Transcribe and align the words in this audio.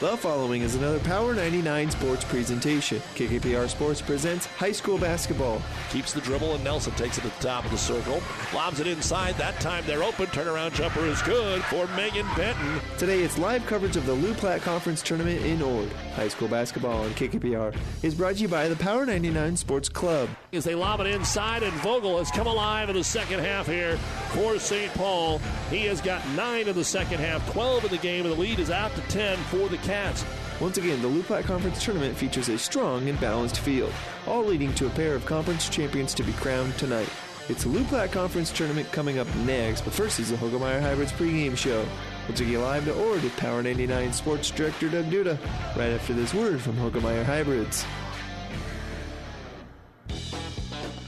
The 0.00 0.16
following 0.16 0.62
is 0.62 0.76
another 0.76 0.98
Power 1.00 1.34
99 1.34 1.90
sports 1.90 2.24
presentation. 2.24 3.02
KKPR 3.16 3.68
Sports 3.68 4.00
presents 4.00 4.46
high 4.46 4.72
school 4.72 4.96
basketball. 4.96 5.60
Keeps 5.90 6.14
the 6.14 6.22
dribble, 6.22 6.54
and 6.54 6.64
Nelson 6.64 6.94
takes 6.94 7.18
it 7.18 7.20
to 7.20 7.28
the 7.28 7.34
top 7.34 7.66
of 7.66 7.70
the 7.70 7.76
circle. 7.76 8.22
Lobs 8.54 8.80
it 8.80 8.86
inside. 8.86 9.34
That 9.34 9.60
time 9.60 9.84
they're 9.86 10.02
open. 10.02 10.24
Turnaround 10.28 10.72
jumper 10.72 11.04
is 11.04 11.20
good 11.20 11.62
for 11.64 11.86
Megan 11.88 12.26
Benton. 12.34 12.80
Today 12.96 13.22
it's 13.22 13.36
live 13.36 13.66
coverage 13.66 13.94
of 13.96 14.06
the 14.06 14.14
Loup 14.14 14.38
Platte 14.38 14.62
Conference 14.62 15.02
Tournament 15.02 15.44
in 15.44 15.60
Ord. 15.60 15.92
High 16.14 16.28
school 16.28 16.48
basketball 16.48 17.02
on 17.04 17.10
KKPR 17.10 17.76
is 18.02 18.14
brought 18.14 18.36
to 18.36 18.40
you 18.40 18.48
by 18.48 18.68
the 18.68 18.76
Power 18.76 19.04
99 19.04 19.54
Sports 19.54 19.90
Club. 19.90 20.30
As 20.54 20.64
they 20.64 20.74
lob 20.74 21.00
it 21.00 21.08
inside, 21.08 21.62
and 21.62 21.74
Vogel 21.82 22.16
has 22.16 22.30
come 22.30 22.46
alive 22.46 22.88
in 22.88 22.96
the 22.96 23.04
second 23.04 23.40
half 23.40 23.66
here 23.66 23.98
for 24.30 24.58
St. 24.58 24.92
Paul. 24.94 25.38
He 25.70 25.86
has 25.86 26.00
got 26.00 26.26
nine 26.30 26.68
in 26.68 26.74
the 26.74 26.84
second 26.84 27.20
half, 27.20 27.52
12 27.52 27.84
in 27.84 27.90
the 27.90 27.98
game, 27.98 28.24
and 28.24 28.34
the 28.34 28.40
lead 28.40 28.58
is 28.58 28.70
out 28.70 28.94
to 28.94 29.00
10 29.02 29.36
for 29.44 29.68
the 29.68 29.78
Cats. 29.78 30.24
Once 30.60 30.76
again, 30.76 31.00
the 31.00 31.08
Loup 31.08 31.24
Platte 31.26 31.46
Conference 31.46 31.82
Tournament 31.82 32.16
features 32.16 32.48
a 32.48 32.58
strong 32.58 33.08
and 33.08 33.18
balanced 33.20 33.60
field, 33.60 33.92
all 34.26 34.44
leading 34.44 34.74
to 34.74 34.86
a 34.86 34.90
pair 34.90 35.14
of 35.14 35.24
conference 35.24 35.68
champions 35.68 36.12
to 36.14 36.22
be 36.22 36.32
crowned 36.34 36.76
tonight. 36.76 37.08
It's 37.48 37.64
the 37.64 37.70
Loup 37.70 37.88
Platte 37.88 38.12
Conference 38.12 38.52
Tournament 38.52 38.92
coming 38.92 39.18
up 39.18 39.26
next, 39.36 39.80
but 39.80 39.92
first 39.92 40.20
is 40.20 40.30
the 40.30 40.36
Hoegemeyer 40.36 40.80
Hybrids 40.80 41.12
pregame 41.12 41.56
show. 41.56 41.84
We'll 42.28 42.36
take 42.36 42.48
you 42.48 42.60
live 42.60 42.84
to 42.84 42.94
Ord 42.94 43.22
with 43.22 43.36
Power 43.38 43.62
99 43.62 44.12
Sports 44.12 44.50
Director 44.50 44.88
Doug 44.88 45.06
Duda 45.06 45.38
right 45.76 45.90
after 45.90 46.12
this 46.12 46.32
word 46.32 46.60
from 46.60 46.76
Hoegemeyer 46.76 47.24
Hybrids. 47.24 47.84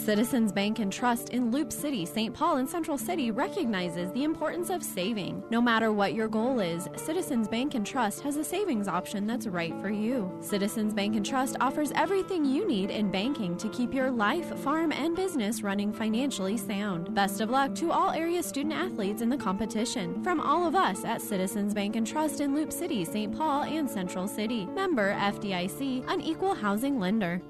Citizens 0.00 0.50
Bank 0.50 0.78
and 0.78 0.90
Trust 0.90 1.28
in 1.28 1.50
Loup 1.50 1.70
City, 1.70 2.06
St. 2.06 2.34
Paul, 2.34 2.56
and 2.56 2.68
Central 2.68 2.96
City 2.96 3.30
recognizes 3.30 4.10
the 4.12 4.24
importance 4.24 4.70
of 4.70 4.82
saving. 4.82 5.42
No 5.50 5.60
matter 5.60 5.92
what 5.92 6.14
your 6.14 6.26
goal 6.26 6.58
is, 6.58 6.88
Citizens 6.96 7.46
Bank 7.46 7.74
and 7.74 7.84
Trust 7.84 8.22
has 8.22 8.36
a 8.36 8.42
savings 8.42 8.88
option 8.88 9.26
that's 9.26 9.46
right 9.46 9.74
for 9.78 9.90
you. 9.90 10.32
Citizens 10.40 10.94
Bank 10.94 11.16
and 11.16 11.24
Trust 11.24 11.56
offers 11.60 11.92
everything 11.94 12.46
you 12.46 12.66
need 12.66 12.90
in 12.90 13.10
banking 13.10 13.58
to 13.58 13.68
keep 13.68 13.92
your 13.92 14.10
life, 14.10 14.58
farm, 14.60 14.90
and 14.90 15.14
business 15.14 15.62
running 15.62 15.92
financially 15.92 16.56
sound. 16.56 17.14
Best 17.14 17.42
of 17.42 17.50
luck 17.50 17.74
to 17.74 17.92
all 17.92 18.10
area 18.10 18.42
student 18.42 18.74
athletes 18.74 19.20
in 19.20 19.28
the 19.28 19.36
competition. 19.36 20.22
From 20.24 20.40
all 20.40 20.66
of 20.66 20.74
us 20.74 21.04
at 21.04 21.20
Citizens 21.20 21.74
Bank 21.74 21.94
and 21.96 22.06
Trust 22.06 22.40
in 22.40 22.54
Loup 22.54 22.72
City, 22.72 23.04
St. 23.04 23.36
Paul, 23.36 23.64
and 23.64 23.88
Central 23.88 24.26
City. 24.26 24.64
Member 24.64 25.14
FDIC, 25.14 26.10
an 26.10 26.22
equal 26.22 26.54
housing 26.54 26.98
lender. 26.98 27.42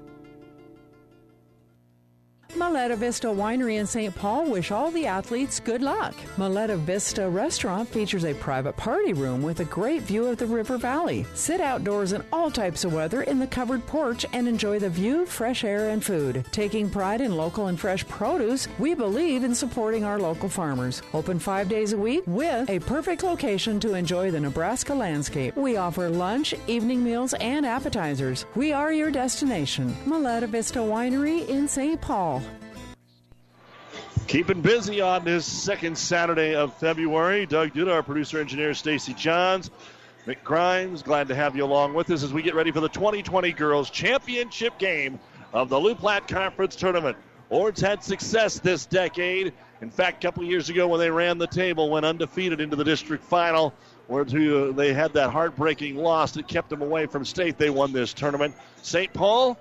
Miletta 2.55 2.97
Vista 2.97 3.27
Winery 3.27 3.79
in 3.79 3.87
St. 3.87 4.13
Paul 4.13 4.45
wish 4.45 4.71
all 4.71 4.91
the 4.91 5.05
athletes 5.05 5.59
good 5.59 5.81
luck. 5.81 6.13
Miletta 6.37 6.77
Vista 6.77 7.29
Restaurant 7.29 7.87
features 7.87 8.25
a 8.25 8.33
private 8.33 8.75
party 8.75 9.13
room 9.13 9.41
with 9.41 9.61
a 9.61 9.65
great 9.65 10.01
view 10.01 10.27
of 10.27 10.37
the 10.37 10.45
river 10.45 10.77
valley. 10.77 11.25
Sit 11.33 11.61
outdoors 11.61 12.11
in 12.11 12.23
all 12.33 12.51
types 12.51 12.83
of 12.83 12.93
weather 12.93 13.21
in 13.21 13.39
the 13.39 13.47
covered 13.47 13.85
porch 13.87 14.25
and 14.33 14.47
enjoy 14.47 14.79
the 14.79 14.89
view, 14.89 15.25
fresh 15.25 15.63
air, 15.63 15.89
and 15.89 16.03
food. 16.03 16.45
Taking 16.51 16.89
pride 16.89 17.21
in 17.21 17.37
local 17.37 17.67
and 17.67 17.79
fresh 17.79 18.05
produce, 18.07 18.67
we 18.79 18.93
believe 18.93 19.43
in 19.43 19.55
supporting 19.55 20.03
our 20.03 20.19
local 20.19 20.49
farmers. 20.49 21.01
Open 21.13 21.39
five 21.39 21.69
days 21.69 21.93
a 21.93 21.97
week 21.97 22.23
with 22.27 22.69
a 22.69 22.79
perfect 22.79 23.23
location 23.23 23.79
to 23.79 23.93
enjoy 23.93 24.29
the 24.29 24.39
Nebraska 24.39 24.93
landscape. 24.93 25.55
We 25.55 25.77
offer 25.77 26.09
lunch, 26.09 26.53
evening 26.67 27.03
meals, 27.03 27.33
and 27.35 27.65
appetizers. 27.65 28.45
We 28.55 28.73
are 28.73 28.91
your 28.91 29.09
destination. 29.09 29.95
Miletta 30.05 30.47
Vista 30.49 30.79
Winery 30.79 31.47
in 31.47 31.67
St. 31.67 31.99
Paul. 32.01 32.40
Keeping 34.31 34.61
busy 34.61 35.01
on 35.01 35.25
this 35.25 35.45
second 35.45 35.97
Saturday 35.97 36.55
of 36.55 36.73
February. 36.77 37.45
Doug 37.45 37.73
Duda, 37.73 37.91
our 37.91 38.01
producer 38.01 38.39
engineer, 38.39 38.73
Stacy 38.73 39.13
Johns, 39.13 39.69
Mick 40.25 40.41
Grimes, 40.41 41.03
glad 41.03 41.27
to 41.27 41.35
have 41.35 41.57
you 41.57 41.65
along 41.65 41.95
with 41.95 42.09
us 42.11 42.23
as 42.23 42.31
we 42.31 42.41
get 42.41 42.55
ready 42.55 42.71
for 42.71 42.79
the 42.79 42.87
2020 42.87 43.51
Girls 43.51 43.89
Championship 43.89 44.77
game 44.77 45.19
of 45.51 45.67
the 45.67 45.77
Loup 45.77 45.97
Platte 45.99 46.29
Conference 46.29 46.77
Tournament. 46.77 47.17
Ord's 47.49 47.81
had 47.81 48.05
success 48.05 48.57
this 48.59 48.85
decade. 48.85 49.51
In 49.81 49.89
fact, 49.89 50.23
a 50.23 50.27
couple 50.27 50.45
years 50.45 50.69
ago 50.69 50.87
when 50.87 51.01
they 51.01 51.11
ran 51.11 51.37
the 51.37 51.47
table, 51.47 51.89
went 51.89 52.05
undefeated 52.05 52.61
into 52.61 52.77
the 52.77 52.85
district 52.85 53.25
final, 53.25 53.73
where 54.07 54.23
they 54.23 54.93
had 54.93 55.11
that 55.11 55.31
heartbreaking 55.31 55.97
loss 55.97 56.31
that 56.31 56.47
kept 56.47 56.69
them 56.69 56.81
away 56.81 57.05
from 57.05 57.25
state. 57.25 57.57
They 57.57 57.69
won 57.69 57.91
this 57.91 58.13
tournament. 58.13 58.55
St. 58.81 59.11
Paul, 59.11 59.59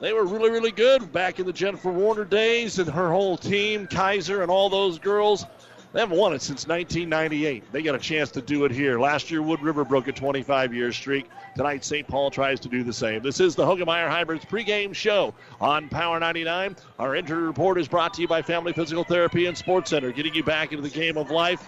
they 0.00 0.12
were 0.12 0.24
really, 0.24 0.50
really 0.50 0.72
good 0.72 1.12
back 1.12 1.38
in 1.38 1.46
the 1.46 1.52
Jennifer 1.52 1.90
Warner 1.90 2.24
days, 2.24 2.78
and 2.78 2.88
her 2.88 3.10
whole 3.10 3.36
team, 3.36 3.86
Kaiser, 3.86 4.42
and 4.42 4.50
all 4.50 4.68
those 4.68 4.98
girls. 4.98 5.46
They 5.92 6.00
haven't 6.00 6.18
won 6.18 6.32
it 6.32 6.42
since 6.42 6.66
1998. 6.66 7.70
They 7.70 7.82
got 7.82 7.94
a 7.94 8.00
chance 8.00 8.32
to 8.32 8.42
do 8.42 8.64
it 8.64 8.72
here. 8.72 8.98
Last 8.98 9.30
year, 9.30 9.42
Wood 9.42 9.62
River 9.62 9.84
broke 9.84 10.08
a 10.08 10.12
25 10.12 10.74
year 10.74 10.90
streak. 10.92 11.26
Tonight, 11.54 11.84
St. 11.84 12.08
Paul 12.08 12.32
tries 12.32 12.58
to 12.60 12.68
do 12.68 12.82
the 12.82 12.92
same. 12.92 13.22
This 13.22 13.38
is 13.38 13.54
the 13.54 13.64
Hoegemeyer 13.64 14.08
Hybrids 14.08 14.44
pregame 14.44 14.92
show 14.92 15.34
on 15.60 15.88
Power 15.88 16.18
99. 16.18 16.74
Our 16.98 17.14
injury 17.14 17.44
report 17.44 17.78
is 17.78 17.86
brought 17.86 18.12
to 18.14 18.22
you 18.22 18.26
by 18.26 18.42
Family 18.42 18.72
Physical 18.72 19.04
Therapy 19.04 19.46
and 19.46 19.56
Sports 19.56 19.90
Center, 19.90 20.10
getting 20.10 20.34
you 20.34 20.42
back 20.42 20.72
into 20.72 20.82
the 20.82 20.90
game 20.90 21.16
of 21.16 21.30
life 21.30 21.62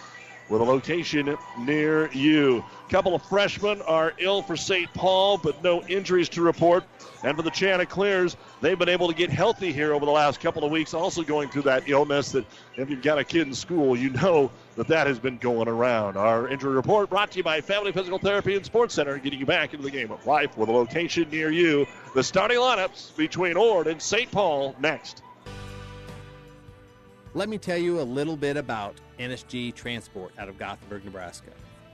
with 0.48 0.60
a 0.60 0.64
location 0.64 1.36
near 1.58 2.10
you. 2.12 2.64
A 2.86 2.90
couple 2.90 3.14
of 3.14 3.22
freshmen 3.22 3.82
are 3.82 4.14
ill 4.18 4.42
for 4.42 4.56
St. 4.56 4.92
Paul, 4.94 5.38
but 5.38 5.62
no 5.62 5.82
injuries 5.82 6.28
to 6.30 6.42
report. 6.42 6.84
And 7.24 7.36
for 7.36 7.42
the 7.42 7.50
Chanticleers, 7.50 8.36
they've 8.60 8.78
been 8.78 8.88
able 8.88 9.08
to 9.08 9.14
get 9.14 9.30
healthy 9.30 9.72
here 9.72 9.92
over 9.92 10.04
the 10.04 10.12
last 10.12 10.40
couple 10.40 10.64
of 10.64 10.70
weeks, 10.70 10.94
also 10.94 11.22
going 11.22 11.48
through 11.48 11.62
that 11.62 11.88
illness 11.88 12.32
that 12.32 12.44
if 12.76 12.88
you've 12.90 13.02
got 13.02 13.18
a 13.18 13.24
kid 13.24 13.48
in 13.48 13.54
school, 13.54 13.96
you 13.96 14.10
know 14.10 14.50
that 14.76 14.88
that 14.88 15.06
has 15.06 15.18
been 15.18 15.38
going 15.38 15.66
around. 15.66 16.16
Our 16.16 16.48
injury 16.48 16.74
report 16.74 17.10
brought 17.10 17.32
to 17.32 17.38
you 17.38 17.42
by 17.42 17.60
Family 17.60 17.92
Physical 17.92 18.18
Therapy 18.18 18.54
and 18.54 18.64
Sports 18.64 18.94
Center, 18.94 19.18
getting 19.18 19.40
you 19.40 19.46
back 19.46 19.72
into 19.72 19.84
the 19.84 19.90
game 19.90 20.12
of 20.12 20.24
life 20.26 20.56
with 20.56 20.68
a 20.68 20.72
location 20.72 21.28
near 21.30 21.50
you. 21.50 21.86
The 22.14 22.22
starting 22.22 22.58
lineups 22.58 23.16
between 23.16 23.56
Ord 23.56 23.86
and 23.86 24.00
St. 24.00 24.30
Paul 24.30 24.76
next. 24.78 25.22
Let 27.36 27.50
me 27.50 27.58
tell 27.58 27.76
you 27.76 28.00
a 28.00 28.02
little 28.02 28.34
bit 28.34 28.56
about 28.56 28.94
NSG 29.20 29.74
Transport 29.74 30.32
out 30.38 30.48
of 30.48 30.58
Gothenburg, 30.58 31.04
Nebraska. 31.04 31.50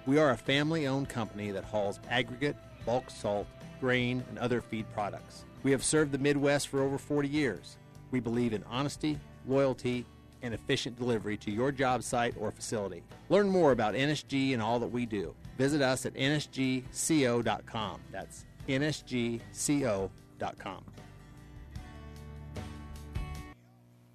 We 0.06 0.16
are 0.16 0.30
a 0.30 0.36
family 0.36 0.86
owned 0.86 1.08
company 1.08 1.50
that 1.50 1.64
hauls 1.64 1.98
aggregate, 2.08 2.54
bulk 2.86 3.10
salt, 3.10 3.48
grain, 3.80 4.22
and 4.28 4.38
other 4.38 4.60
feed 4.60 4.86
products. 4.94 5.44
We 5.64 5.72
have 5.72 5.82
served 5.82 6.12
the 6.12 6.18
Midwest 6.18 6.68
for 6.68 6.80
over 6.80 6.96
40 6.96 7.28
years. 7.28 7.76
We 8.12 8.20
believe 8.20 8.52
in 8.52 8.62
honesty, 8.70 9.18
loyalty, 9.44 10.06
and 10.42 10.54
efficient 10.54 10.96
delivery 10.96 11.36
to 11.38 11.50
your 11.50 11.72
job 11.72 12.04
site 12.04 12.36
or 12.38 12.52
facility. 12.52 13.02
Learn 13.28 13.48
more 13.48 13.72
about 13.72 13.94
NSG 13.94 14.52
and 14.52 14.62
all 14.62 14.78
that 14.78 14.92
we 14.92 15.06
do. 15.06 15.34
Visit 15.58 15.82
us 15.82 16.06
at 16.06 16.14
nsgco.com. 16.14 18.00
That's 18.12 18.44
nsgco.com. 18.68 19.40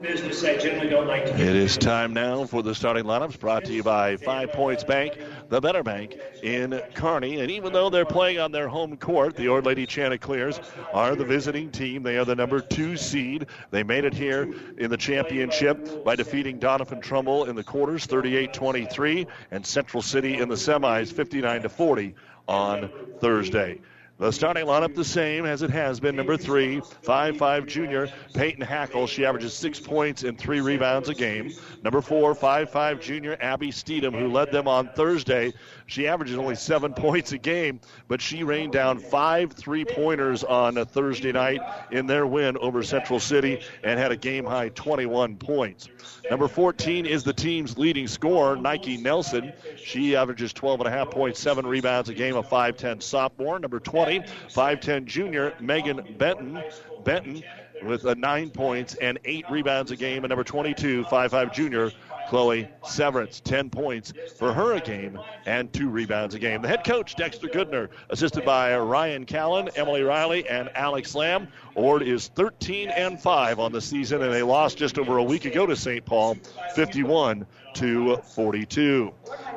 business 0.00 0.44
I 0.44 0.56
generally 0.58 0.88
don't 0.88 1.06
like 1.06 1.24
to 1.24 1.32
It 1.32 1.56
is 1.56 1.76
time 1.76 2.12
now 2.12 2.44
for 2.44 2.62
the 2.62 2.74
starting 2.74 3.04
lineups 3.04 3.40
brought 3.40 3.64
to 3.64 3.72
you 3.72 3.82
by 3.82 4.16
Five 4.16 4.52
Points 4.52 4.84
Bank, 4.84 5.18
the 5.48 5.60
better 5.60 5.82
bank 5.82 6.18
in 6.42 6.82
Kearney. 6.94 7.40
And 7.40 7.50
even 7.50 7.72
though 7.72 7.88
they're 7.88 8.04
playing 8.04 8.38
on 8.38 8.52
their 8.52 8.68
home 8.68 8.96
court, 8.98 9.36
the 9.36 9.48
Ord 9.48 9.64
Lady 9.64 9.86
Chanticleers 9.86 10.60
are 10.92 11.16
the 11.16 11.24
visiting 11.24 11.70
team. 11.70 12.02
They 12.02 12.18
are 12.18 12.24
the 12.24 12.34
number 12.34 12.60
two 12.60 12.96
seed. 12.96 13.46
They 13.70 13.82
made 13.82 14.04
it 14.04 14.12
here 14.14 14.52
in 14.76 14.90
the 14.90 14.98
championship 14.98 16.04
by 16.04 16.14
defeating 16.14 16.58
Doniphan 16.58 17.00
Trumbull 17.00 17.44
in 17.44 17.56
the 17.56 17.64
quarters 17.64 18.04
38 18.06 18.52
23 18.52 19.26
and 19.50 19.64
Central 19.64 20.02
City 20.02 20.38
in 20.38 20.48
the 20.48 20.56
semis 20.56 21.12
59 21.12 21.68
40 21.68 22.14
on 22.48 22.90
Thursday. 23.20 23.80
The 24.18 24.32
starting 24.32 24.64
lineup 24.64 24.94
the 24.94 25.04
same 25.04 25.44
as 25.44 25.60
it 25.60 25.68
has 25.68 26.00
been. 26.00 26.16
Number 26.16 26.38
three, 26.38 26.80
five-five 27.02 27.66
junior 27.66 28.08
Peyton 28.32 28.62
Hackle. 28.62 29.06
She 29.06 29.26
averages 29.26 29.52
six 29.52 29.78
points 29.78 30.22
and 30.22 30.38
three 30.38 30.60
rebounds 30.60 31.10
a 31.10 31.14
game. 31.14 31.52
Number 31.84 32.00
four, 32.00 32.34
five-five 32.34 32.98
junior 32.98 33.36
Abby 33.40 33.68
Steedham, 33.68 34.18
who 34.18 34.28
led 34.28 34.50
them 34.52 34.68
on 34.68 34.88
Thursday. 34.94 35.52
She 35.86 36.08
averages 36.08 36.36
only 36.36 36.56
seven 36.56 36.92
points 36.94 37.32
a 37.32 37.38
game, 37.38 37.80
but 38.08 38.20
she 38.20 38.42
rained 38.42 38.72
down 38.72 38.98
five 38.98 39.52
three-pointers 39.52 40.44
on 40.44 40.76
a 40.76 40.84
Thursday 40.84 41.32
night 41.32 41.60
in 41.90 42.06
their 42.06 42.26
win 42.26 42.56
over 42.58 42.82
Central 42.82 43.20
City 43.20 43.62
and 43.84 43.98
had 43.98 44.12
a 44.12 44.16
game-high 44.16 44.70
21 44.70 45.36
points. 45.36 45.88
Number 46.30 46.48
14 46.48 47.06
is 47.06 47.22
the 47.22 47.32
team's 47.32 47.78
leading 47.78 48.08
scorer, 48.08 48.56
Nike 48.56 48.96
Nelson. 48.96 49.52
She 49.76 50.16
averages 50.16 50.52
12 50.52 50.80
and 50.80 50.88
a 50.88 50.90
half 50.90 51.10
points, 51.10 51.40
seven 51.40 51.66
rebounds 51.66 52.08
a 52.08 52.14
game, 52.14 52.36
a 52.36 52.42
5'10 52.42 53.02
sophomore. 53.02 53.58
Number 53.58 53.78
20 53.78 54.20
5'10 54.20 55.04
junior 55.04 55.54
Megan 55.60 56.16
Benton. 56.18 56.62
Benton 57.04 57.42
with 57.84 58.04
a 58.04 58.14
nine 58.14 58.50
points 58.50 58.94
and 58.94 59.18
eight 59.24 59.44
rebounds 59.50 59.90
a 59.90 59.96
game. 59.96 60.24
And 60.24 60.30
number 60.30 60.44
22, 60.44 61.04
5'5 61.04 61.52
junior 61.52 61.92
Chloe 62.28 62.68
Severance, 62.84 63.40
10 63.40 63.70
points 63.70 64.12
for 64.36 64.52
her 64.52 64.74
a 64.74 64.80
game 64.80 65.18
and 65.44 65.72
two 65.72 65.88
rebounds 65.88 66.34
a 66.34 66.38
game. 66.38 66.62
The 66.62 66.68
head 66.68 66.84
coach, 66.84 67.14
Dexter 67.16 67.48
Goodner, 67.48 67.88
assisted 68.10 68.44
by 68.44 68.76
Ryan 68.76 69.24
Callan, 69.24 69.70
Emily 69.76 70.02
Riley, 70.02 70.48
and 70.48 70.70
Alex 70.74 71.14
Lamb. 71.14 71.48
Ord 71.74 72.02
is 72.02 72.28
13 72.28 72.90
and 72.90 73.20
5 73.20 73.60
on 73.60 73.72
the 73.72 73.80
season, 73.80 74.22
and 74.22 74.32
they 74.32 74.42
lost 74.42 74.78
just 74.78 74.98
over 74.98 75.18
a 75.18 75.22
week 75.22 75.44
ago 75.44 75.66
to 75.66 75.76
St. 75.76 76.04
Paul, 76.04 76.36
51 76.74 77.46
to 77.74 78.16
42. 78.16 79.12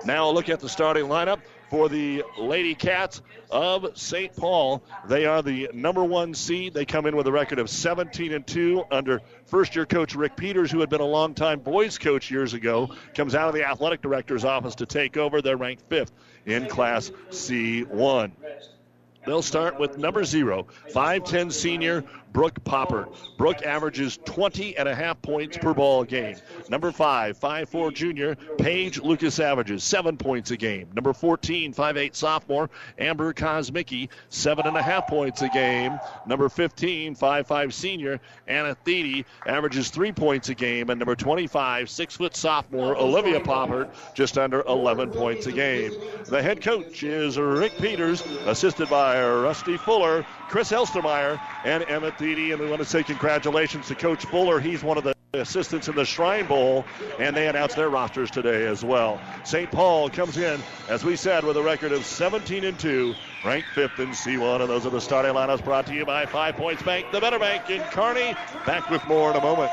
Now 0.05 0.29
a 0.29 0.31
look 0.31 0.49
at 0.49 0.59
the 0.59 0.69
starting 0.69 1.05
lineup 1.05 1.39
for 1.69 1.89
the 1.89 2.23
Lady 2.37 2.75
Cats 2.75 3.21
of 3.51 3.97
St. 3.97 4.35
Paul. 4.35 4.83
They 5.07 5.25
are 5.25 5.41
the 5.41 5.69
number 5.73 6.03
one 6.03 6.33
seed. 6.33 6.73
They 6.73 6.85
come 6.85 7.05
in 7.05 7.15
with 7.15 7.27
a 7.27 7.31
record 7.31 7.59
of 7.59 7.69
17 7.69 8.33
and 8.33 8.45
2 8.45 8.85
under 8.91 9.21
first 9.45 9.75
year 9.75 9.85
coach 9.85 10.15
Rick 10.15 10.35
Peters, 10.35 10.71
who 10.71 10.79
had 10.79 10.89
been 10.89 11.01
a 11.01 11.05
longtime 11.05 11.59
boys 11.59 11.97
coach 11.97 12.31
years 12.31 12.53
ago, 12.53 12.91
comes 13.13 13.35
out 13.35 13.47
of 13.47 13.53
the 13.53 13.67
athletic 13.67 14.01
director's 14.01 14.45
office 14.45 14.75
to 14.75 14.85
take 14.85 15.17
over. 15.17 15.41
They're 15.41 15.57
ranked 15.57 15.83
fifth 15.89 16.11
in 16.45 16.67
Class 16.67 17.11
C1. 17.29 18.31
They'll 19.25 19.41
start 19.41 19.79
with 19.79 19.97
number 19.97 20.23
zero, 20.23 20.67
5'10 20.93 21.51
senior 21.51 22.03
Brooke 22.31 22.63
Poppert. 22.63 23.15
Brooke 23.37 23.63
averages 23.63 24.19
20 24.25 24.77
and 24.77 24.87
a 24.87 24.95
half 24.95 25.21
points 25.21 25.57
per 25.57 25.73
ball 25.73 26.03
game. 26.03 26.35
Number 26.69 26.91
five, 26.91 27.39
5'4 27.39 27.93
junior 27.93 28.35
Paige 28.57 29.01
Lucas 29.01 29.39
averages 29.39 29.83
seven 29.83 30.17
points 30.17 30.51
a 30.51 30.57
game. 30.57 30.89
Number 30.93 31.13
14, 31.13 31.73
5'8 31.73 32.15
sophomore 32.15 32.69
Amber 32.97 33.33
Kosmicki, 33.33 34.09
seven 34.29 34.67
and 34.67 34.77
a 34.77 34.81
half 34.81 35.07
points 35.07 35.41
a 35.41 35.49
game. 35.49 35.99
Number 36.25 36.49
15, 36.49 37.15
5'5 37.15 37.73
senior 37.73 38.19
Anna 38.47 38.75
Thede 38.75 39.25
averages 39.45 39.89
three 39.89 40.11
points 40.11 40.49
a 40.49 40.55
game. 40.55 40.89
And 40.89 40.99
number 40.99 41.15
25, 41.15 41.89
six 41.89 42.15
foot 42.15 42.35
sophomore 42.35 42.95
Olivia 42.95 43.39
Poppert, 43.39 43.89
just 44.13 44.37
under 44.37 44.61
11 44.61 45.11
points 45.11 45.47
a 45.47 45.51
game. 45.51 45.93
The 46.25 46.41
head 46.41 46.61
coach 46.61 47.03
is 47.03 47.37
Rick 47.37 47.77
Peters, 47.77 48.21
assisted 48.45 48.89
by 48.89 49.21
Rusty 49.23 49.77
Fuller, 49.77 50.25
Chris 50.49 50.71
Elstermeyer, 50.71 51.39
and 51.63 51.83
Emmett 51.89 52.18
And 52.21 52.59
we 52.59 52.67
want 52.67 52.81
to 52.81 52.85
say 52.85 53.01
congratulations 53.01 53.87
to 53.87 53.95
Coach 53.95 54.25
Fuller. 54.25 54.59
He's 54.59 54.83
one 54.83 54.97
of 54.97 55.05
the 55.05 55.15
assistants 55.33 55.87
in 55.87 55.95
the 55.95 56.03
Shrine 56.03 56.45
Bowl, 56.47 56.83
and 57.17 57.33
they 57.33 57.47
announced 57.47 57.77
their 57.77 57.89
rosters 57.89 58.29
today 58.29 58.65
as 58.65 58.83
well. 58.83 59.21
St. 59.45 59.71
Paul 59.71 60.09
comes 60.09 60.35
in, 60.35 60.59
as 60.89 61.05
we 61.05 61.15
said, 61.15 61.45
with 61.45 61.55
a 61.55 61.63
record 61.63 61.93
of 61.93 62.03
17 62.03 62.65
and 62.65 62.77
2, 62.77 63.15
ranked 63.45 63.69
fifth 63.69 63.99
in 63.99 64.09
C1. 64.09 64.59
And 64.59 64.69
those 64.69 64.85
are 64.85 64.89
the 64.89 64.99
starting 64.99 65.33
lineups 65.33 65.63
brought 65.63 65.87
to 65.87 65.93
you 65.93 66.05
by 66.05 66.25
Five 66.25 66.55
Points 66.55 66.83
Bank, 66.83 67.05
the 67.13 67.21
Better 67.21 67.39
Bank 67.39 67.69
in 67.69 67.81
Kearney. 67.83 68.35
Back 68.65 68.89
with 68.89 69.05
more 69.07 69.31
in 69.31 69.37
a 69.37 69.41
moment. 69.41 69.71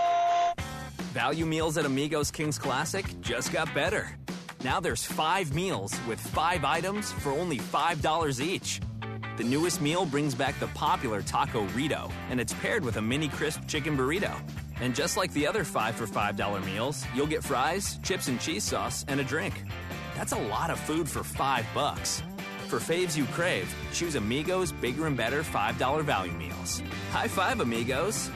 Value 1.12 1.46
meals 1.46 1.76
at 1.76 1.84
Amigos 1.84 2.30
Kings 2.30 2.60
Classic 2.60 3.04
just 3.22 3.52
got 3.52 3.74
better. 3.74 4.16
Now 4.62 4.78
there's 4.78 5.04
five 5.04 5.52
meals 5.52 5.98
with 6.06 6.20
five 6.20 6.64
items 6.64 7.10
for 7.10 7.32
only 7.32 7.58
$5 7.58 8.40
each. 8.40 8.80
The 9.36 9.44
newest 9.44 9.82
meal 9.82 10.06
brings 10.06 10.34
back 10.34 10.58
the 10.60 10.66
popular 10.68 11.20
Taco 11.20 11.64
Rito, 11.74 12.10
and 12.30 12.40
it's 12.40 12.54
paired 12.54 12.82
with 12.82 12.96
a 12.96 13.02
mini 13.02 13.28
crisp 13.28 13.60
chicken 13.66 13.94
burrito. 13.94 14.32
And 14.80 14.94
just 14.94 15.18
like 15.18 15.30
the 15.34 15.46
other 15.46 15.62
5 15.62 15.94
for 15.94 16.06
$5 16.06 16.64
meals, 16.64 17.04
you'll 17.14 17.26
get 17.26 17.44
fries, 17.44 17.98
chips 18.02 18.28
and 18.28 18.40
cheese 18.40 18.64
sauce, 18.64 19.04
and 19.08 19.20
a 19.20 19.24
drink. 19.24 19.62
That's 20.14 20.32
a 20.32 20.38
lot 20.38 20.70
of 20.70 20.80
food 20.80 21.06
for 21.06 21.22
5 21.22 21.66
bucks. 21.74 22.22
For 22.68 22.78
faves 22.78 23.14
you 23.14 23.26
crave, 23.26 23.72
choose 23.92 24.14
Amigos 24.14 24.72
Bigger 24.72 25.06
and 25.06 25.18
Better 25.18 25.42
$5 25.42 26.02
value 26.02 26.32
meals. 26.32 26.82
High 27.10 27.28
five, 27.28 27.60
Amigos! 27.60 28.30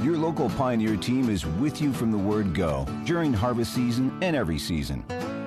Your 0.00 0.18
local 0.18 0.50
Pioneer 0.50 0.96
team 0.96 1.30
is 1.30 1.46
with 1.46 1.80
you 1.80 1.92
from 1.92 2.10
the 2.10 2.18
word 2.18 2.52
go 2.52 2.84
during 3.04 3.32
harvest 3.32 3.74
season 3.74 4.18
and 4.22 4.34
every 4.34 4.58
season. 4.58 5.04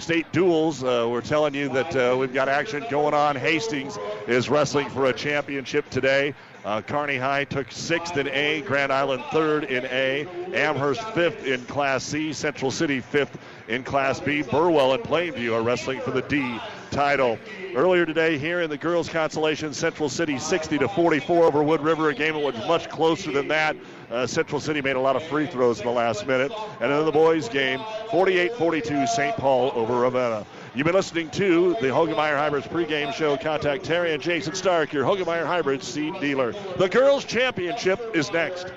state 0.00 0.30
duels, 0.32 0.82
uh, 0.82 1.06
we're 1.10 1.20
telling 1.20 1.54
you 1.54 1.68
that 1.68 1.94
uh, 1.94 2.16
we've 2.16 2.32
got 2.32 2.48
action 2.48 2.84
going 2.90 3.14
on. 3.14 3.36
Hastings 3.36 3.98
is 4.26 4.48
wrestling 4.48 4.88
for 4.90 5.06
a 5.06 5.12
championship 5.12 5.88
today. 5.90 6.34
Uh, 6.64 6.82
Kearney 6.82 7.16
High 7.16 7.44
took 7.44 7.70
sixth 7.72 8.16
in 8.16 8.28
A, 8.28 8.60
Grand 8.62 8.92
Island 8.92 9.22
third 9.30 9.64
in 9.64 9.84
A, 9.86 10.26
Amherst 10.54 11.02
fifth 11.10 11.46
in 11.46 11.64
Class 11.66 12.04
C, 12.04 12.32
Central 12.32 12.70
City 12.70 13.00
fifth 13.00 13.38
in 13.68 13.82
Class 13.82 14.20
B. 14.20 14.42
Burwell 14.42 14.92
and 14.92 15.02
Plainview 15.02 15.54
are 15.54 15.62
wrestling 15.62 16.00
for 16.00 16.10
the 16.10 16.22
D 16.22 16.58
title. 16.90 17.38
Earlier 17.74 18.04
today, 18.04 18.36
here 18.36 18.60
in 18.60 18.68
the 18.68 18.76
girls' 18.76 19.08
consolation, 19.08 19.72
Central 19.72 20.08
City 20.08 20.38
60 20.38 20.78
to 20.78 20.88
44 20.88 21.44
over 21.44 21.62
Wood 21.62 21.80
River. 21.80 22.10
A 22.10 22.14
game 22.14 22.34
that 22.34 22.40
was 22.40 22.56
much 22.66 22.88
closer 22.90 23.30
than 23.30 23.48
that. 23.48 23.76
Uh, 24.10 24.26
Central 24.26 24.60
City 24.60 24.82
made 24.82 24.96
a 24.96 25.00
lot 25.00 25.14
of 25.14 25.22
free 25.22 25.46
throws 25.46 25.78
in 25.78 25.86
the 25.86 25.92
last 25.92 26.26
minute. 26.26 26.50
And 26.80 26.90
then 26.90 27.04
the 27.04 27.12
boys' 27.12 27.48
game, 27.48 27.78
48-42, 28.08 29.06
St. 29.06 29.36
Paul 29.36 29.70
over 29.76 30.00
Ravenna. 30.00 30.44
You've 30.74 30.84
been 30.84 30.96
listening 30.96 31.30
to 31.30 31.74
the 31.74 31.88
Hoegemeyer 31.88 32.36
Hybrids 32.36 32.66
pregame 32.66 33.12
show. 33.12 33.36
Contact 33.36 33.84
Terry 33.84 34.12
and 34.12 34.20
Jason 34.20 34.54
Stark, 34.54 34.92
your 34.92 35.04
Hoegemeyer 35.04 35.46
Hybrids 35.46 35.86
seed 35.86 36.14
dealer. 36.20 36.52
The 36.76 36.88
girls' 36.88 37.24
championship 37.24 38.00
is 38.14 38.32
next. 38.32 38.72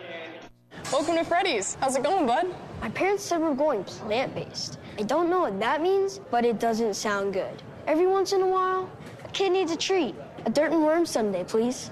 Welcome 0.91 1.15
to 1.15 1.23
Freddy's. 1.23 1.77
How's 1.79 1.95
it 1.95 2.03
going, 2.03 2.27
bud? 2.27 2.53
My 2.81 2.89
parents 2.89 3.23
said 3.23 3.41
we're 3.41 3.55
going 3.55 3.83
plant 3.85 4.35
based. 4.35 4.77
I 4.99 5.03
don't 5.03 5.31
know 5.31 5.39
what 5.41 5.59
that 5.59 5.81
means, 5.81 6.19
but 6.29 6.45
it 6.45 6.59
doesn't 6.59 6.93
sound 6.93 7.33
good. 7.33 7.63
Every 7.87 8.05
once 8.05 8.33
in 8.33 8.41
a 8.41 8.47
while, 8.47 8.87
a 9.23 9.27
kid 9.29 9.51
needs 9.51 9.71
a 9.71 9.77
treat. 9.77 10.13
A 10.45 10.51
dirt 10.51 10.71
and 10.71 10.83
worm 10.83 11.07
sundae, 11.07 11.43
please. 11.43 11.89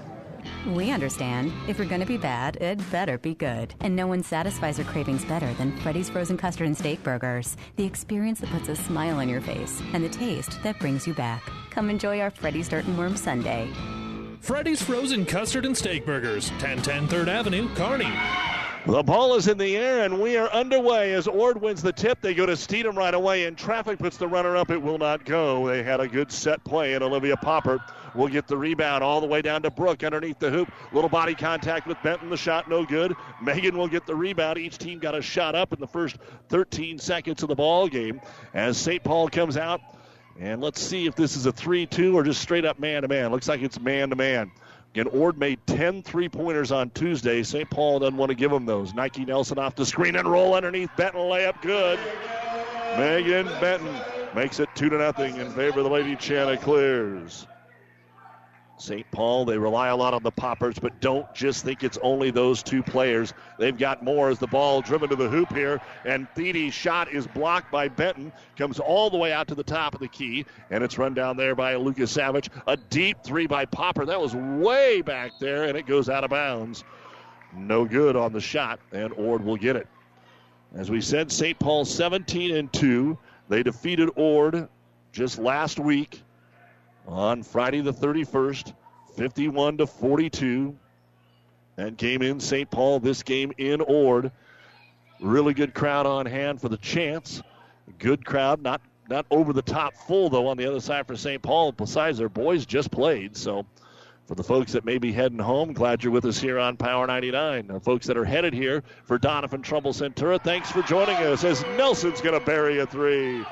We 0.66 0.92
understand. 0.92 1.52
If 1.68 1.78
you're 1.78 1.88
gonna 1.88 2.06
be 2.06 2.16
bad, 2.16 2.56
it 2.56 2.78
better 2.90 3.18
be 3.18 3.34
good. 3.34 3.74
And 3.80 3.96
no 3.96 4.06
one 4.06 4.22
satisfies 4.22 4.78
our 4.78 4.84
cravings 4.84 5.24
better 5.24 5.52
than 5.54 5.76
Freddy's 5.78 6.08
Frozen 6.08 6.36
Custard 6.36 6.68
and 6.68 6.78
Steak 6.78 7.02
Burgers. 7.02 7.56
The 7.76 7.84
experience 7.84 8.40
that 8.40 8.50
puts 8.50 8.68
a 8.68 8.76
smile 8.76 9.18
on 9.18 9.28
your 9.28 9.40
face 9.40 9.82
and 9.92 10.04
the 10.04 10.08
taste 10.08 10.62
that 10.62 10.78
brings 10.78 11.06
you 11.06 11.14
back. 11.14 11.42
Come 11.70 11.90
enjoy 11.90 12.20
our 12.20 12.30
Freddy's 12.30 12.68
Dirt 12.68 12.84
and 12.84 12.96
Worm 12.96 13.16
Sunday. 13.16 13.68
Freddy's 14.40 14.82
Frozen 14.82 15.26
Custard 15.26 15.66
and 15.66 15.76
Steak 15.76 16.06
Burgers, 16.06 16.50
1010 16.52 17.08
3rd 17.08 17.28
Avenue, 17.28 17.68
Kearney. 17.74 18.61
The 18.84 19.00
ball 19.04 19.36
is 19.36 19.46
in 19.46 19.58
the 19.58 19.76
air, 19.76 20.02
and 20.02 20.20
we 20.20 20.36
are 20.36 20.50
underway 20.50 21.12
as 21.12 21.28
Ord 21.28 21.60
wins 21.60 21.82
the 21.82 21.92
tip. 21.92 22.20
They 22.20 22.34
go 22.34 22.46
to 22.46 22.54
Steedham 22.54 22.96
right 22.96 23.14
away, 23.14 23.44
and 23.44 23.56
traffic 23.56 24.00
puts 24.00 24.16
the 24.16 24.26
runner 24.26 24.56
up. 24.56 24.72
It 24.72 24.82
will 24.82 24.98
not 24.98 25.24
go. 25.24 25.68
They 25.68 25.84
had 25.84 26.00
a 26.00 26.08
good 26.08 26.32
set 26.32 26.64
play, 26.64 26.94
and 26.94 27.04
Olivia 27.04 27.36
Poppert 27.36 27.78
will 28.16 28.26
get 28.26 28.48
the 28.48 28.56
rebound 28.56 29.04
all 29.04 29.20
the 29.20 29.26
way 29.28 29.40
down 29.40 29.62
to 29.62 29.70
Brooke 29.70 30.02
underneath 30.02 30.40
the 30.40 30.50
hoop. 30.50 30.68
Little 30.92 31.08
body 31.08 31.36
contact 31.36 31.86
with 31.86 31.96
Benton. 32.02 32.28
The 32.28 32.36
shot 32.36 32.68
no 32.68 32.84
good. 32.84 33.14
Megan 33.40 33.76
will 33.76 33.86
get 33.86 34.04
the 34.04 34.16
rebound. 34.16 34.58
Each 34.58 34.78
team 34.78 34.98
got 34.98 35.14
a 35.14 35.22
shot 35.22 35.54
up 35.54 35.72
in 35.72 35.78
the 35.78 35.86
first 35.86 36.16
13 36.48 36.98
seconds 36.98 37.40
of 37.44 37.48
the 37.48 37.54
ball 37.54 37.86
game 37.86 38.20
as 38.52 38.76
St. 38.76 39.04
Paul 39.04 39.28
comes 39.28 39.56
out. 39.56 39.80
And 40.40 40.60
let's 40.60 40.80
see 40.80 41.06
if 41.06 41.14
this 41.14 41.36
is 41.36 41.46
a 41.46 41.52
3 41.52 41.86
2 41.86 42.16
or 42.16 42.24
just 42.24 42.42
straight 42.42 42.64
up 42.64 42.80
man 42.80 43.02
to 43.02 43.08
man. 43.08 43.30
Looks 43.30 43.48
like 43.48 43.62
it's 43.62 43.78
man 43.78 44.10
to 44.10 44.16
man. 44.16 44.50
Again, 44.94 45.06
Ord 45.06 45.38
made 45.38 45.58
10 45.66 46.02
three 46.02 46.28
pointers 46.28 46.70
on 46.70 46.90
Tuesday. 46.90 47.42
St. 47.42 47.68
Paul 47.70 48.00
doesn't 48.00 48.16
want 48.18 48.28
to 48.28 48.34
give 48.34 48.50
them 48.50 48.66
those. 48.66 48.92
Nike 48.92 49.24
Nelson 49.24 49.58
off 49.58 49.74
the 49.74 49.86
screen 49.86 50.16
and 50.16 50.30
roll 50.30 50.54
underneath. 50.54 50.90
Benton 50.98 51.22
layup 51.22 51.62
good. 51.62 51.98
Megan 52.98 53.46
Benton 53.58 53.96
makes 54.34 54.60
it 54.60 54.68
2 54.74 54.90
to 54.90 54.98
nothing 54.98 55.38
in 55.38 55.50
favor 55.52 55.78
of 55.80 55.84
the 55.84 55.90
Lady 55.90 56.14
Chanticleers. 56.14 57.46
St. 58.82 59.08
Paul, 59.12 59.44
they 59.44 59.56
rely 59.56 59.88
a 59.88 59.96
lot 59.96 60.12
on 60.12 60.24
the 60.24 60.32
poppers, 60.32 60.76
but 60.76 61.00
don't 61.00 61.32
just 61.34 61.64
think 61.64 61.84
it's 61.84 61.98
only 62.02 62.32
those 62.32 62.64
two 62.64 62.82
players. 62.82 63.32
They've 63.56 63.78
got 63.78 64.02
more 64.02 64.28
as 64.28 64.40
the 64.40 64.48
ball 64.48 64.82
driven 64.82 65.08
to 65.10 65.16
the 65.16 65.28
hoop 65.28 65.52
here, 65.52 65.80
and 66.04 66.28
Theedy's 66.34 66.74
shot 66.74 67.12
is 67.12 67.26
blocked 67.28 67.70
by 67.70 67.86
Benton, 67.86 68.32
comes 68.56 68.80
all 68.80 69.08
the 69.08 69.16
way 69.16 69.32
out 69.32 69.46
to 69.48 69.54
the 69.54 69.62
top 69.62 69.94
of 69.94 70.00
the 70.00 70.08
key, 70.08 70.44
and 70.70 70.82
it's 70.82 70.98
run 70.98 71.14
down 71.14 71.36
there 71.36 71.54
by 71.54 71.76
Lucas 71.76 72.10
Savage. 72.10 72.50
A 72.66 72.76
deep 72.76 73.18
three 73.22 73.46
by 73.46 73.64
Poppert. 73.66 74.08
That 74.08 74.20
was 74.20 74.34
way 74.34 75.00
back 75.00 75.30
there, 75.38 75.64
and 75.64 75.78
it 75.78 75.86
goes 75.86 76.08
out 76.08 76.24
of 76.24 76.30
bounds. 76.30 76.82
No 77.54 77.84
good 77.84 78.16
on 78.16 78.32
the 78.32 78.40
shot, 78.40 78.80
and 78.90 79.12
Ord 79.12 79.44
will 79.44 79.56
get 79.56 79.76
it. 79.76 79.86
As 80.74 80.90
we 80.90 81.00
said, 81.00 81.30
St. 81.30 81.58
Paul 81.58 81.84
17 81.84 82.56
and 82.56 82.72
2. 82.72 83.16
They 83.48 83.62
defeated 83.62 84.08
Ord 84.16 84.68
just 85.12 85.38
last 85.38 85.78
week 85.78 86.22
on 87.06 87.42
Friday 87.42 87.80
the 87.80 87.92
31st, 87.92 88.72
51 89.16 89.78
to 89.78 89.86
42. 89.86 90.76
And 91.78 91.96
game 91.96 92.22
in 92.22 92.38
St. 92.38 92.70
Paul, 92.70 93.00
this 93.00 93.22
game 93.22 93.52
in 93.56 93.80
Ord. 93.80 94.30
Really 95.20 95.54
good 95.54 95.72
crowd 95.72 96.06
on 96.06 96.26
hand 96.26 96.60
for 96.60 96.68
the 96.68 96.76
chance. 96.76 97.42
Good 97.98 98.24
crowd, 98.24 98.62
not 98.62 98.80
not 99.08 99.26
over 99.30 99.52
the 99.52 99.62
top 99.62 99.94
full 99.94 100.30
though 100.30 100.46
on 100.46 100.56
the 100.56 100.66
other 100.66 100.80
side 100.80 101.06
for 101.06 101.16
St. 101.16 101.42
Paul. 101.42 101.72
Besides, 101.72 102.18
their 102.18 102.28
boys 102.28 102.66
just 102.66 102.90
played, 102.90 103.36
so 103.36 103.66
for 104.26 104.34
the 104.34 104.44
folks 104.44 104.72
that 104.72 104.84
may 104.84 104.98
be 104.98 105.12
heading 105.12 105.38
home, 105.38 105.72
glad 105.72 106.02
you're 106.02 106.12
with 106.12 106.24
us 106.24 106.38
here 106.40 106.58
on 106.58 106.76
Power 106.76 107.06
99. 107.06 107.66
The 107.66 107.80
folks 107.80 108.06
that 108.06 108.16
are 108.16 108.24
headed 108.24 108.54
here 108.54 108.82
for 109.04 109.18
Doniphan 109.18 109.62
Trumbull 109.62 109.92
Centura, 109.92 110.42
thanks 110.42 110.70
for 110.70 110.82
joining 110.82 111.16
us 111.16 111.44
as 111.44 111.62
Nelson's 111.76 112.20
going 112.20 112.38
to 112.38 112.44
bury 112.44 112.78
a 112.78 112.86
three. 112.86 113.44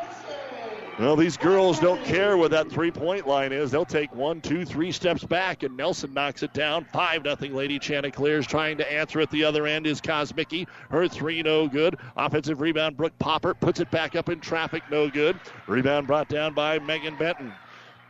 Well, 1.01 1.17
these 1.17 1.39
girls 1.39 1.81
don't 1.81 2.05
care 2.05 2.37
where 2.37 2.51
that 2.51 2.71
three 2.71 2.91
point 2.91 3.27
line 3.27 3.53
is. 3.53 3.71
They'll 3.71 3.87
take 3.87 4.15
one, 4.15 4.43
two, 4.43 4.67
three 4.67 4.93
steps 4.93 5.25
back, 5.25 5.63
and 5.63 5.75
Nelson 5.75 6.13
knocks 6.13 6.43
it 6.43 6.53
down. 6.53 6.85
5 6.93 7.25
nothing. 7.25 7.55
Lady 7.55 7.79
Chanticleers 7.79 8.47
trying 8.47 8.77
to 8.77 8.93
answer 8.93 9.19
at 9.19 9.31
the 9.31 9.43
other 9.43 9.67
end 9.67 9.87
is 9.87 9.99
Kosmicki. 9.99 10.69
Her 10.91 11.09
three, 11.09 11.43
no 11.43 11.69
good. 11.69 11.97
Offensive 12.19 12.61
rebound, 12.61 12.99
Brooke 12.99 13.19
Poppert 13.19 13.59
puts 13.61 13.81
it 13.81 13.91
back 13.91 14.15
up 14.15 14.29
in 14.29 14.41
traffic, 14.41 14.83
no 14.91 15.09
good. 15.09 15.41
Rebound 15.67 16.07
brought 16.07 16.29
down 16.29 16.53
by 16.53 16.79
Megan 16.79 17.17
Benton. 17.17 17.51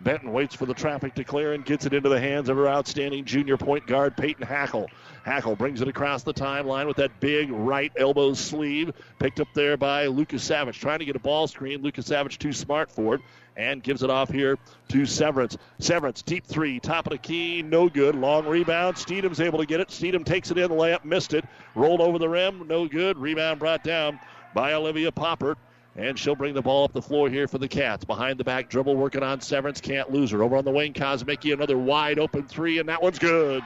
Benton 0.01 0.33
waits 0.33 0.55
for 0.55 0.65
the 0.67 0.75
traffic 0.75 1.15
to 1.15 1.25
clear 1.25 1.53
and 1.53 1.65
gets 1.65 1.85
it 1.85 1.93
into 1.93 2.09
the 2.09 2.19
hands 2.19 2.49
of 2.49 2.57
her 2.57 2.69
outstanding 2.69 3.25
junior 3.25 3.57
point 3.57 3.87
guard, 3.87 4.17
Peyton 4.17 4.47
Hackle. 4.47 4.89
Hackle 5.25 5.57
brings 5.57 5.83
it 5.83 5.89
across 5.89 6.23
the 6.23 6.33
timeline 6.33 6.87
with 6.87 6.97
that 6.97 7.21
big 7.21 7.51
right 7.51 7.93
elbow 7.97 8.33
sleeve. 8.33 8.93
Picked 9.19 9.41
up 9.41 9.49
there 9.55 9.77
by 9.77 10.07
Lucas 10.07 10.43
Savage. 10.43 10.81
Trying 10.81 11.01
to 11.01 11.05
get 11.05 11.17
a 11.17 11.21
ball 11.21 11.47
screen. 11.47 11.83
Lucas 11.83 12.07
Savage 12.07 12.39
too 12.39 12.53
smart 12.53 12.91
for 12.91 13.17
it 13.17 13.21
and 13.57 13.83
gives 13.83 14.03
it 14.03 14.09
off 14.09 14.31
here 14.31 14.57
to 14.89 15.05
Severance. 15.05 15.59
Severance, 15.79 16.23
deep 16.23 16.47
three, 16.47 16.81
top 16.81 17.07
of 17.07 17.11
the 17.11 17.19
key, 17.19 17.61
no 17.63 17.89
good. 17.89 18.15
Long 18.15 18.47
rebound. 18.47 18.97
Steedham's 18.97 19.41
able 19.41 19.59
to 19.59 19.67
get 19.67 19.81
it. 19.81 19.89
Steedham 19.89 20.25
takes 20.25 20.51
it 20.51 20.57
in, 20.57 20.71
layup, 20.71 21.05
missed 21.05 21.35
it. 21.35 21.45
Rolled 21.75 22.01
over 22.01 22.19
the 22.19 22.29
rim, 22.29 22.67
no 22.67 22.89
good. 22.89 23.19
Rebound 23.19 23.59
brought 23.59 23.85
down 23.85 24.19
by 24.55 24.73
Olivia 24.73 25.13
Poppert. 25.13 25.57
And 25.97 26.19
she'll 26.19 26.37
bring 26.37 26.55
the 26.55 26.63
ball 26.63 26.85
up 26.85 26.93
the 26.93 27.03
floor 27.03 27.29
here 27.29 27.49
for 27.49 27.59
the 27.59 27.69
Cats. 27.69 28.05
Behind 28.05 28.39
the 28.39 28.45
back 28.45 28.69
dribble, 28.69 28.97
working 28.97 29.23
on 29.23 29.41
Severance. 29.41 29.81
Can't 29.81 30.11
lose 30.11 30.31
her. 30.31 30.43
Over 30.43 30.57
on 30.57 30.65
the 30.65 30.71
wing, 30.71 30.93
Kosmicki, 30.93 31.53
another 31.53 31.77
wide 31.77 32.19
open 32.19 32.47
three, 32.47 32.79
and 32.79 32.89
that 32.89 33.03
one's 33.03 33.19
good. 33.19 33.63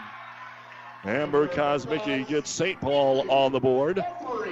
Amber 1.05 1.47
Kosmicki 1.47 2.27
gets 2.27 2.49
St. 2.49 2.81
Paul 2.81 3.31
on 3.31 3.53
the 3.53 3.61
board 3.61 4.03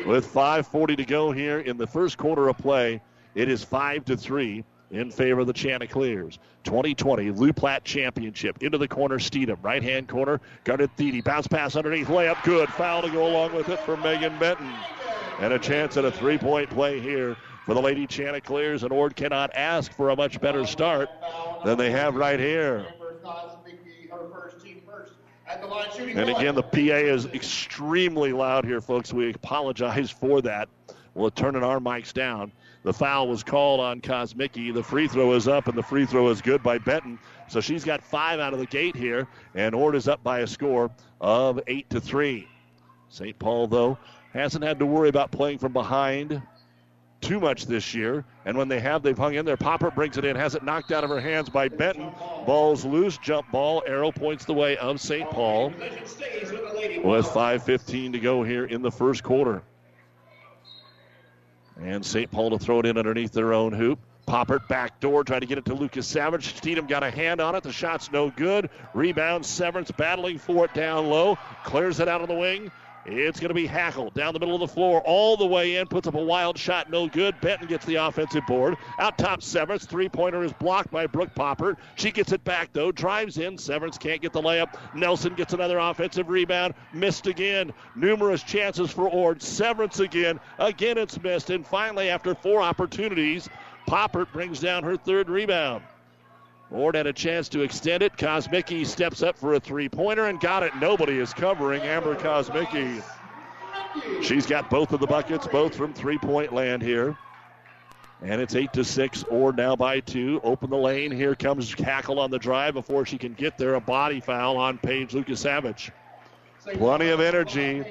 with 0.07 0.31
5.40 0.33 0.99
to 0.99 1.05
go 1.05 1.33
here 1.33 1.61
in 1.61 1.79
the 1.79 1.87
first 1.87 2.19
quarter 2.19 2.49
of 2.49 2.59
play. 2.59 3.01
It 3.35 3.49
is 3.49 3.65
5 3.65 4.05
to 4.07 4.17
3 4.19 4.63
in 4.91 5.11
favor 5.11 5.41
of 5.41 5.47
the 5.47 5.55
Chanticleers. 5.55 6.39
2020 6.65 7.31
Loup 7.31 7.57
Platte 7.57 7.85
Championship. 7.85 8.63
Into 8.63 8.77
the 8.77 8.87
corner, 8.87 9.19
Steedham. 9.19 9.57
Right 9.63 9.83
hand 9.83 10.09
corner, 10.09 10.43
guarded 10.65 10.95
Thiede. 10.99 11.25
Bounce 11.25 11.47
pass 11.47 11.75
underneath, 11.75 12.09
layup, 12.09 12.43
good. 12.45 12.69
Foul 12.69 13.01
to 13.01 13.11
go 13.11 13.27
along 13.27 13.55
with 13.55 13.71
it 13.71 13.81
for 13.81 13.97
Megan 13.97 14.39
Benton. 14.39 14.71
And 15.41 15.55
a 15.55 15.59
chance 15.59 15.97
at 15.97 16.05
a 16.05 16.13
three 16.13 16.37
point 16.37 16.69
play 16.69 17.01
here 17.01 17.35
for 17.65 17.75
the 17.75 17.81
Lady 17.81 18.07
Chanticleers, 18.07 18.83
and 18.83 18.93
Ord 18.93 19.15
cannot 19.15 19.55
ask 19.55 19.93
for 19.93 20.11
a 20.11 20.17
much 20.17 20.41
better 20.41 20.67
start 20.67 21.09
than 21.65 21.79
they 21.79 21.91
have 21.91 22.17
right 22.17 22.41
here. 22.41 22.87
And 26.15 26.31
again, 26.31 26.55
the 26.55 26.63
PA 26.63 26.79
is 26.79 27.27
extremely 27.27 28.33
loud 28.33 28.65
here, 28.65 28.81
folks. 28.81 29.13
We 29.13 29.33
apologize 29.33 30.11
for 30.11 30.41
that. 30.43 30.69
We're 31.15 31.31
turning 31.31 31.63
our 31.63 31.79
mics 31.79 32.13
down. 32.13 32.53
The 32.85 32.93
foul 32.93 33.29
was 33.29 33.45
called 33.45 33.79
on 33.79 34.01
Kosmicki. 34.01 34.75
The 34.75 34.83
free 34.83 35.07
throw 35.07 35.33
is 35.35 35.47
up, 35.47 35.69
and 35.69 35.77
the 35.77 35.83
free 35.83 36.07
throw 36.07 36.29
is 36.31 36.43
good 36.43 36.63
by 36.63 36.79
Benton. 36.79 37.19
So 37.49 37.61
she's 37.61 37.85
got 37.85 38.03
five 38.03 38.41
out 38.41 38.55
of 38.55 38.59
the 38.59 38.67
gate 38.67 38.97
here, 38.97 39.29
and 39.55 39.75
Ord 39.75 39.95
is 39.95 40.09
up 40.09 40.25
by 40.25 40.41
a 40.41 40.47
score 40.47 40.91
of 41.21 41.61
eight 41.67 41.89
to 41.91 42.01
three. 42.01 42.49
St. 43.09 43.39
Paul, 43.39 43.69
though, 43.69 43.99
hasn't 44.33 44.65
had 44.65 44.79
to 44.79 44.87
worry 44.87 45.11
about 45.11 45.31
playing 45.31 45.59
from 45.59 45.73
behind 45.73 46.43
too 47.23 47.41
much 47.41 47.67
this 47.67 47.95
year. 47.95 48.25
And 48.45 48.59
when 48.59 48.69
they 48.69 48.81
have, 48.81 49.03
they've 49.03 49.17
hung 49.17 49.35
in 49.35 49.47
there. 49.47 49.57
Poppert 49.57 49.95
brings 49.95 50.19
it 50.19 50.25
in, 50.25 50.37
has 50.37 50.55
it 50.55 50.63
knocked 50.63 50.93
out 50.93 51.05
of 51.05 51.11
her 51.11 51.21
hands 51.21 51.49
by 51.49 51.69
Benton. 51.69 52.13
Ball's 52.45 52.85
loose, 52.85 53.17
jump 53.19 53.51
ball. 53.51 53.83
Arrow 53.87 54.13
points 54.13 54.45
the 54.45 54.53
way 54.53 54.77
of 54.77 55.01
St. 55.01 55.31
Paul. 55.31 55.69
With 55.71 57.27
5.15 57.27 58.13
to 58.13 58.19
go 58.19 58.43
here 58.43 58.67
in 58.67 58.83
the 58.83 58.91
first 58.91 59.23
quarter. 59.23 59.63
And 61.81 62.05
St. 62.05 62.31
Paul 62.31 62.51
to 62.51 62.59
throw 62.59 62.81
it 62.81 62.87
in 62.87 62.99
underneath 62.99 63.33
their 63.33 63.55
own 63.55 63.73
hoop. 63.73 63.99
Poppert 64.27 64.69
back 64.69 65.01
door, 65.01 65.25
trying 65.25 65.41
to 65.41 65.47
get 65.47 65.59
it 65.59 65.65
to 65.65 65.75
Lucas 65.75 66.07
Savage. 66.07 66.55
Steedham 66.55 66.87
got 66.89 67.03
a 67.03 67.11
hand 67.11 67.41
on 67.41 67.55
it. 67.57 67.65
The 67.65 67.73
shot's 67.73 68.13
no 68.13 68.31
good. 68.31 68.71
Rebound, 68.95 69.45
Severance 69.45 69.91
battling 69.91 70.39
for 70.39 70.65
it 70.65 70.75
down 70.75 71.09
low. 71.09 71.39
Clears 71.65 71.99
it 71.99 72.07
out 72.07 72.21
of 72.21 72.29
the 72.29 72.35
wing. 72.35 72.71
It's 73.05 73.41
going 73.41 73.49
to 73.49 73.55
be 73.55 73.67
Hackle 73.67 74.11
down 74.11 74.33
the 74.33 74.39
middle 74.39 74.55
of 74.55 74.61
the 74.61 74.69
floor, 74.69 75.03
all 75.05 75.37
the 75.37 75.47
way 75.47 75.77
in, 75.77 75.89
puts 75.89 76.07
up 76.07 76.15
a 76.15 76.23
wild 76.23 76.57
shot, 76.57 76.89
no 76.89 77.09
good. 77.09 77.41
Benton 77.41 77.67
gets 77.67 77.85
the 77.85 77.97
offensive 77.97 78.47
board. 78.47 78.77
Out 78.99 79.19
top, 79.19 79.43
Severance. 79.43 79.87
Three 79.87 80.09
pointer 80.09 80.45
is 80.45 80.53
blocked 80.53 80.93
by 80.93 81.07
Brooke 81.09 81.35
Poppert. 81.35 81.77
She 81.97 82.13
gets 82.13 82.31
it 82.33 82.45
back, 82.45 82.71
though, 82.73 82.93
drives 82.93 83.39
in. 83.39 83.59
Severance 83.59 83.99
can't 83.99 84.23
get 84.23 84.33
the 84.33 84.41
layup. 84.41 84.75
Nelson 84.95 85.35
gets 85.35 85.53
another 85.53 85.79
offensive 85.79 86.29
rebound. 86.29 86.75
Missed 86.93 87.27
again. 87.27 87.73
Numerous 87.97 88.43
chances 88.45 88.91
for 88.93 89.09
Ord. 89.09 89.43
Severance 89.43 89.99
again. 89.99 90.39
Again, 90.59 90.97
it's 90.97 91.21
missed. 91.21 91.51
And 91.51 91.67
finally, 91.67 92.09
after 92.09 92.35
four 92.37 92.63
opportunities, 92.63 93.49
Poppert 93.89 94.33
brings 94.33 94.61
down 94.61 94.85
her 94.85 94.97
third 94.97 95.29
rebound. 95.29 95.83
Ord 96.73 96.95
had 96.95 97.07
a 97.07 97.13
chance 97.13 97.49
to 97.51 97.61
extend 97.61 98.03
it. 98.03 98.17
Kosmicki 98.17 98.87
steps 98.87 99.23
up 99.23 99.37
for 99.37 99.55
a 99.55 99.61
three 99.61 99.89
pointer 99.89 100.27
and 100.27 100.41
got 100.41 100.63
it. 100.63 100.75
Nobody 100.77 101.19
is 101.19 101.35
covering 101.35 101.83
Amber 101.83 102.15
Kosmicki. 102.15 103.03
She's 104.23 104.47
got 104.47 104.71
both 104.71 104.93
of 104.93 105.01
the 105.01 105.07
buckets, 105.07 105.47
both 105.47 105.75
from 105.75 105.93
three 105.93 106.19
point 106.19 106.53
land 106.53 106.83
here. 106.83 107.17
And 108.23 108.41
it's 108.41 108.55
eight 108.55 108.73
to 108.75 108.85
six. 108.85 109.25
Ord 109.25 109.57
now 109.57 109.77
by 109.77 110.01
two. 110.01 110.41
Open 110.45 110.71
the 110.71 110.77
lane. 110.77 111.11
Here 111.11 111.35
comes 111.35 111.73
Hackle 111.75 112.21
on 112.21 112.31
the 112.31 112.39
drive 112.39 112.75
before 112.75 113.05
she 113.05 113.19
can 113.19 113.35
get 113.35 113.59
there. 113.59 113.75
A 113.75 113.81
body 113.81 114.21
foul 114.21 114.57
on 114.57 114.79
Paige 114.79 115.13
Lucas 115.13 115.41
Savage. 115.41 115.91
Plenty 116.75 117.09
of 117.09 117.21
energy 117.21 117.85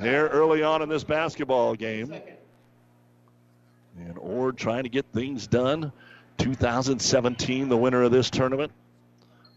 here 0.00 0.28
early 0.28 0.62
on 0.62 0.82
in 0.82 0.88
this 0.88 1.02
basketball 1.02 1.74
game. 1.74 2.14
And 3.98 4.18
Ord 4.18 4.58
trying 4.58 4.82
to 4.82 4.90
get 4.90 5.06
things 5.12 5.46
done. 5.46 5.92
2017, 6.40 7.68
the 7.68 7.76
winner 7.76 8.02
of 8.02 8.10
this 8.10 8.30
tournament, 8.30 8.72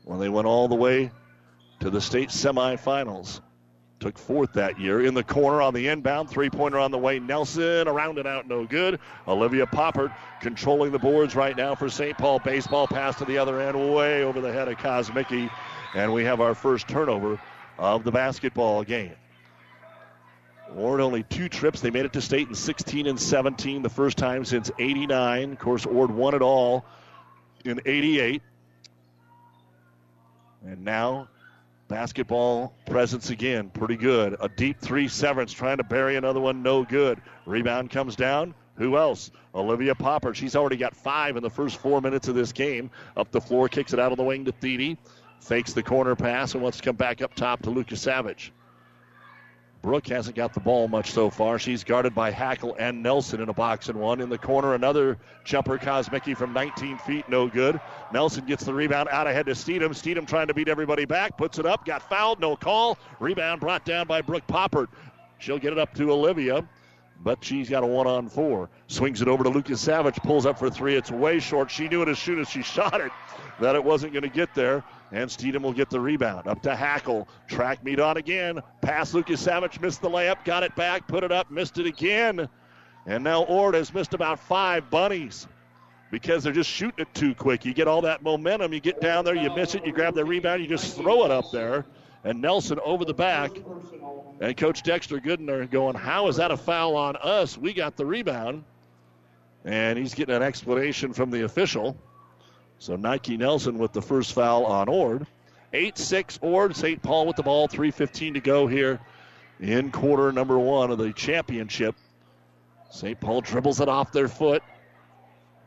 when 0.03 0.19
they 0.19 0.27
went 0.27 0.45
all 0.45 0.67
the 0.67 0.75
way 0.75 1.11
to 1.79 1.89
the 1.89 2.01
state 2.01 2.29
semifinals. 2.29 3.39
Took 4.01 4.17
fourth 4.17 4.51
that 4.53 4.81
year. 4.81 5.01
In 5.01 5.13
the 5.13 5.23
corner 5.23 5.61
on 5.61 5.73
the 5.73 5.87
inbound, 5.87 6.29
three 6.29 6.49
pointer 6.49 6.77
on 6.77 6.91
the 6.91 6.97
way. 6.97 7.19
Nelson 7.19 7.87
around 7.87 8.17
and 8.17 8.27
out, 8.27 8.49
no 8.49 8.65
good. 8.65 8.99
Olivia 9.29 9.65
Poppert 9.65 10.13
controlling 10.41 10.91
the 10.91 10.99
boards 10.99 11.37
right 11.37 11.55
now 11.55 11.73
for 11.73 11.89
St. 11.89 12.17
Paul. 12.17 12.39
Baseball 12.39 12.85
pass 12.85 13.15
to 13.19 13.25
the 13.25 13.37
other 13.37 13.61
end, 13.61 13.93
way 13.93 14.23
over 14.23 14.41
the 14.41 14.51
head 14.51 14.67
of 14.67 14.77
Kosmicki. 14.77 15.49
And 15.95 16.11
we 16.11 16.25
have 16.25 16.41
our 16.41 16.53
first 16.53 16.89
turnover 16.89 17.39
of 17.77 18.03
the 18.03 18.11
basketball 18.11 18.83
game. 18.83 19.15
Ord 20.75 21.01
only 21.01 21.23
two 21.23 21.49
trips. 21.49 21.81
They 21.81 21.91
made 21.91 22.05
it 22.05 22.13
to 22.13 22.21
state 22.21 22.47
in 22.47 22.55
16 22.55 23.07
and 23.07 23.19
17, 23.19 23.81
the 23.81 23.89
first 23.89 24.17
time 24.17 24.45
since 24.45 24.71
89. 24.79 25.51
Of 25.51 25.59
course, 25.59 25.85
Ord 25.85 26.11
won 26.11 26.33
it 26.33 26.41
all 26.41 26.85
in 27.65 27.79
88. 27.85 28.41
And 30.65 30.83
now, 30.83 31.27
basketball 31.87 32.73
presence 32.85 33.29
again, 33.29 33.69
pretty 33.69 33.97
good. 33.97 34.35
A 34.39 34.49
deep 34.49 34.79
three, 34.79 35.07
Severance 35.07 35.51
trying 35.51 35.77
to 35.77 35.83
bury 35.83 36.15
another 36.15 36.39
one, 36.39 36.63
no 36.63 36.83
good. 36.83 37.21
Rebound 37.45 37.89
comes 37.89 38.15
down. 38.15 38.55
Who 38.77 38.97
else? 38.97 39.29
Olivia 39.53 39.93
Poppert. 39.93 40.35
She's 40.35 40.55
already 40.55 40.77
got 40.77 40.95
five 40.95 41.37
in 41.37 41.43
the 41.43 41.49
first 41.49 41.77
four 41.77 42.01
minutes 42.01 42.27
of 42.27 42.35
this 42.35 42.51
game. 42.51 42.89
Up 43.15 43.29
the 43.31 43.41
floor, 43.41 43.69
kicks 43.69 43.93
it 43.93 43.99
out 43.99 44.11
of 44.11 44.17
the 44.17 44.23
wing 44.23 44.45
to 44.45 44.51
Thiede. 44.51 44.97
Fakes 45.39 45.73
the 45.73 45.83
corner 45.83 46.15
pass 46.15 46.53
and 46.53 46.63
wants 46.63 46.77
to 46.77 46.83
come 46.83 46.95
back 46.95 47.21
up 47.21 47.35
top 47.35 47.61
to 47.63 47.69
Lucas 47.69 48.01
Savage. 48.01 48.51
Brooke 49.83 50.07
hasn't 50.07 50.37
got 50.37 50.53
the 50.53 50.61
ball 50.61 50.87
much 50.87 51.11
so 51.11 51.29
far. 51.29 51.59
She's 51.59 51.83
guarded 51.83 52.15
by 52.15 52.31
Hackle 52.31 52.73
and 52.79 53.03
Nelson 53.03 53.41
in 53.41 53.49
a 53.49 53.53
box 53.53 53.89
and 53.89 53.99
one. 53.99 54.21
In 54.21 54.29
the 54.29 54.37
corner, 54.37 54.75
another 54.75 55.17
jumper, 55.43 55.77
Kosmicki 55.77 56.37
from 56.37 56.53
19 56.53 56.97
feet, 56.99 57.27
no 57.27 57.49
good. 57.49 57.81
Nelson 58.13 58.45
gets 58.45 58.63
the 58.63 58.73
rebound 58.73 59.09
out 59.09 59.27
ahead 59.27 59.45
to 59.47 59.51
Steedham. 59.51 59.89
Steedham 59.89 60.25
trying 60.25 60.47
to 60.47 60.53
beat 60.53 60.69
everybody 60.69 61.03
back, 61.03 61.37
puts 61.37 61.59
it 61.59 61.65
up, 61.65 61.85
got 61.85 62.01
fouled, 62.07 62.39
no 62.39 62.55
call. 62.55 62.97
Rebound 63.19 63.59
brought 63.59 63.83
down 63.83 64.07
by 64.07 64.21
Brooke 64.21 64.47
Poppert. 64.47 64.87
She'll 65.37 65.59
get 65.59 65.73
it 65.73 65.79
up 65.79 65.93
to 65.95 66.13
Olivia, 66.13 66.65
but 67.21 67.43
she's 67.43 67.69
got 67.69 67.83
a 67.83 67.85
one 67.85 68.07
on 68.07 68.29
four. 68.29 68.69
Swings 68.87 69.21
it 69.21 69.27
over 69.27 69.43
to 69.43 69.49
Lucas 69.49 69.81
Savage, 69.81 70.15
pulls 70.23 70.45
up 70.45 70.57
for 70.57 70.69
three. 70.69 70.95
It's 70.95 71.11
way 71.11 71.39
short. 71.39 71.69
She 71.69 71.89
knew 71.89 72.01
it 72.01 72.07
as 72.07 72.19
soon 72.19 72.39
as 72.39 72.47
she 72.49 72.61
shot 72.63 73.01
it 73.01 73.11
that 73.59 73.75
it 73.75 73.83
wasn't 73.83 74.13
going 74.13 74.23
to 74.23 74.29
get 74.29 74.55
there. 74.55 74.81
And 75.13 75.29
Steedham 75.29 75.61
will 75.61 75.73
get 75.73 75.91
the 75.91 75.99
rebound. 75.99 76.47
Up 76.47 76.63
to 76.63 76.75
Hackle. 76.75 77.27
Track 77.47 77.83
meet 77.83 77.99
on 77.99 78.17
again. 78.17 78.59
Pass 78.81 79.13
Lucas 79.13 79.39
Savage. 79.39 79.79
Missed 79.79 80.01
the 80.01 80.09
layup. 80.09 80.43
Got 80.43 80.63
it 80.63 80.75
back. 80.75 81.07
Put 81.07 81.23
it 81.23 81.31
up. 81.31 81.51
Missed 81.51 81.77
it 81.77 81.85
again. 81.85 82.49
And 83.05 83.23
now 83.23 83.43
Ord 83.43 83.75
has 83.75 83.93
missed 83.93 84.15
about 84.15 84.39
five 84.39 84.89
bunnies 84.89 85.47
because 86.09 86.43
they're 86.43 86.51
just 86.51 86.69
shooting 86.69 87.03
it 87.03 87.13
too 87.13 87.35
quick. 87.35 87.63
You 87.63 87.75
get 87.75 87.87
all 87.87 88.01
that 88.01 88.23
momentum. 88.23 88.73
You 88.73 88.79
get 88.79 89.01
down 89.01 89.23
there. 89.23 89.35
You 89.35 89.53
miss 89.55 89.75
it. 89.75 89.85
You 89.85 89.91
grab 89.91 90.15
the 90.15 90.25
rebound. 90.25 90.63
You 90.63 90.67
just 90.67 90.97
throw 90.97 91.25
it 91.25 91.31
up 91.31 91.51
there. 91.51 91.85
And 92.23 92.41
Nelson 92.41 92.79
over 92.83 93.05
the 93.05 93.13
back. 93.13 93.51
And 94.41 94.57
Coach 94.57 94.81
Dexter 94.81 95.19
Goodner 95.19 95.69
going, 95.69 95.93
How 95.93 96.27
is 96.27 96.37
that 96.37 96.49
a 96.49 96.57
foul 96.57 96.95
on 96.95 97.17
us? 97.17 97.55
We 97.55 97.73
got 97.73 97.97
the 97.97 98.05
rebound. 98.05 98.63
And 99.63 99.99
he's 99.99 100.15
getting 100.15 100.33
an 100.35 100.41
explanation 100.41 101.13
from 101.13 101.29
the 101.29 101.43
official. 101.43 101.95
So 102.79 102.95
Nike 102.95 103.37
Nelson 103.37 103.77
with 103.77 103.93
the 103.93 104.01
first 104.01 104.33
foul 104.33 104.65
on 104.65 104.89
Ord. 104.89 105.27
8 105.73 105.97
6 105.97 106.39
Ord. 106.41 106.75
St. 106.75 107.01
Paul 107.01 107.27
with 107.27 107.35
the 107.35 107.43
ball. 107.43 107.67
3.15 107.67 108.35
to 108.35 108.39
go 108.39 108.67
here 108.67 108.99
in 109.59 109.91
quarter 109.91 110.31
number 110.31 110.59
one 110.59 110.91
of 110.91 110.97
the 110.97 111.13
championship. 111.13 111.95
St. 112.91 113.19
Paul 113.19 113.41
dribbles 113.41 113.79
it 113.79 113.89
off 113.89 114.11
their 114.11 114.27
foot, 114.27 114.61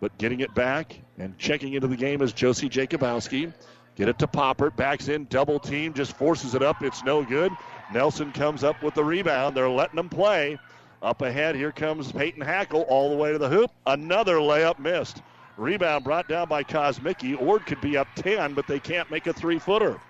but 0.01 0.17
getting 0.17 0.41
it 0.41 0.55
back 0.55 1.01
and 1.19 1.37
checking 1.39 1.73
into 1.73 1.89
the 1.89 1.97
game 1.97 2.23
is 2.23 2.33
Josie 2.33 2.69
Jacobowski. 2.69 3.53
Get 3.97 4.09
it 4.09 4.19
to 4.21 4.27
Poppert. 4.27 4.77
Backs 4.77 5.09
in, 5.09 5.25
double 5.25 5.59
team, 5.59 5.95
just 5.95 6.17
forces 6.17 6.55
it 6.55 6.63
up. 6.63 6.83
It's 6.83 7.03
no 7.03 7.25
good. 7.25 7.51
Nelson 7.93 8.31
comes 8.31 8.63
up 8.63 8.83
with 8.83 8.95
the 8.95 9.03
rebound. 9.03 9.57
They're 9.57 9.71
letting 9.71 9.97
them 9.97 10.09
play. 10.09 10.59
Up 11.03 11.23
ahead, 11.23 11.57
here 11.57 11.73
comes 11.73 12.13
Peyton 12.13 12.43
Hackle 12.43 12.83
all 12.83 13.11
the 13.11 13.17
way 13.17 13.33
to 13.33 13.39
the 13.39 13.49
hoop. 13.49 13.71
Another 13.87 14.37
layup 14.37 14.79
missed. 14.79 15.23
Rebound 15.57 16.05
brought 16.05 16.29
down 16.29 16.49
by 16.49 16.63
Kosmicki. 16.63 17.41
Ord 17.41 17.65
could 17.67 17.81
be 17.81 17.97
up 17.97 18.09
10, 18.17 18.55
but 18.55 18.67
they 18.67 18.79
can't 18.79 19.11
make 19.11 19.27
a 19.27 19.33
three 19.33 19.59
footer. 19.59 20.01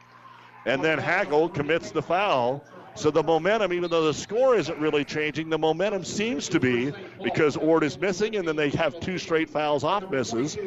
And 0.64 0.82
then 0.82 0.98
Hackle 0.98 1.48
commits 1.48 1.92
the 1.92 2.02
foul. 2.02 2.64
So 2.96 3.10
the 3.10 3.22
momentum, 3.22 3.72
even 3.72 3.90
though 3.90 4.04
the 4.04 4.14
score 4.14 4.56
isn't 4.56 4.78
really 4.78 5.04
changing, 5.04 5.50
the 5.50 5.58
momentum 5.58 6.02
seems 6.02 6.48
to 6.48 6.58
be 6.58 6.92
because 7.22 7.56
Ord 7.56 7.84
is 7.84 7.98
missing, 7.98 8.36
and 8.36 8.48
then 8.48 8.56
they 8.56 8.70
have 8.70 8.98
two 9.00 9.18
straight 9.18 9.50
fouls 9.50 9.84
off 9.84 10.10
misses. 10.10 10.58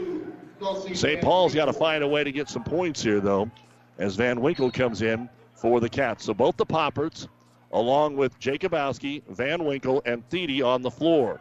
St. 0.93 1.21
Paul's 1.21 1.55
got 1.55 1.65
to 1.65 1.73
find 1.73 2.03
a 2.03 2.07
way 2.07 2.23
to 2.23 2.31
get 2.31 2.47
some 2.47 2.63
points 2.63 3.01
here, 3.01 3.19
though, 3.19 3.49
as 3.97 4.15
Van 4.15 4.39
Winkle 4.39 4.71
comes 4.71 5.01
in 5.01 5.27
for 5.55 5.79
the 5.79 5.89
Cats. 5.89 6.23
So 6.23 6.33
both 6.33 6.55
the 6.55 6.65
Popperts, 6.65 7.27
along 7.71 8.15
with 8.15 8.39
Jacobowski, 8.39 9.23
Van 9.29 9.65
Winkle, 9.65 10.01
and 10.05 10.27
Thiede 10.29 10.63
on 10.63 10.81
the 10.81 10.91
floor. 10.91 11.39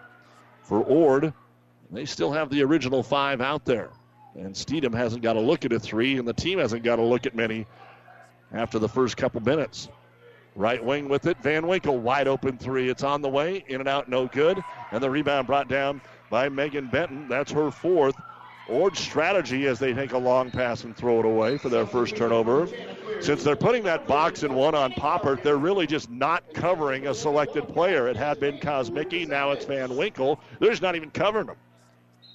For 0.63 0.81
Ord, 0.83 1.33
they 1.91 2.05
still 2.05 2.33
have 2.33 2.51
the 2.51 2.63
original 2.63 3.03
five 3.03 3.41
out 3.41 3.65
there. 3.65 3.91
And 4.35 4.55
Steedham 4.55 4.95
hasn't 4.95 5.23
got 5.23 5.37
a 5.37 5.41
look 5.41 5.65
at 5.65 5.73
a 5.73 5.81
three, 5.81 6.19
and 6.19 6.29
the 6.29 6.33
team 6.33 6.59
hasn't 6.59 6.85
got 6.85 6.99
a 6.99 7.03
look 7.03 7.27
at 7.27 7.35
many 7.35 7.67
after 8.53 8.79
the 8.79 8.89
first 8.89 9.17
couple 9.17 9.41
minutes. 9.41 9.89
Right 10.55 10.85
wing 10.85 11.09
with 11.09 11.27
it. 11.27 11.39
Van 11.43 11.67
Winkle, 11.67 11.99
wide 11.99 12.29
open 12.29 12.59
three. 12.59 12.89
It's 12.89 13.05
on 13.05 13.23
the 13.23 13.29
way. 13.29 13.65
In 13.69 13.81
and 13.81 13.89
out, 13.89 14.09
no 14.09 14.27
good. 14.27 14.63
And 14.91 15.03
the 15.03 15.11
rebound 15.11 15.47
brought 15.47 15.69
down 15.69 16.01
by 16.31 16.49
Megan 16.49 16.89
Benton. 16.89 17.29
That's 17.29 17.53
her 17.53 17.71
fourth. 17.71 18.17
Ord's 18.69 18.99
strategy 18.99 19.67
as 19.67 19.79
they 19.79 19.95
take 19.95 20.13
a 20.13 20.19
long 20.19 20.51
pass 20.51 20.85
and 20.85 20.95
throw 20.95 21.21
it 21.21 21.25
away 21.25 21.57
for 21.57 21.69
their 21.69 21.87
first 21.87 22.17
turnover. 22.17 22.69
Since 23.21 23.43
they're 23.43 23.57
putting 23.57 23.83
that 23.85 24.07
box 24.07 24.43
and 24.43 24.55
one 24.55 24.75
on 24.75 24.93
Poppert, 24.93 25.43
they're 25.43 25.57
really 25.57 25.87
just 25.87 26.11
not 26.11 26.45
covering 26.53 27.07
a 27.07 27.15
selected 27.15 27.67
player. 27.69 28.09
It 28.09 28.17
had 28.17 28.39
been 28.39 28.59
Kosmicki, 28.59 29.27
now 29.27 29.53
it's 29.53 29.65
Van 29.65 29.97
Winkle. 29.97 30.39
They're 30.61 30.71
just 30.71 30.83
not 30.83 30.97
even 30.97 31.11
covering 31.11 31.47
them. 31.47 31.57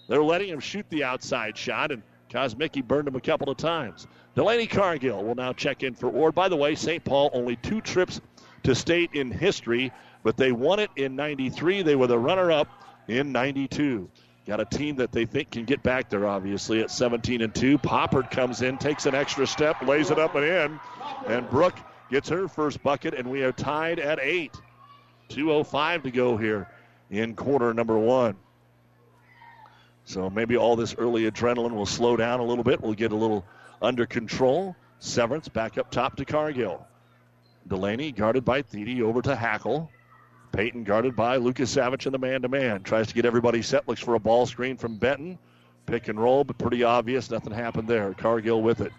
They're 0.08 0.24
letting 0.24 0.50
him 0.50 0.60
shoot 0.60 0.86
the 0.90 1.04
outside 1.04 1.58
shot, 1.58 1.92
and 1.92 2.04
Kosmicki 2.30 2.86
burned 2.86 3.08
him 3.08 3.16
a 3.16 3.22
couple 3.22 3.50
of 3.50 3.58
times. 3.58 4.08
Delaney 4.36 4.68
Cargill 4.68 5.24
will 5.24 5.36
now 5.36 5.54
check 5.54 5.84
in 5.84 5.94
for 5.94 6.10
Ord. 6.10 6.34
By 6.36 6.50
the 6.50 6.56
way, 6.56 6.76
St. 6.76 7.04
Paul 7.04 7.30
only 7.34 7.56
two 7.58 7.82
trips 7.82 8.20
to 8.64 8.74
state 8.74 9.12
in 9.14 9.32
history, 9.32 9.92
but 10.24 10.38
they 10.38 10.52
won 10.52 10.80
it 10.80 10.90
in 10.96 11.16
93. 11.16 11.84
They 11.84 11.96
were 11.96 12.08
the 12.08 12.18
runner 12.18 12.52
up 12.52 12.68
in 13.08 13.32
92. 13.32 14.10
Got 14.46 14.60
a 14.60 14.66
team 14.66 14.98
that 14.98 15.12
they 15.12 15.26
think 15.26 15.52
can 15.52 15.64
get 15.64 15.84
back 15.84 16.10
there, 16.10 16.28
obviously, 16.28 16.82
at 16.82 16.92
17 16.92 17.42
and 17.42 17.56
2. 17.56 17.78
Poppert 17.78 18.30
comes 18.30 18.62
in, 18.62 18.78
takes 18.78 19.06
an 19.06 19.16
extra 19.16 19.48
step, 19.48 19.82
lays 19.84 20.12
it 20.12 20.20
up 20.20 20.36
and 20.36 20.44
in, 20.44 20.80
and 21.28 21.50
Brooke 21.50 21.78
gets 22.10 22.28
her 22.30 22.48
first 22.48 22.84
bucket, 22.84 23.14
and 23.14 23.30
we 23.30 23.44
are 23.44 23.54
tied 23.54 24.00
at 24.00 24.20
8. 24.20 24.52
2.05 25.30 26.04
to 26.04 26.12
go 26.12 26.36
here 26.36 26.68
in 27.10 27.36
quarter 27.36 27.74
number 27.74 27.98
one. 27.98 28.36
So 30.06 30.30
maybe 30.30 30.58
all 30.58 30.76
this 30.76 30.96
early 30.98 31.30
adrenaline 31.30 31.74
will 31.74 31.86
slow 31.86 32.18
down 32.18 32.40
a 32.40 32.44
little 32.44 32.64
bit. 32.64 32.82
We'll 32.82 32.94
get 32.94 33.12
a 33.12 33.16
little 33.16 33.46
under 33.82 34.06
control. 34.06 34.76
Severance 35.00 35.48
back 35.48 35.78
up 35.78 35.92
top 35.92 36.18
to 36.18 36.26
Cargill. 36.26 36.86
Delaney 37.68 38.12
guarded 38.12 38.44
by 38.44 38.62
Thiede 38.62 39.02
over 39.02 39.22
to 39.22 39.36
Hackle. 39.36 39.90
Peyton 40.52 40.84
guarded 40.84 41.16
by 41.16 41.38
Lucas 41.38 41.72
Savage 41.72 42.06
in 42.06 42.12
the 42.12 42.20
man 42.20 42.42
to 42.42 42.50
man. 42.50 42.84
Tries 42.84 43.08
to 43.08 43.14
get 43.14 43.26
everybody 43.26 43.62
set. 43.62 43.88
Looks 43.88 44.02
for 44.02 44.16
a 44.16 44.20
ball 44.20 44.46
screen 44.46 44.78
from 44.78 44.98
Benton. 44.98 45.40
Pick 45.86 46.08
and 46.08 46.20
roll, 46.20 46.44
but 46.44 46.58
pretty 46.58 46.84
obvious. 46.84 47.32
Nothing 47.32 47.54
happened 47.54 47.88
there. 47.88 48.14
Cargill 48.14 48.62
with 48.62 48.82
it. 48.82 48.92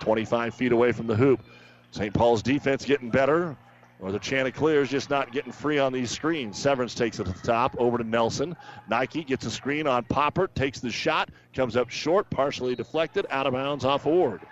25 0.00 0.54
feet 0.54 0.72
away 0.72 0.92
from 0.92 1.06
the 1.06 1.16
hoop. 1.16 1.40
St. 1.90 2.12
Paul's 2.12 2.42
defense 2.42 2.84
getting 2.84 3.10
better 3.10 3.56
or 4.00 4.12
the 4.12 4.18
Chanticleer 4.18 4.82
is 4.82 4.90
just 4.90 5.08
not 5.08 5.32
getting 5.32 5.52
free 5.52 5.78
on 5.78 5.92
these 5.92 6.10
screens. 6.10 6.58
Severance 6.58 6.94
takes 6.94 7.18
it 7.18 7.24
to 7.24 7.32
the 7.32 7.38
top, 7.46 7.74
over 7.78 7.98
to 7.98 8.04
Nelson. 8.04 8.56
Nike 8.88 9.24
gets 9.24 9.46
a 9.46 9.50
screen 9.50 9.86
on 9.86 10.04
Poppert, 10.04 10.54
takes 10.54 10.80
the 10.80 10.90
shot, 10.90 11.30
comes 11.54 11.76
up 11.76 11.88
short, 11.88 12.28
partially 12.28 12.74
deflected, 12.74 13.26
out 13.30 13.46
of 13.46 13.54
bounds 13.54 13.84
off 13.84 14.06
Ord. 14.06 14.42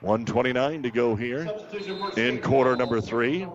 129 0.00 0.82
to 0.82 0.90
go 0.90 1.16
here 1.16 1.48
in 2.16 2.40
quarter 2.42 2.76
number 2.76 3.00
three. 3.00 3.46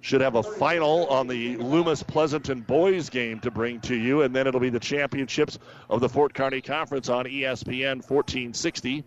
Should 0.00 0.22
have 0.22 0.34
a 0.34 0.42
final 0.42 1.06
on 1.06 1.28
the 1.28 1.56
Loomis 1.58 2.02
Pleasanton 2.02 2.62
boys 2.62 3.08
game 3.08 3.38
to 3.40 3.50
bring 3.52 3.80
to 3.82 3.94
you, 3.94 4.22
and 4.22 4.34
then 4.34 4.48
it'll 4.48 4.58
be 4.58 4.70
the 4.70 4.80
championships 4.80 5.58
of 5.88 6.00
the 6.00 6.08
Fort 6.08 6.34
Kearney 6.34 6.60
Conference 6.60 7.08
on 7.08 7.26
ESPN 7.26 7.96
1460 7.98 9.04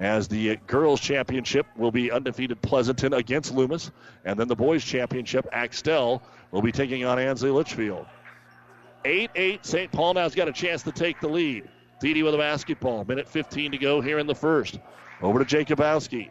as 0.00 0.26
the 0.26 0.56
girls' 0.66 1.00
championship 1.00 1.66
will 1.76 1.92
be 1.92 2.10
undefeated 2.10 2.60
Pleasanton 2.62 3.12
against 3.12 3.54
Loomis, 3.54 3.90
and 4.24 4.40
then 4.40 4.48
the 4.48 4.56
boys' 4.56 4.82
championship, 4.82 5.46
Axtell, 5.52 6.22
will 6.50 6.62
be 6.62 6.72
taking 6.72 7.04
on 7.04 7.18
Ansley 7.18 7.50
Litchfield. 7.50 8.06
8 9.04 9.30
8, 9.34 9.64
St. 9.64 9.92
Paul 9.92 10.14
now's 10.14 10.34
got 10.34 10.48
a 10.48 10.52
chance 10.52 10.82
to 10.82 10.92
take 10.92 11.20
the 11.20 11.28
lead. 11.28 11.68
Thiede 12.02 12.24
with 12.24 12.34
a 12.34 12.38
basketball. 12.38 13.04
Minute 13.04 13.28
15 13.28 13.72
to 13.72 13.78
go 13.78 14.00
here 14.00 14.18
in 14.18 14.26
the 14.26 14.34
first. 14.34 14.78
Over 15.22 15.42
to 15.42 15.44
Jacobowski. 15.44 16.30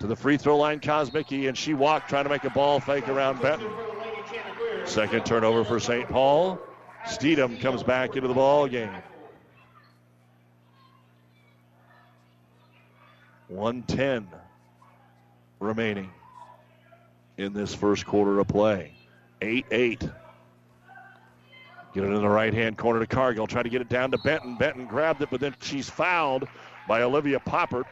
To 0.00 0.06
the 0.06 0.16
free 0.16 0.36
throw 0.36 0.58
line, 0.58 0.80
Kosmicki, 0.80 1.48
and 1.48 1.56
she 1.56 1.72
walked 1.72 2.10
trying 2.10 2.24
to 2.24 2.30
make 2.30 2.44
a 2.44 2.50
ball 2.50 2.78
fake 2.78 3.08
around 3.08 3.40
Benton. 3.40 3.70
Second 4.84 5.24
turnover 5.24 5.64
for 5.64 5.80
St. 5.80 6.06
Paul. 6.08 6.60
Steedham 7.06 7.58
comes 7.60 7.82
back 7.82 8.16
into 8.16 8.28
the 8.28 8.34
ball 8.34 8.68
game. 8.68 8.90
110 13.48 14.28
remaining 15.60 16.10
in 17.36 17.52
this 17.52 17.74
first 17.74 18.06
quarter 18.06 18.38
of 18.38 18.48
play. 18.48 18.92
8 19.42 19.66
8. 19.70 20.00
Get 21.94 22.04
it 22.04 22.08
in 22.08 22.20
the 22.20 22.28
right 22.28 22.52
hand 22.52 22.76
corner 22.76 23.00
to 23.00 23.06
Cargill. 23.06 23.46
Try 23.46 23.62
to 23.62 23.68
get 23.68 23.80
it 23.80 23.88
down 23.88 24.10
to 24.10 24.18
Benton. 24.18 24.56
Benton 24.56 24.86
grabbed 24.86 25.22
it, 25.22 25.28
but 25.30 25.40
then 25.40 25.54
she's 25.62 25.88
fouled 25.88 26.46
by 26.88 27.02
Olivia 27.02 27.40
Poppert. 27.40 27.84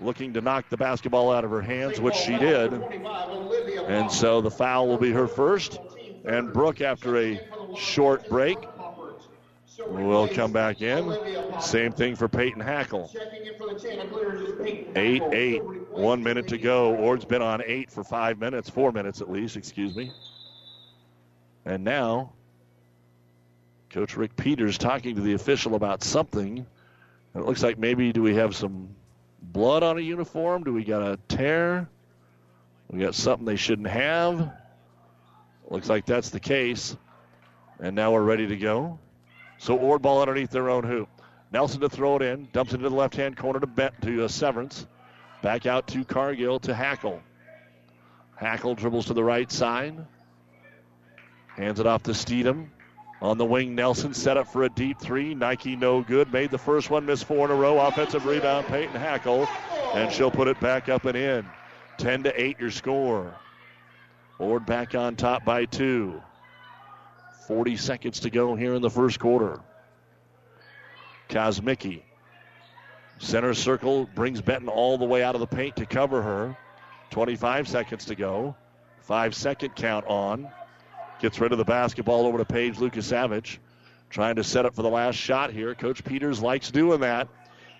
looking 0.00 0.32
to 0.32 0.40
knock 0.40 0.68
the 0.70 0.76
basketball 0.76 1.30
out 1.30 1.44
of 1.44 1.50
her 1.50 1.60
hands, 1.60 2.00
which 2.00 2.14
she 2.14 2.36
did. 2.38 2.72
And 2.72 4.10
so 4.10 4.40
the 4.40 4.50
foul 4.50 4.88
will 4.88 4.98
be 4.98 5.12
her 5.12 5.28
first. 5.28 5.78
And 6.24 6.52
Brooke, 6.52 6.80
after 6.80 7.18
a 7.18 7.40
short 7.76 8.28
break, 8.28 8.58
will 9.78 10.28
come 10.28 10.52
back 10.52 10.82
in. 10.82 11.16
Same 11.60 11.92
thing 11.92 12.16
for 12.16 12.28
Peyton 12.28 12.60
Hackle. 12.60 13.10
8 14.96 15.22
8. 15.22 15.62
One 15.94 16.22
minute 16.24 16.48
to 16.48 16.58
go. 16.58 16.96
Ord's 16.96 17.24
been 17.24 17.40
on 17.40 17.62
eight 17.64 17.88
for 17.88 18.02
five 18.02 18.38
minutes, 18.38 18.68
four 18.68 18.90
minutes 18.90 19.20
at 19.20 19.30
least, 19.30 19.56
excuse 19.56 19.94
me. 19.94 20.10
And 21.64 21.84
now, 21.84 22.32
Coach 23.90 24.16
Rick 24.16 24.34
Peters 24.34 24.76
talking 24.76 25.14
to 25.14 25.20
the 25.20 25.34
official 25.34 25.76
about 25.76 26.02
something. 26.02 26.66
It 27.36 27.38
looks 27.38 27.62
like 27.62 27.78
maybe 27.78 28.12
do 28.12 28.22
we 28.22 28.34
have 28.34 28.56
some 28.56 28.88
blood 29.40 29.84
on 29.84 29.98
a 29.98 30.00
uniform? 30.00 30.64
Do 30.64 30.72
we 30.72 30.84
got 30.84 31.00
a 31.00 31.16
tear? 31.28 31.88
We 32.90 32.98
got 32.98 33.14
something 33.14 33.46
they 33.46 33.56
shouldn't 33.56 33.88
have. 33.88 34.52
Looks 35.70 35.88
like 35.88 36.06
that's 36.06 36.30
the 36.30 36.40
case. 36.40 36.96
And 37.78 37.94
now 37.94 38.12
we're 38.12 38.22
ready 38.22 38.48
to 38.48 38.56
go. 38.56 38.98
So 39.64 39.78
Ord 39.78 40.02
ball 40.02 40.20
underneath 40.20 40.50
their 40.50 40.68
own 40.68 40.84
hoop. 40.84 41.08
Nelson 41.50 41.80
to 41.80 41.88
throw 41.88 42.16
it 42.16 42.22
in, 42.22 42.48
dumps 42.52 42.74
it 42.74 42.76
into 42.76 42.90
the 42.90 42.94
left 42.94 43.16
hand 43.16 43.34
corner 43.34 43.60
to 43.60 43.66
Bet 43.66 43.98
to 44.02 44.26
uh, 44.26 44.28
Severance. 44.28 44.86
Back 45.40 45.64
out 45.64 45.86
to 45.86 46.04
Cargill 46.04 46.60
to 46.60 46.74
Hackle. 46.74 47.22
Hackle 48.36 48.74
dribbles 48.74 49.06
to 49.06 49.14
the 49.14 49.24
right 49.24 49.50
side. 49.50 50.06
Hands 51.56 51.80
it 51.80 51.86
off 51.86 52.02
to 52.02 52.10
Steedham. 52.10 52.66
On 53.22 53.38
the 53.38 53.46
wing, 53.46 53.74
Nelson 53.74 54.12
set 54.12 54.36
up 54.36 54.48
for 54.48 54.64
a 54.64 54.68
deep 54.68 55.00
three. 55.00 55.34
Nike 55.34 55.76
no 55.76 56.02
good. 56.02 56.30
Made 56.30 56.50
the 56.50 56.58
first 56.58 56.90
one, 56.90 57.06
missed 57.06 57.24
four 57.24 57.46
in 57.46 57.50
a 57.50 57.54
row. 57.54 57.78
Offensive 57.78 58.26
rebound, 58.26 58.66
Peyton 58.66 58.96
Hackle. 58.96 59.48
And 59.94 60.12
she'll 60.12 60.30
put 60.30 60.46
it 60.46 60.60
back 60.60 60.90
up 60.90 61.06
and 61.06 61.16
in. 61.16 61.46
10 61.96 62.24
to 62.24 62.38
8 62.38 62.60
your 62.60 62.70
score. 62.70 63.34
Ord 64.38 64.66
back 64.66 64.94
on 64.94 65.16
top 65.16 65.42
by 65.46 65.64
two. 65.64 66.20
40 67.46 67.76
seconds 67.76 68.20
to 68.20 68.30
go 68.30 68.54
here 68.54 68.74
in 68.74 68.82
the 68.82 68.90
first 68.90 69.18
quarter. 69.20 69.60
Kosmicki. 71.28 72.02
Center 73.18 73.54
circle 73.54 74.08
brings 74.14 74.40
Benton 74.40 74.68
all 74.68 74.98
the 74.98 75.04
way 75.04 75.22
out 75.22 75.34
of 75.34 75.40
the 75.40 75.46
paint 75.46 75.76
to 75.76 75.86
cover 75.86 76.22
her. 76.22 76.56
25 77.10 77.68
seconds 77.68 78.04
to 78.06 78.14
go. 78.14 78.56
Five 79.02 79.34
second 79.34 79.76
count 79.76 80.06
on. 80.06 80.48
Gets 81.20 81.38
rid 81.38 81.52
of 81.52 81.58
the 81.58 81.64
basketball 81.64 82.26
over 82.26 82.38
to 82.38 82.44
Paige 82.44 82.78
Lucas 82.78 83.06
Savage. 83.06 83.60
Trying 84.10 84.36
to 84.36 84.44
set 84.44 84.66
up 84.66 84.74
for 84.74 84.82
the 84.82 84.90
last 84.90 85.16
shot 85.16 85.52
here. 85.52 85.74
Coach 85.74 86.04
Peters 86.04 86.42
likes 86.42 86.70
doing 86.70 87.00
that. 87.00 87.28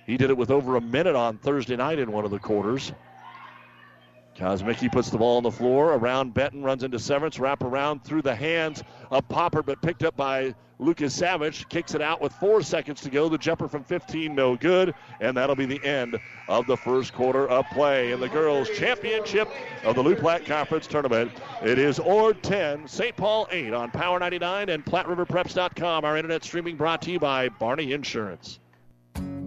He 0.07 0.17
did 0.17 0.31
it 0.31 0.37
with 0.37 0.51
over 0.51 0.77
a 0.77 0.81
minute 0.81 1.17
on 1.17 1.39
Thursday 1.39 1.77
night 1.77 1.99
in 1.99 2.13
one 2.13 2.25
of 2.25 2.31
the 2.31 2.39
quarters. 2.39 2.93
Kosmicki 4.37 4.91
puts 4.91 5.11
the 5.11 5.19
ball 5.19 5.37
on 5.37 5.43
the 5.43 5.51
floor. 5.51 5.93
Around 5.93 6.35
Benton, 6.35 6.63
runs 6.63 6.83
into 6.83 6.99
Severance. 6.99 7.39
Wrap 7.39 7.63
around 7.63 8.05
through 8.05 8.23
the 8.23 8.35
hands 8.35 8.83
of 9.11 9.29
Poppert, 9.29 9.67
but 9.67 9.81
picked 9.81 10.03
up 10.03 10.17
by 10.17 10.55
Lucas 10.81 11.15
Savage. 11.15 11.69
Kicks 11.69 11.95
it 11.95 12.03
out 12.03 12.21
with 12.21 12.33
four 12.33 12.61
seconds 12.63 13.01
to 13.03 13.11
go. 13.11 13.29
The 13.29 13.39
jumper 13.39 13.69
from 13.69 13.85
15, 13.85 14.35
no 14.35 14.57
good. 14.57 14.95
And 15.21 15.37
that'll 15.37 15.55
be 15.55 15.67
the 15.67 15.83
end 15.85 16.19
of 16.49 16.67
the 16.67 16.77
first 16.77 17.13
quarter 17.13 17.49
of 17.49 17.65
play 17.71 18.13
in 18.13 18.21
the 18.21 18.29
girls' 18.29 18.69
championship 18.71 19.49
of 19.85 19.95
the 19.95 20.03
Loup 20.03 20.19
Platte 20.19 20.45
Conference 20.45 20.87
Tournament. 20.87 21.31
It 21.63 21.79
is 21.79 22.01
Ord 22.01 22.43
10, 22.43 22.89
St. 22.89 23.17
Paul 23.17 23.47
8 23.51 23.73
on 23.73 23.91
Power 23.93 24.19
99 24.19 24.69
and 24.69 24.85
PlatteRiverPreps.com. 24.85 26.05
Our 26.05 26.17
internet 26.17 26.43
streaming 26.43 26.77
brought 26.77 27.03
to 27.03 27.13
you 27.13 27.21
by 27.21 27.49
Barney 27.49 27.93
Insurance. 27.93 28.59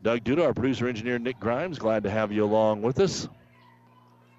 Doug 0.00 0.22
Duda, 0.22 0.44
our 0.44 0.54
producer 0.54 0.86
engineer 0.86 1.18
Nick 1.18 1.40
Grimes, 1.40 1.78
glad 1.78 2.04
to 2.04 2.10
have 2.10 2.30
you 2.30 2.44
along 2.44 2.82
with 2.82 3.00
us 3.00 3.28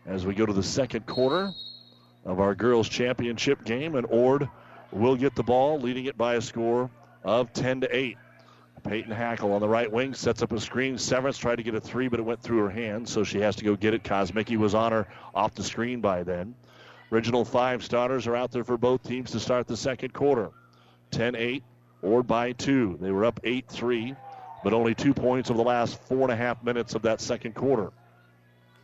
as 0.05 0.25
we 0.25 0.33
go 0.33 0.45
to 0.45 0.53
the 0.53 0.63
second 0.63 1.05
quarter 1.05 1.51
of 2.23 2.39
our 2.39 2.55
girls' 2.55 2.87
championship 2.87 3.65
game. 3.65 3.95
And 3.95 4.07
Ord 4.09 4.47
will 4.93 5.17
get 5.17 5.35
the 5.35 5.43
ball, 5.43 5.77
leading 5.77 6.05
it 6.05 6.17
by 6.17 6.35
a 6.35 6.41
score 6.41 6.89
of 7.25 7.51
10 7.51 7.81
to 7.81 7.93
8. 7.93 8.17
Peyton 8.83 9.11
Hackle 9.11 9.51
on 9.51 9.59
the 9.59 9.67
right 9.67 9.91
wing 9.91 10.13
sets 10.13 10.41
up 10.41 10.53
a 10.53 10.59
screen. 10.61 10.97
Severance 10.97 11.37
tried 11.37 11.57
to 11.57 11.63
get 11.63 11.75
a 11.75 11.81
three, 11.81 12.07
but 12.07 12.21
it 12.21 12.23
went 12.23 12.41
through 12.41 12.59
her 12.59 12.69
hands, 12.69 13.11
so 13.11 13.25
she 13.25 13.41
has 13.41 13.57
to 13.57 13.65
go 13.65 13.75
get 13.75 13.93
it. 13.93 14.03
Kosmicki 14.03 14.55
was 14.55 14.73
on 14.73 14.93
her 14.93 15.07
off 15.35 15.55
the 15.55 15.63
screen 15.63 15.99
by 15.99 16.23
then. 16.23 16.55
Original 17.11 17.43
five 17.43 17.83
starters 17.83 18.27
are 18.27 18.35
out 18.37 18.51
there 18.51 18.63
for 18.63 18.77
both 18.77 19.03
teams 19.03 19.31
to 19.31 19.39
start 19.41 19.67
the 19.67 19.75
second 19.75 20.13
quarter. 20.13 20.51
10 21.11 21.35
8, 21.35 21.63
Ord 22.01 22.27
by 22.27 22.53
two. 22.53 22.97
They 23.01 23.11
were 23.11 23.25
up 23.25 23.41
8 23.43 23.67
3 23.67 24.15
but 24.63 24.73
only 24.73 24.95
two 24.95 25.13
points 25.13 25.49
over 25.49 25.57
the 25.57 25.63
last 25.63 25.99
four 26.03 26.23
and 26.23 26.31
a 26.31 26.35
half 26.35 26.63
minutes 26.63 26.95
of 26.95 27.03
that 27.03 27.21
second 27.21 27.55
quarter. 27.55 27.91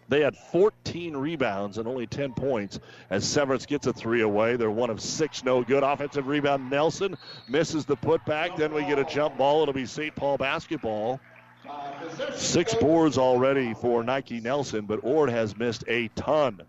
They 0.07 0.21
had 0.21 0.35
14 0.37 1.17
rebounds 1.17 1.77
and 1.79 1.87
only 1.87 2.05
10 2.05 2.33
points 2.33 2.79
as 3.09 3.27
Severance 3.27 3.65
gets 3.65 3.87
a 3.87 3.93
three 3.93 4.21
away. 4.21 4.55
They're 4.55 4.69
one 4.69 4.91
of 4.91 5.01
six, 5.01 5.43
no 5.43 5.63
good. 5.63 5.81
Offensive 5.81 6.27
rebound. 6.27 6.69
Nelson 6.69 7.17
misses 7.49 7.85
the 7.85 7.97
putback. 7.97 8.55
Then 8.55 8.71
we 8.73 8.83
get 8.83 8.99
a 8.99 9.03
jump 9.03 9.37
ball. 9.37 9.63
It'll 9.63 9.73
be 9.73 9.87
St. 9.87 10.15
Paul 10.15 10.37
basketball. 10.37 11.19
Six 12.35 12.75
boards 12.75 13.17
already 13.17 13.73
for 13.73 14.03
Nike 14.03 14.39
Nelson, 14.39 14.85
but 14.85 15.03
Ord 15.03 15.31
has 15.31 15.57
missed 15.57 15.83
a 15.87 16.09
ton 16.09 16.61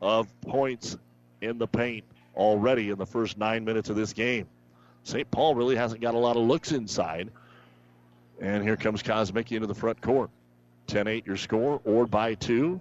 of 0.00 0.28
points 0.40 0.98
in 1.40 1.58
the 1.58 1.68
paint 1.68 2.04
already 2.34 2.90
in 2.90 2.98
the 2.98 3.06
first 3.06 3.38
nine 3.38 3.64
minutes 3.64 3.90
of 3.90 3.96
this 3.96 4.12
game. 4.12 4.48
St. 5.04 5.30
Paul 5.30 5.54
really 5.54 5.76
hasn't 5.76 6.00
got 6.00 6.14
a 6.14 6.18
lot 6.18 6.36
of 6.36 6.42
looks 6.42 6.72
inside. 6.72 7.30
And 8.40 8.62
here 8.62 8.76
comes 8.76 9.02
Kosmicki 9.02 9.52
into 9.52 9.66
the 9.66 9.74
front 9.74 10.00
court. 10.00 10.30
10 10.86 11.06
8 11.06 11.26
your 11.26 11.36
score, 11.36 11.80
Ord 11.84 12.10
by 12.10 12.34
two. 12.34 12.80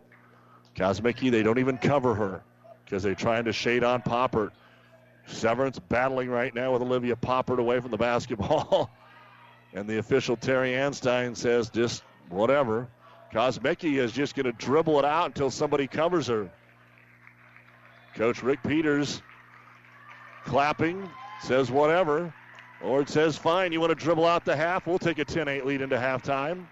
Kosmicki, 0.75 1.29
they 1.29 1.43
don't 1.43 1.59
even 1.59 1.77
cover 1.77 2.15
her 2.15 2.41
because 2.85 3.03
they're 3.03 3.13
trying 3.13 3.45
to 3.45 3.53
shade 3.53 3.83
on 3.83 4.01
Poppert. 4.01 4.51
Severance 5.27 5.77
battling 5.77 6.29
right 6.29 6.55
now 6.55 6.73
with 6.73 6.81
Olivia 6.81 7.15
Poppert 7.15 7.59
away 7.59 7.79
from 7.79 7.91
the 7.91 7.97
basketball. 7.97 8.89
and 9.73 9.87
the 9.87 9.99
official 9.99 10.35
Terry 10.35 10.71
Anstein 10.71 11.35
says 11.35 11.69
just 11.69 12.03
whatever. 12.29 12.87
Kosmicki 13.33 13.99
is 13.99 14.11
just 14.11 14.35
going 14.35 14.45
to 14.45 14.53
dribble 14.53 14.97
it 14.97 15.05
out 15.05 15.27
until 15.27 15.51
somebody 15.51 15.85
covers 15.85 16.27
her. 16.27 16.49
Coach 18.15 18.41
Rick 18.41 18.63
Peters 18.63 19.21
clapping, 20.45 21.07
says 21.41 21.69
whatever. 21.69 22.33
Ord 22.81 23.09
says, 23.09 23.35
fine, 23.37 23.71
you 23.71 23.79
want 23.79 23.89
to 23.91 23.95
dribble 23.95 24.25
out 24.25 24.45
the 24.45 24.55
half? 24.55 24.87
We'll 24.87 24.99
take 24.99 25.19
a 25.19 25.25
10 25.25 25.47
8 25.47 25.65
lead 25.65 25.81
into 25.81 25.97
halftime. 25.97 26.65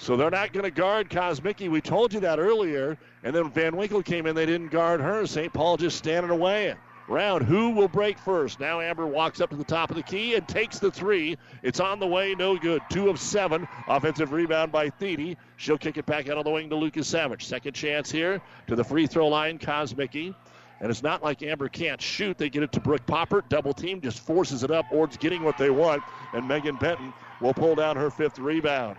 So 0.00 0.16
they're 0.16 0.30
not 0.30 0.54
going 0.54 0.64
to 0.64 0.70
guard 0.70 1.10
Kosmicki. 1.10 1.70
We 1.70 1.82
told 1.82 2.14
you 2.14 2.20
that 2.20 2.38
earlier. 2.38 2.96
And 3.22 3.36
then 3.36 3.50
Van 3.50 3.76
Winkle 3.76 4.02
came 4.02 4.26
in. 4.26 4.34
They 4.34 4.46
didn't 4.46 4.68
guard 4.68 5.00
her. 5.00 5.26
St. 5.26 5.52
Paul 5.52 5.76
just 5.76 5.98
standing 5.98 6.30
away. 6.30 6.74
Round. 7.06 7.44
Who 7.44 7.70
will 7.70 7.88
break 7.88 8.18
first? 8.18 8.60
Now 8.60 8.80
Amber 8.80 9.06
walks 9.06 9.42
up 9.42 9.50
to 9.50 9.56
the 9.56 9.64
top 9.64 9.90
of 9.90 9.96
the 9.96 10.02
key 10.02 10.36
and 10.36 10.48
takes 10.48 10.78
the 10.78 10.90
three. 10.90 11.36
It's 11.62 11.80
on 11.80 11.98
the 11.98 12.06
way. 12.06 12.34
No 12.34 12.56
good. 12.56 12.80
Two 12.88 13.10
of 13.10 13.20
seven. 13.20 13.68
Offensive 13.88 14.32
rebound 14.32 14.72
by 14.72 14.88
Thede. 14.88 15.36
She'll 15.56 15.76
kick 15.76 15.98
it 15.98 16.06
back 16.06 16.30
out 16.30 16.38
on 16.38 16.44
the 16.44 16.50
wing 16.50 16.70
to 16.70 16.76
Lucas 16.76 17.08
Savage. 17.08 17.44
Second 17.44 17.74
chance 17.74 18.10
here 18.10 18.40
to 18.68 18.76
the 18.76 18.84
free 18.84 19.06
throw 19.06 19.28
line. 19.28 19.58
Kosmicki. 19.58 20.34
And 20.80 20.90
it's 20.90 21.02
not 21.02 21.22
like 21.22 21.42
Amber 21.42 21.68
can't 21.68 22.00
shoot. 22.00 22.38
They 22.38 22.48
get 22.48 22.62
it 22.62 22.72
to 22.72 22.80
Brooke 22.80 23.04
Poppert. 23.04 23.48
Double 23.50 23.74
team 23.74 24.00
just 24.00 24.20
forces 24.20 24.62
it 24.62 24.70
up. 24.70 24.86
Ord's 24.90 25.18
getting 25.18 25.42
what 25.42 25.58
they 25.58 25.68
want. 25.68 26.02
And 26.32 26.48
Megan 26.48 26.76
Benton 26.76 27.12
will 27.40 27.52
pull 27.52 27.74
down 27.74 27.96
her 27.96 28.10
fifth 28.10 28.38
rebound. 28.38 28.96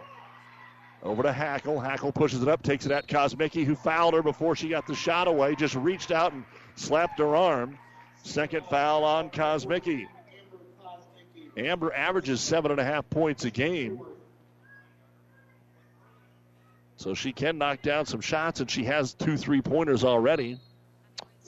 Over 1.02 1.24
to 1.24 1.34
Hackle. 1.34 1.80
Hackle 1.80 2.12
pushes 2.12 2.44
it 2.44 2.48
up, 2.48 2.62
takes 2.62 2.86
it 2.86 2.92
at 2.92 3.08
Kosmicki, 3.08 3.66
who 3.66 3.76
fouled 3.76 4.14
her 4.14 4.22
before 4.22 4.56
she 4.56 4.70
got 4.70 4.86
the 4.86 4.94
shot 4.94 5.28
away. 5.28 5.56
Just 5.56 5.74
reached 5.74 6.12
out 6.12 6.34
and 6.34 6.44
slapped 6.76 7.18
her 7.18 7.36
arm. 7.36 7.80
Second 8.24 8.66
foul 8.68 9.04
on 9.04 9.32
Kosmicki. 9.32 10.06
Amber 11.58 11.92
averages 11.92 12.42
seven 12.42 12.70
and 12.70 12.80
a 12.80 12.84
half 12.84 13.10
points 13.10 13.44
a 13.46 13.50
game. 13.50 14.00
So 16.98 17.16
she 17.16 17.34
can 17.34 17.58
knock 17.58 17.82
down 17.82 18.06
some 18.06 18.22
shots, 18.22 18.60
and 18.60 18.70
she 18.70 18.84
has 18.84 19.16
two 19.16 19.36
three 19.36 19.62
pointers 19.64 20.04
already. 20.04 20.60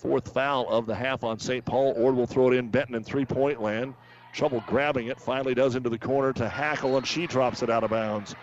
Fourth 0.04 0.34
foul 0.34 0.68
of 0.68 0.86
the 0.86 0.94
half 0.94 1.24
on 1.24 1.40
St. 1.40 1.64
Paul. 1.64 1.94
Ord 1.96 2.16
will 2.16 2.28
throw 2.28 2.52
it 2.52 2.58
in 2.58 2.68
Benton 2.68 2.94
in 2.94 3.06
three 3.06 3.24
point 3.24 3.62
land. 3.62 3.94
Trouble 4.34 4.62
grabbing 4.68 5.08
it. 5.08 5.18
Finally 5.18 5.56
does 5.56 5.76
into 5.76 5.90
the 5.90 5.98
corner 5.98 6.34
to 6.34 6.50
Hackle, 6.50 6.98
and 6.98 7.08
she 7.08 7.26
drops 7.26 7.64
it 7.64 7.70
out 7.70 7.86
of 7.86 7.92
bounds. 7.92 8.36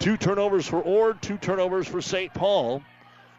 Two 0.00 0.16
turnovers 0.16 0.66
for 0.66 0.82
Ord, 0.82 1.22
two 1.22 1.38
turnovers 1.38 1.86
for 1.86 2.02
St. 2.02 2.34
Paul. 2.34 2.82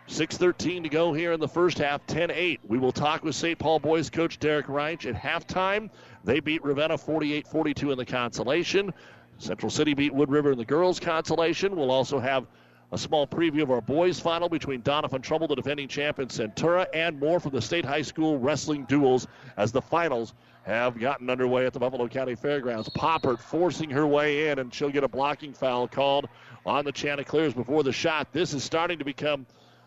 6.13 0.08 0.84
to 0.84 0.90
go 0.90 1.12
here 1.12 1.34
in 1.34 1.42
the 1.42 1.48
first 1.50 1.80
half, 1.80 2.06
10 2.08 2.32
8. 2.32 2.62
We 2.66 2.78
will 2.78 2.94
talk 2.94 3.26
with 3.26 3.36
St. 3.36 3.60
Paul 3.60 3.80
boys 3.80 4.10
coach 4.10 4.40
Derek 4.40 4.70
Reich 4.70 5.06
at 5.06 5.16
halftime. 5.16 5.90
They 6.24 6.40
beat 6.40 6.64
Ravenna 6.64 6.98
48 6.98 7.46
42 7.50 7.92
in 7.92 7.98
the 7.98 8.06
consolation. 8.06 8.94
Central 9.40 9.70
City 9.70 9.94
beat 9.94 10.14
Wood 10.14 10.30
River 10.30 10.54
in 10.54 10.58
the 10.58 10.64
girls' 10.64 11.02
consolation. 11.02 11.76
We'll 11.76 11.92
also 11.92 12.18
have 12.18 12.48
a 12.92 12.98
small 12.98 13.28
preview 13.28 13.64
of 13.64 13.72
our 13.72 13.82
boys' 13.82 14.20
final 14.20 14.48
between 14.48 14.82
Doniphan 14.82 15.22
Trumbull, 15.22 15.48
the 15.48 15.56
defending 15.56 15.88
champion 15.88 16.30
Centura, 16.30 16.88
and 16.94 17.20
more 17.20 17.40
from 17.40 17.52
the 17.52 17.62
state 17.62 17.84
high 17.84 18.02
school 18.02 18.40
wrestling 18.40 18.86
duels 18.86 19.28
as 19.58 19.72
the 19.72 19.82
finals 19.82 20.34
have 20.64 21.00
gotten 21.00 21.30
underway 21.30 21.66
at 21.66 21.74
the 21.74 21.80
Buffalo 21.80 22.08
County 22.08 22.36
Fairgrounds. 22.36 22.90
Poppert 22.90 23.40
forcing 23.40 23.90
her 23.90 24.08
way 24.08 24.50
in, 24.50 24.60
and 24.60 24.74
she'll 24.74 24.90
get 24.90 25.04
a 25.04 25.08
blocking 25.08 25.54
foul 25.54 25.88
called 25.88 26.28
on 26.66 26.86
the 26.86 26.92
Chanticleers 26.92 27.54
before 27.54 27.84
the 27.84 27.94
shot. 27.94 28.32
This 28.32 28.54
is 28.54 28.64
starting 28.64 29.00
to 29.00 29.06
become 29.06 29.46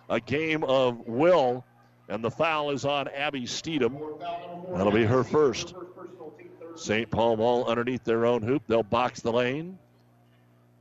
a 0.09 0.21
game 0.21 0.65
of 0.65 1.07
will, 1.07 1.65
and 2.09 2.25
the 2.25 2.31
foul 2.31 2.71
is 2.71 2.85
on 2.85 3.09
Abby 3.09 3.43
Steedham. 3.43 3.99
That'll 4.75 4.93
be 4.93 5.05
her 5.05 5.25
first. 5.25 5.75
St. 6.77 7.11
Paul 7.11 7.37
ball 7.37 7.67
underneath 7.67 8.05
their 8.05 8.25
own 8.25 8.43
hoop. 8.43 8.63
They'll 8.67 8.83
box 8.83 9.21
the 9.21 9.33
lane. 9.33 9.79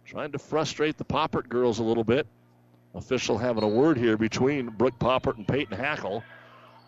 Trying 0.10 0.32
to 0.32 0.40
frustrate 0.40 0.98
the 0.98 1.06
Poppert 1.06 1.50
girls 1.50 1.78
a 1.78 1.84
little 1.84 2.04
bit. 2.04 2.26
Official 2.96 3.38
having 3.38 3.62
a 3.62 3.68
word 3.68 3.96
here 3.96 4.18
between 4.18 4.70
Brooke 4.70 4.98
Poppert 4.98 5.38
and 5.38 5.48
Peyton 5.48 5.78
Hackle. 5.78 6.24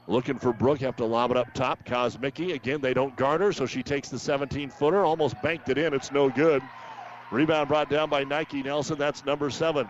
Looking 0.07 0.39
for 0.39 0.51
Brooke, 0.51 0.79
have 0.79 0.95
to 0.95 1.05
lob 1.05 1.29
it 1.29 1.37
up 1.37 1.53
top. 1.53 1.85
Kosmicki, 1.85 2.55
again, 2.55 2.81
they 2.81 2.95
don't 2.95 3.15
garner, 3.15 3.53
so 3.53 3.67
she 3.67 3.83
takes 3.83 4.09
the 4.09 4.17
17 4.17 4.71
footer, 4.71 5.05
almost 5.05 5.39
banked 5.43 5.69
it 5.69 5.77
in. 5.77 5.93
It's 5.93 6.11
no 6.11 6.31
good. 6.31 6.63
Rebound 7.29 7.67
brought 7.67 7.91
down 7.91 8.09
by 8.09 8.23
Nike 8.23 8.63
Nelson. 8.63 8.97
That's 8.97 9.23
number 9.23 9.51
seven. 9.51 9.87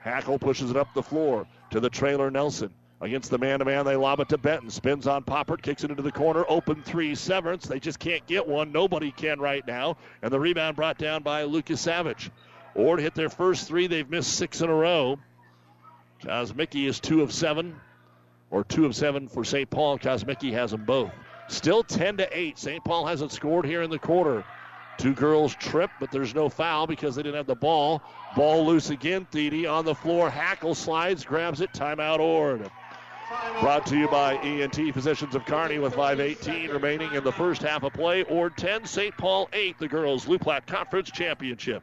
Hackle 0.00 0.40
pushes 0.40 0.68
it 0.68 0.76
up 0.76 0.92
the 0.92 1.04
floor 1.04 1.46
to 1.70 1.78
the 1.78 1.88
trailer 1.88 2.32
Nelson. 2.32 2.74
Against 3.00 3.30
the 3.30 3.38
man 3.38 3.60
to 3.60 3.64
man, 3.64 3.84
they 3.84 3.94
lob 3.94 4.18
it 4.18 4.28
to 4.30 4.38
Benton. 4.38 4.70
Spins 4.70 5.06
on 5.06 5.22
Poppert, 5.22 5.62
kicks 5.62 5.84
it 5.84 5.90
into 5.90 6.02
the 6.02 6.10
corner. 6.10 6.44
Open 6.48 6.82
three, 6.82 7.14
Severance. 7.14 7.68
They 7.68 7.78
just 7.78 8.00
can't 8.00 8.26
get 8.26 8.44
one. 8.44 8.72
Nobody 8.72 9.12
can 9.12 9.38
right 9.38 9.64
now. 9.68 9.98
And 10.22 10.32
the 10.32 10.40
rebound 10.40 10.74
brought 10.74 10.98
down 10.98 11.22
by 11.22 11.44
Lucas 11.44 11.80
Savage. 11.80 12.32
Ord 12.76 13.00
hit 13.00 13.14
their 13.14 13.30
first 13.30 13.66
three. 13.66 13.86
They've 13.86 14.08
missed 14.08 14.34
six 14.34 14.60
in 14.60 14.68
a 14.68 14.74
row. 14.74 15.18
Kosmicki 16.22 16.86
is 16.86 17.00
two 17.00 17.22
of 17.22 17.32
seven, 17.32 17.80
or 18.50 18.64
two 18.64 18.84
of 18.86 18.94
seven 18.94 19.28
for 19.28 19.44
St. 19.44 19.68
Paul. 19.68 19.98
Kosmicki 19.98 20.52
has 20.52 20.70
them 20.70 20.84
both. 20.84 21.10
Still 21.48 21.82
10 21.82 22.18
to 22.18 22.38
8. 22.38 22.58
St. 22.58 22.84
Paul 22.84 23.06
hasn't 23.06 23.32
scored 23.32 23.64
here 23.64 23.82
in 23.82 23.90
the 23.90 23.98
quarter. 23.98 24.44
Two 24.98 25.14
girls 25.14 25.54
trip, 25.54 25.90
but 26.00 26.10
there's 26.10 26.34
no 26.34 26.48
foul 26.48 26.86
because 26.86 27.16
they 27.16 27.22
didn't 27.22 27.36
have 27.36 27.46
the 27.46 27.54
ball. 27.54 28.02
Ball 28.34 28.66
loose 28.66 28.90
again. 28.90 29.26
Thiede 29.30 29.70
on 29.70 29.84
the 29.84 29.94
floor. 29.94 30.30
Hackle 30.30 30.74
slides, 30.74 31.24
grabs 31.24 31.60
it. 31.60 31.72
Timeout 31.72 32.18
Ord. 32.18 32.70
Brought 33.60 33.86
to 33.86 33.96
you 33.96 34.08
by 34.08 34.34
ENT 34.36 34.94
Physicians 34.94 35.34
of 35.34 35.44
Kearney 35.46 35.78
with 35.78 35.94
5.18 35.94 36.72
remaining 36.72 37.12
in 37.12 37.24
the 37.24 37.32
first 37.32 37.62
half 37.62 37.82
of 37.82 37.92
play. 37.92 38.22
Ord 38.24 38.56
10, 38.56 38.86
St. 38.86 39.16
Paul 39.16 39.48
8, 39.52 39.78
the 39.78 39.88
girls' 39.88 40.28
Loup 40.28 40.42
Platte 40.42 40.66
Conference 40.66 41.10
Championship. 41.10 41.82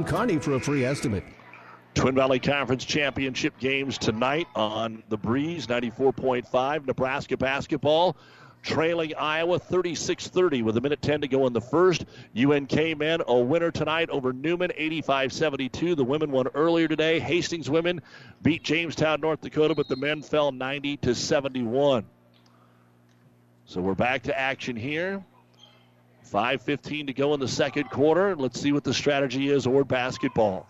Kearney 0.00 0.38
for 0.38 0.54
a 0.54 0.60
free 0.60 0.86
estimate. 0.86 1.22
Twin 1.94 2.14
Valley 2.14 2.38
Conference 2.38 2.82
Championship 2.82 3.58
games 3.58 3.98
tonight 3.98 4.46
on 4.56 5.02
the 5.10 5.18
Breeze 5.18 5.66
94.5. 5.66 6.86
Nebraska 6.86 7.36
basketball 7.36 8.16
trailing 8.62 9.14
Iowa 9.14 9.58
36 9.58 10.28
30 10.28 10.62
with 10.62 10.78
a 10.78 10.80
minute 10.80 11.02
10 11.02 11.20
to 11.20 11.28
go 11.28 11.46
in 11.46 11.52
the 11.52 11.60
first. 11.60 12.06
UNK 12.34 12.96
men 12.96 13.20
a 13.26 13.38
winner 13.38 13.70
tonight 13.70 14.08
over 14.08 14.32
Newman 14.32 14.72
85 14.74 15.30
72. 15.30 15.94
The 15.94 16.04
women 16.04 16.30
won 16.30 16.46
earlier 16.54 16.88
today. 16.88 17.20
Hastings 17.20 17.68
women 17.68 18.00
beat 18.40 18.62
Jamestown, 18.62 19.20
North 19.20 19.42
Dakota, 19.42 19.74
but 19.74 19.88
the 19.88 19.96
men 19.96 20.22
fell 20.22 20.52
90 20.52 20.96
to 20.98 21.14
71. 21.14 22.06
So 23.66 23.82
we're 23.82 23.94
back 23.94 24.22
to 24.22 24.38
action 24.38 24.74
here. 24.74 25.22
5.15 26.30 27.06
to 27.08 27.12
go 27.12 27.34
in 27.34 27.40
the 27.40 27.48
second 27.48 27.90
quarter. 27.90 28.34
Let's 28.36 28.60
see 28.60 28.72
what 28.72 28.84
the 28.84 28.94
strategy 28.94 29.48
is 29.48 29.66
Ord 29.66 29.88
basketball. 29.88 30.66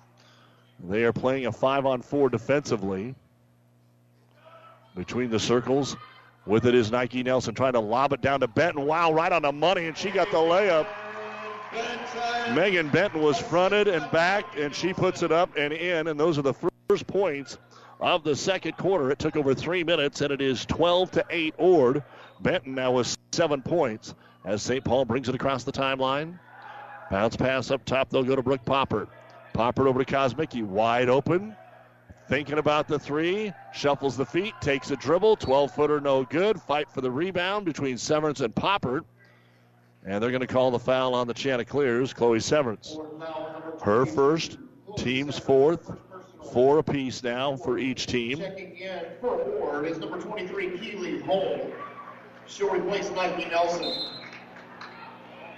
They 0.88 1.04
are 1.04 1.12
playing 1.12 1.46
a 1.46 1.52
five 1.52 1.86
on 1.86 2.02
four 2.02 2.28
defensively. 2.28 3.14
Between 4.94 5.30
the 5.30 5.40
circles, 5.40 5.96
with 6.44 6.66
it 6.66 6.74
is 6.74 6.90
Nike 6.90 7.22
Nelson 7.22 7.54
trying 7.54 7.72
to 7.74 7.80
lob 7.80 8.12
it 8.12 8.20
down 8.20 8.40
to 8.40 8.48
Benton. 8.48 8.84
Wow, 8.84 9.12
right 9.12 9.32
on 9.32 9.42
the 9.42 9.52
money, 9.52 9.86
and 9.86 9.96
she 9.96 10.10
got 10.10 10.30
the 10.30 10.36
layup. 10.36 10.86
Megan 12.54 12.88
Benton 12.90 13.22
was 13.22 13.38
fronted 13.38 13.88
and 13.88 14.10
backed, 14.10 14.58
and 14.58 14.74
she 14.74 14.92
puts 14.92 15.22
it 15.22 15.32
up 15.32 15.56
and 15.56 15.72
in, 15.72 16.08
and 16.08 16.20
those 16.20 16.38
are 16.38 16.42
the 16.42 16.54
first 16.88 17.06
points 17.06 17.56
of 18.00 18.24
the 18.24 18.36
second 18.36 18.76
quarter. 18.76 19.10
It 19.10 19.18
took 19.18 19.36
over 19.36 19.54
three 19.54 19.84
minutes, 19.84 20.20
and 20.20 20.32
it 20.32 20.42
is 20.42 20.66
12 20.66 21.12
to 21.12 21.24
8 21.30 21.54
Ord. 21.56 22.02
Benton 22.40 22.74
now 22.74 22.92
with 22.92 23.16
seven 23.32 23.62
points 23.62 24.14
as 24.44 24.62
St. 24.62 24.84
Paul 24.84 25.04
brings 25.04 25.28
it 25.28 25.34
across 25.34 25.64
the 25.64 25.72
timeline. 25.72 26.38
Bounce 27.10 27.36
pass 27.36 27.70
up 27.70 27.84
top. 27.84 28.10
They'll 28.10 28.22
go 28.22 28.36
to 28.36 28.42
Brooke 28.42 28.64
Poppert. 28.64 29.08
Poppert 29.54 29.86
over 29.86 30.02
to 30.02 30.10
Kosmicki. 30.10 30.64
Wide 30.64 31.08
open. 31.08 31.54
Thinking 32.28 32.58
about 32.58 32.88
the 32.88 32.98
three. 32.98 33.52
Shuffles 33.74 34.16
the 34.16 34.24
feet. 34.24 34.54
Takes 34.60 34.90
a 34.90 34.96
dribble. 34.96 35.36
12 35.36 35.74
footer, 35.74 36.00
no 36.00 36.24
good. 36.24 36.60
Fight 36.60 36.90
for 36.90 37.00
the 37.00 37.10
rebound 37.10 37.66
between 37.66 37.98
Severance 37.98 38.40
and 38.40 38.54
Poppert. 38.54 39.02
And 40.04 40.22
they're 40.22 40.30
going 40.30 40.40
to 40.40 40.46
call 40.46 40.70
the 40.70 40.78
foul 40.78 41.14
on 41.14 41.26
the 41.26 41.34
Chanticleers. 41.34 42.12
Chloe 42.12 42.40
Severance. 42.40 42.98
Her 43.82 44.06
first. 44.06 44.58
Team's 44.96 45.38
fourth. 45.38 45.90
Four 46.52 46.78
apiece 46.78 47.22
now 47.22 47.56
for 47.56 47.78
each 47.78 48.06
team. 48.06 48.38
Checking 48.38 48.76
in 48.76 49.04
for 49.20 49.40
Ord 49.40 49.86
is 49.86 49.98
number 49.98 50.20
23, 50.20 50.78
Keeley 50.78 51.20
Hole. 51.20 51.72
She'll 52.46 52.70
replace 52.70 53.10
Nike 53.10 53.48
Nelson. 53.48 54.21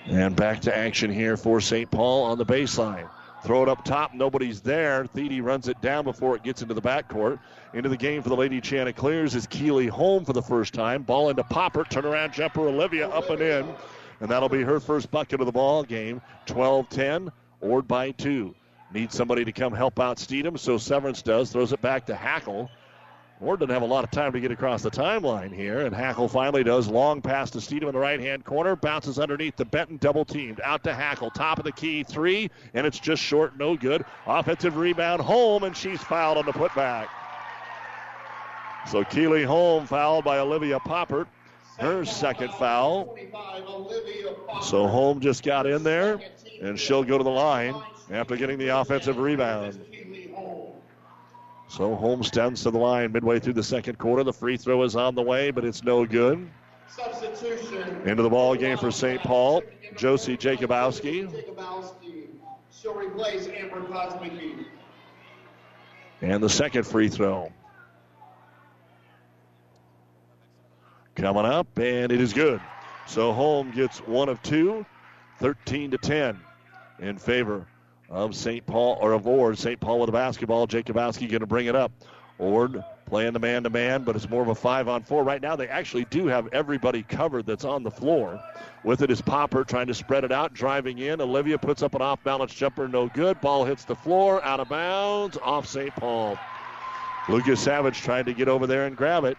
And 0.07 0.37
back 0.37 0.61
to 0.63 0.77
action 0.77 1.11
here 1.11 1.37
for 1.37 1.61
St. 1.61 1.91
Paul 1.91 2.25
on 2.25 2.39
the 2.39 2.45
baseline. 2.45 3.09
Throw 3.45 3.63
it 3.63 3.69
up 3.69 3.85
top. 3.85 4.15
Nobody's 4.15 4.61
there. 4.61 5.05
Thiede 5.05 5.43
runs 5.43 5.69
it 5.69 5.81
down 5.81 6.05
before 6.05 6.35
it 6.37 6.43
gets 6.43 6.63
into 6.63 6.75
the 6.75 6.83
backcourt. 6.83 7.39
Into 7.75 7.89
the 7.89 7.97
game 7.97 8.23
for 8.23 8.31
the 8.31 8.37
Lady 8.37 8.61
Chanticleers 8.61 9.35
is 9.35 9.47
Keeley 9.47 9.87
home 9.87 10.25
for 10.25 10.33
the 10.33 10.43
first 10.43 10.73
time. 10.73 11.03
Ball 11.03 11.31
into 11.31 11.43
Poppert. 11.43 11.91
Turnaround 11.91 12.33
jumper 12.33 12.69
Olivia 12.69 13.09
up 13.09 13.29
and 13.31 13.41
in. 13.41 13.75
And 14.21 14.31
that'll 14.31 14.49
be 14.49 14.63
her 14.63 14.81
first 14.81 15.11
bucket 15.11 15.41
of 15.41 15.47
the 15.47 15.53
ball 15.53 15.83
game. 15.83 16.23
12 16.47 16.89
10, 16.89 17.33
Ord 17.61 17.89
by 17.89 18.13
two. 18.13 18.55
Needs 18.93 19.15
somebody 19.15 19.45
to 19.45 19.53
come 19.53 19.73
help 19.73 19.99
out 19.99 20.19
Steedham, 20.19 20.59
so 20.59 20.79
Severance 20.79 21.21
does. 21.21 21.51
Throws 21.51 21.73
it 21.73 21.81
back 21.83 22.07
to 22.07 22.15
Hackle. 22.15 22.71
Ord 23.45 23.61
doesn't 23.61 23.73
have 23.73 23.83
a 23.83 23.87
lot 23.87 24.05
of 24.05 24.11
time 24.11 24.33
to 24.33 24.41
get 24.41 24.51
across 24.51 24.83
the 24.83 24.91
timeline 24.91 25.55
here, 25.55 25.81
and 25.81 25.95
Hackle 25.95 26.29
finally 26.29 26.65
does. 26.65 26.89
Long 26.89 27.21
pass 27.21 27.51
to 27.51 27.59
Steedham 27.59 27.89
in 27.89 27.93
the 27.93 27.99
right 27.99 28.21
hand 28.21 28.45
corner. 28.45 28.75
Bounces 28.75 29.19
underneath 29.19 29.57
the 29.57 29.65
Benton, 29.65 29.99
double 29.99 30.25
teamed. 30.25 30.61
Out 30.65 30.83
to 30.85 30.95
Hackle. 30.95 31.31
Top 31.31 31.59
of 31.59 31.65
the 31.65 31.73
key, 31.73 32.03
three, 32.03 32.51
and 32.73 32.87
it's 32.87 32.99
just 32.99 33.23
short, 33.23 33.59
no 33.59 33.77
good. 33.77 34.05
Offensive 34.27 34.77
rebound, 34.77 35.21
home, 35.21 35.65
and 35.65 35.77
she's 35.77 36.01
fouled 36.03 36.39
on 36.39 36.47
the 36.47 36.53
putback. 36.53 37.09
So 38.91 39.05
Keeley 39.05 39.45
Home 39.45 39.87
fouled 39.87 40.25
by 40.25 40.39
Olivia 40.39 40.79
Poppert. 40.81 41.27
Her 41.79 42.05
second 42.05 42.53
foul. 42.55 43.17
So 44.63 44.87
Home 44.87 45.21
just 45.21 45.43
got 45.43 45.67
in 45.67 45.83
there 45.83 46.21
and 46.63 46.79
she'll 46.79 47.03
go 47.03 47.19
to 47.19 47.25
the 47.25 47.31
line 47.31 47.75
after 48.11 48.37
getting 48.37 48.59
the 48.59 48.69
offensive 48.69 49.19
rebound. 49.19 49.81
So 51.69 51.95
Holmes 51.95 52.29
stands 52.29 52.63
to 52.63 52.71
the 52.71 52.79
line 52.79 53.13
midway 53.13 53.41
through 53.41 53.55
the 53.55 53.63
second 53.63 53.99
quarter. 53.99 54.23
The 54.23 54.33
free 54.33 54.57
throw 54.57 54.83
is 54.83 54.97
on 54.97 55.15
the 55.15 55.23
way, 55.23 55.51
but 55.51 55.65
it's 55.65 55.83
no 55.83 56.05
good. 56.07 56.49
Substitution. 56.89 58.03
Into 58.07 58.23
the 58.23 58.31
ball 58.31 58.55
game 58.55 58.77
for 58.77 58.91
St. 58.91 59.21
Paul, 59.21 59.63
Josie 59.97 60.37
Jacobowski. 60.37 61.29
She'll 62.71 62.95
replace 62.95 63.49
Amber 63.49 63.81
Kosmicki. 63.81 64.67
And 66.21 66.43
the 66.43 66.49
second 66.49 66.85
free 66.85 67.09
throw. 67.09 67.51
Coming 71.17 71.45
up, 71.45 71.67
and 71.79 72.13
it 72.13 72.21
is 72.21 72.33
good. 72.33 72.61
So 73.07 73.33
Holm 73.33 73.71
gets 73.71 73.99
one 73.99 74.29
of 74.29 74.43
two, 74.43 74.85
13 75.39 75.93
to 75.93 75.99
10 75.99 76.39
in 77.01 77.19
favor 77.19 77.67
of 78.11 78.35
St. 78.35 78.65
Paul 78.67 78.99
or 79.01 79.13
of 79.13 79.27
Ord. 79.27 79.59
St. 79.59 79.81
Paul 79.81 80.01
with 80.01 80.09
the 80.09 80.13
basketball. 80.13 80.67
Jacobowski 80.67 81.29
going 81.29 81.41
to 81.41 81.47
bring 81.47 81.67
it 81.67 81.77
up. 81.77 81.93
Ord 82.39 82.83
playing 83.07 83.33
the 83.33 83.39
man 83.39 83.63
to 83.63 83.71
man, 83.71 84.03
but 84.03 84.17
it's 84.17 84.29
more 84.29 84.43
of 84.43 84.49
a 84.49 84.55
five 84.55 84.89
on 84.89 85.03
four. 85.03 85.23
Right 85.23 85.41
now, 85.41 85.57
they 85.57 85.69
actually 85.69 86.05
do 86.07 86.27
have 86.27 86.49
everybody 86.53 87.03
covered 87.03 87.47
that's 87.47 87.65
on 87.65 87.83
the 87.83 87.91
floor. 87.91 88.43
With 88.83 89.03
it 89.03 89.11
is 89.11 89.23
Poppert 89.23 89.69
trying 89.69 89.87
to 89.87 89.95
spread 89.95 90.25
it 90.25 90.33
out, 90.33 90.53
driving 90.53 90.99
in. 90.99 91.21
Olivia 91.21 91.59
puts 91.59 91.83
up 91.83 91.95
an 91.95 92.03
off 92.03 92.23
balance 92.25 92.53
jumper, 92.53 92.89
no 92.89 93.09
good. 93.09 93.41
Ball 93.41 93.65
hits 93.65 93.85
the 93.85 93.95
floor, 93.95 94.45
out 94.45 94.61
of 94.61 94.69
bounds, 94.69 95.39
off 95.43 95.67
St. 95.67 95.95
Paul. 95.95 96.39
Lucas 97.29 97.61
Savage 97.61 98.01
trying 98.01 98.25
to 98.27 98.35
get 98.35 98.49
over 98.49 98.67
there 98.67 98.87
and 98.87 98.97
grab 98.97 99.25
it. 99.25 99.39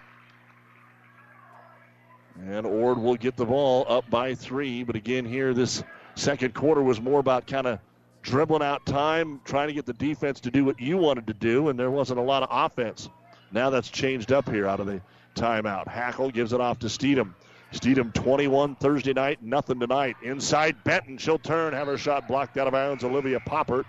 And 2.47 2.65
Ord 2.65 2.97
will 2.97 3.15
get 3.15 3.35
the 3.35 3.45
ball 3.45 3.85
up 3.87 4.09
by 4.09 4.35
three. 4.35 4.83
But 4.83 4.95
again, 4.95 5.25
here, 5.25 5.53
this 5.53 5.83
second 6.15 6.53
quarter 6.53 6.81
was 6.81 6.99
more 6.99 7.19
about 7.19 7.47
kind 7.47 7.67
of 7.67 7.79
dribbling 8.25 8.63
out 8.63 8.83
time, 8.87 9.39
trying 9.45 9.67
to 9.67 9.73
get 9.73 9.85
the 9.85 9.93
defense 9.93 10.39
to 10.39 10.51
do 10.51 10.65
what 10.65 10.81
you 10.81 10.97
wanted 10.97 11.27
to 11.27 11.33
do, 11.33 11.69
and 11.69 11.79
there 11.79 11.91
wasn't 11.91 12.19
a 12.19 12.23
lot 12.23 12.41
of 12.41 12.49
offense. 12.51 13.07
Now 13.51 13.69
that's 13.69 13.89
changed 13.89 14.31
up 14.31 14.49
here 14.49 14.67
out 14.67 14.79
of 14.79 14.87
the 14.87 14.99
timeout. 15.35 15.87
Hackle 15.87 16.31
gives 16.31 16.51
it 16.51 16.59
off 16.59 16.79
to 16.79 16.87
Steedham. 16.87 17.35
Steedham 17.71 18.11
21 18.13 18.75
Thursday 18.75 19.13
night, 19.13 19.43
nothing 19.43 19.79
tonight. 19.79 20.15
Inside 20.23 20.83
Benton, 20.83 21.17
she'll 21.17 21.37
turn, 21.37 21.73
have 21.73 21.85
her 21.85 21.97
shot 21.97 22.27
blocked 22.27 22.57
out 22.57 22.65
of 22.65 22.73
bounds. 22.73 23.03
Olivia 23.03 23.39
Poppert. 23.39 23.85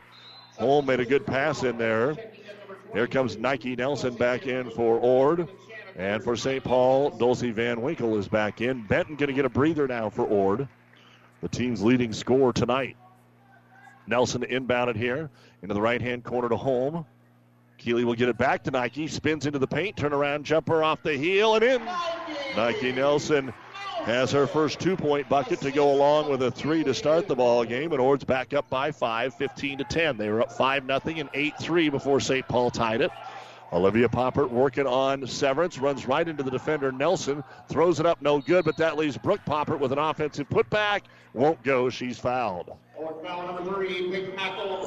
Holm 0.58 0.86
made 0.86 1.00
a 1.00 1.06
good 1.06 1.26
pass 1.26 1.62
in 1.62 1.78
there. 1.78 2.14
Here 2.92 3.06
comes 3.06 3.38
Nike 3.38 3.74
Nelson 3.74 4.14
back 4.14 4.46
in 4.46 4.70
for 4.70 4.98
Ord. 4.98 5.48
And 5.96 6.22
for 6.22 6.36
St. 6.36 6.62
Paul, 6.62 7.10
Dulcie 7.10 7.52
Van 7.52 7.80
Winkle 7.80 8.18
is 8.18 8.28
back 8.28 8.60
in. 8.60 8.86
Benton 8.86 9.16
going 9.16 9.28
to 9.28 9.34
get 9.34 9.46
a 9.46 9.50
breather 9.50 9.88
now 9.88 10.10
for 10.10 10.26
Ord, 10.26 10.68
the 11.40 11.48
team's 11.48 11.82
leading 11.82 12.12
scorer 12.12 12.52
tonight. 12.52 12.96
Nelson 14.06 14.42
inbounded 14.42 14.96
here 14.96 15.30
into 15.62 15.74
the 15.74 15.80
right 15.80 16.00
hand 16.00 16.24
corner 16.24 16.48
to 16.48 16.56
Holm. 16.56 17.04
Keeley 17.78 18.04
will 18.04 18.14
get 18.14 18.28
it 18.28 18.38
back 18.38 18.64
to 18.64 18.70
Nike. 18.70 19.06
Spins 19.06 19.46
into 19.46 19.58
the 19.58 19.66
paint. 19.66 19.96
Turnaround 19.96 20.44
jumper 20.44 20.82
off 20.82 21.02
the 21.02 21.16
heel 21.16 21.54
and 21.54 21.64
in. 21.64 21.84
Nike 22.56 22.92
Nelson 22.92 23.52
has 24.04 24.30
her 24.32 24.46
first 24.46 24.80
two 24.80 24.96
point 24.96 25.28
bucket 25.28 25.60
to 25.60 25.70
go 25.70 25.92
along 25.92 26.30
with 26.30 26.42
a 26.42 26.50
three 26.50 26.84
to 26.84 26.94
start 26.94 27.28
the 27.28 27.34
ball 27.34 27.64
game. 27.64 27.92
And 27.92 28.00
Ord's 28.00 28.24
back 28.24 28.54
up 28.54 28.70
by 28.70 28.92
five, 28.92 29.34
15 29.34 29.78
to 29.78 29.84
10. 29.84 30.16
They 30.16 30.30
were 30.30 30.42
up 30.42 30.52
5 30.52 30.86
0 30.86 31.00
and 31.18 31.28
8 31.34 31.54
3 31.60 31.88
before 31.90 32.20
St. 32.20 32.46
Paul 32.48 32.70
tied 32.70 33.00
it. 33.00 33.10
Olivia 33.72 34.08
Poppert 34.08 34.50
working 34.50 34.86
on 34.86 35.26
Severance, 35.26 35.78
runs 35.78 36.06
right 36.06 36.26
into 36.26 36.42
the 36.42 36.50
defender 36.50 36.92
Nelson, 36.92 37.42
throws 37.68 37.98
it 37.98 38.06
up, 38.06 38.22
no 38.22 38.40
good, 38.40 38.64
but 38.64 38.76
that 38.76 38.96
leaves 38.96 39.18
Brooke 39.18 39.44
Poppert 39.44 39.80
with 39.80 39.92
an 39.92 39.98
offensive 39.98 40.48
putback. 40.48 41.02
Won't 41.34 41.62
go, 41.62 41.90
she's 41.90 42.18
fouled. 42.18 42.70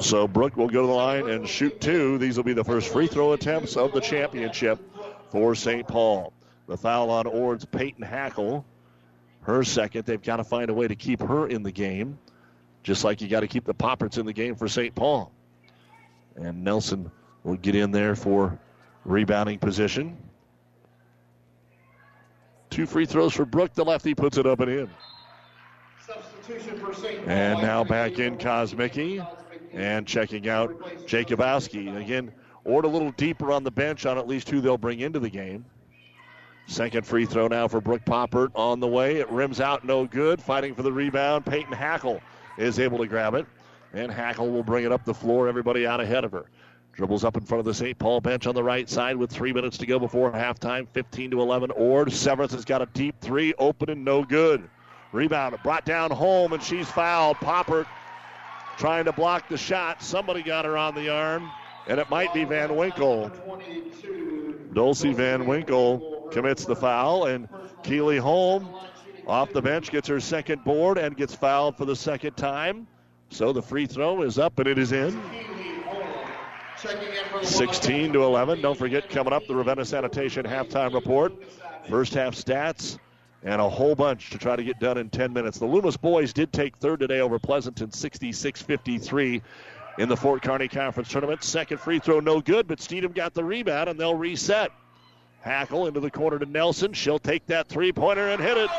So 0.00 0.26
Brooke 0.26 0.56
will 0.56 0.68
go 0.68 0.80
to 0.80 0.86
the 0.86 0.92
line 0.92 1.28
and 1.28 1.46
shoot 1.46 1.80
two. 1.80 2.18
These 2.18 2.36
will 2.36 2.44
be 2.44 2.54
the 2.54 2.64
first 2.64 2.92
free 2.92 3.06
throw 3.06 3.32
attempts 3.32 3.76
of 3.76 3.92
the 3.92 4.00
championship 4.00 4.80
for 5.30 5.54
St. 5.54 5.86
Paul. 5.86 6.32
The 6.66 6.76
foul 6.76 7.10
on 7.10 7.26
Ord's 7.26 7.64
Peyton 7.64 8.02
Hackle. 8.02 8.64
Her 9.42 9.62
second. 9.64 10.06
They've 10.06 10.20
got 10.20 10.36
to 10.36 10.44
find 10.44 10.70
a 10.70 10.74
way 10.74 10.88
to 10.88 10.94
keep 10.94 11.20
her 11.22 11.46
in 11.48 11.62
the 11.62 11.72
game, 11.72 12.18
just 12.82 13.04
like 13.04 13.20
you 13.20 13.28
got 13.28 13.40
to 13.40 13.48
keep 13.48 13.64
the 13.64 13.74
Popperts 13.74 14.18
in 14.18 14.26
the 14.26 14.32
game 14.32 14.54
for 14.54 14.68
St. 14.68 14.94
Paul. 14.94 15.32
And 16.36 16.64
Nelson 16.64 17.10
will 17.42 17.56
get 17.56 17.74
in 17.74 17.90
there 17.90 18.14
for 18.14 18.58
rebounding 19.04 19.58
position. 19.58 20.16
Two 22.70 22.86
free 22.86 23.06
throws 23.06 23.34
for 23.34 23.44
Brooke. 23.44 23.74
The 23.74 23.84
lefty 23.84 24.14
puts 24.14 24.38
it 24.38 24.46
up 24.46 24.60
and 24.60 24.70
in. 24.70 24.90
And 27.26 27.60
now 27.60 27.84
back 27.84 28.18
in 28.18 28.36
Kosmicki 28.36 29.26
and 29.72 30.06
checking 30.06 30.48
out 30.48 30.80
Jacobowski. 31.06 32.00
Again, 32.00 32.32
Ord 32.64 32.84
a 32.84 32.88
little 32.88 33.12
deeper 33.12 33.52
on 33.52 33.64
the 33.64 33.70
bench 33.70 34.06
on 34.06 34.18
at 34.18 34.28
least 34.28 34.48
who 34.48 34.60
they'll 34.60 34.78
bring 34.78 35.00
into 35.00 35.18
the 35.18 35.30
game. 35.30 35.64
Second 36.66 37.04
free 37.04 37.26
throw 37.26 37.48
now 37.48 37.66
for 37.66 37.80
Brooke 37.80 38.04
Poppert 38.04 38.50
on 38.54 38.78
the 38.78 38.86
way. 38.86 39.16
It 39.16 39.28
rims 39.30 39.60
out, 39.60 39.84
no 39.84 40.06
good. 40.06 40.40
Fighting 40.40 40.74
for 40.74 40.82
the 40.82 40.92
rebound. 40.92 41.44
Peyton 41.44 41.72
Hackle 41.72 42.20
is 42.58 42.78
able 42.78 42.98
to 42.98 43.06
grab 43.06 43.34
it. 43.34 43.46
And 43.92 44.12
Hackle 44.12 44.50
will 44.50 44.62
bring 44.62 44.84
it 44.84 44.92
up 44.92 45.04
the 45.04 45.14
floor. 45.14 45.48
Everybody 45.48 45.84
out 45.84 46.00
ahead 46.00 46.24
of 46.24 46.30
her. 46.30 46.46
Dribbles 46.92 47.24
up 47.24 47.36
in 47.36 47.44
front 47.44 47.60
of 47.60 47.64
the 47.64 47.74
St. 47.74 47.98
Paul 47.98 48.20
bench 48.20 48.46
on 48.46 48.54
the 48.54 48.62
right 48.62 48.88
side 48.88 49.16
with 49.16 49.30
three 49.30 49.52
minutes 49.52 49.78
to 49.78 49.86
go 49.86 49.98
before 49.98 50.30
halftime. 50.32 50.86
15 50.92 51.30
to 51.30 51.40
11. 51.40 51.70
Ord. 51.70 52.12
Severance 52.12 52.52
has 52.52 52.64
got 52.64 52.82
a 52.82 52.86
deep 52.86 53.14
three, 53.20 53.54
open 53.58 53.90
and 53.90 54.04
no 54.04 54.24
good. 54.24 54.68
Rebound 55.12 55.56
brought 55.62 55.84
down 55.84 56.10
Holm, 56.10 56.52
and 56.52 56.62
she's 56.62 56.88
fouled. 56.90 57.36
Poppert 57.38 57.86
trying 58.76 59.04
to 59.04 59.12
block 59.12 59.48
the 59.48 59.56
shot. 59.56 60.02
Somebody 60.02 60.42
got 60.42 60.64
her 60.64 60.76
on 60.76 60.94
the 60.94 61.08
arm, 61.08 61.50
and 61.86 61.98
it 61.98 62.08
might 62.10 62.32
be 62.32 62.44
Van 62.44 62.76
Winkle. 62.76 63.30
Dulcie 64.72 65.12
Van 65.12 65.46
Winkle 65.46 66.28
commits 66.30 66.64
the 66.64 66.76
foul, 66.76 67.26
and 67.26 67.48
Keeley 67.82 68.18
Holm 68.18 68.68
off 69.26 69.52
the 69.52 69.62
bench 69.62 69.90
gets 69.90 70.08
her 70.08 70.20
second 70.20 70.64
board 70.64 70.98
and 70.98 71.16
gets 71.16 71.34
fouled 71.34 71.76
for 71.76 71.84
the 71.84 71.96
second 71.96 72.36
time. 72.36 72.86
So 73.30 73.52
the 73.52 73.62
free 73.62 73.86
throw 73.86 74.22
is 74.22 74.38
up, 74.38 74.58
and 74.58 74.68
it 74.68 74.78
is 74.78 74.92
in. 74.92 75.20
16 77.42 78.12
to 78.12 78.22
11. 78.22 78.60
Don't 78.62 78.78
forget, 78.78 79.08
coming 79.10 79.32
up, 79.32 79.46
the 79.46 79.54
Ravenna 79.54 79.84
Sanitation 79.84 80.44
halftime 80.46 80.94
report. 80.94 81.32
First 81.88 82.14
half 82.14 82.34
stats 82.34 82.98
and 83.42 83.60
a 83.60 83.68
whole 83.68 83.94
bunch 83.94 84.30
to 84.30 84.38
try 84.38 84.56
to 84.56 84.62
get 84.62 84.78
done 84.78 84.98
in 84.98 85.10
10 85.10 85.32
minutes. 85.32 85.58
The 85.58 85.66
Loomis 85.66 85.96
boys 85.96 86.32
did 86.32 86.52
take 86.52 86.76
third 86.76 87.00
today 87.00 87.20
over 87.20 87.38
Pleasanton 87.38 87.90
66 87.90 88.62
53 88.62 89.42
in 89.98 90.08
the 90.08 90.16
Fort 90.16 90.42
Kearney 90.42 90.68
Conference 90.68 91.08
Tournament. 91.08 91.42
Second 91.42 91.78
free 91.78 91.98
throw, 91.98 92.20
no 92.20 92.40
good, 92.40 92.66
but 92.66 92.78
Steedham 92.78 93.14
got 93.14 93.34
the 93.34 93.44
rebound 93.44 93.88
and 93.88 93.98
they'll 93.98 94.14
reset. 94.14 94.70
Hackle 95.40 95.86
into 95.86 96.00
the 96.00 96.10
corner 96.10 96.38
to 96.38 96.46
Nelson. 96.46 96.92
She'll 96.92 97.18
take 97.18 97.46
that 97.46 97.68
three 97.68 97.92
pointer 97.92 98.28
and 98.28 98.42
hit 98.42 98.56
it. 98.56 98.70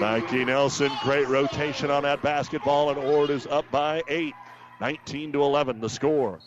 Nike 0.00 0.44
Nelson, 0.44 0.90
great 1.02 1.28
rotation 1.28 1.90
on 1.90 2.04
that 2.04 2.22
basketball, 2.22 2.90
and 2.90 2.98
Ord 2.98 3.30
is 3.30 3.46
up 3.46 3.70
by 3.70 4.02
eight. 4.08 4.34
19 4.80 5.32
to 5.32 5.42
11, 5.42 5.80
the 5.80 5.90
score. 5.90 6.38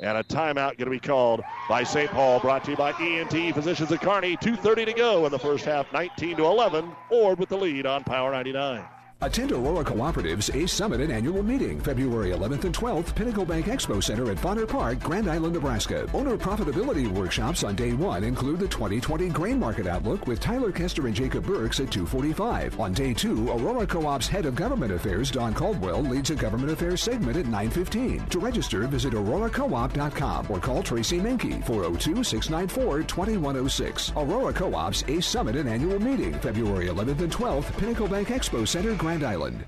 And 0.00 0.18
a 0.18 0.22
timeout 0.24 0.76
going 0.76 0.84
to 0.84 0.90
be 0.90 1.00
called 1.00 1.42
by 1.68 1.82
St. 1.82 2.10
Paul, 2.10 2.40
brought 2.40 2.64
to 2.64 2.72
you 2.72 2.76
by 2.76 2.92
ENT 3.00 3.54
Physicians 3.54 3.90
at 3.92 4.00
Kearney. 4.00 4.36
2.30 4.36 4.86
to 4.86 4.92
go 4.92 5.24
in 5.24 5.32
the 5.32 5.38
first 5.38 5.64
half, 5.64 5.90
19 5.92 6.36
to 6.36 6.44
11. 6.44 6.94
Ord 7.10 7.38
with 7.38 7.48
the 7.48 7.56
lead 7.56 7.86
on 7.86 8.04
Power 8.04 8.30
99. 8.30 8.95
Attend 9.22 9.50
Aurora 9.50 9.82
Cooperative's 9.82 10.50
ACE 10.50 10.70
Summit 10.70 11.00
and 11.00 11.10
Annual 11.10 11.42
Meeting, 11.42 11.80
February 11.80 12.32
11th 12.32 12.64
and 12.64 12.74
12th, 12.74 13.14
Pinnacle 13.14 13.46
Bank 13.46 13.64
Expo 13.64 14.04
Center 14.04 14.30
at 14.30 14.42
Bonner 14.42 14.66
Park, 14.66 15.00
Grand 15.00 15.26
Island, 15.26 15.54
Nebraska. 15.54 16.06
Owner 16.12 16.36
profitability 16.36 17.10
workshops 17.10 17.64
on 17.64 17.74
day 17.74 17.94
one 17.94 18.24
include 18.24 18.60
the 18.60 18.68
2020 18.68 19.30
Grain 19.30 19.58
Market 19.58 19.86
Outlook 19.86 20.26
with 20.26 20.38
Tyler 20.38 20.70
Kester 20.70 21.06
and 21.06 21.16
Jacob 21.16 21.46
Burks 21.46 21.80
at 21.80 21.90
245. 21.90 22.78
On 22.78 22.92
day 22.92 23.14
two, 23.14 23.48
Aurora 23.48 23.86
Co-op's 23.86 24.28
Head 24.28 24.44
of 24.44 24.54
Government 24.54 24.92
Affairs, 24.92 25.30
Don 25.30 25.54
Caldwell, 25.54 26.02
leads 26.02 26.28
a 26.28 26.34
Government 26.34 26.70
Affairs 26.70 27.00
segment 27.00 27.38
at 27.38 27.46
915. 27.46 28.26
To 28.26 28.38
register, 28.38 28.86
visit 28.86 29.14
auroracoop.com 29.14 30.46
or 30.50 30.60
call 30.60 30.82
Tracy 30.82 31.20
Menke, 31.20 31.64
402-694-2106. 31.64 34.14
Aurora 34.14 34.52
Co-op's 34.52 35.04
ACE 35.08 35.26
Summit 35.26 35.56
and 35.56 35.70
Annual 35.70 36.00
Meeting, 36.00 36.34
February 36.34 36.88
11th 36.88 37.20
and 37.22 37.32
12th, 37.32 37.74
Pinnacle 37.78 38.08
Bank 38.08 38.28
Expo 38.28 38.68
Center, 38.68 38.94
Grand 39.06 39.22
Island. 39.22 39.64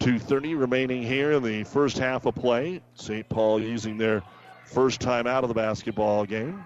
2.30 0.00 0.58
remaining 0.58 1.00
here 1.00 1.30
in 1.30 1.44
the 1.44 1.62
first 1.62 1.96
half 1.96 2.26
of 2.26 2.34
play. 2.34 2.82
St. 2.94 3.28
Paul 3.28 3.62
using 3.62 3.96
their 3.96 4.20
first 4.64 5.00
time 5.00 5.28
out 5.28 5.44
of 5.44 5.48
the 5.48 5.54
basketball 5.54 6.24
game. 6.24 6.64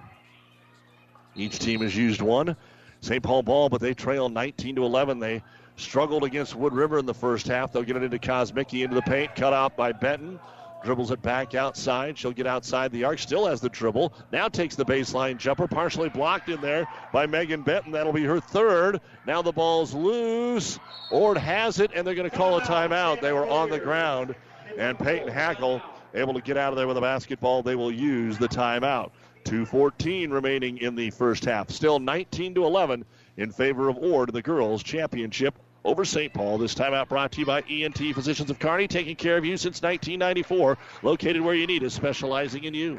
Each 1.34 1.58
team 1.58 1.82
has 1.82 1.94
used 1.94 2.22
one. 2.22 2.56
St. 3.02 3.22
Paul 3.22 3.42
ball, 3.42 3.68
but 3.68 3.82
they 3.82 3.92
trail 3.92 4.30
19 4.30 4.76
to 4.76 4.86
11. 4.86 5.18
They 5.18 5.42
struggled 5.76 6.24
against 6.24 6.56
Wood 6.56 6.72
River 6.72 6.98
in 6.98 7.04
the 7.04 7.12
first 7.12 7.46
half. 7.46 7.72
They'll 7.72 7.82
get 7.82 7.96
it 7.96 8.02
into 8.02 8.18
Kosmicki 8.18 8.82
into 8.82 8.94
the 8.94 9.02
paint, 9.02 9.36
cut 9.36 9.52
out 9.52 9.76
by 9.76 9.92
Benton. 9.92 10.40
Dribbles 10.86 11.10
it 11.10 11.20
back 11.20 11.56
outside. 11.56 12.16
She'll 12.16 12.30
get 12.30 12.46
outside 12.46 12.92
the 12.92 13.02
arc. 13.02 13.18
Still 13.18 13.46
has 13.46 13.60
the 13.60 13.68
dribble. 13.68 14.12
Now 14.30 14.46
takes 14.46 14.76
the 14.76 14.84
baseline 14.84 15.36
jumper. 15.36 15.66
Partially 15.66 16.08
blocked 16.08 16.48
in 16.48 16.60
there 16.60 16.86
by 17.12 17.26
Megan 17.26 17.62
Benton. 17.62 17.90
That'll 17.90 18.12
be 18.12 18.22
her 18.22 18.38
third. 18.38 19.00
Now 19.26 19.42
the 19.42 19.50
ball's 19.50 19.94
loose. 19.94 20.78
Ord 21.10 21.38
has 21.38 21.80
it, 21.80 21.90
and 21.92 22.06
they're 22.06 22.14
going 22.14 22.30
to 22.30 22.36
call 22.36 22.58
a 22.58 22.60
timeout. 22.60 23.20
They 23.20 23.32
were 23.32 23.48
on 23.48 23.68
the 23.68 23.80
ground. 23.80 24.36
And 24.78 24.96
Peyton 24.96 25.26
Hackle 25.26 25.82
able 26.14 26.34
to 26.34 26.40
get 26.40 26.56
out 26.56 26.72
of 26.72 26.76
there 26.76 26.86
with 26.86 26.98
a 26.98 27.00
basketball. 27.00 27.64
They 27.64 27.74
will 27.74 27.90
use 27.90 28.38
the 28.38 28.48
timeout. 28.48 29.10
2.14 29.44 30.30
remaining 30.30 30.78
in 30.78 30.94
the 30.94 31.10
first 31.10 31.44
half. 31.46 31.68
Still 31.68 31.98
19 31.98 32.54
to 32.54 32.64
11 32.64 33.04
in 33.38 33.50
favor 33.50 33.88
of 33.88 33.98
Ord 33.98 34.32
the 34.32 34.40
girls' 34.40 34.84
championship 34.84 35.58
over 35.86 36.04
St. 36.04 36.32
Paul. 36.32 36.58
This 36.58 36.74
timeout 36.74 37.08
brought 37.08 37.32
to 37.32 37.40
you 37.40 37.46
by 37.46 37.62
ENT 37.62 37.98
Physicians 38.14 38.50
of 38.50 38.58
Kearney, 38.58 38.88
taking 38.88 39.16
care 39.16 39.36
of 39.36 39.44
you 39.44 39.56
since 39.56 39.80
1994. 39.80 40.76
Located 41.02 41.40
where 41.40 41.54
you 41.54 41.66
need 41.66 41.84
us, 41.84 41.94
specializing 41.94 42.64
in 42.64 42.74
you. 42.74 42.98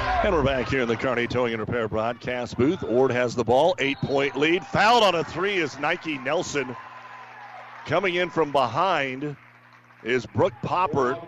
And 0.00 0.34
we're 0.34 0.42
back 0.42 0.68
here 0.68 0.80
in 0.80 0.88
the 0.88 0.96
Kearney 0.96 1.26
Towing 1.26 1.52
and 1.52 1.60
Repair 1.60 1.86
broadcast 1.86 2.56
booth. 2.56 2.82
Ord 2.82 3.10
has 3.10 3.34
the 3.34 3.44
ball, 3.44 3.74
eight 3.78 3.98
point 3.98 4.34
lead. 4.34 4.64
Fouled 4.66 5.02
on 5.02 5.14
a 5.14 5.22
three 5.24 5.56
is 5.56 5.78
Nike 5.78 6.16
Nelson. 6.16 6.74
Coming 7.84 8.14
in 8.14 8.30
from 8.30 8.50
behind 8.50 9.36
is 10.02 10.24
Brooke 10.24 10.54
Poppert. 10.62 11.20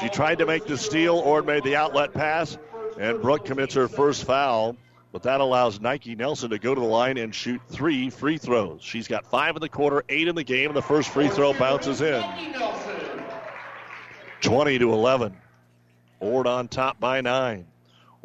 She 0.00 0.08
tried 0.08 0.38
to 0.38 0.46
make 0.46 0.64
the 0.64 0.78
steal. 0.78 1.16
Ord 1.16 1.46
made 1.46 1.62
the 1.62 1.76
outlet 1.76 2.14
pass, 2.14 2.56
and 2.98 3.20
Brooke 3.20 3.44
commits 3.44 3.74
her 3.74 3.86
first 3.86 4.24
foul. 4.24 4.76
But 5.12 5.22
that 5.24 5.40
allows 5.40 5.80
Nike 5.80 6.14
Nelson 6.14 6.50
to 6.50 6.58
go 6.58 6.74
to 6.74 6.80
the 6.80 6.86
line 6.86 7.16
and 7.18 7.34
shoot 7.34 7.60
three 7.68 8.08
free 8.08 8.38
throws. 8.38 8.82
She's 8.82 9.08
got 9.08 9.26
five 9.26 9.56
in 9.56 9.60
the 9.60 9.68
quarter, 9.68 10.04
eight 10.08 10.28
in 10.28 10.34
the 10.34 10.44
game, 10.44 10.68
and 10.68 10.76
the 10.76 10.82
first 10.82 11.10
free 11.10 11.28
throw 11.28 11.52
bounces 11.52 12.00
in. 12.00 12.22
20 14.40 14.78
to 14.78 14.92
11. 14.92 15.36
Ord 16.20 16.46
on 16.46 16.68
top 16.68 16.98
by 16.98 17.20
nine. 17.20 17.66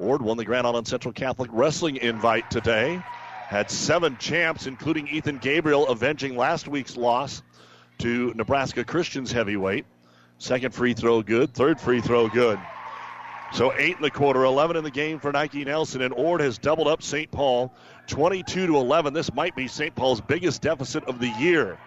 Ord 0.02 0.22
won 0.22 0.38
the 0.38 0.46
Grand 0.46 0.66
Island 0.66 0.88
Central 0.88 1.14
Catholic 1.14 1.50
Wrestling 1.54 1.98
invite 1.98 2.50
today. 2.50 3.02
Had 3.48 3.70
seven 3.70 4.18
champs, 4.18 4.66
including 4.66 5.08
Ethan 5.08 5.38
Gabriel, 5.38 5.88
avenging 5.88 6.36
last 6.36 6.68
week's 6.68 6.98
loss 6.98 7.44
to 8.00 8.34
Nebraska 8.34 8.84
Christians 8.84 9.32
heavyweight. 9.32 9.86
Second 10.40 10.74
free 10.74 10.94
throw 10.94 11.22
good, 11.22 11.54
third 11.54 11.80
free 11.80 12.02
throw 12.02 12.28
good. 12.28 12.60
So 13.54 13.74
eight 13.74 13.98
in 13.98 14.02
the 14.02 14.10
quarter, 14.10 14.44
11 14.44 14.78
in 14.78 14.84
the 14.84 14.92
game 14.92 15.20
for 15.20 15.32
Nike 15.32 15.66
Nelson, 15.66 16.02
and 16.02 16.14
Ord 16.14 16.42
has 16.42 16.58
doubled 16.58 16.88
up 16.88 17.04
St. 17.04 17.30
Paul, 17.30 17.74
22 18.08 18.68
to 18.68 18.78
11. 18.78 19.14
This 19.14 19.34
might 19.34 19.56
be 19.56 19.68
St. 19.68 19.94
Paul's 19.94 20.22
biggest 20.22 20.62
deficit 20.62 21.04
of 21.04 21.20
the 21.20 21.28
year. 21.28 21.78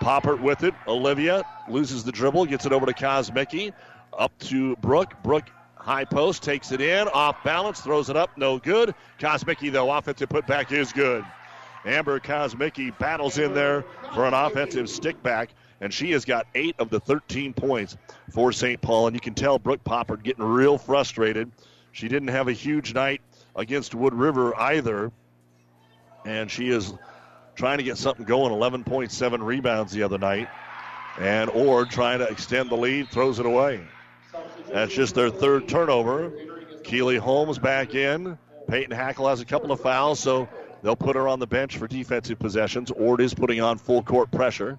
Poppert 0.00 0.40
with 0.40 0.64
it. 0.64 0.74
Olivia 0.88 1.44
loses 1.68 2.02
the 2.02 2.12
dribble, 2.12 2.46
gets 2.46 2.66
it 2.66 2.72
over 2.72 2.86
to 2.86 2.94
Kosmicki. 2.94 3.72
Up 4.18 4.36
to 4.40 4.74
Brooke. 4.76 5.14
Brooke 5.22 5.50
high 5.82 6.04
post 6.04 6.42
takes 6.42 6.70
it 6.70 6.80
in, 6.80 7.08
off 7.08 7.42
balance, 7.42 7.80
throws 7.80 8.08
it 8.08 8.16
up, 8.16 8.30
no 8.38 8.58
good. 8.58 8.94
Kosmicki, 9.18 9.70
though, 9.70 9.90
offensive 9.90 10.28
putback 10.28 10.70
is 10.72 10.92
good. 10.92 11.24
Amber 11.84 12.20
Kosmicki 12.20 12.96
battles 12.98 13.38
in 13.38 13.52
there 13.54 13.84
for 14.14 14.24
an 14.24 14.34
offensive 14.34 14.88
stick 14.88 15.20
back, 15.22 15.50
and 15.80 15.92
she 15.92 16.12
has 16.12 16.24
got 16.24 16.46
eight 16.54 16.76
of 16.78 16.90
the 16.90 17.00
13 17.00 17.52
points 17.52 17.96
for 18.30 18.52
St. 18.52 18.80
Paul. 18.80 19.08
And 19.08 19.16
you 19.16 19.20
can 19.20 19.34
tell 19.34 19.58
Brooke 19.58 19.82
Poppert 19.82 20.22
getting 20.22 20.44
real 20.44 20.78
frustrated. 20.78 21.50
She 21.90 22.06
didn't 22.06 22.28
have 22.28 22.46
a 22.46 22.52
huge 22.52 22.94
night 22.94 23.20
against 23.56 23.94
Wood 23.94 24.14
River 24.14 24.56
either, 24.56 25.10
and 26.24 26.48
she 26.48 26.68
is 26.68 26.94
trying 27.56 27.78
to 27.78 27.84
get 27.84 27.98
something 27.98 28.24
going. 28.24 28.52
11.7 28.52 29.44
rebounds 29.44 29.92
the 29.92 30.04
other 30.04 30.18
night. 30.18 30.48
And 31.18 31.50
Ord 31.50 31.90
trying 31.90 32.20
to 32.20 32.28
extend 32.28 32.70
the 32.70 32.76
lead, 32.76 33.08
throws 33.08 33.38
it 33.40 33.44
away. 33.44 33.82
That's 34.72 34.94
just 34.94 35.14
their 35.14 35.30
third 35.30 35.68
turnover. 35.68 36.32
Keeley 36.82 37.18
Holm's 37.18 37.58
back 37.58 37.94
in. 37.94 38.38
Peyton 38.68 38.90
Hackle 38.90 39.28
has 39.28 39.40
a 39.40 39.44
couple 39.44 39.70
of 39.70 39.80
fouls, 39.80 40.18
so 40.18 40.48
they'll 40.82 40.96
put 40.96 41.16
her 41.16 41.28
on 41.28 41.40
the 41.40 41.46
bench 41.46 41.76
for 41.76 41.86
defensive 41.86 42.38
possessions. 42.38 42.90
Ord 42.90 43.20
is 43.20 43.34
putting 43.34 43.60
on 43.60 43.78
full 43.78 44.02
court 44.02 44.30
pressure. 44.30 44.78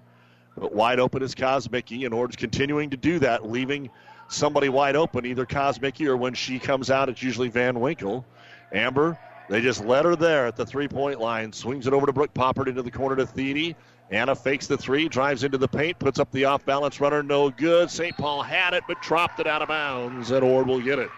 But 0.56 0.74
wide 0.74 1.00
open 1.00 1.22
is 1.22 1.34
Kosmicki, 1.34 2.04
and 2.04 2.14
Ord's 2.14 2.36
continuing 2.36 2.90
to 2.90 2.96
do 2.96 3.18
that, 3.20 3.48
leaving 3.48 3.90
somebody 4.28 4.68
wide 4.68 4.96
open, 4.96 5.26
either 5.26 5.46
Kosmicki 5.46 6.06
or 6.06 6.16
when 6.16 6.34
she 6.34 6.58
comes 6.58 6.90
out, 6.90 7.08
it's 7.08 7.22
usually 7.22 7.48
Van 7.48 7.78
Winkle. 7.80 8.24
Amber, 8.72 9.18
they 9.48 9.60
just 9.60 9.84
let 9.84 10.04
her 10.04 10.16
there 10.16 10.46
at 10.46 10.56
the 10.56 10.66
three 10.66 10.88
point 10.88 11.20
line. 11.20 11.52
Swings 11.52 11.86
it 11.86 11.92
over 11.92 12.06
to 12.06 12.12
Brooke 12.12 12.34
Poppert 12.34 12.66
into 12.66 12.82
the 12.82 12.90
corner 12.90 13.16
to 13.16 13.26
Thiede. 13.26 13.76
Anna 14.14 14.36
fakes 14.36 14.68
the 14.68 14.78
three, 14.78 15.08
drives 15.08 15.42
into 15.42 15.58
the 15.58 15.66
paint, 15.66 15.98
puts 15.98 16.20
up 16.20 16.30
the 16.30 16.44
off 16.44 16.64
balance 16.64 17.00
runner, 17.00 17.24
no 17.24 17.50
good. 17.50 17.90
St. 17.90 18.16
Paul 18.16 18.42
had 18.42 18.72
it, 18.72 18.84
but 18.86 19.02
dropped 19.02 19.40
it 19.40 19.48
out 19.48 19.60
of 19.60 19.66
bounds, 19.66 20.30
and 20.30 20.44
Ord 20.44 20.68
will 20.68 20.80
get 20.80 21.00
it. 21.00 21.10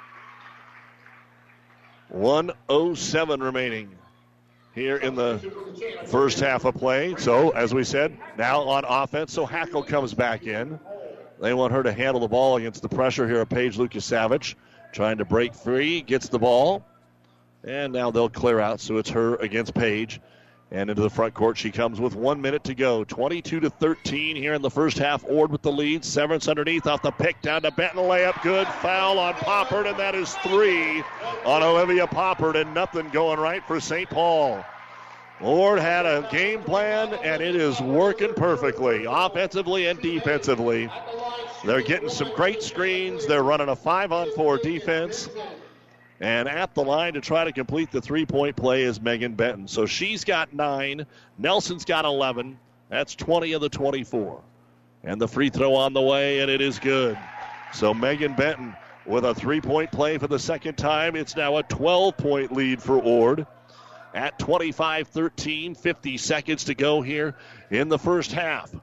107 2.08 3.42
remaining 3.42 3.90
here 4.74 4.96
in 4.96 5.14
the 5.14 5.38
first 6.06 6.40
half 6.40 6.64
of 6.64 6.74
play. 6.76 7.14
So, 7.18 7.50
as 7.50 7.74
we 7.74 7.84
said, 7.84 8.16
now 8.38 8.62
on 8.62 8.84
offense, 8.86 9.30
so 9.34 9.44
Hackle 9.44 9.82
comes 9.82 10.14
back 10.14 10.46
in. 10.46 10.80
They 11.38 11.52
want 11.52 11.74
her 11.74 11.82
to 11.82 11.92
handle 11.92 12.20
the 12.20 12.28
ball 12.28 12.56
against 12.56 12.80
the 12.80 12.88
pressure 12.88 13.28
here 13.28 13.42
of 13.42 13.50
Paige 13.50 13.76
Lucas 13.76 14.06
Savage. 14.06 14.56
Trying 14.92 15.18
to 15.18 15.26
break 15.26 15.54
free, 15.54 16.00
gets 16.00 16.28
the 16.28 16.38
ball. 16.38 16.82
And 17.62 17.92
now 17.92 18.10
they'll 18.10 18.30
clear 18.30 18.58
out, 18.58 18.80
so 18.80 18.96
it's 18.96 19.10
her 19.10 19.36
against 19.36 19.74
Paige. 19.74 20.18
And 20.72 20.90
into 20.90 21.02
the 21.02 21.10
front 21.10 21.32
court 21.32 21.56
she 21.56 21.70
comes 21.70 22.00
with 22.00 22.16
one 22.16 22.40
minute 22.40 22.64
to 22.64 22.74
go. 22.74 23.04
22 23.04 23.60
to 23.60 23.70
13 23.70 24.34
here 24.34 24.54
in 24.54 24.62
the 24.62 24.70
first 24.70 24.98
half. 24.98 25.24
Ord 25.24 25.52
with 25.52 25.62
the 25.62 25.70
lead. 25.70 26.04
Severance 26.04 26.48
underneath 26.48 26.86
off 26.86 27.02
the 27.02 27.12
pick 27.12 27.40
down 27.40 27.62
to 27.62 27.70
Benton. 27.70 28.00
Layup 28.00 28.42
good. 28.42 28.66
Foul 28.66 29.18
on 29.18 29.34
Poppert, 29.34 29.88
and 29.88 29.98
that 29.98 30.14
is 30.14 30.34
three 30.36 31.02
on 31.44 31.62
Olivia 31.62 32.06
Poppert, 32.06 32.60
and 32.60 32.74
nothing 32.74 33.08
going 33.10 33.38
right 33.38 33.64
for 33.64 33.78
St. 33.78 34.10
Paul. 34.10 34.64
Ord 35.40 35.78
had 35.78 36.06
a 36.06 36.26
game 36.32 36.62
plan, 36.62 37.12
and 37.22 37.42
it 37.42 37.54
is 37.54 37.78
working 37.80 38.32
perfectly, 38.34 39.04
offensively 39.06 39.86
and 39.86 40.00
defensively. 40.00 40.90
They're 41.64 41.82
getting 41.82 42.08
some 42.08 42.32
great 42.34 42.62
screens. 42.62 43.26
They're 43.26 43.42
running 43.42 43.68
a 43.68 43.76
five 43.76 44.12
on 44.12 44.32
four 44.32 44.56
defense. 44.56 45.28
And 46.20 46.48
at 46.48 46.74
the 46.74 46.82
line 46.82 47.14
to 47.14 47.20
try 47.20 47.44
to 47.44 47.52
complete 47.52 47.90
the 47.90 48.00
three 48.00 48.24
point 48.24 48.56
play 48.56 48.82
is 48.82 49.00
Megan 49.00 49.34
Benton. 49.34 49.68
So 49.68 49.86
she's 49.86 50.24
got 50.24 50.52
nine. 50.52 51.06
Nelson's 51.38 51.84
got 51.84 52.04
11. 52.04 52.58
That's 52.88 53.14
20 53.14 53.52
of 53.52 53.60
the 53.60 53.68
24. 53.68 54.40
And 55.04 55.20
the 55.20 55.28
free 55.28 55.50
throw 55.50 55.74
on 55.74 55.92
the 55.92 56.00
way, 56.00 56.40
and 56.40 56.50
it 56.50 56.60
is 56.60 56.78
good. 56.78 57.18
So 57.72 57.92
Megan 57.92 58.34
Benton 58.34 58.74
with 59.04 59.24
a 59.24 59.34
three 59.34 59.60
point 59.60 59.92
play 59.92 60.18
for 60.18 60.26
the 60.26 60.38
second 60.38 60.76
time. 60.76 61.16
It's 61.16 61.36
now 61.36 61.58
a 61.58 61.62
12 61.62 62.16
point 62.16 62.52
lead 62.52 62.82
for 62.82 62.98
Ord 62.98 63.46
at 64.14 64.38
25 64.38 65.08
13. 65.08 65.74
50 65.74 66.16
seconds 66.16 66.64
to 66.64 66.74
go 66.74 67.02
here 67.02 67.34
in 67.70 67.88
the 67.88 67.98
first 67.98 68.32
half. 68.32 68.74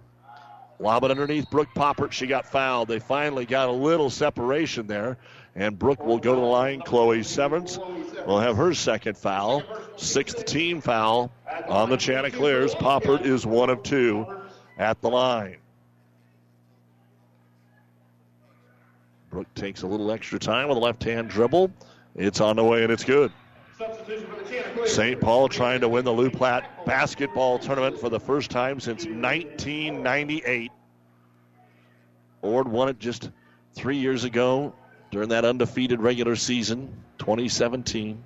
Lob 0.80 1.04
it 1.04 1.12
underneath 1.12 1.50
Brooke 1.50 1.74
Poppert. 1.76 2.12
She 2.12 2.28
got 2.28 2.46
fouled. 2.46 2.88
They 2.88 3.00
finally 3.00 3.46
got 3.46 3.70
a 3.70 3.72
little 3.72 4.10
separation 4.10 4.88
there. 4.88 5.18
And 5.56 5.78
Brooke 5.78 6.04
will 6.04 6.18
go 6.18 6.34
to 6.34 6.41
the 6.41 6.47
line. 6.47 6.82
Chloe 6.82 7.24
Severance 7.24 7.78
will 8.26 8.39
have 8.39 8.58
her 8.58 8.74
second 8.74 9.18
foul. 9.18 9.64
Sixth 9.97 10.45
team 10.45 10.82
foul 10.82 11.32
on 11.68 11.89
the 11.89 11.97
Chanticleers. 11.97 12.74
Poppert 12.76 13.26
is 13.26 13.45
one 13.45 13.70
of 13.70 13.84
two 13.84 14.26
at 14.78 14.99
the 15.01 15.10
line. 15.10 15.58
Brooke 19.30 19.54
takes 19.56 19.84
a 19.84 19.88
little 19.88 20.12
extra 20.12 20.39
time 20.39 20.70
with 20.70 20.78
a 20.78 20.82
left 20.82 21.04
hand 21.04 21.30
dribble. 21.30 21.72
It's 22.16 22.41
on 22.41 22.56
the 22.56 22.64
way 22.64 22.84
and 22.84 22.91
it's 22.91 23.04
good. 23.04 23.32
St. 24.86 25.20
Paul 25.20 25.49
trying 25.49 25.82
to 25.82 25.89
win 25.89 26.06
the 26.06 26.12
Loup 26.12 26.34
Platte 26.34 26.86
basketball 26.86 27.58
tournament 27.58 27.99
for 27.99 28.10
the 28.10 28.20
first 28.20 28.51
time 28.51 28.80
since 28.80 29.06
1998. 29.06 30.72
Ord 32.41 32.68
won 32.68 32.89
it 32.89 32.99
just 32.99 33.32
three 33.74 33.97
years 33.97 34.24
ago 34.24 34.74
during 35.14 35.30
that 35.30 35.45
undefeated 35.45 36.01
regular 36.01 36.36
season, 36.36 36.91
2017. 37.20 38.22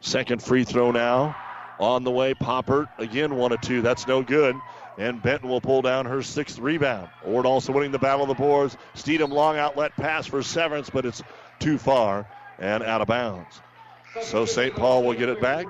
Second 0.00 0.42
free 0.42 0.62
throw 0.62 0.92
now. 0.92 1.34
On 1.80 2.04
the 2.04 2.10
way, 2.10 2.34
Poppert 2.34 2.86
again 2.98 3.34
one 3.34 3.50
of 3.50 3.60
two. 3.62 3.80
That's 3.82 4.06
no 4.06 4.22
good. 4.22 4.54
And 4.98 5.20
Benton 5.20 5.48
will 5.48 5.62
pull 5.62 5.82
down 5.82 6.06
her 6.06 6.22
sixth 6.22 6.58
rebound. 6.58 7.08
Ord 7.24 7.46
also 7.46 7.72
winning 7.72 7.90
the 7.90 7.98
battle 7.98 8.22
of 8.22 8.28
the 8.28 8.34
boards. 8.34 8.76
Steedham 8.94 9.30
long 9.30 9.56
outlet 9.56 9.96
pass 9.96 10.26
for 10.26 10.42
Severance, 10.42 10.90
but 10.90 11.04
it's 11.04 11.22
too 11.58 11.78
far 11.78 12.28
and 12.58 12.82
out 12.84 13.00
of 13.00 13.08
bounds. 13.08 13.60
So 14.22 14.44
St. 14.44 14.76
Paul 14.76 15.02
will 15.02 15.14
get 15.14 15.30
it 15.30 15.40
back. 15.40 15.66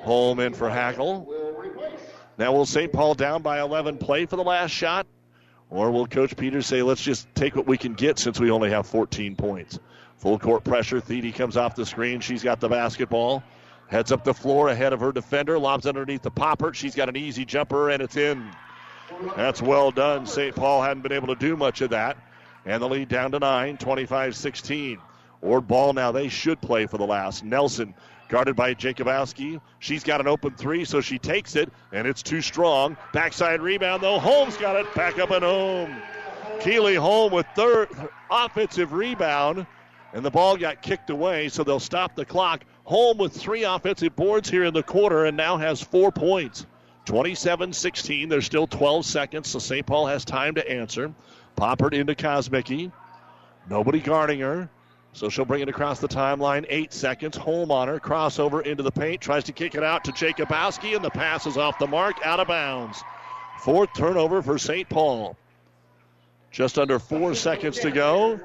Holm 0.00 0.38
in 0.40 0.54
for 0.54 0.70
Hackle. 0.70 1.28
Now 2.38 2.52
will 2.52 2.66
St. 2.66 2.90
Paul 2.90 3.14
down 3.14 3.42
by 3.42 3.60
11 3.60 3.98
play 3.98 4.24
for 4.24 4.36
the 4.36 4.44
last 4.44 4.70
shot? 4.70 5.06
Or 5.74 5.90
will 5.90 6.06
Coach 6.06 6.36
Peters 6.36 6.66
say, 6.66 6.82
let's 6.82 7.02
just 7.02 7.26
take 7.34 7.56
what 7.56 7.66
we 7.66 7.76
can 7.76 7.94
get 7.94 8.16
since 8.16 8.38
we 8.38 8.52
only 8.52 8.70
have 8.70 8.86
14 8.86 9.34
points? 9.34 9.80
Full 10.18 10.38
court 10.38 10.62
pressure. 10.62 11.00
Thede 11.00 11.34
comes 11.34 11.56
off 11.56 11.74
the 11.74 11.84
screen. 11.84 12.20
She's 12.20 12.44
got 12.44 12.60
the 12.60 12.68
basketball. 12.68 13.42
Heads 13.88 14.12
up 14.12 14.22
the 14.22 14.32
floor 14.32 14.68
ahead 14.68 14.92
of 14.92 15.00
her 15.00 15.10
defender. 15.10 15.58
Lobs 15.58 15.88
underneath 15.88 16.22
the 16.22 16.30
Poppert. 16.30 16.74
She's 16.74 16.94
got 16.94 17.08
an 17.08 17.16
easy 17.16 17.44
jumper, 17.44 17.90
and 17.90 18.00
it's 18.00 18.16
in. 18.16 18.48
That's 19.34 19.60
well 19.60 19.90
done. 19.90 20.26
St. 20.26 20.54
Paul 20.54 20.80
hadn't 20.80 21.02
been 21.02 21.10
able 21.10 21.26
to 21.26 21.34
do 21.34 21.56
much 21.56 21.80
of 21.80 21.90
that. 21.90 22.18
And 22.64 22.80
the 22.80 22.88
lead 22.88 23.08
down 23.08 23.32
to 23.32 23.40
nine, 23.40 23.76
25 23.76 24.36
16. 24.36 24.98
Ord 25.42 25.66
ball 25.66 25.92
now. 25.92 26.12
They 26.12 26.28
should 26.28 26.60
play 26.60 26.86
for 26.86 26.98
the 26.98 27.04
last. 27.04 27.42
Nelson 27.42 27.94
guarded 28.34 28.56
by 28.56 28.74
Jacobowski. 28.74 29.60
She's 29.78 30.02
got 30.02 30.20
an 30.20 30.26
open 30.26 30.54
three, 30.56 30.84
so 30.84 31.00
she 31.00 31.20
takes 31.20 31.54
it, 31.54 31.72
and 31.92 32.04
it's 32.04 32.20
too 32.20 32.40
strong. 32.40 32.96
Backside 33.12 33.60
rebound, 33.60 34.02
though. 34.02 34.18
Holm's 34.18 34.56
got 34.56 34.74
it 34.74 34.92
back 34.92 35.20
up 35.20 35.30
and 35.30 35.44
home. 35.44 36.02
Keeley 36.58 36.96
Holm 36.96 37.32
with 37.32 37.46
third 37.54 37.90
offensive 38.28 38.92
rebound, 38.92 39.68
and 40.14 40.24
the 40.24 40.32
ball 40.32 40.56
got 40.56 40.82
kicked 40.82 41.10
away, 41.10 41.48
so 41.48 41.62
they'll 41.62 41.78
stop 41.78 42.16
the 42.16 42.24
clock. 42.24 42.64
Holm 42.82 43.18
with 43.18 43.32
three 43.32 43.62
offensive 43.62 44.16
boards 44.16 44.50
here 44.50 44.64
in 44.64 44.74
the 44.74 44.82
quarter 44.82 45.26
and 45.26 45.36
now 45.36 45.56
has 45.56 45.80
four 45.80 46.10
points. 46.10 46.66
27 47.04 47.72
16. 47.72 48.28
There's 48.28 48.46
still 48.46 48.66
12 48.66 49.06
seconds, 49.06 49.48
so 49.48 49.60
St. 49.60 49.86
Paul 49.86 50.06
has 50.08 50.24
time 50.24 50.56
to 50.56 50.68
answer. 50.68 51.14
Poppert 51.56 51.94
into 51.94 52.16
Kosmicki. 52.16 52.90
Nobody 53.70 54.00
guarding 54.00 54.40
her. 54.40 54.68
So 55.14 55.28
she'll 55.28 55.44
bring 55.44 55.62
it 55.62 55.68
across 55.68 56.00
the 56.00 56.08
timeline. 56.08 56.66
Eight 56.68 56.92
seconds. 56.92 57.36
Holm 57.36 57.70
on 57.70 57.86
her. 57.86 58.00
Crossover 58.00 58.66
into 58.66 58.82
the 58.82 58.90
paint. 58.90 59.20
Tries 59.20 59.44
to 59.44 59.52
kick 59.52 59.76
it 59.76 59.84
out 59.84 60.04
to 60.04 60.12
Jacobowski, 60.12 60.96
and 60.96 61.04
the 61.04 61.10
pass 61.10 61.46
is 61.46 61.56
off 61.56 61.78
the 61.78 61.86
mark. 61.86 62.16
Out 62.26 62.40
of 62.40 62.48
bounds. 62.48 63.02
Fourth 63.60 63.90
turnover 63.96 64.42
for 64.42 64.58
St. 64.58 64.88
Paul. 64.88 65.36
Just 66.50 66.78
under 66.78 66.98
four 66.98 67.34
seconds 67.34 67.78
to 67.80 67.92
go. 67.92 68.40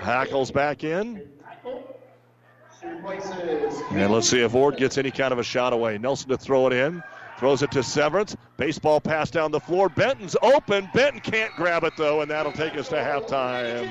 Hackles 0.00 0.50
back 0.50 0.82
in. 0.82 1.28
And 3.90 4.12
let's 4.12 4.28
see 4.28 4.40
if 4.40 4.52
Ward 4.52 4.76
gets 4.76 4.98
any 4.98 5.12
kind 5.12 5.32
of 5.32 5.38
a 5.38 5.44
shot 5.44 5.72
away. 5.72 5.98
Nelson 5.98 6.28
to 6.30 6.36
throw 6.36 6.66
it 6.66 6.72
in. 6.72 7.02
Throws 7.40 7.62
it 7.62 7.70
to 7.70 7.82
Severance. 7.82 8.36
Baseball 8.58 9.00
pass 9.00 9.30
down 9.30 9.50
the 9.50 9.60
floor. 9.60 9.88
Benton's 9.88 10.36
open. 10.42 10.90
Benton 10.92 11.20
can't 11.20 11.50
grab 11.56 11.84
it, 11.84 11.94
though, 11.96 12.20
and 12.20 12.30
that'll 12.30 12.52
take 12.52 12.76
us 12.76 12.88
to 12.90 12.96
halftime. 12.96 13.90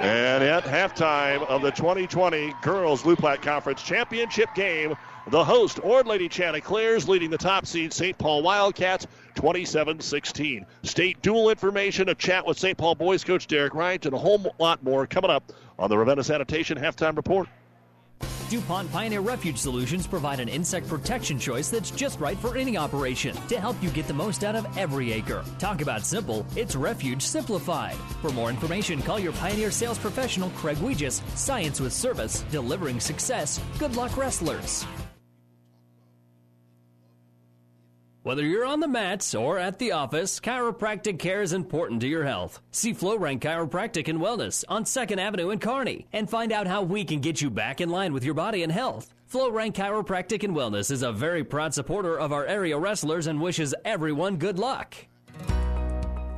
And 0.00 0.42
at 0.42 0.64
halftime 0.64 1.46
of 1.46 1.60
the 1.60 1.72
2020 1.72 2.54
Girls 2.62 3.04
Loup 3.04 3.18
Platte 3.18 3.42
Conference 3.42 3.82
Championship 3.82 4.48
game, 4.54 4.96
the 5.26 5.44
host, 5.44 5.78
Ord 5.82 6.06
Lady 6.06 6.26
Chanticleers, 6.26 7.06
leading 7.06 7.28
the 7.28 7.36
top 7.36 7.66
seed 7.66 7.92
St. 7.92 8.16
Paul 8.16 8.42
Wildcats 8.42 9.06
27 9.34 10.00
16. 10.00 10.64
State 10.84 11.20
dual 11.20 11.50
information, 11.50 12.08
a 12.08 12.14
chat 12.14 12.46
with 12.46 12.58
St. 12.58 12.78
Paul 12.78 12.94
boys 12.94 13.24
coach 13.24 13.46
Derek 13.46 13.74
Wright, 13.74 14.02
and 14.06 14.14
a 14.14 14.18
whole 14.18 14.54
lot 14.58 14.82
more 14.82 15.06
coming 15.06 15.30
up 15.30 15.52
on 15.78 15.90
the 15.90 15.98
Ravenna 15.98 16.24
Sanitation 16.24 16.78
halftime 16.78 17.14
report. 17.14 17.46
DuPont 18.48 18.90
Pioneer 18.92 19.20
Refuge 19.20 19.58
Solutions 19.58 20.06
provide 20.06 20.40
an 20.40 20.48
insect 20.48 20.88
protection 20.88 21.38
choice 21.38 21.68
that's 21.68 21.90
just 21.90 22.20
right 22.20 22.38
for 22.38 22.56
any 22.56 22.76
operation 22.76 23.36
to 23.48 23.60
help 23.60 23.82
you 23.82 23.90
get 23.90 24.06
the 24.06 24.14
most 24.14 24.44
out 24.44 24.56
of 24.56 24.66
every 24.76 25.12
acre. 25.12 25.44
Talk 25.58 25.80
about 25.80 26.04
simple, 26.04 26.46
it's 26.56 26.76
Refuge 26.76 27.22
Simplified. 27.22 27.96
For 28.22 28.30
more 28.30 28.50
information, 28.50 29.02
call 29.02 29.18
your 29.18 29.32
Pioneer 29.32 29.70
sales 29.70 29.98
professional, 29.98 30.50
Craig 30.50 30.78
Weegis. 30.78 31.22
Science 31.36 31.80
with 31.80 31.92
service, 31.92 32.44
delivering 32.50 33.00
success. 33.00 33.60
Good 33.78 33.96
luck, 33.96 34.16
wrestlers. 34.16 34.86
Whether 38.24 38.46
you're 38.46 38.64
on 38.64 38.80
the 38.80 38.88
mats 38.88 39.34
or 39.34 39.58
at 39.58 39.78
the 39.78 39.92
office, 39.92 40.40
chiropractic 40.40 41.18
care 41.18 41.42
is 41.42 41.52
important 41.52 42.00
to 42.00 42.08
your 42.08 42.24
health. 42.24 42.62
See 42.70 42.94
FlowRank 42.94 43.40
Chiropractic 43.40 44.08
and 44.08 44.18
Wellness 44.18 44.64
on 44.66 44.84
2nd 44.84 45.18
Avenue 45.18 45.50
in 45.50 45.58
Kearney 45.58 46.06
and 46.10 46.30
find 46.30 46.50
out 46.50 46.66
how 46.66 46.82
we 46.82 47.04
can 47.04 47.20
get 47.20 47.42
you 47.42 47.50
back 47.50 47.82
in 47.82 47.90
line 47.90 48.14
with 48.14 48.24
your 48.24 48.32
body 48.32 48.62
and 48.62 48.72
health. 48.72 49.12
FlowRank 49.30 49.74
Chiropractic 49.74 50.42
and 50.42 50.56
Wellness 50.56 50.90
is 50.90 51.02
a 51.02 51.12
very 51.12 51.44
proud 51.44 51.74
supporter 51.74 52.18
of 52.18 52.32
our 52.32 52.46
area 52.46 52.78
wrestlers 52.78 53.26
and 53.26 53.42
wishes 53.42 53.74
everyone 53.84 54.38
good 54.38 54.58
luck. 54.58 54.94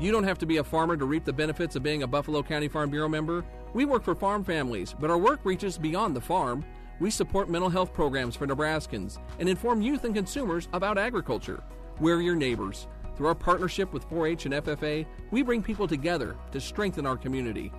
You 0.00 0.10
don't 0.10 0.24
have 0.24 0.38
to 0.38 0.46
be 0.46 0.56
a 0.56 0.64
farmer 0.64 0.96
to 0.96 1.04
reap 1.04 1.24
the 1.24 1.32
benefits 1.32 1.76
of 1.76 1.84
being 1.84 2.02
a 2.02 2.08
Buffalo 2.08 2.42
County 2.42 2.66
Farm 2.66 2.90
Bureau 2.90 3.08
member. 3.08 3.44
We 3.74 3.84
work 3.84 4.02
for 4.02 4.16
farm 4.16 4.42
families, 4.42 4.92
but 4.98 5.08
our 5.08 5.18
work 5.18 5.38
reaches 5.44 5.78
beyond 5.78 6.16
the 6.16 6.20
farm. 6.20 6.64
We 6.98 7.10
support 7.10 7.48
mental 7.48 7.70
health 7.70 7.92
programs 7.92 8.34
for 8.34 8.48
Nebraskans 8.48 9.18
and 9.38 9.48
inform 9.48 9.82
youth 9.82 10.02
and 10.02 10.16
consumers 10.16 10.66
about 10.72 10.98
agriculture. 10.98 11.62
We're 11.98 12.20
your 12.20 12.36
neighbors. 12.36 12.88
Through 13.16 13.28
our 13.28 13.34
partnership 13.34 13.92
with 13.94 14.04
4 14.04 14.26
H 14.26 14.44
and 14.44 14.54
FFA, 14.54 15.06
we 15.30 15.42
bring 15.42 15.62
people 15.62 15.88
together 15.88 16.36
to 16.52 16.60
strengthen 16.60 17.06
our 17.06 17.16
community. 17.16 17.72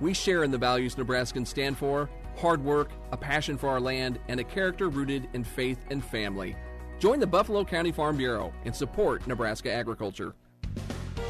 We 0.00 0.14
share 0.14 0.44
in 0.44 0.52
the 0.52 0.58
values 0.58 0.94
Nebraskans 0.94 1.48
stand 1.48 1.76
for 1.76 2.08
hard 2.36 2.62
work, 2.62 2.90
a 3.12 3.16
passion 3.16 3.56
for 3.58 3.68
our 3.68 3.80
land, 3.80 4.20
and 4.28 4.38
a 4.38 4.44
character 4.44 4.88
rooted 4.88 5.28
in 5.32 5.42
faith 5.42 5.78
and 5.90 6.04
family. 6.04 6.54
Join 7.00 7.18
the 7.18 7.26
Buffalo 7.26 7.64
County 7.64 7.90
Farm 7.90 8.16
Bureau 8.16 8.52
and 8.64 8.74
support 8.74 9.26
Nebraska 9.26 9.72
agriculture. 9.72 10.34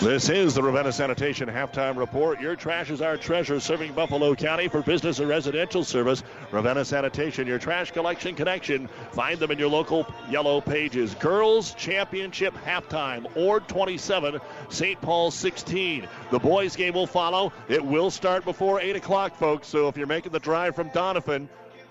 This 0.00 0.30
is 0.30 0.54
the 0.54 0.62
Ravenna 0.62 0.92
Sanitation 0.92 1.46
halftime 1.46 1.98
report. 1.98 2.40
Your 2.40 2.56
trash 2.56 2.88
is 2.88 3.02
our 3.02 3.18
treasure, 3.18 3.60
serving 3.60 3.92
Buffalo 3.92 4.34
County 4.34 4.66
for 4.66 4.80
business 4.80 5.18
and 5.18 5.28
residential 5.28 5.84
service. 5.84 6.22
Ravenna 6.50 6.86
Sanitation, 6.86 7.46
your 7.46 7.58
trash 7.58 7.90
collection 7.90 8.34
connection. 8.34 8.88
Find 9.12 9.38
them 9.38 9.50
in 9.50 9.58
your 9.58 9.68
local 9.68 10.06
yellow 10.30 10.62
pages. 10.62 11.14
Girls 11.16 11.74
Championship 11.74 12.54
halftime, 12.64 13.26
Ord 13.36 13.68
27, 13.68 14.40
St. 14.70 14.98
Paul 15.02 15.30
16. 15.30 16.08
The 16.30 16.38
boys 16.38 16.76
game 16.76 16.94
will 16.94 17.06
follow. 17.06 17.52
It 17.68 17.84
will 17.84 18.10
start 18.10 18.46
before 18.46 18.80
8 18.80 18.96
o'clock, 18.96 19.36
folks. 19.36 19.68
So 19.68 19.88
if 19.88 19.98
you're 19.98 20.06
making 20.06 20.32
the 20.32 20.40
drive 20.40 20.74
from 20.74 20.88
Doniphan, 20.88 21.46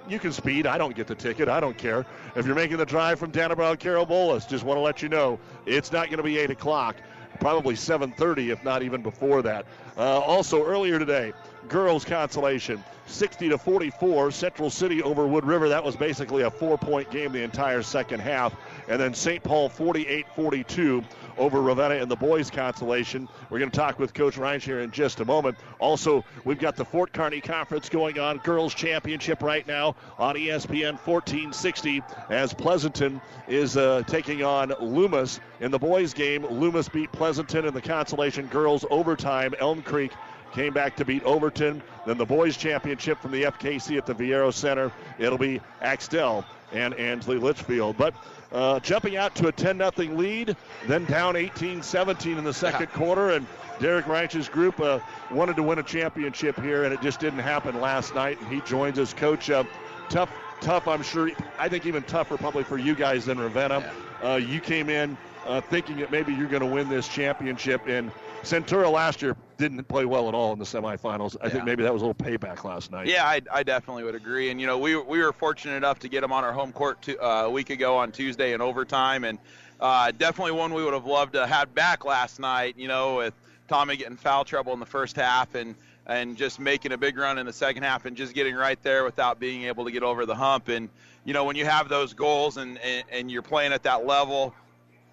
you 0.10 0.20
can 0.20 0.32
speed. 0.32 0.66
I 0.68 0.78
don't 0.78 0.96
get 0.96 1.08
the 1.08 1.16
ticket. 1.16 1.48
I 1.48 1.60
don't 1.60 1.78
care. 1.78 2.06
If 2.36 2.46
you're 2.46 2.56
making 2.56 2.78
the 2.78 2.86
drive 2.86 3.20
from 3.20 3.32
Dannebrog 3.32 3.80
Cairo 3.80 4.06
Boelus, 4.06 4.48
just 4.48 4.64
want 4.64 4.78
to 4.78 4.82
let 4.82 5.02
you 5.02 5.10
know 5.10 5.40
it's 5.66 5.92
not 5.92 6.08
going 6.08 6.18
to 6.18 6.24
be 6.24 6.38
8 6.38 6.52
o'clock. 6.52 6.96
Probably 7.40 7.76
7:30, 7.76 8.52
if 8.52 8.64
not 8.64 8.84
even 8.84 9.02
before 9.02 9.42
that. 9.44 9.66
Uh, 9.98 10.20
also 10.20 10.66
earlier 10.66 11.00
today, 11.00 11.32
girls 11.70 12.04
consolation, 12.04 12.84
60 13.06 13.50
to 13.50 13.58
44, 13.58 14.32
Central 14.32 14.70
City 14.70 15.02
over 15.02 15.26
Wood 15.26 15.46
River. 15.46 15.70
That 15.70 15.84
was 15.84 15.96
basically 15.96 16.44
a 16.44 16.52
four-point 16.52 17.10
game 17.12 17.32
the 17.32 17.42
entire 17.44 17.82
second 17.82 18.20
half. 18.20 18.54
And 18.88 19.00
then 19.00 19.14
St. 19.14 19.42
Paul 19.44 19.70
48-42 19.70 21.06
over 21.40 21.62
Ravenna 21.62 21.96
in 21.96 22.10
the 22.10 22.16
boys 22.16 22.52
consolation. 22.52 23.28
We're 23.50 23.60
going 23.60 23.72
to 23.72 23.78
talk 23.78 23.98
with 23.98 24.14
Coach 24.14 24.38
Reinsch 24.38 24.66
here 24.66 24.82
in 24.82 24.92
just 24.92 25.22
a 25.22 25.26
moment. 25.26 25.58
Also, 25.80 26.24
we've 26.44 26.60
got 26.60 26.76
the 26.76 26.86
Fort 26.86 27.14
Kearney 27.14 27.42
Conference 27.42 27.90
going 27.90 28.20
on, 28.20 28.38
girls 28.40 28.74
championship 28.76 29.42
right 29.42 29.66
now 29.66 29.96
on 30.18 30.36
ESPN 30.36 31.00
1460 31.00 32.04
as 32.30 32.54
Pleasanton 32.54 33.22
is 33.48 33.78
uh, 33.78 34.04
taking 34.06 34.44
on 34.44 34.74
Loomis 34.80 35.40
in 35.62 35.72
the 35.72 35.80
boys 35.80 36.14
game. 36.14 36.46
Loomis 36.46 36.90
beat 36.90 37.12
Pleasanton 37.12 37.66
in 37.66 37.74
the 37.74 37.82
consolation 37.82 38.46
girls 38.48 38.86
overtime. 38.92 39.54
Elm 39.60 39.82
Creek 39.82 40.12
came 40.52 40.74
back 40.74 40.96
to 40.98 41.06
beat 41.06 41.24
Overton. 41.24 41.82
Then 42.06 42.18
the 42.18 42.26
boys 42.26 42.58
championship 42.58 43.20
from 43.20 43.32
the 43.32 43.44
FKC 43.44 43.98
at 43.98 44.06
the 44.06 44.14
Viaero 44.14 44.54
Center. 44.54 44.92
It'll 45.18 45.38
be 45.38 45.62
Axtell 45.82 46.46
and 46.74 46.94
Ansley 46.96 47.38
Litchfield. 47.38 47.98
But 47.98 48.14
uh, 48.52 48.80
jumping 48.80 49.16
out 49.18 49.36
to 49.36 49.48
a 49.48 49.52
10 49.52 49.78
0 49.78 49.92
lead, 50.16 50.56
then 50.88 51.06
down 51.06 51.36
18 51.36 51.82
17 51.82 52.38
in 52.38 52.44
the 52.44 52.54
second 52.54 52.90
yeah. 52.92 52.98
quarter. 52.98 53.32
And 53.32 53.46
Derek 53.80 54.08
Reich's 54.08 54.50
group 54.50 54.80
uh, 54.80 55.00
wanted 55.32 55.56
to 55.56 55.64
win 55.64 55.80
a 55.80 55.84
championship 55.84 56.60
here, 56.62 56.84
and 56.84 56.94
it 56.94 57.02
just 57.02 57.20
didn't 57.20 57.40
happen 57.40 57.80
last 57.80 58.16
night. 58.16 58.40
And 58.40 58.52
he 58.52 58.62
joins 58.62 59.00
us, 59.00 59.14
coach. 59.14 59.50
Uh, 59.50 59.64
tough, 60.10 60.32
tough, 60.62 60.88
I'm 60.88 61.04
sure. 61.04 61.32
I 61.58 61.70
think 61.70 61.86
even 61.86 62.04
tougher 62.04 62.38
probably 62.38 62.64
for 62.64 62.78
you 62.78 62.96
guys 62.96 63.26
than 63.26 63.40
Ravenna. 63.40 63.80
Yeah. 63.80 64.32
Uh, 64.32 64.36
you 64.36 64.60
came 64.60 64.90
in 64.90 65.18
uh, 65.46 65.62
thinking 65.62 65.98
that 65.98 66.12
maybe 66.12 66.34
you're 66.34 66.50
going 66.50 66.62
to 66.62 66.68
win 66.68 66.90
this 66.90 67.08
championship, 67.08 67.88
and 67.88 68.12
Centura 68.44 68.92
last 68.92 69.22
year 69.22 69.36
didn't 69.60 69.84
play 69.84 70.06
well 70.06 70.28
at 70.30 70.34
all 70.34 70.54
in 70.54 70.58
the 70.58 70.66
semifinals. 70.66 71.36
I 71.42 71.46
yeah. 71.46 71.54
think 71.54 71.66
maybe 71.66 71.84
that 71.84 71.94
was 71.94 72.02
a 72.02 72.06
little 72.06 72.26
payback 72.26 72.64
last 72.64 72.92
night. 72.92 73.08
Yeah, 73.08 73.26
I, 73.26 73.42
I, 73.52 73.62
definitely 73.62 74.06
would 74.06 74.16
agree. 74.16 74.50
And 74.50 74.60
you 74.60 74.66
know, 74.66 74.80
we 74.80 74.96
we 74.96 75.20
were 75.20 75.34
fortunate 75.34 75.76
enough 75.76 76.00
to 76.00 76.10
get 76.10 76.22
them 76.22 76.32
on 76.32 76.44
our 76.44 76.54
home 76.54 76.72
court 76.72 77.02
to, 77.04 77.20
uh, 77.20 77.44
a 77.44 77.50
week 77.50 77.70
ago 77.70 77.98
on 77.98 78.12
Tuesday 78.12 78.54
in 78.54 78.62
overtime, 78.62 79.26
and 79.26 79.38
uh, 79.80 80.12
definitely 80.18 80.54
one 80.54 80.74
we 80.74 80.84
would 80.84 80.94
have 80.94 81.06
loved 81.06 81.34
to 81.34 81.46
have 81.46 81.76
back 81.76 82.06
last 82.06 82.40
night. 82.40 82.76
You 82.78 82.88
know, 82.88 83.18
with 83.18 83.34
Tommy 83.68 83.98
getting 83.98 84.18
foul 84.18 84.46
trouble 84.46 84.74
in 84.74 84.80
the 84.80 84.86
first 84.86 85.18
half 85.18 85.54
and 85.54 85.76
and 86.08 86.38
just 86.38 86.60
making 86.60 86.94
a 86.94 86.98
big 86.98 87.18
run 87.18 87.38
in 87.38 87.46
the 87.46 87.54
second 87.54 87.84
half 87.84 88.06
and 88.06 88.18
just 88.18 88.34
getting 88.34 88.56
right 88.56 88.82
there 88.82 89.04
without 89.04 89.40
being 89.40 89.64
able 89.64 89.86
to 89.86 89.92
get 89.92 90.02
over 90.02 90.26
the 90.26 90.36
hump. 90.36 90.70
And 90.70 90.90
you 91.26 91.34
know, 91.34 91.44
when 91.44 91.58
you 91.58 91.66
have 91.66 91.90
those 91.90 92.14
goals 92.14 92.56
and 92.58 92.80
and, 92.80 93.04
and 93.12 93.30
you're 93.30 93.42
playing 93.42 93.74
at 93.74 93.84
that 93.84 94.06
level 94.06 94.56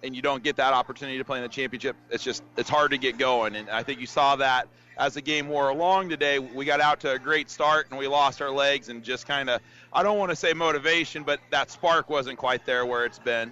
and 0.03 0.15
you 0.15 0.21
don't 0.21 0.43
get 0.43 0.55
that 0.57 0.73
opportunity 0.73 1.17
to 1.17 1.25
play 1.25 1.37
in 1.37 1.43
the 1.43 1.49
championship, 1.49 1.95
it's 2.09 2.23
just 2.23 2.43
it's 2.55 2.69
hard 2.69 2.91
to 2.91 2.97
get 2.97 3.17
going. 3.17 3.55
And 3.55 3.69
I 3.69 3.83
think 3.83 3.99
you 3.99 4.05
saw 4.05 4.35
that 4.37 4.67
as 4.97 5.13
the 5.13 5.21
game 5.21 5.47
wore 5.47 5.69
along 5.69 6.09
today. 6.09 6.39
We 6.39 6.65
got 6.65 6.81
out 6.81 6.99
to 7.01 7.11
a 7.11 7.19
great 7.19 7.49
start 7.49 7.87
and 7.89 7.99
we 7.99 8.07
lost 8.07 8.41
our 8.41 8.51
legs 8.51 8.89
and 8.89 9.03
just 9.03 9.27
kind 9.27 9.49
of 9.49 9.61
I 9.93 10.03
don't 10.03 10.17
want 10.17 10.31
to 10.31 10.35
say 10.35 10.53
motivation, 10.53 11.23
but 11.23 11.39
that 11.51 11.71
spark 11.71 12.09
wasn't 12.09 12.37
quite 12.37 12.65
there 12.65 12.85
where 12.85 13.05
it's 13.05 13.19
been. 13.19 13.51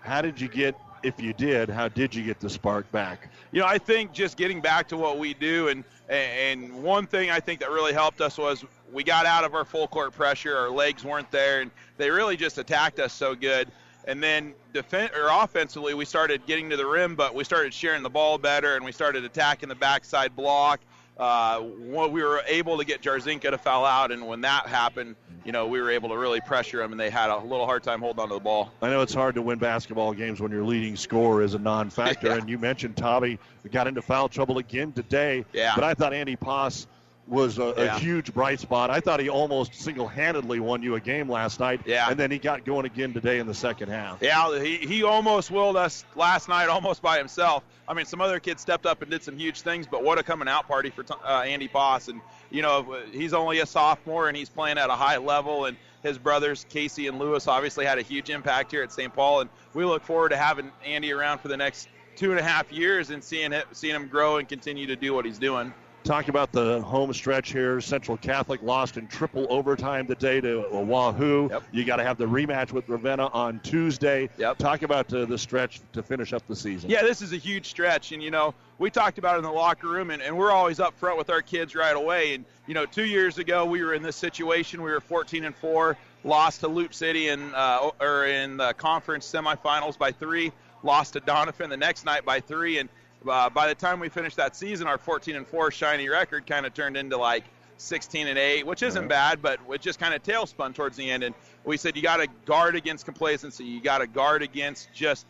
How 0.00 0.22
did 0.22 0.40
you 0.40 0.48
get 0.48 0.74
if 1.02 1.20
you 1.20 1.32
did, 1.32 1.68
how 1.68 1.88
did 1.88 2.14
you 2.14 2.22
get 2.22 2.38
the 2.38 2.48
spark 2.48 2.90
back? 2.92 3.28
You 3.50 3.60
know, 3.60 3.66
I 3.66 3.78
think 3.78 4.12
just 4.12 4.36
getting 4.36 4.60
back 4.60 4.88
to 4.88 4.96
what 4.96 5.18
we 5.18 5.34
do 5.34 5.68
and 5.68 5.84
and 6.08 6.82
one 6.82 7.06
thing 7.06 7.30
I 7.30 7.40
think 7.40 7.60
that 7.60 7.70
really 7.70 7.92
helped 7.92 8.20
us 8.20 8.36
was 8.36 8.64
we 8.92 9.02
got 9.02 9.24
out 9.26 9.44
of 9.44 9.54
our 9.54 9.64
full 9.64 9.88
court 9.88 10.12
pressure. 10.12 10.56
Our 10.56 10.70
legs 10.70 11.04
weren't 11.04 11.30
there, 11.30 11.62
and 11.62 11.70
they 11.96 12.10
really 12.10 12.36
just 12.36 12.58
attacked 12.58 13.00
us 13.00 13.12
so 13.12 13.34
good. 13.34 13.68
And 14.06 14.22
then 14.22 14.54
defense 14.72 15.12
or 15.16 15.28
offensively, 15.30 15.94
we 15.94 16.04
started 16.04 16.46
getting 16.46 16.70
to 16.70 16.76
the 16.76 16.86
rim, 16.86 17.14
but 17.14 17.34
we 17.34 17.44
started 17.44 17.72
sharing 17.72 18.02
the 18.02 18.10
ball 18.10 18.38
better, 18.38 18.76
and 18.76 18.84
we 18.84 18.92
started 18.92 19.24
attacking 19.24 19.68
the 19.68 19.74
backside 19.74 20.34
block. 20.34 20.80
Uh, 21.18 21.62
we 21.62 22.22
were 22.22 22.42
able 22.46 22.78
to 22.78 22.84
get 22.84 23.02
Jarzinka 23.02 23.50
to 23.50 23.58
foul 23.58 23.84
out, 23.84 24.10
and 24.10 24.26
when 24.26 24.40
that 24.40 24.66
happened, 24.66 25.14
you 25.44 25.52
know, 25.52 25.66
we 25.66 25.80
were 25.80 25.90
able 25.90 26.08
to 26.08 26.16
really 26.16 26.40
pressure 26.40 26.78
them, 26.78 26.92
and 26.92 27.00
they 27.00 27.10
had 27.10 27.30
a 27.30 27.38
little 27.38 27.66
hard 27.66 27.82
time 27.82 28.00
holding 28.00 28.20
on 28.22 28.28
to 28.28 28.34
the 28.34 28.40
ball. 28.40 28.72
I 28.80 28.88
know 28.88 29.02
it's 29.02 29.14
hard 29.14 29.34
to 29.34 29.42
win 29.42 29.58
basketball 29.58 30.14
games 30.14 30.40
when 30.40 30.50
your 30.50 30.64
leading 30.64 30.96
scorer 30.96 31.42
is 31.42 31.54
a 31.54 31.58
non-factor, 31.58 32.26
yeah. 32.28 32.36
and 32.36 32.48
you 32.48 32.58
mentioned 32.58 32.96
Tommy 32.96 33.38
got 33.70 33.86
into 33.86 34.02
foul 34.02 34.28
trouble 34.28 34.58
again 34.58 34.92
today. 34.92 35.44
Yeah. 35.52 35.74
But 35.74 35.84
I 35.84 35.94
thought 35.94 36.12
Andy 36.12 36.36
Poss 36.36 36.86
was 37.26 37.58
a, 37.58 37.74
yeah. 37.76 37.96
a, 37.96 37.98
huge 37.98 38.34
bright 38.34 38.58
spot. 38.60 38.90
I 38.90 39.00
thought 39.00 39.20
he 39.20 39.28
almost 39.28 39.74
single-handedly 39.74 40.60
won 40.60 40.82
you 40.82 40.96
a 40.96 41.00
game 41.00 41.30
last 41.30 41.60
night. 41.60 41.80
Yeah. 41.86 42.10
And 42.10 42.18
then 42.18 42.30
he 42.30 42.38
got 42.38 42.64
going 42.64 42.84
again 42.84 43.12
today 43.12 43.38
in 43.38 43.46
the 43.46 43.54
second 43.54 43.90
half. 43.90 44.18
Yeah, 44.20 44.60
he, 44.60 44.78
he 44.78 45.02
almost 45.04 45.50
willed 45.50 45.76
us 45.76 46.04
last 46.16 46.48
night, 46.48 46.68
almost 46.68 47.00
by 47.00 47.18
himself. 47.18 47.62
I 47.86 47.94
mean, 47.94 48.06
some 48.06 48.20
other 48.20 48.40
kids 48.40 48.60
stepped 48.60 48.86
up 48.86 49.02
and 49.02 49.10
did 49.10 49.22
some 49.22 49.36
huge 49.36 49.60
things, 49.60 49.86
but 49.86 50.02
what 50.02 50.18
a 50.18 50.22
coming 50.22 50.48
out 50.48 50.66
party 50.66 50.90
for 50.90 51.04
uh, 51.24 51.42
Andy 51.42 51.68
Boss. 51.68 52.08
And, 52.08 52.20
you 52.50 52.62
know, 52.62 52.96
he's 53.12 53.34
only 53.34 53.60
a 53.60 53.66
sophomore 53.66 54.28
and 54.28 54.36
he's 54.36 54.48
playing 54.48 54.78
at 54.78 54.90
a 54.90 54.94
high 54.94 55.18
level. 55.18 55.66
And 55.66 55.76
his 56.02 56.18
brothers, 56.18 56.66
Casey 56.70 57.06
and 57.06 57.18
Lewis, 57.18 57.46
obviously 57.46 57.86
had 57.86 57.98
a 57.98 58.02
huge 58.02 58.30
impact 58.30 58.72
here 58.72 58.82
at 58.82 58.92
St. 58.92 59.14
Paul. 59.14 59.42
And 59.42 59.50
we 59.74 59.84
look 59.84 60.02
forward 60.02 60.30
to 60.30 60.36
having 60.36 60.72
Andy 60.84 61.12
around 61.12 61.38
for 61.38 61.48
the 61.48 61.56
next 61.56 61.88
two 62.16 62.30
and 62.30 62.40
a 62.40 62.42
half 62.42 62.70
years 62.72 63.10
and 63.10 63.22
seeing, 63.22 63.52
it, 63.52 63.66
seeing 63.72 63.94
him 63.94 64.08
grow 64.08 64.38
and 64.38 64.48
continue 64.48 64.86
to 64.88 64.96
do 64.96 65.14
what 65.14 65.24
he's 65.24 65.38
doing. 65.38 65.72
Talk 66.04 66.26
about 66.26 66.50
the 66.50 66.82
home 66.82 67.12
stretch 67.12 67.52
here. 67.52 67.80
Central 67.80 68.16
Catholic 68.16 68.60
lost 68.62 68.96
in 68.96 69.06
triple 69.06 69.46
overtime 69.48 70.08
today 70.08 70.40
to 70.40 70.66
Wahoo. 70.72 71.48
Yep. 71.48 71.62
You 71.70 71.84
got 71.84 71.96
to 71.96 72.02
have 72.02 72.18
the 72.18 72.24
rematch 72.24 72.72
with 72.72 72.88
Ravenna 72.88 73.28
on 73.28 73.60
Tuesday. 73.60 74.28
Yep. 74.36 74.58
Talk 74.58 74.82
about 74.82 75.12
uh, 75.14 75.26
the 75.26 75.38
stretch 75.38 75.80
to 75.92 76.02
finish 76.02 76.32
up 76.32 76.44
the 76.48 76.56
season. 76.56 76.90
Yeah, 76.90 77.02
this 77.02 77.22
is 77.22 77.32
a 77.32 77.36
huge 77.36 77.66
stretch, 77.66 78.10
and 78.10 78.20
you 78.20 78.32
know 78.32 78.52
we 78.78 78.90
talked 78.90 79.18
about 79.18 79.36
it 79.36 79.38
in 79.38 79.44
the 79.44 79.52
locker 79.52 79.86
room, 79.86 80.10
and, 80.10 80.20
and 80.20 80.36
we're 80.36 80.50
always 80.50 80.80
up 80.80 80.98
front 80.98 81.18
with 81.18 81.30
our 81.30 81.40
kids 81.40 81.76
right 81.76 81.94
away. 81.94 82.34
And 82.34 82.44
you 82.66 82.74
know, 82.74 82.84
two 82.84 83.06
years 83.06 83.38
ago 83.38 83.64
we 83.64 83.84
were 83.84 83.94
in 83.94 84.02
this 84.02 84.16
situation. 84.16 84.82
We 84.82 84.90
were 84.90 85.00
14 85.00 85.44
and 85.44 85.54
four, 85.54 85.96
lost 86.24 86.60
to 86.60 86.68
Loup 86.68 86.94
City 86.94 87.28
in 87.28 87.54
uh, 87.54 87.90
or 88.00 88.26
in 88.26 88.56
the 88.56 88.72
conference 88.72 89.30
semifinals 89.30 89.96
by 89.96 90.10
three, 90.10 90.50
lost 90.82 91.12
to 91.12 91.20
Doniphan 91.20 91.68
the 91.68 91.76
next 91.76 92.04
night 92.04 92.24
by 92.24 92.40
three, 92.40 92.78
and 92.78 92.88
uh, 93.28 93.50
by 93.50 93.68
the 93.68 93.74
time 93.74 94.00
we 94.00 94.08
finished 94.08 94.36
that 94.36 94.56
season, 94.56 94.86
our 94.86 94.98
14 94.98 95.36
and 95.36 95.46
4 95.46 95.70
shiny 95.70 96.08
record 96.08 96.46
kind 96.46 96.66
of 96.66 96.74
turned 96.74 96.96
into 96.96 97.16
like 97.16 97.44
16 97.78 98.28
and 98.28 98.38
8, 98.38 98.66
which 98.66 98.82
isn't 98.82 99.08
bad, 99.08 99.42
but 99.42 99.60
it 99.70 99.80
just 99.80 99.98
kind 99.98 100.14
of 100.14 100.22
tailspun 100.22 100.74
towards 100.74 100.96
the 100.96 101.10
end. 101.10 101.24
And 101.24 101.34
we 101.64 101.76
said 101.76 101.96
you 101.96 102.02
got 102.02 102.18
to 102.18 102.28
guard 102.46 102.76
against 102.76 103.04
complacency. 103.04 103.64
You 103.64 103.80
got 103.80 103.98
to 103.98 104.06
guard 104.06 104.42
against 104.42 104.92
just 104.92 105.26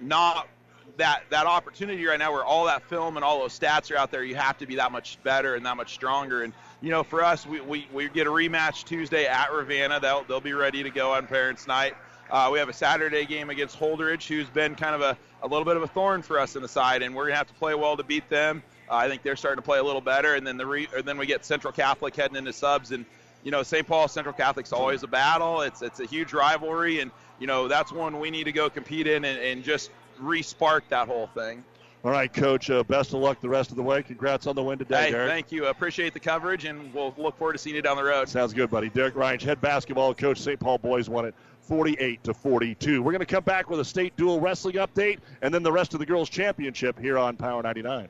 not 0.00 0.48
that 0.98 1.22
that 1.30 1.46
opportunity 1.46 2.04
right 2.04 2.18
now 2.18 2.32
where 2.32 2.44
all 2.44 2.66
that 2.66 2.82
film 2.82 3.16
and 3.16 3.24
all 3.24 3.38
those 3.38 3.58
stats 3.58 3.90
are 3.90 3.96
out 3.96 4.10
there. 4.10 4.24
You 4.24 4.34
have 4.34 4.58
to 4.58 4.66
be 4.66 4.76
that 4.76 4.92
much 4.92 5.18
better 5.22 5.54
and 5.54 5.64
that 5.64 5.76
much 5.76 5.94
stronger. 5.94 6.42
And 6.42 6.52
you 6.80 6.90
know, 6.90 7.02
for 7.02 7.22
us, 7.22 7.46
we 7.46 7.60
we, 7.60 7.86
we 7.92 8.08
get 8.08 8.26
a 8.26 8.30
rematch 8.30 8.84
Tuesday 8.84 9.26
at 9.26 9.52
Ravenna. 9.52 10.00
They'll 10.00 10.24
they'll 10.24 10.40
be 10.40 10.52
ready 10.52 10.82
to 10.82 10.90
go 10.90 11.12
on 11.12 11.26
Parents' 11.26 11.66
Night. 11.66 11.94
Uh, 12.30 12.48
we 12.52 12.58
have 12.58 12.68
a 12.68 12.72
Saturday 12.72 13.26
game 13.26 13.50
against 13.50 13.78
Holdrege, 13.78 14.26
who's 14.26 14.48
been 14.48 14.74
kind 14.74 14.94
of 14.94 15.02
a, 15.02 15.16
a 15.42 15.46
little 15.46 15.64
bit 15.64 15.76
of 15.76 15.82
a 15.82 15.86
thorn 15.86 16.22
for 16.22 16.38
us 16.38 16.56
in 16.56 16.62
the 16.62 16.68
side, 16.68 17.02
and 17.02 17.14
we're 17.14 17.24
going 17.24 17.34
to 17.34 17.38
have 17.38 17.48
to 17.48 17.54
play 17.54 17.74
well 17.74 17.96
to 17.96 18.02
beat 18.02 18.28
them. 18.30 18.62
Uh, 18.90 18.96
I 18.96 19.08
think 19.08 19.22
they're 19.22 19.36
starting 19.36 19.58
to 19.58 19.66
play 19.66 19.78
a 19.78 19.82
little 19.82 20.00
better, 20.00 20.34
and 20.34 20.46
then 20.46 20.56
the 20.56 20.66
re- 20.66 20.88
then 21.04 21.18
we 21.18 21.26
get 21.26 21.44
Central 21.44 21.72
Catholic 21.72 22.16
heading 22.16 22.36
into 22.36 22.52
subs, 22.52 22.90
and 22.92 23.04
you 23.42 23.50
know 23.50 23.62
St. 23.62 23.86
Paul 23.86 24.08
Central 24.08 24.34
Catholic's 24.34 24.72
always 24.72 25.02
a 25.02 25.06
battle. 25.06 25.60
It's 25.62 25.82
it's 25.82 26.00
a 26.00 26.06
huge 26.06 26.32
rivalry, 26.32 27.00
and 27.00 27.10
you 27.38 27.46
know 27.46 27.68
that's 27.68 27.92
one 27.92 28.18
we 28.18 28.30
need 28.30 28.44
to 28.44 28.52
go 28.52 28.70
compete 28.70 29.06
in 29.06 29.24
and, 29.24 29.38
and 29.38 29.64
just 29.64 29.90
re-spark 30.18 30.88
that 30.88 31.08
whole 31.08 31.26
thing. 31.28 31.64
All 32.04 32.10
right, 32.10 32.32
Coach. 32.32 32.68
Uh, 32.68 32.82
best 32.82 33.12
of 33.12 33.20
luck 33.20 33.40
the 33.40 33.48
rest 33.48 33.70
of 33.70 33.76
the 33.76 33.82
way. 33.82 34.02
Congrats 34.02 34.48
on 34.48 34.56
the 34.56 34.62
win 34.62 34.76
today, 34.76 35.04
hey, 35.04 35.10
Derek. 35.12 35.30
Thank 35.30 35.52
you. 35.52 35.66
Appreciate 35.66 36.14
the 36.14 36.20
coverage, 36.20 36.64
and 36.64 36.92
we'll 36.92 37.14
look 37.16 37.38
forward 37.38 37.52
to 37.52 37.58
seeing 37.58 37.76
you 37.76 37.82
down 37.82 37.96
the 37.96 38.02
road. 38.02 38.28
Sounds 38.28 38.52
good, 38.52 38.70
buddy. 38.70 38.88
Derek 38.88 39.14
Ryan, 39.14 39.38
head 39.38 39.60
basketball 39.60 40.12
coach. 40.12 40.40
St. 40.40 40.58
Paul 40.58 40.78
boys 40.78 41.08
won 41.08 41.26
it 41.26 41.34
48 41.72 42.22
to 42.24 42.34
42. 42.34 43.02
We're 43.02 43.12
going 43.12 43.20
to 43.20 43.24
come 43.24 43.44
back 43.44 43.70
with 43.70 43.80
a 43.80 43.84
state 43.84 44.14
dual 44.18 44.40
wrestling 44.40 44.74
update 44.74 45.20
and 45.40 45.54
then 45.54 45.62
the 45.62 45.72
rest 45.72 45.94
of 45.94 46.00
the 46.00 46.04
girls 46.04 46.28
championship 46.28 46.98
here 46.98 47.16
on 47.16 47.34
Power 47.34 47.62
99. 47.62 48.08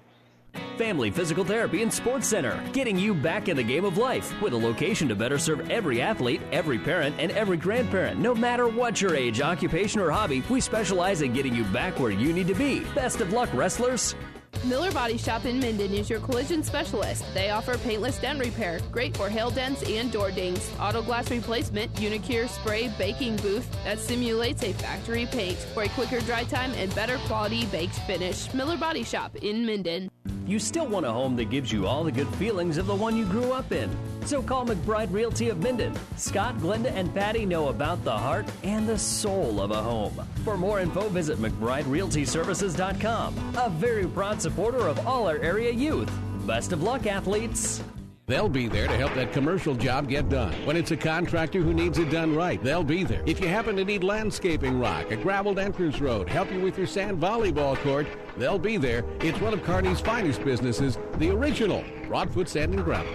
Family 0.77 1.13
Physical 1.13 1.45
Therapy 1.45 1.81
and 1.85 1.93
Sports 1.93 2.27
Center, 2.27 2.61
getting 2.73 2.99
you 2.99 3.15
back 3.15 3.49
in 3.49 3.57
the 3.57 3.63
game 3.63 3.85
of 3.85 3.99
life 3.99 4.35
with 4.43 4.53
a 4.53 4.57
location 4.57 5.07
to 5.07 5.15
better 5.15 5.39
serve 5.39 5.71
every 5.71 6.03
athlete, 6.03 6.41
every 6.51 6.77
parent, 6.77 7.15
and 7.21 7.31
every 7.31 7.57
grandparent. 7.57 8.19
No 8.19 8.35
matter 8.35 8.67
what 8.67 9.01
your 9.01 9.15
age, 9.15 9.41
occupation, 9.41 10.01
or 10.01 10.11
hobby, 10.11 10.43
we 10.51 10.61
specialize 10.61 11.23
in 11.23 11.33
getting 11.33 11.55
you 11.55 11.63
back 11.67 12.01
where 12.01 12.11
you 12.11 12.33
need 12.33 12.49
to 12.49 12.55
be. 12.55 12.81
Best 12.97 13.21
of 13.21 13.33
luck, 13.33 13.49
wrestlers. 13.55 14.17
Miller 14.65 14.93
Body 14.93 15.19
Shop 15.19 15.45
in 15.45 15.59
Minden 15.59 15.93
is 15.93 16.09
your 16.09 16.21
collision 16.21 16.63
specialist. 16.63 17.25
They 17.35 17.51
offer 17.51 17.77
paintless 17.79 18.19
dent 18.19 18.39
repair, 18.39 18.79
great 18.93 19.17
for 19.17 19.29
hail 19.29 19.51
dents 19.51 19.83
and 19.83 20.13
door 20.13 20.31
dings, 20.31 20.71
auto 20.79 21.03
glass 21.03 21.33
replacement, 21.33 22.01
Unicure 22.01 22.47
spray 22.47 22.87
baking 22.97 23.35
booth 23.39 23.69
that 23.83 23.99
simulates 23.99 24.63
a 24.63 24.73
factory 24.75 25.27
paint 25.27 25.57
for 25.75 25.83
a 25.83 25.89
quicker 25.89 26.21
dry 26.21 26.45
time 26.45 26.71
and 26.75 26.95
better 26.95 27.19
quality 27.27 27.67
baked 27.67 27.99
finish. 28.07 28.55
Miller 28.55 28.77
Body 28.77 29.03
Shop 29.03 29.35
in 29.35 29.67
Minden. 29.67 30.09
You 30.47 30.61
still 30.61 30.87
want 30.87 31.07
a 31.07 31.13
home 31.13 31.35
that 31.37 31.51
gives 31.51 31.73
you 31.73 31.89
all 31.89 32.05
the 32.05 32.13
good 32.13 32.29
feelings 32.35 32.77
of 32.77 32.87
the 32.87 32.95
one 32.95 33.17
you 33.17 33.25
grew 33.25 33.53
up 33.53 33.73
in. 33.73 33.91
So 34.27 34.43
call 34.43 34.67
McBride 34.67 35.13
Realty 35.13 35.49
of 35.49 35.61
Minden. 35.61 35.93
Scott, 36.17 36.59
Glenda, 36.59 36.93
and 36.93 37.13
Patty 37.13 37.45
know 37.47 37.69
about 37.69 38.05
the 38.05 38.17
heart 38.17 38.47
and 38.63 38.89
the 38.89 38.99
soul 38.99 39.61
of 39.61 39.73
a 39.73 39.83
home. 39.83 40.23
For 40.45 40.57
more 40.57 40.79
info, 40.81 41.09
visit 41.09 41.39
McBrideRealtyServices.com. 41.39 43.55
A 43.57 43.71
very 43.71 44.07
proud 44.07 44.41
supporter 44.41 44.52
of 44.59 45.07
all 45.07 45.27
our 45.29 45.39
area 45.39 45.73
youth. 45.73 46.11
Best 46.47 46.73
of 46.73 46.83
luck, 46.83 47.07
athletes. 47.07 47.83
They'll 48.27 48.49
be 48.49 48.69
there 48.69 48.87
to 48.87 48.97
help 48.97 49.15
that 49.15 49.33
commercial 49.33 49.75
job 49.75 50.09
get 50.09 50.29
done. 50.29 50.55
When 50.65 50.77
it's 50.77 50.93
a 50.93 50.97
contractor 50.97 51.61
who 51.61 51.75
needs 51.75 51.99
it 51.99 52.11
done 52.11 52.35
right, 52.35 52.63
they'll 52.63 52.85
be 52.85 53.03
there. 53.03 53.23
If 53.27 53.41
you 53.41 53.49
happen 53.49 53.77
to 53.77 53.85
need 53.85 54.05
landscaping 54.05 54.79
rock, 54.79 55.11
a 55.11 55.17
graveled 55.17 55.59
entrance 55.59 56.01
road, 56.01 56.29
help 56.29 56.53
you 56.53 56.61
with 56.61 56.79
your 56.79 56.87
sand 56.87 57.21
volleyball 57.21 57.77
court, 57.79 58.07
they'll 58.37 58.59
be 58.59 58.77
there. 58.77 59.05
It's 59.21 59.41
one 59.41 59.53
of 59.53 59.65
Kearney's 59.65 60.01
finest 60.01 60.45
businesses, 60.45 60.99
the 61.19 61.31
original 61.31 61.85
Broadfoot 62.07 62.49
Sand 62.49 62.75
and 62.75 62.85
Gravel. 62.85 63.13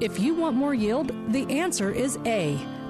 If 0.00 0.20
you 0.20 0.34
want 0.34 0.56
more 0.56 0.74
yield, 0.74 1.12
the 1.32 1.50
answer 1.50 1.90
is 1.90 2.18
A. 2.24 2.58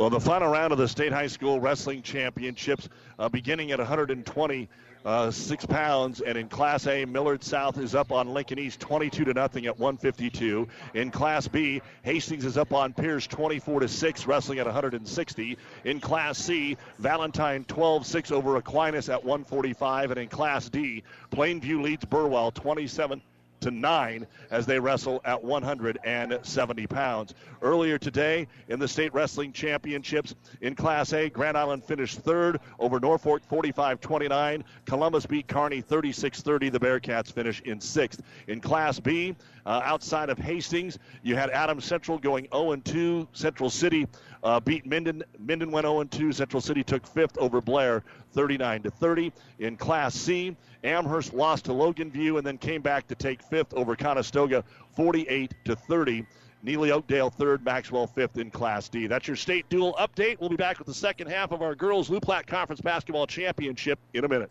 Well, 0.00 0.08
the 0.08 0.18
final 0.18 0.48
round 0.48 0.72
of 0.72 0.78
the 0.78 0.88
State 0.88 1.12
High 1.12 1.26
School 1.26 1.60
Wrestling 1.60 2.00
Championships, 2.00 2.88
uh, 3.18 3.28
beginning 3.28 3.70
at 3.72 3.80
120 3.80 4.68
uh, 5.04 5.30
six 5.30 5.66
pounds. 5.66 6.22
And 6.22 6.38
in 6.38 6.48
Class 6.48 6.86
A, 6.86 7.04
Millard 7.04 7.44
South 7.44 7.76
is 7.76 7.94
up 7.94 8.10
on 8.10 8.32
Lincoln 8.32 8.58
East 8.58 8.80
22 8.80 9.26
to 9.26 9.34
nothing 9.34 9.66
at 9.66 9.78
152. 9.78 10.66
In 10.94 11.10
Class 11.10 11.48
B, 11.48 11.82
Hastings 12.00 12.46
is 12.46 12.56
up 12.56 12.72
on 12.72 12.94
Pierce 12.94 13.26
24 13.26 13.80
to 13.80 13.88
six, 13.88 14.26
wrestling 14.26 14.58
at 14.58 14.64
160. 14.64 15.58
In 15.84 16.00
Class 16.00 16.38
C, 16.38 16.78
Valentine 16.98 17.66
12-6 17.66 18.32
over 18.32 18.56
Aquinas 18.56 19.10
at 19.10 19.22
145. 19.22 20.12
And 20.12 20.20
in 20.20 20.28
Class 20.28 20.70
D, 20.70 21.02
Plainview 21.30 21.82
leads 21.82 22.06
Burwell 22.06 22.52
27 22.52 23.20
to 23.60 23.70
nine 23.70 24.26
as 24.50 24.66
they 24.66 24.78
wrestle 24.78 25.20
at 25.24 25.42
170 25.42 26.86
pounds. 26.86 27.34
Earlier 27.62 27.98
today 27.98 28.48
in 28.68 28.78
the 28.78 28.88
state 28.88 29.12
wrestling 29.14 29.52
championships 29.52 30.34
in 30.60 30.74
Class 30.74 31.12
A, 31.12 31.28
Grand 31.28 31.56
Island 31.56 31.84
finished 31.84 32.20
third 32.20 32.60
over 32.78 33.00
Norfolk 33.00 33.42
45-29. 33.50 34.62
Columbus 34.86 35.26
beat 35.26 35.46
Kearney 35.46 35.82
36-30. 35.82 36.72
The 36.72 36.80
Bearcats 36.80 37.32
finish 37.32 37.60
in 37.60 37.80
sixth. 37.80 38.22
In 38.46 38.60
Class 38.60 38.98
B, 38.98 39.36
uh, 39.66 39.80
outside 39.84 40.30
of 40.30 40.38
Hastings, 40.38 40.98
you 41.22 41.36
had 41.36 41.50
Adams 41.50 41.84
Central 41.84 42.18
going 42.18 42.46
0-2. 42.48 43.26
Central 43.32 43.70
City 43.70 44.06
uh, 44.42 44.60
beat 44.60 44.86
Minden. 44.86 45.22
Minden 45.38 45.70
went 45.70 45.86
0-2. 45.86 46.34
Central 46.34 46.60
City 46.60 46.82
took 46.82 47.06
fifth 47.06 47.36
over 47.38 47.60
Blair, 47.60 48.02
39 48.32 48.82
to 48.82 48.90
30. 48.90 49.32
In 49.58 49.76
Class 49.76 50.14
C, 50.14 50.56
Amherst 50.84 51.34
lost 51.34 51.66
to 51.66 51.72
Logan 51.72 52.10
View 52.10 52.38
and 52.38 52.46
then 52.46 52.58
came 52.58 52.82
back 52.82 53.06
to 53.08 53.14
take 53.14 53.42
fifth 53.42 53.74
over 53.74 53.96
Conestoga, 53.96 54.64
48 54.96 55.54
to 55.64 55.76
30. 55.76 56.26
Neligh 56.64 56.90
Oakdale 56.90 57.30
third, 57.30 57.64
Maxwell 57.64 58.06
fifth 58.06 58.36
in 58.36 58.50
Class 58.50 58.88
D. 58.88 59.06
That's 59.06 59.26
your 59.26 59.36
state 59.36 59.66
dual 59.70 59.94
update. 59.98 60.38
We'll 60.40 60.50
be 60.50 60.56
back 60.56 60.78
with 60.78 60.86
the 60.86 60.94
second 60.94 61.28
half 61.28 61.52
of 61.52 61.62
our 61.62 61.74
girls 61.74 62.10
Loup 62.10 62.22
Platte 62.22 62.46
Conference 62.46 62.82
Basketball 62.82 63.26
Championship 63.26 63.98
in 64.12 64.24
a 64.24 64.28
minute. 64.28 64.50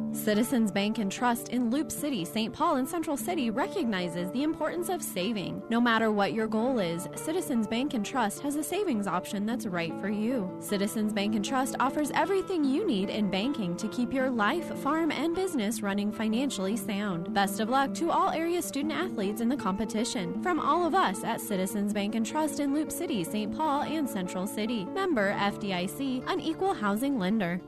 Citizens 0.21 0.71
Bank 0.71 0.99
and 0.99 1.11
Trust 1.11 1.49
in 1.49 1.71
Loup 1.71 1.91
City, 1.91 2.23
St. 2.25 2.53
Paul, 2.53 2.75
and 2.75 2.87
Central 2.87 3.17
City 3.17 3.49
recognizes 3.49 4.29
the 4.29 4.43
importance 4.43 4.87
of 4.89 5.01
saving. 5.01 5.63
No 5.71 5.81
matter 5.81 6.11
what 6.11 6.33
your 6.33 6.45
goal 6.45 6.77
is, 6.77 7.07
Citizens 7.15 7.65
Bank 7.65 7.95
and 7.95 8.05
Trust 8.05 8.39
has 8.41 8.55
a 8.55 8.63
savings 8.63 9.07
option 9.07 9.47
that's 9.47 9.65
right 9.65 9.91
for 9.99 10.09
you. 10.09 10.47
Citizens 10.59 11.11
Bank 11.11 11.33
and 11.33 11.43
Trust 11.43 11.75
offers 11.79 12.11
everything 12.13 12.63
you 12.63 12.85
need 12.85 13.09
in 13.09 13.31
banking 13.31 13.75
to 13.77 13.87
keep 13.87 14.13
your 14.13 14.29
life, 14.29 14.77
farm, 14.81 15.11
and 15.11 15.33
business 15.33 15.81
running 15.81 16.11
financially 16.11 16.77
sound. 16.77 17.33
Best 17.33 17.59
of 17.59 17.69
luck 17.69 17.91
to 17.95 18.11
all 18.11 18.29
area 18.29 18.61
student 18.61 18.93
athletes 18.93 19.41
in 19.41 19.49
the 19.49 19.57
competition. 19.57 20.39
From 20.43 20.59
all 20.59 20.85
of 20.85 20.93
us 20.93 21.23
at 21.23 21.41
Citizens 21.41 21.93
Bank 21.93 22.13
and 22.13 22.25
Trust 22.25 22.59
in 22.59 22.75
Loup 22.75 22.91
City, 22.91 23.23
St. 23.23 23.57
Paul, 23.57 23.81
and 23.81 24.07
Central 24.07 24.45
City. 24.45 24.85
Member 24.85 25.33
FDIC, 25.33 26.29
an 26.29 26.39
equal 26.39 26.75
housing 26.75 27.17
lender. 27.17 27.59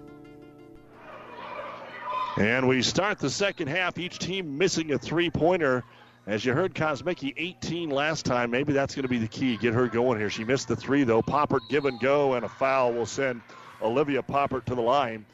And 2.38 2.67
we 2.67 2.81
start 2.81 3.19
the 3.19 3.29
second 3.29 3.67
half, 3.67 3.99
each 3.99 4.17
team 4.17 4.57
missing 4.57 4.91
a 4.91 4.97
three 4.97 5.29
pointer. 5.29 5.84
As 6.25 6.43
you 6.43 6.53
heard 6.53 6.73
Kosmicki 6.73 7.34
18 7.38 7.89
last 7.89 8.25
time, 8.25 8.49
maybe 8.49 8.73
that's 8.73 8.95
going 8.95 9.03
to 9.03 9.09
be 9.09 9.19
the 9.19 9.27
key. 9.27 9.57
Get 9.57 9.73
her 9.73 9.88
going 9.88 10.17
here. 10.17 10.29
She 10.29 10.43
missed 10.43 10.67
the 10.67 10.75
three, 10.75 11.03
though. 11.03 11.21
Poppert 11.21 11.59
give 11.69 11.86
and 11.86 11.99
go, 11.99 12.34
and 12.34 12.45
a 12.45 12.49
foul 12.49 12.93
will 12.93 13.05
send 13.05 13.41
Olivia 13.81 14.23
Poppert 14.23 14.65
to 14.65 14.75
the 14.75 14.81
line 14.81 15.25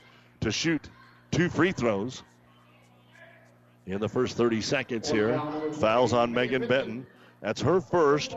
to 0.42 0.52
shoot 0.52 0.90
two 1.32 1.48
free 1.48 1.72
throws 1.72 2.24
in 3.86 4.00
the 4.00 4.10
first 4.10 4.36
30 4.36 4.62
seconds 4.62 5.10
here. 5.10 5.42
Fouls 5.74 6.12
on 6.12 6.34
Megan 6.34 6.68
Benton. 6.68 7.06
That's 7.40 7.62
her 7.62 7.80
first. 7.80 8.36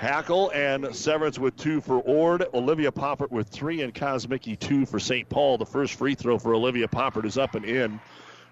Hackle 0.00 0.50
and 0.54 0.96
Severance 0.96 1.38
with 1.38 1.54
two 1.58 1.82
for 1.82 2.00
Ord. 2.00 2.46
Olivia 2.54 2.90
Poppert 2.90 3.30
with 3.30 3.48
three, 3.48 3.82
and 3.82 3.94
Kosmicki 3.94 4.58
two 4.58 4.86
for 4.86 4.98
St. 4.98 5.28
Paul. 5.28 5.58
The 5.58 5.66
first 5.66 5.92
free 5.92 6.14
throw 6.14 6.38
for 6.38 6.54
Olivia 6.54 6.88
Poppert 6.88 7.26
is 7.26 7.36
up 7.36 7.54
and 7.54 7.66
in. 7.66 8.00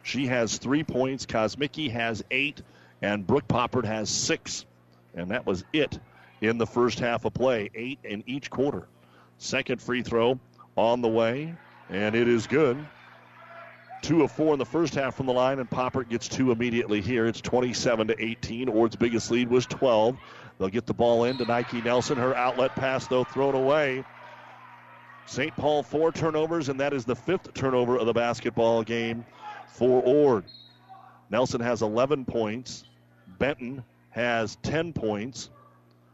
She 0.02 0.26
has 0.26 0.58
three 0.58 0.84
points. 0.84 1.24
Kosmicki 1.24 1.90
has 1.90 2.22
eight, 2.30 2.60
and 3.00 3.26
Brooke 3.26 3.48
Poppert 3.48 3.86
has 3.86 4.10
six. 4.10 4.66
And 5.14 5.30
that 5.30 5.46
was 5.46 5.64
it 5.72 5.98
in 6.42 6.58
the 6.58 6.66
first 6.66 6.98
half 6.98 7.24
of 7.24 7.32
play. 7.32 7.70
Eight 7.74 7.98
in 8.04 8.22
each 8.26 8.50
quarter. 8.50 8.86
Second 9.38 9.80
free 9.80 10.02
throw 10.02 10.38
on 10.76 11.00
the 11.00 11.08
way, 11.08 11.54
and 11.88 12.14
it 12.14 12.28
is 12.28 12.46
good. 12.46 12.76
Two 14.02 14.22
of 14.22 14.30
four 14.30 14.52
in 14.52 14.58
the 14.58 14.66
first 14.66 14.94
half 14.94 15.16
from 15.16 15.24
the 15.24 15.32
line, 15.32 15.60
and 15.60 15.70
Poppert 15.70 16.10
gets 16.10 16.28
two 16.28 16.52
immediately 16.52 17.00
here. 17.00 17.26
It's 17.26 17.40
27 17.40 18.08
to 18.08 18.22
18. 18.22 18.68
Ord's 18.68 18.96
biggest 18.96 19.30
lead 19.30 19.48
was 19.48 19.64
12. 19.64 20.18
They'll 20.58 20.68
get 20.68 20.86
the 20.86 20.94
ball 20.94 21.24
in 21.24 21.38
to 21.38 21.44
Nike 21.44 21.80
Nelson. 21.80 22.18
Her 22.18 22.34
outlet 22.34 22.74
pass, 22.74 23.06
though, 23.06 23.24
thrown 23.24 23.54
away. 23.54 24.04
St. 25.26 25.54
Paul, 25.56 25.82
four 25.82 26.10
turnovers, 26.10 26.68
and 26.68 26.80
that 26.80 26.92
is 26.92 27.04
the 27.04 27.14
fifth 27.14 27.54
turnover 27.54 27.96
of 27.96 28.06
the 28.06 28.12
basketball 28.12 28.82
game 28.82 29.24
for 29.68 30.02
Ord. 30.02 30.44
Nelson 31.30 31.60
has 31.60 31.82
11 31.82 32.24
points. 32.24 32.84
Benton 33.38 33.84
has 34.10 34.56
10 34.62 34.92
points. 34.92 35.50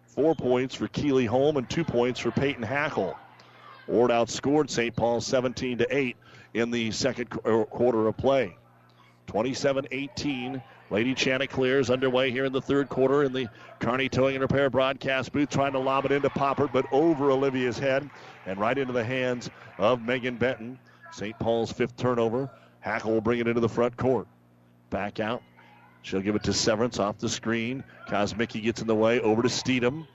Four 0.07 0.35
points 0.35 0.75
for 0.75 0.89
Keeley 0.89 1.27
Holm 1.27 1.57
and 1.57 1.69
two 1.69 1.85
points 1.85 2.21
for 2.21 2.31
Peyton 2.31 2.63
Hackle. 2.63 3.17
Ord 3.89 4.11
outscored 4.11 4.71
St. 4.71 4.95
Paul 4.95 5.21
17 5.21 5.79
to 5.79 5.97
8 5.97 6.17
in 6.55 6.71
the 6.71 6.91
second 6.91 7.31
quarter 7.31 8.07
of 8.07 8.17
play. 8.17 8.57
27 9.27 9.87
18. 9.91 10.63
Lady 10.95 11.13
Chanticleer 11.13 11.81
is 11.81 11.91
underway 11.91 12.31
here 12.31 12.45
in 12.45 12.53
the 12.53 12.61
third 12.61 12.89
quarter 12.89 13.25
in 13.25 13.33
the 13.33 13.49
Kearney 13.81 14.09
Towing 14.09 14.37
and 14.37 14.43
Repair 14.43 14.71
broadcast 14.71 15.33
booth, 15.33 15.51
trying 15.51 15.73
to 15.73 15.81
lob 15.81 16.05
it 16.05 16.13
into 16.13 16.31
Poppert, 16.31 16.73
but 16.73 16.87
over 16.93 17.33
Olivia's 17.33 17.77
head 17.77 18.09
and 18.47 18.61
right 18.61 18.79
into 18.79 18.93
the 18.93 19.03
hands 19.03 19.51
of 19.77 20.01
Megan 20.01 20.37
Benton. 20.37 20.79
St. 21.11 21.37
Paul's 21.41 21.73
fifth 21.73 21.97
turnover. 21.97 22.49
Hackle 22.79 23.11
will 23.11 23.21
bring 23.21 23.41
it 23.41 23.49
into 23.49 23.61
the 23.61 23.69
front 23.69 23.97
court. 23.97 24.29
Back 24.91 25.19
out. 25.19 25.43
She'll 26.03 26.21
give 26.21 26.37
it 26.37 26.45
to 26.45 26.53
Severance 26.53 27.01
off 27.01 27.19
the 27.19 27.29
screen. 27.29 27.83
Kosmicki 28.07 28.63
gets 28.63 28.81
in 28.81 28.87
the 28.87 28.95
way 28.95 29.19
over 29.19 29.43
to 29.43 29.49
Steedham. 29.49 30.07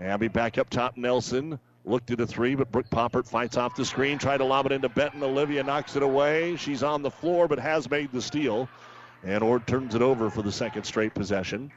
Abby 0.00 0.28
back 0.28 0.56
up 0.56 0.70
top. 0.70 0.96
Nelson 0.96 1.58
looked 1.84 2.12
at 2.12 2.20
a 2.20 2.26
three, 2.28 2.54
but 2.54 2.70
Brooke 2.70 2.90
Poppert 2.90 3.26
fights 3.26 3.56
off 3.56 3.74
the 3.74 3.84
screen. 3.84 4.18
Tried 4.18 4.38
to 4.38 4.44
lob 4.44 4.66
it 4.66 4.72
into 4.72 4.88
Benton. 4.88 5.24
Olivia 5.24 5.64
knocks 5.64 5.96
it 5.96 6.04
away. 6.04 6.54
She's 6.54 6.84
on 6.84 7.02
the 7.02 7.10
floor, 7.10 7.48
but 7.48 7.58
has 7.58 7.90
made 7.90 8.12
the 8.12 8.22
steal. 8.22 8.68
And 9.24 9.42
Ord 9.42 9.66
turns 9.66 9.94
it 9.94 10.02
over 10.02 10.30
for 10.30 10.42
the 10.42 10.52
second 10.52 10.84
straight 10.84 11.14
possession. 11.14 11.72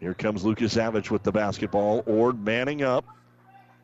Here 0.00 0.14
comes 0.14 0.44
Lucas 0.44 0.72
Savage 0.72 1.10
with 1.10 1.22
the 1.22 1.32
basketball. 1.32 2.02
Ord 2.06 2.42
manning 2.44 2.82
up. 2.82 3.04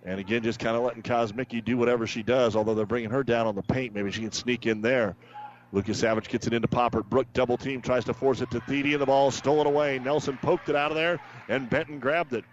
And 0.05 0.21
again, 0.21 0.43
just 0.43 0.59
kind 0.59 0.77
of 0.77 0.83
letting 0.83 1.03
Kosmicki 1.03 1.65
do 1.65 1.77
whatever 1.77 2.07
she 2.07 2.23
does, 2.23 2.57
although 2.57 2.75
they're 2.75 2.87
bringing 2.87 3.11
her 3.11 3.25
down 3.25 3.47
on 3.47 3.55
the 3.55 3.63
paint. 3.63 3.95
Maybe 3.95 4.11
she 4.11 4.23
can 4.23 4.33
sneak 4.33 4.67
in 4.67 4.81
there. 4.81 5.17
Lucas 5.71 5.99
Savage 5.99 6.29
gets 6.29 6.47
it 6.47 6.55
into 6.55 6.69
Poppert. 6.69 7.05
Brooke 7.05 7.33
double 7.35 7.57
team, 7.57 7.83
tries 7.83 8.05
to 8.07 8.15
force 8.15 8.41
it 8.41 8.51
to 8.53 8.61
Thede, 8.61 8.87
and 8.87 9.03
the 9.03 9.07
ball 9.07 9.31
stolen 9.31 9.67
away. 9.67 9.99
Nelson 9.99 10.39
poked 10.41 10.69
it 10.69 10.77
out 10.77 10.91
of 10.91 10.97
there, 10.97 11.21
and 11.49 11.69
Benton 11.69 11.99
grabbed 11.99 12.33
it. 12.33 12.45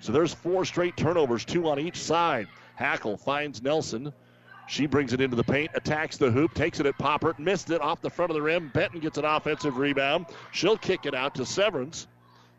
So 0.00 0.12
there's 0.12 0.34
four 0.34 0.64
straight 0.64 0.96
turnovers, 0.96 1.44
two 1.44 1.68
on 1.68 1.78
each 1.78 2.02
side. 2.02 2.48
Hackle 2.74 3.16
finds 3.16 3.62
Nelson. 3.62 4.12
She 4.68 4.86
brings 4.86 5.12
it 5.12 5.20
into 5.20 5.36
the 5.36 5.44
paint, 5.44 5.70
attacks 5.74 6.16
the 6.16 6.30
hoop, 6.30 6.52
takes 6.54 6.80
it 6.80 6.86
at 6.86 6.98
Poppert, 6.98 7.38
missed 7.38 7.70
it 7.70 7.80
off 7.80 8.00
the 8.00 8.10
front 8.10 8.30
of 8.30 8.34
the 8.34 8.42
rim. 8.42 8.70
Benton 8.74 9.00
gets 9.00 9.16
an 9.16 9.24
offensive 9.24 9.76
rebound. 9.76 10.26
She'll 10.52 10.76
kick 10.76 11.06
it 11.06 11.14
out 11.14 11.34
to 11.36 11.46
Severance. 11.46 12.08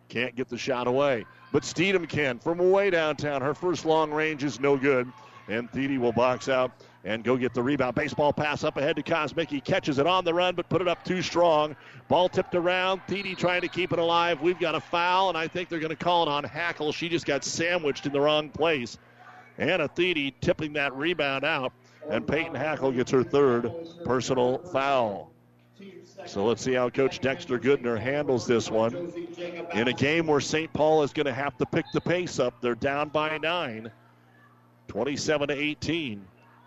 Can't 0.07 0.35
get 0.35 0.47
the 0.47 0.57
shot 0.57 0.87
away. 0.87 1.25
But 1.51 1.63
Steedham 1.63 2.07
can 2.07 2.39
from 2.39 2.57
way 2.71 2.89
downtown. 2.89 3.41
Her 3.41 3.53
first 3.53 3.85
long 3.85 4.11
range 4.11 4.43
is 4.43 4.59
no 4.59 4.77
good. 4.77 5.11
And 5.49 5.71
Thiede 5.71 5.97
will 5.97 6.11
box 6.11 6.49
out 6.49 6.71
and 7.03 7.23
go 7.23 7.37
get 7.37 7.53
the 7.53 7.63
rebound. 7.63 7.95
Baseball 7.95 8.33
pass 8.33 8.63
up 8.65 8.77
ahead 8.77 8.97
to 8.97 9.03
Cosmic. 9.03 9.49
He 9.49 9.61
Catches 9.61 9.97
it 9.97 10.05
on 10.05 10.25
the 10.25 10.33
run, 10.33 10.55
but 10.55 10.67
put 10.69 10.81
it 10.81 10.87
up 10.87 11.05
too 11.05 11.21
strong. 11.21 11.75
Ball 12.09 12.27
tipped 12.27 12.55
around. 12.55 13.01
Thiede 13.07 13.37
trying 13.37 13.61
to 13.61 13.69
keep 13.69 13.93
it 13.93 13.99
alive. 13.99 14.41
We've 14.41 14.59
got 14.59 14.75
a 14.75 14.79
foul, 14.81 15.29
and 15.29 15.37
I 15.37 15.47
think 15.47 15.69
they're 15.69 15.79
going 15.79 15.89
to 15.89 15.95
call 15.95 16.23
it 16.23 16.29
on 16.29 16.43
Hackle. 16.43 16.91
She 16.91 17.07
just 17.07 17.25
got 17.25 17.43
sandwiched 17.45 18.05
in 18.05 18.11
the 18.11 18.19
wrong 18.19 18.49
place. 18.49 18.97
Anna 19.57 19.87
Thiede 19.87 20.33
tipping 20.41 20.73
that 20.73 20.93
rebound 20.95 21.43
out, 21.43 21.71
and 22.09 22.27
Peyton 22.27 22.55
Hackle 22.55 22.91
gets 22.91 23.11
her 23.11 23.23
third 23.23 23.71
personal 24.03 24.59
foul. 24.59 25.31
So 26.25 26.45
let's 26.45 26.61
see 26.61 26.73
how 26.73 26.89
Coach 26.89 27.19
Dexter 27.19 27.59
Goodner 27.59 27.99
handles 27.99 28.45
this 28.45 28.71
one. 28.71 29.13
In 29.73 29.87
a 29.87 29.93
game 29.93 30.27
where 30.27 30.39
St. 30.39 30.71
Paul 30.73 31.03
is 31.03 31.13
going 31.13 31.25
to 31.25 31.33
have 31.33 31.57
to 31.57 31.65
pick 31.65 31.85
the 31.93 32.01
pace 32.01 32.39
up, 32.39 32.59
they're 32.59 32.75
down 32.75 33.09
by 33.09 33.37
nine, 33.37 33.91
27 34.87 35.49
to 35.49 35.53
18. 35.53 36.25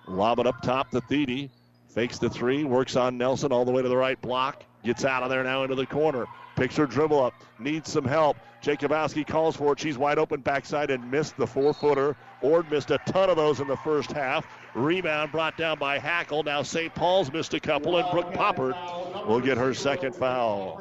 Lob 0.08 0.38
it 0.38 0.46
up 0.46 0.62
top 0.62 0.90
to 0.90 1.00
Thiede. 1.02 1.50
Fakes 1.88 2.18
the 2.18 2.30
three, 2.30 2.64
works 2.64 2.94
on 2.94 3.18
Nelson 3.18 3.50
all 3.52 3.64
the 3.64 3.72
way 3.72 3.82
to 3.82 3.88
the 3.88 3.96
right 3.96 4.20
block. 4.20 4.64
Gets 4.84 5.04
out 5.04 5.22
of 5.22 5.30
there 5.30 5.44
now 5.44 5.62
into 5.62 5.74
the 5.74 5.86
corner. 5.86 6.26
Picks 6.56 6.76
her 6.76 6.86
dribble 6.86 7.22
up. 7.22 7.34
Needs 7.58 7.90
some 7.90 8.04
help. 8.04 8.36
Jacobowski 8.62 9.26
calls 9.26 9.56
for 9.56 9.72
it. 9.72 9.80
She's 9.80 9.96
wide 9.96 10.18
open 10.18 10.40
backside 10.40 10.90
and 10.90 11.10
missed 11.10 11.36
the 11.36 11.46
four 11.46 11.72
footer. 11.72 12.16
Ord 12.42 12.70
missed 12.70 12.90
a 12.90 12.98
ton 13.06 13.30
of 13.30 13.36
those 13.36 13.60
in 13.60 13.68
the 13.68 13.76
first 13.76 14.12
half. 14.12 14.46
Rebound 14.74 15.32
brought 15.32 15.56
down 15.56 15.78
by 15.78 15.98
Hackle. 15.98 16.42
Now 16.42 16.62
St. 16.62 16.94
Paul's 16.94 17.32
missed 17.32 17.54
a 17.54 17.60
couple, 17.60 17.96
and 17.96 18.10
Brooke 18.10 18.32
Poppert 18.32 19.26
will 19.26 19.40
get 19.40 19.58
her 19.58 19.74
second 19.74 20.14
foul. 20.14 20.80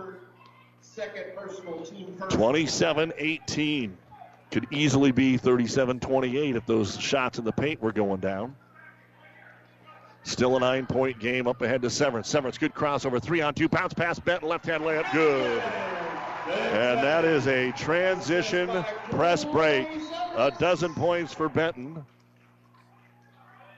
27 2.29 3.13
18. 3.17 3.97
Could 4.51 4.67
easily 4.71 5.11
be 5.11 5.37
37 5.37 5.99
28 5.99 6.55
if 6.55 6.65
those 6.65 6.99
shots 6.99 7.37
in 7.37 7.45
the 7.45 7.51
paint 7.51 7.81
were 7.81 7.91
going 7.91 8.19
down. 8.19 8.55
Still 10.23 10.57
a 10.57 10.59
nine 10.59 10.85
point 10.85 11.19
game 11.19 11.47
up 11.47 11.61
ahead 11.61 11.81
to 11.81 11.89
Severance. 11.89 12.27
Severance, 12.27 12.57
good 12.57 12.73
crossover. 12.73 13.21
Three 13.21 13.41
on 13.41 13.53
two. 13.53 13.69
Bounce 13.69 13.93
pass. 13.93 14.19
Benton, 14.19 14.49
left 14.49 14.65
hand 14.65 14.83
layup. 14.83 15.11
Good. 15.11 15.61
And 16.49 16.99
that 17.03 17.25
is 17.25 17.47
a 17.47 17.71
transition 17.73 18.69
press 19.11 19.45
break. 19.45 19.87
A 20.35 20.51
dozen 20.59 20.93
points 20.93 21.33
for 21.33 21.49
Benton. 21.49 22.05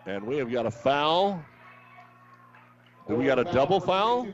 And 0.05 0.25
we 0.25 0.37
have 0.37 0.51
got 0.51 0.65
a 0.65 0.71
foul. 0.71 1.43
Do 3.07 3.15
we 3.15 3.25
got 3.25 3.39
a 3.39 3.43
double 3.43 3.79
foul? 3.79 4.27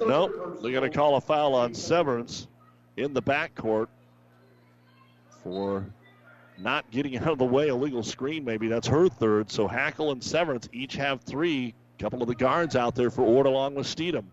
Nope. 0.00 0.58
They're 0.62 0.72
going 0.72 0.90
to 0.90 0.96
call 0.96 1.16
a 1.16 1.20
foul 1.20 1.54
on 1.54 1.74
Severance 1.74 2.46
in 2.96 3.14
the 3.14 3.22
backcourt 3.22 3.88
for 5.44 5.86
not 6.58 6.90
getting 6.90 7.16
out 7.16 7.28
of 7.28 7.38
the 7.38 7.44
way. 7.44 7.68
A 7.68 7.74
legal 7.74 8.02
screen, 8.02 8.44
maybe. 8.44 8.68
That's 8.68 8.86
her 8.88 9.08
third. 9.08 9.50
So 9.50 9.68
Hackle 9.68 10.10
and 10.10 10.22
Severance 10.22 10.68
each 10.72 10.94
have 10.94 11.20
three. 11.22 11.74
A 11.98 12.02
couple 12.02 12.22
of 12.22 12.28
the 12.28 12.34
guards 12.34 12.76
out 12.76 12.94
there 12.94 13.10
for 13.10 13.22
Ord 13.22 13.46
along 13.46 13.74
with 13.74 13.86
Steedham. 13.86 14.24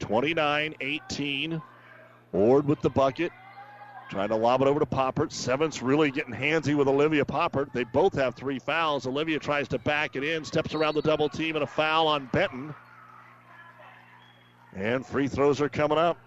29 0.00 0.74
18. 0.80 1.62
Ord 2.32 2.66
with 2.66 2.80
the 2.80 2.90
bucket. 2.90 3.32
Trying 4.10 4.28
to 4.28 4.36
lob 4.36 4.60
it 4.60 4.68
over 4.68 4.80
to 4.80 4.86
Poppert. 4.86 5.32
Seventh's 5.32 5.82
really 5.82 6.10
getting 6.10 6.34
handsy 6.34 6.74
with 6.74 6.88
Olivia 6.88 7.24
Poppert. 7.24 7.72
They 7.72 7.84
both 7.84 8.14
have 8.14 8.34
three 8.34 8.58
fouls. 8.58 9.06
Olivia 9.06 9.38
tries 9.38 9.66
to 9.68 9.78
back 9.78 10.14
it 10.14 10.22
in, 10.22 10.44
steps 10.44 10.74
around 10.74 10.94
the 10.94 11.02
double 11.02 11.28
team, 11.28 11.56
and 11.56 11.64
a 11.64 11.66
foul 11.66 12.06
on 12.06 12.26
Benton. 12.26 12.74
And 14.74 15.06
free 15.06 15.28
throws 15.28 15.60
are 15.60 15.68
coming 15.68 15.98
up. 15.98 16.18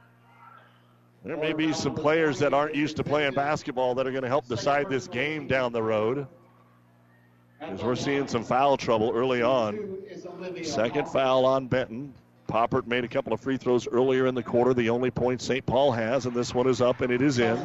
There 1.27 1.35
may 1.35 1.51
be 1.51 1.73
some 1.73 1.93
players 1.93 2.39
that 2.39 2.53
aren't 2.53 2.73
used 2.73 2.95
to 2.95 3.03
playing 3.03 3.33
basketball 3.33 3.95
that 3.95 4.07
are 4.07 4.11
going 4.11 4.23
to 4.23 4.29
help 4.29 4.47
decide 4.47 4.87
this 4.87 5.09
game 5.09 5.45
down 5.45 5.73
the 5.73 5.83
road. 5.83 6.25
As 7.59 7.83
we're 7.83 7.97
seeing 7.97 8.29
some 8.29 8.45
foul 8.45 8.77
trouble 8.77 9.11
early 9.13 9.41
on. 9.41 9.97
Second 10.63 11.09
foul 11.09 11.45
on 11.45 11.67
Benton. 11.67 12.13
Poppert 12.47 12.87
made 12.87 13.03
a 13.03 13.09
couple 13.09 13.33
of 13.33 13.41
free 13.41 13.57
throws 13.57 13.89
earlier 13.89 14.25
in 14.27 14.35
the 14.35 14.41
quarter, 14.41 14.73
the 14.73 14.89
only 14.89 15.11
point 15.11 15.41
St. 15.41 15.65
Paul 15.65 15.91
has, 15.91 16.25
and 16.25 16.33
this 16.33 16.55
one 16.55 16.65
is 16.65 16.79
up 16.79 17.01
and 17.01 17.11
it 17.11 17.21
is 17.21 17.39
in. 17.39 17.59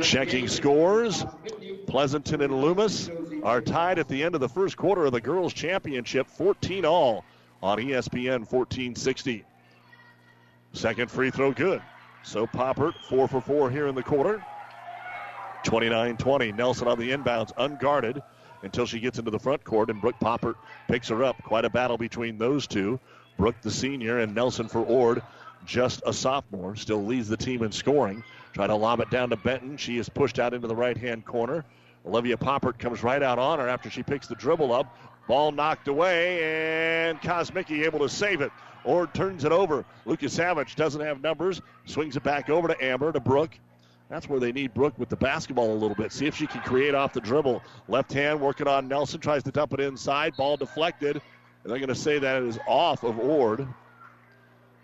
Checking 0.00 0.48
scores. 0.48 1.26
Pleasanton 1.86 2.40
and 2.40 2.62
Loomis 2.62 3.10
are 3.42 3.60
tied 3.60 3.98
at 3.98 4.08
the 4.08 4.22
end 4.22 4.34
of 4.34 4.40
the 4.40 4.48
first 4.48 4.78
quarter 4.78 5.04
of 5.04 5.12
the 5.12 5.20
girls' 5.20 5.52
championship, 5.52 6.28
14 6.28 6.86
all 6.86 7.26
on 7.62 7.76
ESPN 7.76 8.50
1460. 8.50 9.44
Second 10.74 11.08
free 11.08 11.30
throw 11.30 11.52
good. 11.52 11.80
So 12.24 12.46
Poppert, 12.46 12.94
four 13.08 13.28
for 13.28 13.40
four 13.40 13.70
here 13.70 13.86
in 13.86 13.94
the 13.94 14.02
quarter. 14.02 14.44
29 15.62 16.16
20. 16.16 16.52
Nelson 16.52 16.88
on 16.88 16.98
the 16.98 17.10
inbounds, 17.10 17.52
unguarded 17.56 18.20
until 18.62 18.84
she 18.84 18.98
gets 18.98 19.18
into 19.18 19.30
the 19.30 19.38
front 19.38 19.62
court, 19.62 19.88
and 19.88 20.00
Brooke 20.00 20.18
Poppert 20.20 20.56
picks 20.88 21.08
her 21.08 21.22
up. 21.22 21.40
Quite 21.44 21.64
a 21.64 21.70
battle 21.70 21.96
between 21.96 22.38
those 22.38 22.66
two. 22.66 22.98
Brooke, 23.38 23.60
the 23.62 23.70
senior, 23.70 24.18
and 24.18 24.34
Nelson 24.34 24.68
for 24.68 24.80
Ord, 24.80 25.22
just 25.64 26.02
a 26.06 26.12
sophomore, 26.12 26.76
still 26.76 27.04
leads 27.04 27.28
the 27.28 27.36
team 27.36 27.62
in 27.62 27.72
scoring. 27.72 28.24
Try 28.52 28.66
to 28.66 28.74
lob 28.74 29.00
it 29.00 29.10
down 29.10 29.30
to 29.30 29.36
Benton. 29.36 29.76
She 29.76 29.98
is 29.98 30.08
pushed 30.08 30.38
out 30.38 30.54
into 30.54 30.66
the 30.66 30.76
right 30.76 30.96
hand 30.96 31.24
corner. 31.24 31.64
Olivia 32.06 32.36
Poppert 32.36 32.78
comes 32.78 33.02
right 33.02 33.22
out 33.22 33.38
on 33.38 33.58
her 33.58 33.68
after 33.68 33.90
she 33.90 34.02
picks 34.02 34.26
the 34.26 34.34
dribble 34.34 34.72
up. 34.72 34.96
Ball 35.28 35.52
knocked 35.52 35.88
away, 35.88 36.42
and 36.42 37.20
Kosmicki 37.20 37.84
able 37.84 38.00
to 38.00 38.08
save 38.08 38.40
it. 38.40 38.52
Ord 38.84 39.12
turns 39.14 39.44
it 39.44 39.52
over. 39.52 39.84
Lucas 40.04 40.32
Savage 40.32 40.76
doesn't 40.76 41.00
have 41.00 41.22
numbers. 41.22 41.60
Swings 41.86 42.16
it 42.16 42.22
back 42.22 42.50
over 42.50 42.68
to 42.68 42.84
Amber, 42.84 43.12
to 43.12 43.20
Brooke. 43.20 43.58
That's 44.10 44.28
where 44.28 44.38
they 44.38 44.52
need 44.52 44.74
Brooke 44.74 44.98
with 44.98 45.08
the 45.08 45.16
basketball 45.16 45.72
a 45.72 45.74
little 45.74 45.96
bit. 45.96 46.12
See 46.12 46.26
if 46.26 46.36
she 46.36 46.46
can 46.46 46.60
create 46.60 46.94
off 46.94 47.12
the 47.12 47.20
dribble. 47.20 47.62
Left 47.88 48.12
hand 48.12 48.40
working 48.40 48.68
on 48.68 48.86
Nelson. 48.86 49.20
Tries 49.20 49.42
to 49.44 49.50
dump 49.50 49.72
it 49.72 49.80
inside. 49.80 50.36
Ball 50.36 50.56
deflected. 50.56 51.16
And 51.16 51.72
they're 51.72 51.78
going 51.78 51.88
to 51.88 51.94
say 51.94 52.18
that 52.18 52.42
it 52.42 52.48
is 52.48 52.58
off 52.68 53.02
of 53.02 53.18
Ord. 53.18 53.66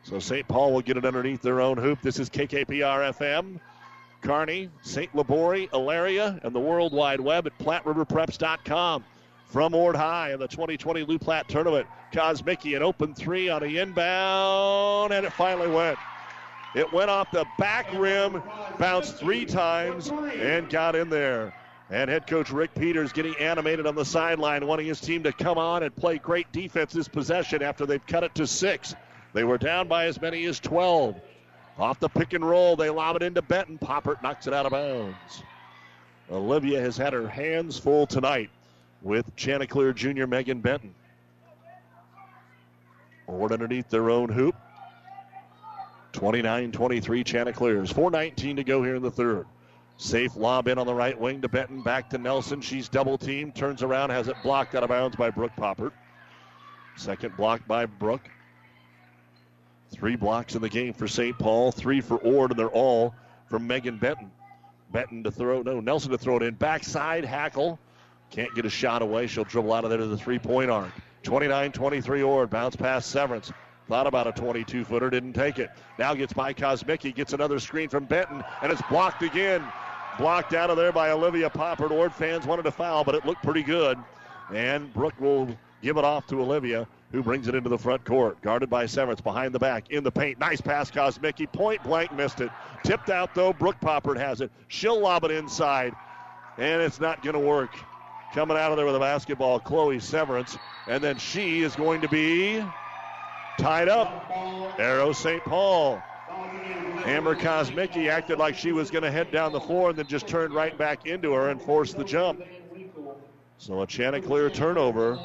So 0.03 0.19
St. 0.19 0.49
Paul 0.49 0.73
will 0.73 0.81
get 0.81 0.97
it 0.97 1.05
underneath 1.05 1.43
their 1.43 1.61
own 1.61 1.77
hoop. 1.77 2.01
This 2.01 2.19
is 2.19 2.31
KKPR 2.31 3.13
FM. 3.15 3.61
Kearney, 4.23 4.71
St. 4.83 5.15
Libory, 5.15 5.69
Elaria, 5.69 6.43
and 6.43 6.55
the 6.55 6.61
World 6.61 6.93
Wide 6.93 7.21
Web 7.21 7.47
at 7.47 7.59
PlatteRiverPreps.com. 7.59 9.05
From 9.51 9.75
Ord 9.75 9.97
High 9.97 10.33
in 10.33 10.39
the 10.39 10.47
2020 10.47 11.03
Loup 11.03 11.23
Platte 11.23 11.49
Tournament, 11.49 11.89
Kosmicki 12.13 12.77
an 12.77 12.85
open 12.85 13.15
three 13.15 13.49
on 13.49 13.65
a 13.65 13.67
inbound, 13.67 15.13
and 15.13 15.27
it 15.27 15.33
finally 15.33 15.67
went. 15.67 15.99
It 16.77 16.93
went 16.93 17.11
off 17.11 17.33
the 17.33 17.45
back 17.59 17.93
rim, 17.93 18.45
bounced 18.79 19.17
three 19.17 19.45
times, 19.45 20.09
and 20.09 20.71
got 20.71 20.95
in 20.95 21.11
there. 21.11 21.53
And 21.91 22.09
head 22.09 22.29
coach 22.29 22.53
Rick 22.53 22.77
Peters 22.77 23.13
getting 23.13 23.35
animated 23.41 23.89
on 23.89 23.97
the 23.97 24.05
sideline, 24.05 24.65
wanting 24.69 24.87
his 24.87 25.01
team 25.01 25.25
to 25.25 25.33
come 25.33 25.59
on 25.59 25.83
and 25.83 25.97
play 25.97 26.19
great 26.19 26.53
defense 26.53 26.93
this 26.93 27.09
possession 27.09 27.61
after 27.61 27.87
they've 27.87 28.07
cut 28.07 28.23
it 28.23 28.37
to 28.37 28.47
six. 28.47 28.95
They 29.33 29.43
were 29.43 29.59
down 29.59 29.89
by 29.89 30.05
as 30.05 30.21
many 30.21 30.45
as 30.45 30.61
12. 30.61 31.21
Off 31.77 31.99
the 31.99 32.09
pick 32.09 32.35
and 32.35 32.49
roll, 32.49 32.77
they 32.77 32.89
lob 32.89 33.17
it 33.17 33.23
into 33.23 33.43
Benton. 33.43 33.79
Poppert 33.79 34.23
knocks 34.23 34.47
it 34.47 34.55
out 34.55 34.67
of 34.67 34.71
bounds. 34.71 35.43
Olivia 36.31 36.81
has 36.81 36.97
had 36.97 37.13
her 37.13 37.27
hands 37.27 37.77
full 37.77 38.07
tonight 38.07 38.51
with 39.03 39.35
Chanticleer 39.37 39.93
Junior 39.93 40.27
Megan 40.27 40.61
Benton. 40.61 40.95
Ord 43.27 43.53
underneath 43.53 43.89
their 43.89 44.11
own 44.11 44.29
hoop. 44.29 44.57
29 46.13 46.73
23 46.73 47.25
Chanticleers. 47.25 47.93
4.19 47.93 48.57
to 48.57 48.65
go 48.65 48.83
here 48.83 48.97
in 48.97 49.03
the 49.03 49.11
third. 49.11 49.47
Safe 49.97 50.35
lob 50.35 50.67
in 50.67 50.79
on 50.79 50.87
the 50.87 50.95
right 50.95 51.19
wing 51.19 51.43
to 51.43 51.49
Benton. 51.49 51.83
Back 51.83 52.11
to 52.11 52.19
Nelson. 52.19 52.61
She's 52.61 52.89
double 52.89 53.19
teamed. 53.19 53.55
Turns 53.55 53.83
around. 53.83 54.11
Has 54.11 54.29
it 54.29 54.37
blocked 54.43 54.75
out 54.75 54.83
of 54.83 54.89
bounds 54.89 55.15
by 55.15 55.31
Brooke 55.31 55.53
Poppert. 55.57 55.93
Second 56.97 57.37
block 57.37 57.67
by 57.67 57.87
Brooke. 57.87 58.29
Three 59.91 60.17
blocks 60.17 60.55
in 60.55 60.63
the 60.63 60.69
game 60.69 60.95
for 60.95 61.07
St. 61.07 61.39
Paul. 61.39 61.71
Three 61.71 62.01
for 62.01 62.17
Ord, 62.17 62.51
and 62.51 62.59
they're 62.59 62.69
all 62.69 63.15
from 63.49 63.67
Megan 63.67 63.99
Benton. 63.99 64.31
Benton 64.91 65.23
to 65.25 65.31
throw. 65.31 65.63
No, 65.63 65.81
Nelson 65.81 66.11
to 66.13 66.19
throw 66.19 66.37
it 66.37 66.43
in. 66.43 66.55
Backside. 66.55 67.25
Hackle. 67.25 67.79
Can't 68.31 68.55
get 68.55 68.65
a 68.65 68.71
shot 68.71 69.03
away. 69.03 69.27
She'll 69.27 69.45
dribble 69.45 69.73
out 69.73 69.85
of 69.85 69.91
there 69.91 69.99
to 69.99 70.07
the 70.07 70.17
three 70.17 70.39
point 70.39 70.71
arc. 70.71 70.93
29 71.23 71.73
23 71.73 72.23
Ord. 72.23 72.51
Bounce 72.51 72.77
pass 72.77 73.05
Severance. 73.07 73.53
Thought 73.89 74.07
about 74.07 74.29
a 74.29 74.33
22 74.33 74.85
footer, 74.85 75.11
didn't 75.11 75.33
take 75.33 75.59
it. 75.59 75.69
Now 75.99 76.15
gets 76.15 76.33
by 76.33 76.55
Kosmicki, 76.55 77.13
gets 77.13 77.33
another 77.33 77.59
screen 77.59 77.89
from 77.89 78.05
Benton, 78.05 78.45
and 78.63 78.71
it's 78.71 78.83
blocked 78.83 79.25
again. 79.25 79.65
Blocked 80.17 80.55
out 80.55 80.71
of 80.71 80.77
there 80.77 80.93
by 80.93 81.11
Olivia 81.11 81.51
Poppert. 81.51 81.91
Ord 81.91 82.15
fans 82.15 82.47
wanted 82.47 82.63
to 82.63 82.71
foul, 82.71 83.03
but 83.03 83.17
it 83.17 83.27
looked 83.27 83.43
pretty 83.43 83.65
good. 83.65 83.99
And 84.55 84.93
Brooke 84.95 85.21
will 85.21 85.49
give 85.83 85.97
it 85.97 86.05
off 86.05 86.27
to 86.29 86.41
Olivia, 86.41 86.87
who 87.11 87.21
brings 87.21 87.49
it 87.49 87.57
into 87.57 87.69
the 87.69 87.79
front 87.79 88.05
court. 88.05 88.41
Guarded 88.43 88.71
by 88.71 88.87
Severance 88.87 89.21
behind 89.21 89.53
the 89.53 89.59
back, 89.59 89.91
in 89.91 90.05
the 90.05 90.13
paint. 90.13 90.39
Nice 90.39 90.61
pass, 90.61 90.89
Kosmicki. 90.89 91.51
Point 91.51 91.83
blank 91.83 92.13
missed 92.13 92.41
it. 92.41 92.51
Tipped 92.85 93.11
out, 93.11 93.35
though. 93.35 93.53
Brooke 93.53 93.81
Poppert 93.81 94.19
has 94.19 94.41
it. 94.41 94.53
She'll 94.69 95.01
lob 95.01 95.25
it 95.25 95.33
inside, 95.33 95.95
and 96.59 96.81
it's 96.81 97.01
not 97.01 97.25
going 97.25 97.35
to 97.35 97.41
work. 97.41 97.71
Coming 98.33 98.57
out 98.57 98.71
of 98.71 98.77
there 98.77 98.87
with 98.87 98.95
a 98.95 99.01
basketball, 99.01 99.59
Chloe 99.59 99.99
Severance. 99.99 100.57
And 100.87 101.03
then 101.03 101.19
she 101.19 101.63
is 101.63 101.75
going 101.75 102.01
to 102.01 102.09
be 102.09 102.65
tied 103.59 103.89
up. 103.89 104.31
Arrow 104.79 105.13
St. 105.13 105.43
Paul. 105.45 106.01
Amber 107.05 107.35
Kosmicki 107.35 108.09
acted 108.09 108.39
like 108.39 108.55
she 108.55 108.73
was 108.73 108.91
going 108.91 109.03
to 109.03 109.11
head 109.11 109.33
down 109.33 109.53
the 109.53 109.61
floor 109.61 109.91
and 109.91 109.99
then 109.99 110.07
just 110.07 110.29
turned 110.29 110.55
right 110.55 110.77
back 110.77 111.07
into 111.07 111.33
her 111.33 111.49
and 111.49 111.61
forced 111.61 111.97
the 111.97 112.05
jump. 112.05 112.43
So 113.59 113.83
a 113.83 113.87
Chanticleer 113.87 114.49
turnover, 114.49 115.19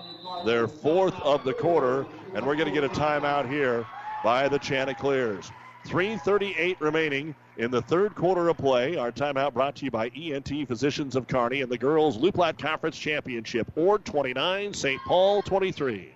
their 0.46 0.68
fourth 0.68 1.20
of 1.22 1.44
the 1.44 1.54
quarter, 1.54 2.06
and 2.34 2.46
we're 2.46 2.56
going 2.56 2.68
to 2.68 2.74
get 2.74 2.84
a 2.84 2.90
timeout 2.90 3.50
here 3.50 3.86
by 4.24 4.50
the 4.50 4.58
Chanticleers. 4.58 5.52
3.38 5.86 6.78
remaining 6.80 7.36
in 7.58 7.70
the 7.72 7.82
third 7.84 8.16
quarter 8.16 8.50
of 8.50 8.58
play. 8.58 8.98
Our 8.98 9.12
timeout 9.12 9.54
brought 9.54 9.76
to 9.78 9.86
you 9.86 9.92
by 9.92 10.10
ENT 10.16 10.68
Physicians 10.68 11.16
of 11.16 11.28
Kearney 11.28 11.62
and 11.62 11.72
the 11.72 11.78
Girls 11.78 12.18
Loup 12.18 12.36
Platte 12.36 12.58
Conference 12.58 12.98
Championship. 12.98 13.72
Ord 13.76 14.04
29, 14.04 14.74
St. 14.74 15.02
Paul 15.06 15.42
23. 15.44 16.15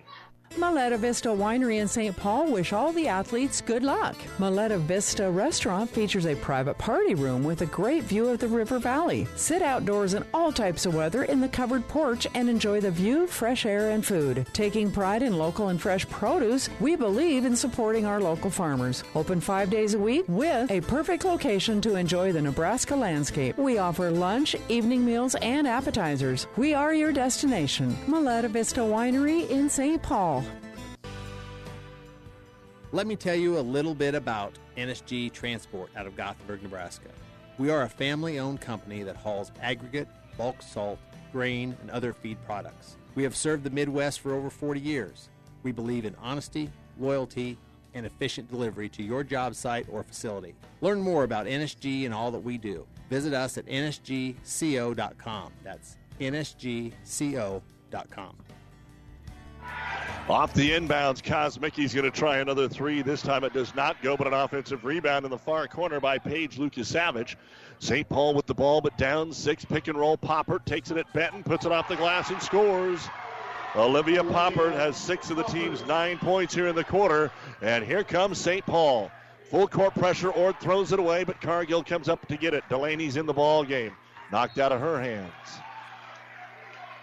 Miletta 0.56 0.98
Vista 0.98 1.28
Winery 1.28 1.78
in 1.78 1.86
St. 1.86 2.14
Paul 2.16 2.50
wish 2.50 2.72
all 2.72 2.92
the 2.92 3.06
athletes 3.06 3.60
good 3.60 3.84
luck. 3.84 4.16
Miletta 4.38 4.78
Vista 4.80 5.30
Restaurant 5.30 5.88
features 5.88 6.26
a 6.26 6.34
private 6.34 6.76
party 6.76 7.14
room 7.14 7.44
with 7.44 7.62
a 7.62 7.66
great 7.66 8.02
view 8.02 8.28
of 8.28 8.40
the 8.40 8.48
river 8.48 8.80
valley. 8.80 9.28
Sit 9.36 9.62
outdoors 9.62 10.14
in 10.14 10.24
all 10.34 10.50
types 10.50 10.86
of 10.86 10.94
weather 10.94 11.22
in 11.22 11.40
the 11.40 11.48
covered 11.48 11.86
porch 11.86 12.26
and 12.34 12.50
enjoy 12.50 12.80
the 12.80 12.90
view, 12.90 13.28
fresh 13.28 13.64
air, 13.64 13.90
and 13.90 14.04
food. 14.04 14.44
Taking 14.52 14.90
pride 14.90 15.22
in 15.22 15.38
local 15.38 15.68
and 15.68 15.80
fresh 15.80 16.06
produce, 16.08 16.68
we 16.80 16.96
believe 16.96 17.44
in 17.44 17.54
supporting 17.54 18.04
our 18.04 18.20
local 18.20 18.50
farmers. 18.50 19.04
Open 19.14 19.40
five 19.40 19.70
days 19.70 19.94
a 19.94 19.98
week 19.98 20.24
with 20.26 20.68
a 20.72 20.80
perfect 20.80 21.24
location 21.24 21.80
to 21.80 21.94
enjoy 21.94 22.32
the 22.32 22.42
Nebraska 22.42 22.96
landscape. 22.96 23.56
We 23.56 23.78
offer 23.78 24.10
lunch, 24.10 24.56
evening 24.68 25.04
meals, 25.04 25.36
and 25.36 25.68
appetizers. 25.68 26.48
We 26.56 26.74
are 26.74 26.92
your 26.92 27.12
destination. 27.12 27.96
Miletta 28.08 28.48
Vista 28.50 28.80
Winery 28.80 29.48
in 29.48 29.70
St. 29.70 30.02
Paul. 30.02 30.39
Let 32.92 33.06
me 33.06 33.14
tell 33.14 33.36
you 33.36 33.56
a 33.56 33.60
little 33.60 33.94
bit 33.94 34.16
about 34.16 34.52
NSG 34.76 35.32
Transport 35.32 35.90
out 35.94 36.08
of 36.08 36.16
Gothenburg, 36.16 36.60
Nebraska. 36.64 37.10
We 37.56 37.70
are 37.70 37.82
a 37.82 37.88
family 37.88 38.40
owned 38.40 38.60
company 38.60 39.04
that 39.04 39.14
hauls 39.14 39.52
aggregate, 39.62 40.08
bulk 40.36 40.60
salt, 40.60 40.98
grain, 41.30 41.76
and 41.82 41.90
other 41.90 42.12
feed 42.12 42.36
products. 42.46 42.96
We 43.14 43.22
have 43.22 43.36
served 43.36 43.62
the 43.62 43.70
Midwest 43.70 44.18
for 44.18 44.34
over 44.34 44.50
40 44.50 44.80
years. 44.80 45.28
We 45.62 45.70
believe 45.70 46.04
in 46.04 46.16
honesty, 46.20 46.68
loyalty, 46.98 47.58
and 47.94 48.04
efficient 48.06 48.50
delivery 48.50 48.88
to 48.88 49.04
your 49.04 49.22
job 49.22 49.54
site 49.54 49.86
or 49.88 50.02
facility. 50.02 50.56
Learn 50.80 51.00
more 51.00 51.22
about 51.22 51.46
NSG 51.46 52.06
and 52.06 52.14
all 52.14 52.32
that 52.32 52.40
we 52.40 52.58
do. 52.58 52.86
Visit 53.08 53.34
us 53.34 53.56
at 53.56 53.66
nsgco.com. 53.66 55.52
That's 55.62 55.96
nsgco.com. 56.20 56.90
Off 60.28 60.54
the 60.54 60.70
inbounds, 60.70 61.20
Kosmicki's 61.20 61.92
going 61.92 62.04
to 62.04 62.16
try 62.16 62.36
another 62.36 62.68
three. 62.68 63.02
This 63.02 63.20
time 63.20 63.42
it 63.42 63.52
does 63.52 63.74
not 63.74 64.00
go, 64.00 64.16
but 64.16 64.28
an 64.28 64.32
offensive 64.32 64.84
rebound 64.84 65.24
in 65.24 65.30
the 65.30 65.38
far 65.38 65.66
corner 65.66 65.98
by 65.98 66.18
Paige 66.18 66.56
Lucas 66.56 66.86
Savage. 66.86 67.36
St. 67.80 68.08
Paul 68.08 68.34
with 68.34 68.46
the 68.46 68.54
ball, 68.54 68.80
but 68.80 68.96
down 68.96 69.32
six. 69.32 69.64
Pick 69.64 69.88
and 69.88 69.98
roll. 69.98 70.16
Poppert 70.16 70.64
takes 70.64 70.92
it 70.92 70.98
at 70.98 71.12
Benton, 71.12 71.42
puts 71.42 71.66
it 71.66 71.72
off 71.72 71.88
the 71.88 71.96
glass, 71.96 72.30
and 72.30 72.40
scores. 72.40 73.08
Olivia 73.74 74.22
Poppert 74.22 74.72
has 74.72 74.96
six 74.96 75.30
of 75.30 75.36
the 75.36 75.42
team's 75.44 75.84
nine 75.86 76.18
points 76.18 76.54
here 76.54 76.68
in 76.68 76.76
the 76.76 76.84
quarter. 76.84 77.32
And 77.60 77.84
here 77.84 78.04
comes 78.04 78.38
St. 78.38 78.64
Paul. 78.64 79.10
Full 79.50 79.66
court 79.66 79.94
pressure. 79.94 80.30
Ord 80.30 80.60
throws 80.60 80.92
it 80.92 81.00
away, 81.00 81.24
but 81.24 81.40
Cargill 81.40 81.82
comes 81.82 82.08
up 82.08 82.26
to 82.28 82.36
get 82.36 82.54
it. 82.54 82.62
Delaney's 82.68 83.16
in 83.16 83.26
the 83.26 83.32
ball 83.32 83.64
game. 83.64 83.92
Knocked 84.30 84.58
out 84.58 84.70
of 84.70 84.80
her 84.80 85.00
hands. 85.00 85.32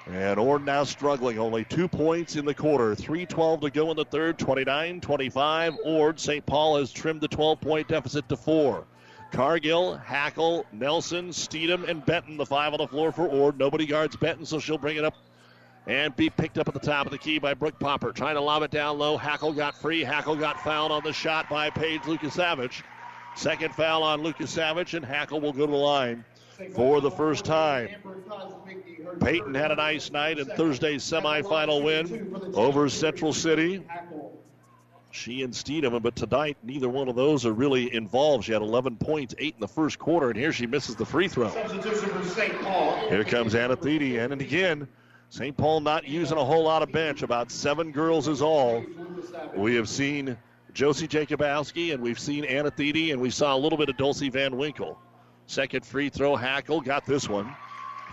And 0.09 0.39
Ord 0.39 0.65
now 0.65 0.85
struggling. 0.85 1.37
Only 1.37 1.65
two 1.65 1.87
points 1.87 2.37
in 2.37 2.45
the 2.45 2.53
quarter. 2.53 2.95
3.12 2.95 3.61
to 3.61 3.69
go 3.69 3.91
in 3.91 3.97
the 3.97 4.05
third. 4.05 4.39
29 4.39 5.01
25. 5.01 5.77
Ord, 5.83 6.19
St. 6.19 6.45
Paul 6.45 6.77
has 6.77 6.91
trimmed 6.91 7.19
the 7.19 7.27
12 7.27 7.59
point 7.59 7.87
deficit 7.89 8.29
to 8.29 8.37
four. 8.37 8.85
Cargill, 9.31 9.97
Hackle, 9.97 10.65
Nelson, 10.71 11.29
Steedham, 11.29 11.87
and 11.89 12.05
Benton, 12.05 12.37
the 12.37 12.45
five 12.45 12.71
on 12.71 12.77
the 12.77 12.87
floor 12.87 13.11
for 13.11 13.27
Ord. 13.27 13.59
Nobody 13.59 13.85
guards 13.85 14.15
Benton, 14.15 14.45
so 14.45 14.59
she'll 14.59 14.77
bring 14.77 14.95
it 14.95 15.03
up 15.03 15.15
and 15.85 16.15
be 16.15 16.29
picked 16.29 16.57
up 16.57 16.69
at 16.69 16.73
the 16.73 16.79
top 16.79 17.05
of 17.05 17.11
the 17.11 17.17
key 17.17 17.37
by 17.37 17.53
Brooke 17.53 17.77
Poppert. 17.77 18.15
Trying 18.15 18.35
to 18.35 18.41
lob 18.41 18.63
it 18.63 18.71
down 18.71 18.97
low. 18.97 19.17
Hackle 19.17 19.51
got 19.51 19.75
free. 19.75 20.01
Hackle 20.01 20.37
got 20.37 20.61
fouled 20.61 20.93
on 20.93 21.03
the 21.03 21.11
shot 21.11 21.49
by 21.49 21.69
Paige 21.69 22.05
Lucas 22.05 22.33
Savage. 22.33 22.83
Second 23.35 23.75
foul 23.75 24.03
on 24.03 24.23
Lucas 24.23 24.51
Savage, 24.51 24.93
and 24.93 25.03
Hackle 25.03 25.41
will 25.41 25.53
go 25.53 25.65
to 25.65 25.71
the 25.71 25.77
line 25.77 26.23
for 26.73 27.01
the 27.01 27.11
first 27.11 27.45
time. 27.45 27.89
Peyton 29.19 29.53
had 29.53 29.71
a 29.71 29.75
nice 29.75 30.11
night 30.11 30.39
in 30.39 30.45
Thursday's 30.45 31.03
semifinal 31.03 31.83
win 31.83 32.53
over 32.55 32.89
Central 32.89 33.33
City. 33.33 33.83
She 35.11 35.41
and 35.41 35.53
Steedham, 35.53 36.01
but 36.01 36.15
tonight 36.15 36.57
neither 36.63 36.89
one 36.89 37.07
of 37.07 37.15
those 37.15 37.45
are 37.45 37.53
really 37.53 37.93
involved. 37.93 38.45
She 38.45 38.51
had 38.51 38.61
11 38.61 38.97
points, 38.97 39.33
eight 39.39 39.55
in 39.55 39.61
the 39.61 39.67
first 39.67 39.97
quarter, 39.97 40.29
and 40.29 40.37
here 40.37 40.51
she 40.51 40.67
misses 40.67 40.95
the 40.95 41.05
free 41.05 41.27
throw. 41.27 41.49
Here 43.09 43.23
comes 43.23 43.55
Anna 43.55 43.77
and 43.81 44.41
again, 44.41 44.87
St. 45.29 45.57
Paul 45.57 45.81
not 45.81 46.07
using 46.07 46.37
a 46.37 46.45
whole 46.45 46.63
lot 46.63 46.83
of 46.83 46.91
bench. 46.91 47.21
About 47.21 47.51
seven 47.51 47.91
girls 47.91 48.27
is 48.27 48.41
all. 48.41 48.85
We 49.55 49.75
have 49.75 49.89
seen 49.89 50.37
Josie 50.73 51.07
Jacobowski, 51.07 51.93
and 51.93 52.03
we've 52.03 52.19
seen 52.19 52.45
Anna 52.45 52.71
and 52.77 53.19
we 53.19 53.29
saw 53.29 53.55
a 53.55 53.57
little 53.57 53.77
bit 53.77 53.89
of 53.89 53.97
Dulcie 53.97 54.29
Van 54.29 54.55
Winkle. 54.55 54.99
Second 55.47 55.85
free 55.85 56.09
throw, 56.09 56.35
Hackle 56.35 56.81
got 56.81 57.05
this 57.05 57.27
one. 57.27 57.55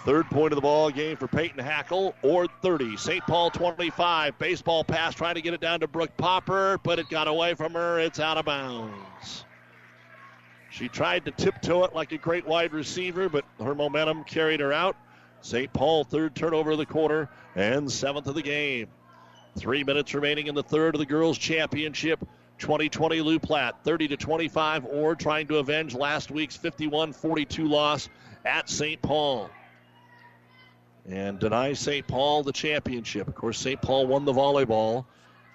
Third 0.05 0.27
point 0.27 0.53
of 0.53 0.57
the 0.57 0.63
ball 0.63 0.91
game 0.91 1.17
for 1.17 1.27
Peyton 1.27 1.59
Hackle, 1.59 2.15
Ord 2.23 2.51
30. 2.63 2.97
St. 2.97 3.27
Paul 3.27 3.51
25. 3.51 4.39
Baseball 4.39 4.85
pass 4.85 5.15
trying 5.15 5.35
to 5.35 5.43
get 5.43 5.55
it 5.55 5.61
down 5.61 5.81
to 5.81 5.89
Brooke 5.89 6.17
Popper, 6.17 6.79
but 6.83 6.99
it 6.99 7.09
got 7.09 7.27
away 7.27 7.55
from 7.55 7.73
her. 7.73 7.99
It's 7.99 8.21
out 8.21 8.37
of 8.37 8.45
bounds. 8.45 9.45
She 10.71 10.89
tried 10.89 11.25
to 11.25 11.31
tiptoe 11.31 11.85
it 11.85 11.95
like 11.95 12.13
a 12.13 12.19
great 12.19 12.47
wide 12.47 12.73
receiver, 12.73 13.29
but 13.29 13.45
her 13.59 13.75
momentum 13.75 14.25
carried 14.25 14.61
her 14.61 14.73
out. 14.73 14.97
St. 15.41 15.73
Paul, 15.73 16.05
third 16.05 16.35
turnover 16.35 16.73
of 16.73 16.79
the 16.79 16.87
quarter 16.87 17.29
and 17.55 17.91
seventh 17.91 18.27
of 18.27 18.35
the 18.35 18.43
game. 18.43 18.89
Three 19.57 19.85
minutes 19.85 20.15
remaining 20.15 20.49
in 20.49 20.55
the 20.55 20.63
third 20.63 20.95
of 20.95 20.99
the 20.99 21.07
girls' 21.07 21.39
championship. 21.39 22.27
2020 22.65 23.21
Loup 23.21 23.43
Platte, 23.43 23.77
30 23.85 24.09
to 24.09 24.17
25, 24.17 24.87
Ord 24.87 25.21
trying 25.21 25.47
to 25.49 25.59
avenge 25.59 25.95
last 25.95 26.31
week's 26.31 26.57
51-42 26.57 27.69
loss 27.69 28.09
at 28.47 28.71
St. 28.71 29.03
Paul 29.03 29.51
and 31.07 31.39
deny 31.39 31.75
St. 31.75 32.07
Paul 32.07 32.43
the 32.43 32.53
championship. 32.53 33.29
Of 33.29 33.35
course, 33.35 33.59
St. 33.59 33.83
Paul 33.83 34.07
won 34.07 34.25
the 34.25 34.33
volleyball, 34.33 35.05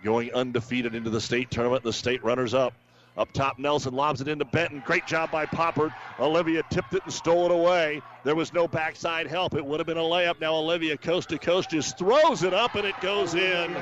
going 0.04 0.32
undefeated 0.36 0.94
into 0.94 1.10
the 1.10 1.20
state 1.20 1.50
tournament. 1.50 1.82
The 1.84 1.94
state 1.94 2.24
runners 2.24 2.54
up. 2.54 2.76
Up 3.18 3.32
top, 3.34 3.58
Nelson 3.58 3.96
lobs 3.96 4.22
it 4.22 4.28
into 4.28 4.46
Benton. 4.46 4.84
Great 4.86 5.08
job 5.08 5.32
by 5.32 5.48
Poppert. 5.48 5.92
Olivia 6.20 6.62
tipped 6.70 6.94
it 6.94 7.02
and 7.06 7.12
stole 7.12 7.46
it 7.46 7.52
away. 7.52 8.04
There 8.24 8.36
was 8.36 8.54
no 8.54 8.68
backside 8.68 9.26
help. 9.26 9.56
It 9.56 9.66
would 9.66 9.80
have 9.80 9.88
been 9.88 9.98
a 9.98 10.02
layup. 10.02 10.40
Now 10.40 10.54
Olivia, 10.54 10.96
coast 10.96 11.30
to 11.30 11.40
coast, 11.40 11.72
just 11.72 11.98
throws 11.98 12.44
it 12.44 12.54
up 12.54 12.76
and 12.76 12.86
it 12.86 12.94
goes 13.02 13.34
in. 13.34 13.76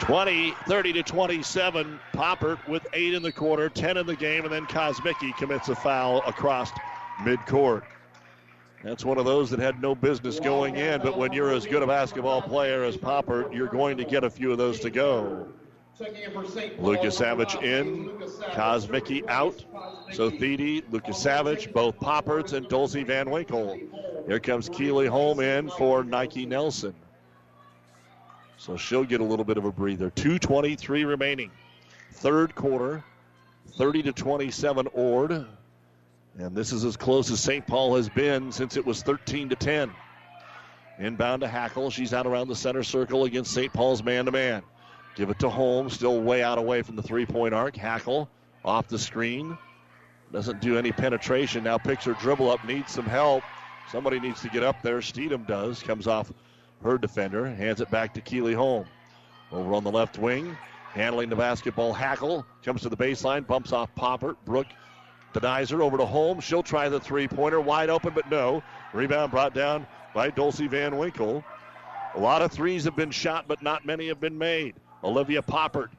20, 0.00 0.54
30 0.66 0.92
to 0.94 1.02
27. 1.02 2.00
Poppert 2.12 2.66
with 2.68 2.86
eight 2.92 3.14
in 3.14 3.22
the 3.22 3.32
quarter, 3.32 3.68
10 3.68 3.96
in 3.96 4.06
the 4.06 4.16
game, 4.16 4.44
and 4.44 4.52
then 4.52 4.66
Kosmicki 4.66 5.36
commits 5.36 5.68
a 5.68 5.74
foul 5.76 6.22
across 6.26 6.72
midcourt. 7.20 7.82
That's 8.82 9.04
one 9.04 9.18
of 9.18 9.26
those 9.26 9.50
that 9.50 9.60
had 9.60 9.82
no 9.82 9.94
business 9.94 10.40
going 10.40 10.76
in, 10.76 11.02
but 11.02 11.18
when 11.18 11.32
you're 11.32 11.52
as 11.52 11.66
good 11.66 11.82
a 11.82 11.86
basketball 11.86 12.40
player 12.40 12.82
as 12.82 12.96
Poppert, 12.96 13.54
you're 13.54 13.68
going 13.68 13.98
to 13.98 14.04
get 14.04 14.24
a 14.24 14.30
few 14.30 14.52
of 14.52 14.58
those 14.58 14.80
to 14.80 14.90
go. 14.90 15.46
Lucas 16.78 17.18
Savage 17.18 17.56
in, 17.56 18.08
Kosmicki 18.52 19.28
out. 19.28 19.62
So 20.12 20.30
Thede, 20.30 20.84
Lucas 20.90 21.18
Savage, 21.18 21.70
both 21.74 21.98
Popperts, 21.98 22.54
and 22.54 22.66
Dulcie 22.68 23.04
Van 23.04 23.30
Winkle. 23.30 23.78
Here 24.26 24.40
comes 24.40 24.70
Keeley 24.70 25.06
Holm 25.08 25.40
in 25.40 25.68
for 25.68 26.02
Nike 26.02 26.46
Nelson. 26.46 26.94
So 28.60 28.76
she'll 28.76 29.04
get 29.04 29.22
a 29.22 29.24
little 29.24 29.46
bit 29.46 29.56
of 29.56 29.64
a 29.64 29.72
breather. 29.72 30.10
2.23 30.10 31.06
remaining. 31.06 31.50
Third 32.12 32.54
quarter, 32.54 33.02
30 33.78 34.02
to 34.02 34.12
27 34.12 34.86
Ord. 34.92 35.46
And 36.38 36.54
this 36.54 36.70
is 36.70 36.84
as 36.84 36.98
close 36.98 37.30
as 37.30 37.40
St. 37.40 37.66
Paul 37.66 37.96
has 37.96 38.10
been 38.10 38.52
since 38.52 38.76
it 38.76 38.84
was 38.84 39.02
13 39.02 39.48
to 39.48 39.56
10. 39.56 39.90
Inbound 40.98 41.40
to 41.40 41.48
Hackle. 41.48 41.88
She's 41.88 42.12
out 42.12 42.26
around 42.26 42.48
the 42.48 42.54
center 42.54 42.82
circle 42.82 43.24
against 43.24 43.50
St. 43.54 43.72
Paul's 43.72 44.02
man 44.02 44.26
to 44.26 44.30
man. 44.30 44.62
Give 45.16 45.30
it 45.30 45.38
to 45.38 45.48
Holmes, 45.48 45.94
still 45.94 46.20
way 46.20 46.42
out 46.42 46.58
away 46.58 46.82
from 46.82 46.96
the 46.96 47.02
three 47.02 47.24
point 47.24 47.54
arc. 47.54 47.76
Hackle 47.76 48.28
off 48.62 48.88
the 48.88 48.98
screen. 48.98 49.56
Doesn't 50.32 50.60
do 50.60 50.76
any 50.76 50.92
penetration. 50.92 51.64
Now 51.64 51.78
picks 51.78 52.04
her 52.04 52.12
dribble 52.12 52.50
up, 52.50 52.62
needs 52.66 52.92
some 52.92 53.06
help. 53.06 53.42
Somebody 53.90 54.20
needs 54.20 54.42
to 54.42 54.50
get 54.50 54.62
up 54.62 54.82
there. 54.82 54.98
Steedham 54.98 55.46
does. 55.46 55.82
Comes 55.82 56.06
off 56.06 56.30
her 56.82 56.98
defender. 56.98 57.46
Hands 57.46 57.80
it 57.80 57.90
back 57.90 58.14
to 58.14 58.20
Keeley 58.20 58.54
Holm. 58.54 58.86
Over 59.52 59.74
on 59.74 59.84
the 59.84 59.90
left 59.90 60.18
wing. 60.18 60.56
Handling 60.92 61.28
the 61.28 61.36
basketball. 61.36 61.92
Hackle 61.92 62.44
comes 62.64 62.82
to 62.82 62.88
the 62.88 62.96
baseline. 62.96 63.46
Bumps 63.46 63.72
off 63.72 63.94
Poppert. 63.94 64.36
Brooke 64.44 64.66
denies 65.32 65.70
her 65.70 65.82
over 65.82 65.96
to 65.96 66.06
Holmes. 66.06 66.44
She'll 66.44 66.62
try 66.62 66.88
the 66.88 67.00
three 67.00 67.28
pointer. 67.28 67.60
Wide 67.60 67.90
open, 67.90 68.12
but 68.14 68.30
no. 68.30 68.62
Rebound 68.92 69.30
brought 69.30 69.54
down 69.54 69.86
by 70.14 70.30
Dulcie 70.30 70.66
Van 70.66 70.96
Winkle. 70.96 71.44
A 72.14 72.20
lot 72.20 72.42
of 72.42 72.50
threes 72.50 72.84
have 72.84 72.96
been 72.96 73.12
shot, 73.12 73.46
but 73.46 73.62
not 73.62 73.86
many 73.86 74.08
have 74.08 74.20
been 74.20 74.36
made. 74.36 74.74
Olivia 75.04 75.42
Poppert. 75.42 75.90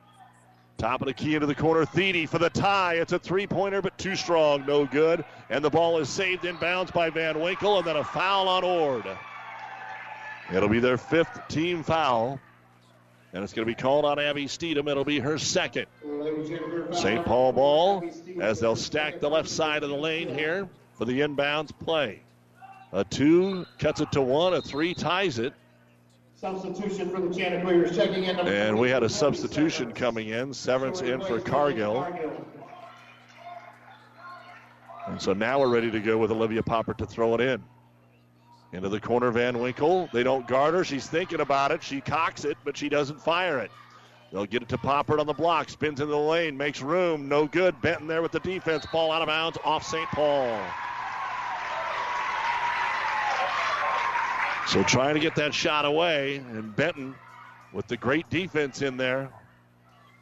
Top 0.78 1.02
of 1.02 1.08
the 1.08 1.14
key 1.14 1.36
into 1.36 1.48
the 1.48 1.56
corner. 1.56 1.86
Thede 1.86 2.30
for 2.30 2.40
the 2.40 2.50
tie. 2.50 2.96
It's 2.96 3.14
a 3.14 3.20
three 3.20 3.48
pointer, 3.48 3.82
but 3.82 3.98
too 3.98 4.16
strong. 4.16 4.66
No 4.66 4.86
good. 4.86 5.24
And 5.50 5.64
the 5.64 5.70
ball 5.70 6.00
is 6.00 6.10
saved 6.10 6.44
in 6.44 6.58
bounds 6.58 6.92
by 6.92 7.10
Van 7.10 7.40
Winkle, 7.40 7.78
and 7.78 7.88
then 7.88 7.98
a 7.98 8.04
foul 8.04 8.48
on 8.48 8.64
Ord. 8.64 9.06
It'll 10.54 10.70
be 10.70 10.80
their 10.80 10.98
fifth 10.98 11.48
team 11.48 11.84
foul. 11.84 12.40
And 13.34 13.44
it's 13.44 13.54
going 13.54 13.66
to 13.66 13.72
be 13.72 13.82
called 13.82 14.04
on 14.04 14.20
Abby 14.20 14.46
Steedham. 14.46 14.90
It'll 14.90 15.06
be 15.06 15.20
her 15.20 15.38
second. 15.38 15.86
St. 16.92 17.26
Paul 17.26 17.54
ball 17.54 18.04
as 18.42 18.60
they'll 18.60 18.76
stack 18.76 19.22
the 19.22 19.30
left 19.30 19.48
side 19.48 19.84
of 19.84 19.90
the 19.90 19.96
lane 19.96 20.28
here 20.28 20.68
for 20.98 21.06
the 21.06 21.22
inbounds 21.22 21.72
play. 21.80 22.22
A 22.92 23.06
two 23.06 23.66
cuts 23.80 24.02
it 24.02 24.12
to 24.12 24.22
one, 24.22 24.54
a 24.54 24.62
three 24.62 24.94
ties 24.94 25.40
it. 25.40 25.54
Substitution 26.36 27.10
for 27.10 27.22
the 27.22 27.34
Chanticleers 27.34 27.96
checking 27.96 28.26
in. 28.26 28.38
And 28.40 28.78
we 28.78 28.90
had 28.90 29.04
a 29.04 29.10
substitution 29.10 29.94
coming 29.94 30.30
in. 30.30 30.54
Severance 30.54 31.02
in 31.02 31.22
for 31.22 31.40
Cargill. 31.40 32.06
And 35.08 35.22
so 35.22 35.32
now 35.32 35.60
we're 35.60 35.70
ready 35.70 35.90
to 35.92 36.00
go 36.02 36.18
with 36.18 36.32
Olivia 36.32 36.64
Poppert 36.64 36.98
to 36.98 37.06
throw 37.06 37.34
it 37.36 37.42
in. 37.42 37.64
Into 38.74 38.88
the 38.88 39.02
corner, 39.02 39.32
Van 39.32 39.60
Winkle. 39.60 40.10
They 40.14 40.24
don't 40.24 40.48
guard 40.48 40.74
her. 40.74 40.84
She's 40.86 41.08
thinking 41.08 41.42
about 41.42 41.72
it. 41.72 41.84
She 41.84 42.00
cocks 42.00 42.46
it, 42.46 42.58
but 42.64 42.78
she 42.78 42.88
doesn't 42.88 43.22
fire 43.22 43.60
it. 43.60 43.72
They'll 44.32 44.46
get 44.46 44.62
it 44.62 44.70
to 44.70 44.78
Poppert 44.78 45.20
on 45.20 45.28
the 45.28 45.34
block. 45.34 45.70
Spins 45.70 46.00
into 46.00 46.12
the 46.12 46.18
lane. 46.18 46.56
Makes 46.56 46.82
room. 46.82 47.28
No 47.28 47.48
good. 47.48 47.80
Benton 47.82 48.08
there 48.08 48.22
with 48.22 48.32
the 48.32 48.40
defense. 48.40 48.86
Ball 48.86 49.12
out 49.12 49.22
of 49.22 49.28
bounds 49.28 49.58
off 49.66 49.86
St. 49.86 50.08
Paul. 50.10 50.58
So 54.68 54.84
trying 54.84 55.16
to 55.16 55.20
get 55.20 55.36
that 55.36 55.54
shot 55.54 55.84
away. 55.84 56.38
And 56.38 56.74
Benton 56.74 57.14
with 57.74 57.88
the 57.88 57.98
great 57.98 58.30
defense 58.30 58.82
in 58.82 58.96
there. 58.96 59.30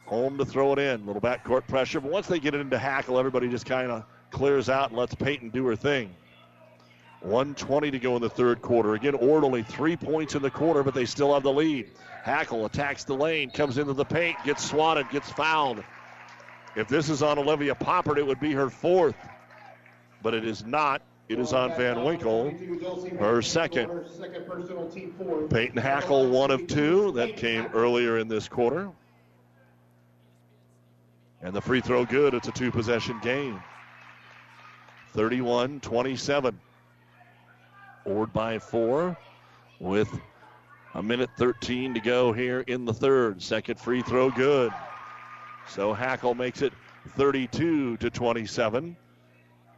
Holm 0.08 0.40
to 0.40 0.46
throw 0.46 0.74
it 0.74 0.80
in. 0.80 1.06
Little 1.06 1.22
backcourt 1.22 1.68
pressure. 1.68 2.00
But 2.00 2.12
once 2.12 2.26
they 2.26 2.40
get 2.40 2.56
it 2.56 2.62
into 2.62 2.80
Hackle, 2.80 3.20
everybody 3.20 3.48
just 3.48 3.68
kind 3.68 3.92
of 3.92 4.06
clears 4.32 4.70
out 4.70 4.90
and 4.90 4.98
lets 4.98 5.14
Peyton 5.14 5.52
do 5.52 5.68
her 5.68 5.76
thing. 5.76 6.16
120 7.22 7.92
to 7.92 8.00
go 8.00 8.16
in 8.16 8.22
the 8.22 8.30
third 8.30 8.62
quarter. 8.62 8.96
Again, 8.96 9.16
Ord 9.16 9.44
only 9.44 9.64
three 9.64 9.98
points 9.98 10.36
in 10.36 10.42
the 10.42 10.50
quarter, 10.50 10.84
but 10.84 10.94
they 10.94 11.06
still 11.06 11.34
have 11.34 11.44
the 11.44 11.52
lead. 11.52 11.90
Hackle 12.24 12.66
attacks 12.66 13.04
the 13.04 13.14
lane, 13.14 13.50
comes 13.50 13.78
into 13.78 13.94
the 13.94 14.06
paint, 14.06 14.38
gets 14.46 14.64
swatted, 14.64 15.10
gets 15.10 15.30
fouled. 15.32 15.84
If 16.76 16.88
this 16.88 17.10
is 17.10 17.22
on 17.22 17.38
Olivia 17.38 17.76
Poppert, 17.76 18.18
it 18.18 18.26
would 18.26 18.40
be 18.40 18.54
her 18.54 18.70
fourth, 18.70 19.16
but 20.22 20.34
it 20.34 20.46
is 20.46 20.66
not. 20.66 21.02
It 21.28 21.38
is 21.38 21.54
on 21.54 21.76
Van 21.76 22.04
Winkle, 22.04 22.52
her 23.20 23.42
second. 23.44 23.92
Peyton 25.50 25.78
Hackle, 25.78 26.28
one 26.30 26.50
of 26.50 26.66
two. 26.66 27.12
That 27.12 27.38
came 27.38 27.68
earlier 27.74 28.18
in 28.18 28.28
this 28.28 28.48
quarter. 28.48 28.90
And 31.42 31.54
the 31.54 31.62
free 31.62 31.82
throw 31.82 32.04
good. 32.04 32.34
It's 32.34 32.48
a 32.48 32.52
two 32.52 32.72
possession 32.72 33.20
game. 33.22 33.62
31 35.14 35.80
27. 35.82 36.60
Ord 38.06 38.34
by 38.34 38.60
four 38.60 39.18
with 39.80 40.10
a 40.94 41.04
minute 41.04 41.30
13 41.38 41.94
to 41.94 42.00
go 42.00 42.32
here 42.32 42.62
in 42.62 42.86
the 42.86 42.94
third. 42.94 43.42
Second 43.42 43.80
free 43.80 44.02
throw 44.02 44.32
good. 44.32 44.72
So 45.68 45.94
Hackle 45.94 46.36
makes 46.36 46.62
it 46.62 46.74
32 47.10 47.98
to 47.98 48.10
27. 48.10 48.96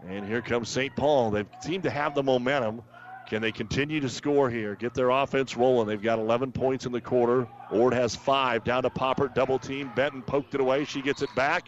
And 0.08 0.26
here 0.26 0.42
comes 0.42 0.70
St. 0.70 0.96
Paul. 0.96 1.32
They 1.32 1.46
seem 1.62 1.82
to 1.84 1.90
have 1.90 2.16
the 2.16 2.24
momentum. 2.24 2.82
Can 3.28 3.42
they 3.42 3.52
continue 3.52 4.00
to 4.00 4.10
score 4.10 4.50
here? 4.50 4.76
Get 4.76 4.94
their 4.94 5.10
offense 5.10 5.56
rolling. 5.56 5.88
They've 5.88 6.02
got 6.02 6.20
11 6.20 6.52
points 6.52 6.86
in 6.86 6.92
the 6.92 7.02
quarter. 7.02 7.48
Ord 7.72 7.94
has 7.94 8.16
five. 8.16 8.64
Down 8.64 8.84
to 8.84 8.90
Poppert, 8.90 9.36
double 9.36 9.60
team. 9.60 9.92
Benton 9.96 10.22
poked 10.22 10.56
it 10.56 10.62
away. 10.62 10.86
She 10.86 11.02
gets 11.02 11.22
it 11.22 11.30
back. 11.36 11.68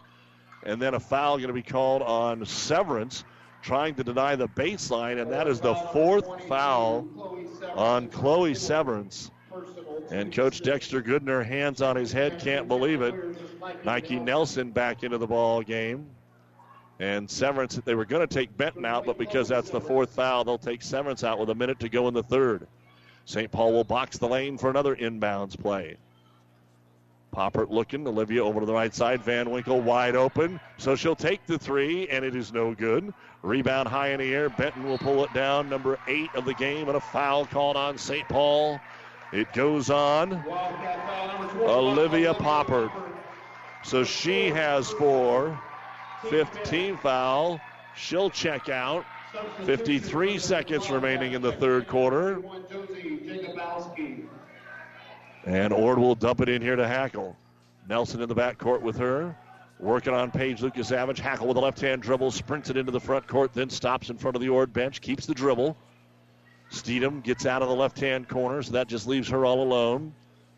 And 0.64 0.82
then 0.82 0.94
a 0.94 1.00
foul 1.00 1.38
going 1.38 1.48
to 1.48 1.54
be 1.54 1.62
called 1.62 2.02
on 2.02 2.46
Severance 2.46 3.24
trying 3.64 3.96
to 3.96 4.04
deny 4.04 4.36
the 4.36 4.48
baseline, 4.50 5.22
and 5.22 5.32
that 5.32 5.48
is 5.48 5.60
the 5.60 5.74
fourth 5.74 6.48
foul 6.48 7.08
on 7.76 8.10
Chloe 8.10 8.54
Severance. 8.54 9.32
And 10.12 10.34
Coach 10.34 10.62
Dexter 10.62 11.02
Goodner, 11.02 11.44
hands 11.44 11.82
on 11.82 11.96
his 11.96 12.12
head, 12.12 12.40
can't 12.40 12.68
believe 12.68 13.02
it. 13.02 13.16
Nike 13.86 14.20
Nelson 14.20 14.72
back 14.72 15.04
into 15.04 15.18
the 15.18 15.26
ball 15.26 15.62
game. 15.62 16.08
And 17.00 17.30
Severance, 17.30 17.80
they 17.84 17.96
were 17.96 18.06
going 18.06 18.28
to 18.28 18.32
take 18.32 18.56
Benton 18.56 18.86
out, 18.86 19.06
but 19.06 19.18
because 19.18 19.48
that's 19.48 19.70
the 19.70 19.82
fourth 19.82 20.12
foul, 20.12 20.44
they'll 20.44 20.58
take 20.58 20.82
Severance 20.82 21.24
out 21.24 21.40
with 21.40 21.50
a 21.50 21.56
minute 21.56 21.80
to 21.80 21.90
go 21.90 22.08
in 22.08 22.14
the 22.14 22.24
third. 22.24 22.68
St. 23.26 23.50
Paul 23.52 23.72
will 23.72 23.84
box 23.84 24.18
the 24.18 24.28
lane 24.28 24.58
for 24.58 24.70
another 24.70 24.96
inbounds 24.96 25.60
play. 25.60 25.98
Poppert 27.34 27.70
looking. 27.70 28.08
Olivia 28.08 28.44
over 28.44 28.60
to 28.60 28.66
the 28.66 28.74
right 28.74 28.94
side. 28.94 29.22
Van 29.24 29.50
Winkle 29.50 29.82
wide 29.82 30.16
open. 30.16 30.60
So 30.78 30.96
she'll 30.96 31.16
take 31.16 31.46
the 31.46 31.58
three, 31.58 32.08
and 32.08 32.24
it 32.24 32.36
is 32.36 32.54
no 32.54 32.74
good. 32.74 33.14
Rebound 33.42 33.88
high 33.88 34.10
in 34.10 34.20
the 34.20 34.34
air. 34.34 34.50
Benton 34.50 34.86
will 34.86 34.98
pull 34.98 35.24
it 35.24 35.34
down. 35.34 35.70
Number 35.70 36.00
eight 36.08 36.30
of 36.36 36.46
the 36.46 36.54
game, 36.54 36.88
and 36.88 36.98
a 36.98 37.02
foul 37.02 37.46
called 37.46 37.76
on 37.76 37.98
St. 37.98 38.28
Paul. 38.30 38.80
It 39.32 39.52
goes 39.54 39.90
on. 39.90 40.44
Olivia 41.60 42.34
Poppert. 42.36 42.92
So 43.84 44.04
she 44.04 44.50
has 44.50 44.90
four. 44.92 45.60
15 46.30 46.98
foul. 46.98 47.60
She'll 47.96 48.30
check 48.30 48.70
out. 48.70 49.06
53 49.66 50.38
seconds 50.38 50.90
remaining 50.90 51.34
in 51.34 51.42
the 51.42 51.52
third 51.54 51.88
quarter. 51.88 52.42
And 55.46 55.74
Ord 55.74 56.00
will 56.00 56.16
dump 56.16 56.42
it 56.42 56.50
in 56.50 56.62
here 56.62 56.76
to 56.76 56.88
Hackle. 56.88 57.36
Nelson 57.90 58.22
in 58.22 58.30
the 58.30 58.36
backcourt 58.36 58.82
with 58.82 58.98
her. 58.98 59.38
Working 59.80 60.14
on 60.14 60.32
Paige 60.32 60.62
Lucas 60.62 60.88
Savage. 60.88 61.20
Hackle 61.20 61.48
with 61.48 61.58
a 61.58 61.60
left 61.60 61.82
hand 61.82 62.02
dribble, 62.02 62.32
sprints 62.32 62.70
it 62.70 62.78
into 62.78 62.92
the 62.92 63.00
front 63.00 63.28
court, 63.28 63.54
then 63.54 63.70
stops 63.70 64.10
in 64.10 64.18
front 64.18 64.36
of 64.36 64.42
the 64.42 64.50
Ord 64.50 64.72
bench, 64.72 65.02
keeps 65.02 65.26
the 65.26 65.34
dribble. 65.34 65.76
Steedham 66.72 67.22
gets 67.22 67.46
out 67.46 67.62
of 67.62 67.68
the 67.68 67.76
left 67.76 68.00
hand 68.00 68.30
corner, 68.30 68.64
so 68.64 68.72
that 68.72 68.88
just 68.88 69.06
leaves 69.06 69.28
her 69.30 69.46
all 69.46 69.62
alone. 69.62 70.14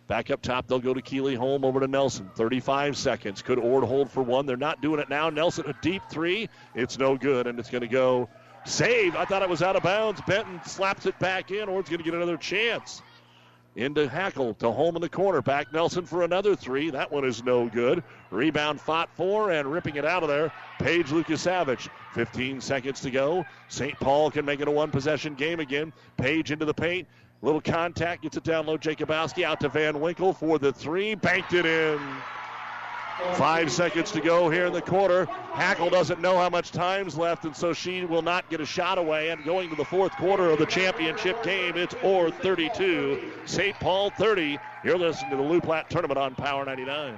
Back 0.08 0.30
up 0.30 0.44
top, 0.44 0.68
they'll 0.68 0.78
go 0.78 0.94
to 0.94 1.02
Keeley 1.02 1.34
Holm 1.34 1.66
over 1.66 1.80
to 1.80 1.88
Nelson. 1.88 2.30
35 2.36 2.96
seconds. 2.96 3.42
Could 3.42 3.58
Ord 3.58 3.84
hold 3.84 4.12
for 4.12 4.22
one? 4.22 4.46
They're 4.46 4.56
not 4.56 4.82
doing 4.82 5.00
it 5.00 5.10
now. 5.10 5.32
Nelson, 5.32 5.66
a 5.68 5.74
deep 5.82 6.04
three. 6.12 6.48
It's 6.76 7.00
no 7.00 7.18
good, 7.18 7.48
and 7.48 7.58
it's 7.58 7.72
going 7.72 7.82
to 7.82 7.88
go 7.88 8.30
save. 8.66 9.16
I 9.16 9.26
thought 9.26 9.42
it 9.42 9.50
was 9.50 9.64
out 9.64 9.76
of 9.76 9.82
bounds. 9.82 10.22
Benton 10.28 10.62
slaps 10.64 11.08
it 11.08 11.18
back 11.18 11.50
in. 11.50 11.68
Ord's 11.68 11.90
going 11.90 11.98
to 11.98 12.04
get 12.04 12.14
another 12.14 12.38
chance 12.38 13.02
into 13.76 14.08
Hackle 14.08 14.54
to 14.56 14.72
Holm 14.72 14.96
in 14.96 15.02
the 15.02 15.10
corner. 15.10 15.42
Back 15.42 15.72
Nelson 15.74 16.06
for 16.06 16.24
another 16.24 16.56
three. 16.56 16.90
That 16.90 17.12
one 17.12 17.26
is 17.26 17.44
no 17.44 17.68
good. 17.68 18.04
Rebound 18.32 18.80
fought 18.80 19.10
for 19.16 19.52
and 19.52 19.72
ripping 19.72 19.98
it 19.98 20.06
out 20.06 20.24
of 20.24 20.30
there. 20.30 20.52
Paige 20.80 21.12
Lucas 21.12 21.42
Savage. 21.42 21.90
15 22.14 22.62
seconds 22.62 23.02
to 23.02 23.12
go. 23.12 23.46
St. 23.68 24.00
Paul 24.00 24.32
can 24.32 24.46
make 24.46 24.62
it 24.62 24.68
a 24.68 24.72
one 24.72 24.92
possession 24.92 25.36
game 25.36 25.60
again. 25.60 25.92
Paige 26.18 26.52
into 26.52 26.66
the 26.66 26.74
paint. 26.74 27.08
Little 27.42 27.62
contact, 27.62 28.24
gets 28.24 28.38
it 28.38 28.44
down 28.44 28.66
low. 28.66 28.78
Jacobowski 28.78 29.44
out 29.44 29.60
to 29.60 29.70
Van 29.70 30.00
Winkle 30.00 30.34
for 30.34 30.58
the 30.58 30.72
three. 30.72 31.16
Banked 31.16 31.54
it 31.54 31.66
in. 31.66 32.00
Five 33.36 33.72
seconds 33.72 34.12
to 34.12 34.22
go 34.22 34.50
here 34.50 34.66
in 34.66 34.74
the 34.74 34.82
quarter. 34.82 35.26
Hackle 35.54 35.90
doesn't 35.90 36.20
know 36.20 36.38
how 36.38 36.50
much 36.50 36.72
time's 36.72 37.18
left, 37.18 37.46
and 37.46 37.56
so 37.56 37.72
she 37.72 38.04
will 38.04 38.22
not 38.22 38.50
get 38.50 38.60
a 38.60 38.66
shot 38.66 38.98
away. 38.98 39.30
And 39.30 39.44
going 39.46 39.70
to 39.70 39.76
the 39.76 39.86
fourth 39.86 40.12
quarter 40.18 40.50
of 40.50 40.60
the 40.60 40.66
championship 40.66 41.42
game, 41.42 41.78
it's 41.78 41.96
Ord 42.04 42.34
32, 42.42 43.32
St. 43.46 43.76
Paul 43.80 44.10
30. 44.12 44.60
You're 44.84 44.98
listening 44.98 45.32
to 45.32 45.38
the 45.38 45.44
Loup 45.44 45.64
Platte 45.64 45.90
Tournament 45.90 46.18
on 46.18 46.36
Power 46.36 46.66
99. 46.66 47.18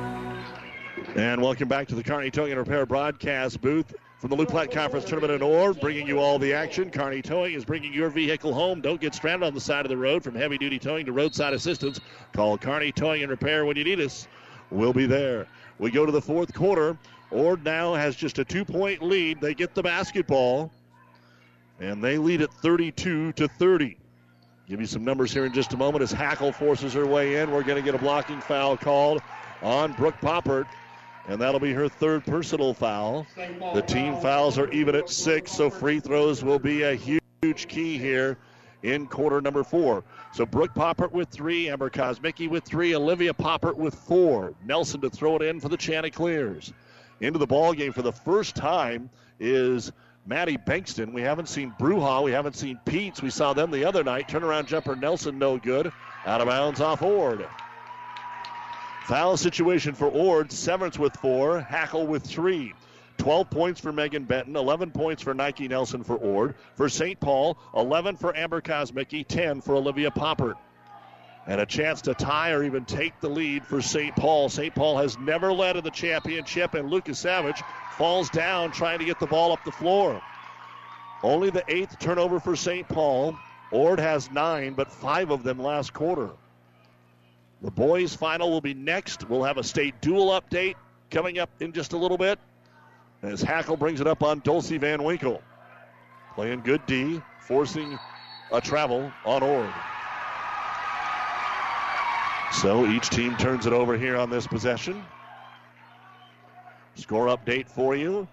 And 1.15 1.41
welcome 1.41 1.67
back 1.67 1.89
to 1.89 1.95
the 1.95 2.03
Kearney 2.03 2.31
Towing 2.31 2.51
and 2.51 2.59
Repair 2.59 2.85
broadcast 2.85 3.59
booth. 3.59 3.93
from 4.19 4.29
the 4.29 4.35
Loup 4.35 4.47
Platte 4.47 4.71
Conference 4.71 5.03
Tournament 5.03 5.33
in 5.33 5.41
Ord, 5.41 5.77
bringing 5.81 6.07
you 6.07 6.19
all 6.19 6.39
the 6.39 6.53
action. 6.53 6.89
Kearney 6.89 7.21
Towing 7.21 7.53
is 7.53 7.65
bringing 7.65 7.93
your 7.93 8.09
vehicle 8.09 8.53
home. 8.53 8.79
Don't 8.79 9.01
get 9.01 9.13
stranded 9.13 9.45
on 9.45 9.53
the 9.53 9.59
side 9.59 9.83
of 9.83 9.89
the 9.89 9.97
road. 9.97 10.23
From 10.23 10.35
heavy 10.35 10.57
duty 10.57 10.79
towing 10.79 11.05
to 11.05 11.11
roadside 11.11 11.53
assistance, 11.53 11.99
call 12.31 12.57
Kearney 12.57 12.93
Towing 12.93 13.23
and 13.23 13.29
Repair 13.29 13.65
when 13.65 13.75
you 13.75 13.83
need 13.83 13.99
us. 13.99 14.29
We'll 14.69 14.93
be 14.93 15.05
there. 15.05 15.47
We 15.79 15.91
go 15.91 16.05
to 16.05 16.13
the 16.13 16.21
fourth 16.21 16.53
quarter. 16.53 16.97
Ord 17.29 17.65
now 17.65 17.93
has 17.93 18.15
just 18.15 18.39
a 18.39 18.45
two 18.45 18.63
point 18.63 19.01
lead. 19.01 19.41
They 19.41 19.53
get 19.53 19.75
the 19.75 19.83
basketball, 19.83 20.71
and 21.81 22.01
they 22.01 22.17
lead 22.17 22.41
at 22.41 22.53
32 22.53 23.33
to 23.33 23.47
30. 23.49 23.97
Give 24.69 24.79
you 24.79 24.87
some 24.87 25.03
numbers 25.03 25.33
here 25.33 25.45
in 25.45 25.51
just 25.51 25.73
a 25.73 25.77
moment 25.77 26.03
as 26.03 26.11
Hackle 26.13 26.53
forces 26.53 26.93
her 26.93 27.05
way 27.05 27.41
in. 27.41 27.51
We're 27.51 27.63
going 27.63 27.75
to 27.75 27.83
get 27.83 27.95
a 27.95 28.01
blocking 28.01 28.39
foul 28.39 28.77
called 28.77 29.21
on 29.61 29.93
Brooke 29.93 30.19
Poppert, 30.21 30.65
and 31.31 31.41
that'll 31.41 31.61
be 31.61 31.71
her 31.71 31.87
third 31.87 32.25
personal 32.25 32.73
foul. 32.73 33.25
The 33.73 33.81
team 33.81 34.17
fouls 34.17 34.57
are 34.57 34.69
even 34.71 34.95
at 34.95 35.09
six, 35.09 35.53
so 35.53 35.69
free 35.69 36.01
throws 36.01 36.43
will 36.43 36.59
be 36.59 36.83
a 36.83 36.93
huge 36.93 37.67
key 37.69 37.97
here 37.97 38.37
in 38.83 39.07
quarter 39.07 39.39
number 39.39 39.63
four. 39.63 40.03
So 40.33 40.45
Brooke 40.45 40.73
Poppert 40.73 41.13
with 41.13 41.29
three, 41.29 41.69
Amber 41.69 41.89
Kosmicki 41.89 42.49
with 42.49 42.65
three, 42.65 42.93
Olivia 42.95 43.33
Poppert 43.33 43.77
with 43.77 43.95
four. 43.95 44.53
Nelson 44.65 44.99
to 45.01 45.09
throw 45.09 45.37
it 45.37 45.41
in 45.41 45.61
for 45.61 45.69
the 45.69 45.77
Chanticleers. 45.77 46.73
Into 47.21 47.39
the 47.39 47.47
ball 47.47 47.71
game 47.71 47.93
for 47.93 48.01
the 48.01 48.11
first 48.11 48.55
time 48.57 49.09
is 49.39 49.93
Maddie 50.25 50.57
Bankston. 50.57 51.13
We 51.13 51.21
haven't 51.21 51.47
seen 51.47 51.73
Bruja. 51.79 52.23
We 52.23 52.33
haven't 52.33 52.57
seen 52.57 52.77
Pete's. 52.83 53.21
We 53.21 53.29
saw 53.29 53.53
them 53.53 53.71
the 53.71 53.85
other 53.85 54.03
night. 54.03 54.27
Turnaround 54.27 54.65
jumper 54.67 54.97
Nelson, 54.97 55.39
no 55.39 55.57
good. 55.57 55.93
Out 56.25 56.41
of 56.41 56.47
bounds 56.47 56.81
off 56.81 57.01
Ord. 57.01 57.47
Foul 59.05 59.35
situation 59.35 59.93
for 59.93 60.07
Ord. 60.07 60.51
Severance 60.51 60.99
with 60.99 61.15
four. 61.17 61.59
Hackle 61.59 62.07
with 62.07 62.23
three. 62.23 62.73
12 63.17 63.49
points 63.51 63.79
for 63.79 63.91
Megan 63.91 64.23
Benton, 64.23 64.55
11 64.55 64.89
points 64.89 65.21
for 65.21 65.33
Nike 65.33 65.67
Nelson 65.67 66.03
for 66.03 66.15
Ord. 66.15 66.55
For 66.75 66.89
St. 66.89 67.19
Paul, 67.19 67.57
11 67.75 68.15
for 68.17 68.35
Amber 68.35 68.61
Kosmicki, 68.61 69.27
10 69.27 69.61
for 69.61 69.75
Olivia 69.75 70.09
Poppert. 70.09 70.55
And 71.45 71.61
a 71.61 71.65
chance 71.65 72.01
to 72.03 72.13
tie 72.13 72.51
or 72.51 72.63
even 72.63 72.85
take 72.85 73.19
the 73.19 73.29
lead 73.29 73.65
for 73.65 73.81
St. 73.81 74.15
Paul. 74.15 74.49
St. 74.49 74.73
Paul 74.73 74.97
has 74.97 75.19
never 75.19 75.53
led 75.53 75.77
in 75.77 75.83
the 75.83 75.91
championship, 75.91 76.73
and 76.73 76.89
Lucas 76.89 77.19
Savage 77.19 77.61
falls 77.97 78.29
down 78.29 78.71
trying 78.71 78.99
to 78.99 79.05
get 79.05 79.19
the 79.19 79.27
ball 79.27 79.51
up 79.51 79.63
the 79.65 79.71
floor. 79.71 80.21
Only 81.23 81.49
the 81.49 81.63
eighth 81.67 81.99
turnover 81.99 82.39
for 82.39 82.55
St. 82.55 82.87
Paul. 82.87 83.37
Ord 83.71 83.99
has 83.99 84.31
nine, 84.31 84.73
but 84.73 84.91
five 84.91 85.29
of 85.29 85.43
them 85.43 85.59
last 85.59 85.93
quarter. 85.93 86.31
The 87.61 87.71
boys' 87.71 88.15
final 88.15 88.49
will 88.49 88.61
be 88.61 88.73
next. 88.73 89.29
We'll 89.29 89.43
have 89.43 89.57
a 89.57 89.63
state 89.63 90.01
dual 90.01 90.29
update 90.29 90.75
coming 91.11 91.37
up 91.37 91.49
in 91.59 91.73
just 91.73 91.93
a 91.93 91.97
little 91.97 92.17
bit 92.17 92.39
as 93.21 93.41
Hackle 93.41 93.77
brings 93.77 94.01
it 94.01 94.07
up 94.07 94.23
on 94.23 94.39
Dulcie 94.39 94.79
Van 94.79 95.03
Winkle. 95.03 95.41
Playing 96.33 96.61
good 96.61 96.83
D, 96.87 97.21
forcing 97.39 97.99
a 98.51 98.59
travel 98.59 99.11
on 99.25 99.43
Ord. 99.43 99.71
So 102.61 102.85
each 102.87 103.09
team 103.09 103.37
turns 103.37 103.65
it 103.65 103.73
over 103.73 103.97
here 103.97 104.17
on 104.17 104.29
this 104.29 104.47
possession. 104.47 105.05
Score 106.95 107.27
update 107.27 107.69
for 107.69 107.95
you. 107.95 108.27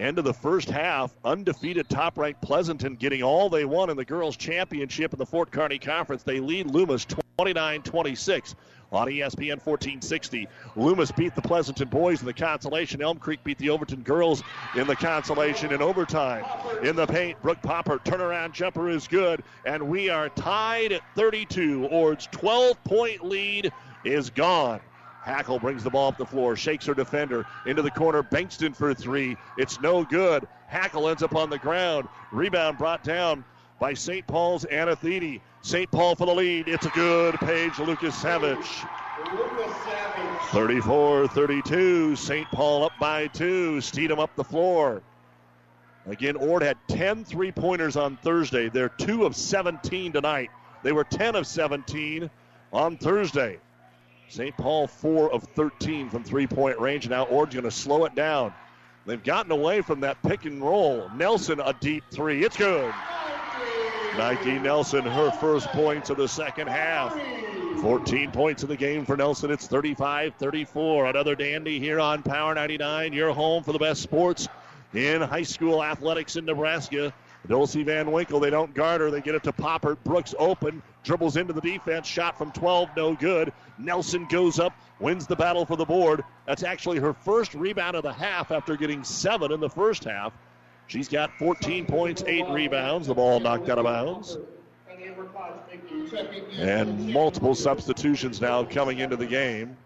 End 0.00 0.18
of 0.18 0.24
the 0.24 0.32
first 0.32 0.70
half, 0.70 1.12
undefeated 1.24 1.88
top 1.88 2.16
ranked 2.16 2.40
Pleasanton 2.40 2.94
getting 2.94 3.22
all 3.22 3.50
they 3.50 3.64
want 3.64 3.90
in 3.90 3.96
the 3.96 4.04
girls' 4.04 4.36
championship 4.36 5.12
in 5.12 5.18
the 5.18 5.26
Fort 5.26 5.50
Kearney 5.50 5.78
Conference. 5.78 6.22
They 6.22 6.38
lead 6.38 6.70
Loomis 6.70 7.04
29 7.38 7.82
26 7.82 8.56
on 8.90 9.06
ESPN 9.06 9.64
1460. 9.64 10.48
Loomis 10.74 11.12
beat 11.12 11.36
the 11.36 11.42
Pleasanton 11.42 11.86
boys 11.86 12.18
in 12.18 12.26
the 12.26 12.32
consolation. 12.32 13.00
Elm 13.00 13.16
Creek 13.16 13.44
beat 13.44 13.58
the 13.58 13.70
Overton 13.70 14.02
girls 14.02 14.42
in 14.74 14.88
the 14.88 14.96
consolation 14.96 15.72
in 15.72 15.80
overtime. 15.80 16.44
In 16.82 16.96
the 16.96 17.06
paint, 17.06 17.40
Brooke 17.40 17.62
Poppert 17.62 18.04
turnaround 18.04 18.54
jumper 18.54 18.88
is 18.88 19.06
good, 19.06 19.44
and 19.64 19.88
we 19.88 20.08
are 20.08 20.28
tied 20.30 20.90
at 20.90 21.02
32. 21.14 21.86
Ord's 21.86 22.26
12 22.32 22.82
point 22.82 23.24
lead 23.24 23.70
is 24.04 24.30
gone. 24.30 24.80
Hackle 25.22 25.60
brings 25.60 25.84
the 25.84 25.90
ball 25.90 26.08
up 26.08 26.18
the 26.18 26.26
floor, 26.26 26.56
shakes 26.56 26.86
her 26.86 26.94
defender 26.94 27.46
into 27.66 27.82
the 27.82 27.90
corner. 27.92 28.24
Bankston 28.24 28.74
for 28.74 28.94
three. 28.94 29.36
It's 29.58 29.80
no 29.80 30.02
good. 30.02 30.48
Hackle 30.66 31.08
ends 31.08 31.22
up 31.22 31.36
on 31.36 31.50
the 31.50 31.58
ground. 31.58 32.08
Rebound 32.32 32.78
brought 32.78 33.04
down 33.04 33.44
by 33.78 33.94
St. 33.94 34.26
Paul's 34.26 34.64
Anna 34.64 34.96
Thede. 34.96 35.40
St. 35.62 35.90
Paul 35.90 36.14
for 36.14 36.26
the 36.26 36.34
lead. 36.34 36.68
It's 36.68 36.86
a 36.86 36.90
good 36.90 37.34
Paige. 37.36 37.78
Lucas 37.78 38.14
Savage. 38.14 38.84
34 40.50 41.28
32. 41.28 42.16
St. 42.16 42.46
Paul 42.50 42.84
up 42.84 42.92
by 43.00 43.26
two. 43.28 43.76
Steedham 43.78 44.18
up 44.18 44.34
the 44.36 44.44
floor. 44.44 45.02
Again, 46.06 46.36
Ord 46.36 46.62
had 46.62 46.78
10 46.88 47.24
three 47.24 47.52
pointers 47.52 47.96
on 47.96 48.16
Thursday. 48.18 48.68
They're 48.68 48.88
2 48.88 49.26
of 49.26 49.36
17 49.36 50.12
tonight. 50.12 50.50
They 50.82 50.92
were 50.92 51.04
10 51.04 51.36
of 51.36 51.46
17 51.46 52.30
on 52.72 52.96
Thursday. 52.96 53.58
St. 54.28 54.56
Paul 54.56 54.86
4 54.86 55.32
of 55.32 55.42
13 55.54 56.08
from 56.08 56.22
three 56.24 56.46
point 56.46 56.78
range. 56.78 57.08
Now 57.08 57.24
Ord's 57.24 57.54
going 57.54 57.64
to 57.64 57.70
slow 57.70 58.04
it 58.04 58.14
down. 58.14 58.54
They've 59.06 59.22
gotten 59.22 59.52
away 59.52 59.80
from 59.80 60.00
that 60.00 60.22
pick 60.22 60.44
and 60.44 60.62
roll. 60.62 61.10
Nelson, 61.14 61.60
a 61.60 61.72
deep 61.72 62.04
three. 62.10 62.44
It's 62.44 62.56
good. 62.56 62.92
Nike 64.16 64.58
Nelson, 64.58 65.04
her 65.04 65.30
first 65.30 65.68
points 65.68 66.10
of 66.10 66.16
the 66.16 66.28
second 66.28 66.68
half. 66.68 67.16
14 67.80 68.32
points 68.32 68.62
in 68.62 68.68
the 68.68 68.76
game 68.76 69.04
for 69.04 69.16
Nelson. 69.16 69.50
It's 69.50 69.66
35 69.66 70.34
34. 70.34 71.06
Another 71.06 71.36
dandy 71.36 71.78
here 71.78 72.00
on 72.00 72.22
Power 72.22 72.54
99. 72.54 73.12
Your 73.12 73.32
home 73.32 73.62
for 73.62 73.72
the 73.72 73.78
best 73.78 74.02
sports 74.02 74.48
in 74.94 75.20
high 75.20 75.42
school 75.42 75.82
athletics 75.82 76.36
in 76.36 76.44
Nebraska. 76.44 77.12
Dulcie 77.46 77.84
Van 77.84 78.10
Winkle, 78.10 78.40
they 78.40 78.50
don't 78.50 78.74
guard 78.74 79.00
her. 79.00 79.10
They 79.10 79.20
get 79.20 79.34
it 79.34 79.44
to 79.44 79.52
Poppert. 79.52 79.98
Brooks 80.04 80.34
open, 80.38 80.82
dribbles 81.04 81.36
into 81.36 81.52
the 81.52 81.60
defense. 81.60 82.06
Shot 82.06 82.36
from 82.36 82.50
12, 82.52 82.90
no 82.96 83.14
good. 83.14 83.52
Nelson 83.78 84.26
goes 84.26 84.58
up, 84.58 84.72
wins 84.98 85.26
the 85.26 85.36
battle 85.36 85.64
for 85.64 85.76
the 85.76 85.84
board. 85.84 86.24
That's 86.46 86.64
actually 86.64 86.98
her 86.98 87.12
first 87.12 87.54
rebound 87.54 87.96
of 87.96 88.02
the 88.02 88.12
half 88.12 88.50
after 88.50 88.76
getting 88.76 89.04
seven 89.04 89.52
in 89.52 89.60
the 89.60 89.70
first 89.70 90.04
half. 90.04 90.32
She's 90.88 91.08
got 91.08 91.38
14 91.38 91.84
points, 91.84 92.24
eight 92.26 92.48
rebounds. 92.48 93.06
The 93.06 93.14
ball 93.14 93.40
knocked 93.40 93.68
out 93.68 93.78
of 93.78 93.84
bounds. 93.84 94.38
And 96.56 97.12
multiple 97.12 97.54
substitutions 97.54 98.40
now 98.40 98.64
coming 98.64 98.98
into 98.98 99.16
the 99.16 99.26
game. 99.26 99.76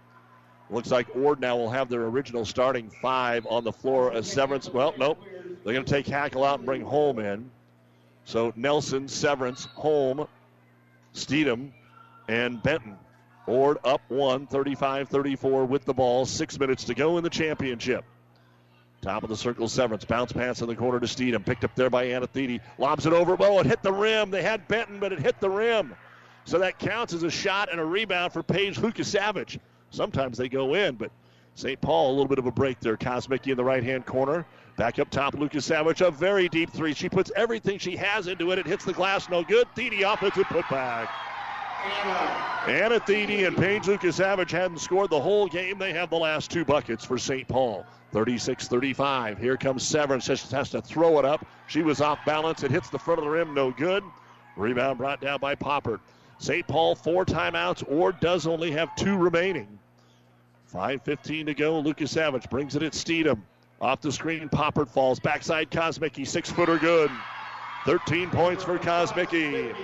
Looks 0.71 0.93
like 0.93 1.15
Ord 1.17 1.41
now 1.41 1.57
will 1.57 1.71
have 1.71 1.89
their 1.89 2.05
original 2.05 2.45
starting 2.45 2.89
five 3.03 3.47
on 3.51 3.65
the 3.65 3.73
floor 3.73 4.13
as 4.13 4.31
Severance. 4.31 4.73
Well, 4.73 4.95
nope. 4.97 5.19
They're 5.65 5.75
going 5.75 5.85
to 5.85 5.93
take 5.93 6.07
Hackle 6.07 6.45
out 6.45 6.61
and 6.61 6.67
bring 6.67 6.83
Holm 6.83 7.19
in. 7.19 7.51
So 8.25 8.53
Nelson, 8.55 9.09
Severance, 9.09 9.65
Holm, 9.75 10.29
Steedham, 11.15 11.73
and 12.29 12.63
Benton. 12.63 12.97
Ord 13.49 13.79
up 13.83 14.03
one, 14.07 14.47
35 14.47 15.09
34 15.09 15.65
with 15.65 15.85
the 15.85 15.93
ball. 15.93 16.27
Six 16.27 16.61
minutes 16.61 16.85
to 16.85 16.95
go 16.95 17.19
in 17.19 17.25
the 17.25 17.31
championship. 17.31 18.05
Top 19.03 19.25
of 19.25 19.29
the 19.29 19.37
circle, 19.37 19.69
Severance. 19.69 20.05
Bounce 20.05 20.33
pass 20.33 20.63
in 20.63 20.69
the 20.69 20.77
corner 20.77 21.01
to 21.01 21.07
Steedham. 21.07 21.45
Picked 21.45 21.65
up 21.65 21.75
there 21.75 21.91
by 21.91 22.05
Anna 22.05 22.29
Thede. 22.29 22.61
Lobs 22.79 23.05
it 23.05 23.13
over. 23.13 23.37
Oh, 23.41 23.59
it 23.59 23.67
hit 23.67 23.83
the 23.83 23.93
rim. 23.93 24.31
They 24.31 24.43
had 24.43 24.69
Benton, 24.69 25.01
but 25.01 25.13
it 25.13 25.19
hit 25.19 25.41
the 25.41 25.51
rim. 25.51 25.95
So 26.45 26.61
that 26.61 26.79
counts 26.79 27.13
as 27.13 27.25
a 27.25 27.31
shot 27.31 27.69
and 27.71 27.81
a 27.81 27.85
rebound 27.85 28.33
for 28.33 28.45
Paige 28.45 28.79
Lucas 28.79 29.09
Savage. 29.09 29.59
Sometimes 29.91 30.39
they 30.39 30.49
go 30.49 30.75
in, 30.75 30.95
but 30.95 31.11
St. 31.57 31.81
Paul, 31.81 32.11
a 32.11 32.13
little 32.13 32.29
bit 32.29 32.39
of 32.39 32.47
a 32.47 32.53
break 32.53 32.79
there. 32.79 32.97
Kosmicki 32.97 33.51
in 33.51 33.57
the 33.57 33.65
right 33.65 33.83
hand 33.83 34.07
corner. 34.07 34.47
Back 34.77 35.01
up 35.01 35.11
top, 35.11 35.35
Lucas 35.35 35.65
Savage, 35.67 36.01
a 36.01 36.11
very 36.11 36.49
deep 36.49 36.71
three. 36.71 36.95
She 36.95 37.09
puts 37.09 37.33
everything 37.35 37.79
she 37.79 37.97
has 37.97 38.29
into 38.29 38.53
it. 38.53 38.59
It 38.61 38.67
hits 38.67 38.85
the 38.85 38.93
glass, 38.93 39.29
no 39.29 39.43
good. 39.43 39.67
Thede 39.75 40.01
offensive 40.03 40.45
putback. 40.45 41.09
Anna 42.69 43.01
and 43.09 43.57
Paige 43.57 43.89
Lucas 43.89 44.17
Savage 44.17 44.53
hadn't 44.53 44.79
scored 44.79 45.11
the 45.11 45.21
whole 45.21 45.49
game. 45.49 45.79
They 45.79 45.93
have 45.93 46.11
the 46.11 46.17
last 46.17 46.53
two 46.53 46.65
buckets 46.65 47.05
for 47.05 47.19
St. 47.19 47.47
Paul. 47.49 47.85
36 48.13 48.69
35. 48.69 49.39
Here 49.39 49.57
comes 49.57 49.83
Severance. 49.83 50.27
Just 50.27 50.51
has 50.53 50.71
to 50.71 50.83
throw 50.83 51.19
it 51.19 51.25
up. 51.25 51.45
She 51.67 51.83
was 51.83 52.01
off 52.01 52.19
balance. 52.25 52.63
It 52.63 52.71
hits 52.71 52.91
the 52.91 52.99
front 52.99 53.19
of 53.19 53.25
the 53.25 53.31
rim. 53.31 53.55
No 53.55 53.71
good. 53.71 54.05
Rebound 54.57 54.99
brought 54.99 55.21
down 55.21 55.41
by 55.41 55.55
Poppert. 55.55 56.01
St. 56.39 56.67
Paul, 56.67 56.95
four 56.95 57.25
timeouts, 57.25 57.85
or 57.89 58.13
does 58.13 58.47
only 58.47 58.71
have 58.73 58.95
two 58.97 59.17
remaining. 59.17 59.79
5.15 60.73 61.47
to 61.47 61.55
go. 61.55 61.79
Lucas 61.79 62.11
Savage 62.11 62.49
brings 62.51 62.77
it 62.77 62.83
at 62.83 62.93
Steedham. 62.93 63.41
Off 63.81 64.01
the 64.01 64.13
screen, 64.13 64.49
Poppert 64.49 64.89
falls. 64.89 65.19
Backside, 65.19 65.71
Kosmicki. 65.71 66.27
Six 66.27 66.51
footer 66.51 66.79
good. 66.79 67.11
13 67.87 68.31
points 68.31 68.63
for 68.63 68.79
Kosmicki. 68.79 69.75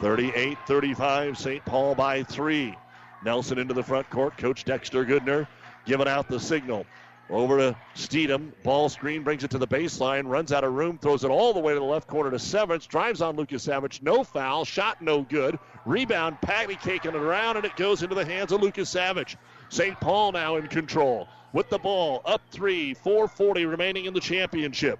38 0.00 0.58
35. 0.66 1.38
St. 1.38 1.64
Paul 1.64 1.94
by 1.94 2.22
three. 2.22 2.76
Nelson 3.24 3.58
into 3.58 3.74
the 3.74 3.82
front 3.82 4.08
court. 4.10 4.36
Coach 4.36 4.64
Dexter 4.64 5.04
Goodner 5.04 5.46
giving 5.86 6.08
out 6.08 6.28
the 6.28 6.38
signal. 6.38 6.86
Over 7.30 7.56
to 7.56 7.76
Steedham. 7.94 8.52
Ball 8.62 8.88
screen 8.88 9.22
brings 9.22 9.44
it 9.44 9.50
to 9.52 9.58
the 9.58 9.66
baseline. 9.66 10.28
Runs 10.28 10.52
out 10.52 10.62
of 10.62 10.74
room. 10.74 10.98
Throws 10.98 11.24
it 11.24 11.30
all 11.30 11.54
the 11.54 11.60
way 11.60 11.72
to 11.72 11.80
the 11.80 11.84
left 11.84 12.06
corner 12.06 12.30
to 12.30 12.38
Severance. 12.38 12.86
Drives 12.86 13.22
on 13.22 13.36
Lucas 13.36 13.62
Savage. 13.62 14.02
No 14.02 14.24
foul. 14.24 14.64
Shot 14.64 15.00
no 15.00 15.22
good. 15.22 15.58
Rebound. 15.86 16.40
Patty 16.42 16.76
caking 16.76 17.12
it 17.12 17.16
around, 17.16 17.56
and 17.56 17.64
it 17.64 17.76
goes 17.76 18.02
into 18.02 18.14
the 18.14 18.24
hands 18.24 18.52
of 18.52 18.60
Lucas 18.60 18.90
Savage. 18.90 19.38
St. 19.70 19.98
Paul 20.00 20.32
now 20.32 20.56
in 20.56 20.66
control 20.66 21.26
with 21.54 21.70
the 21.70 21.78
ball. 21.78 22.20
Up 22.26 22.42
three. 22.50 22.92
440 22.92 23.64
remaining 23.64 24.04
in 24.04 24.12
the 24.12 24.20
championship. 24.20 24.98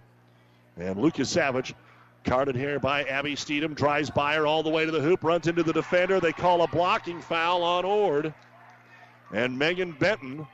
And 0.78 0.98
Lucas 0.98 1.28
Savage, 1.28 1.74
carded 2.24 2.56
here 2.56 2.80
by 2.80 3.04
Abby 3.04 3.36
Steedham, 3.36 3.74
drives 3.74 4.10
by 4.10 4.34
her 4.34 4.46
all 4.46 4.62
the 4.62 4.70
way 4.70 4.86
to 4.86 4.90
the 4.90 5.00
hoop, 5.00 5.22
runs 5.22 5.46
into 5.46 5.62
the 5.62 5.72
defender. 5.72 6.20
They 6.20 6.32
call 6.32 6.62
a 6.62 6.68
blocking 6.68 7.20
foul 7.20 7.62
on 7.62 7.84
Ord. 7.84 8.32
And 9.32 9.58
Megan 9.58 9.92
Benton 9.92 10.46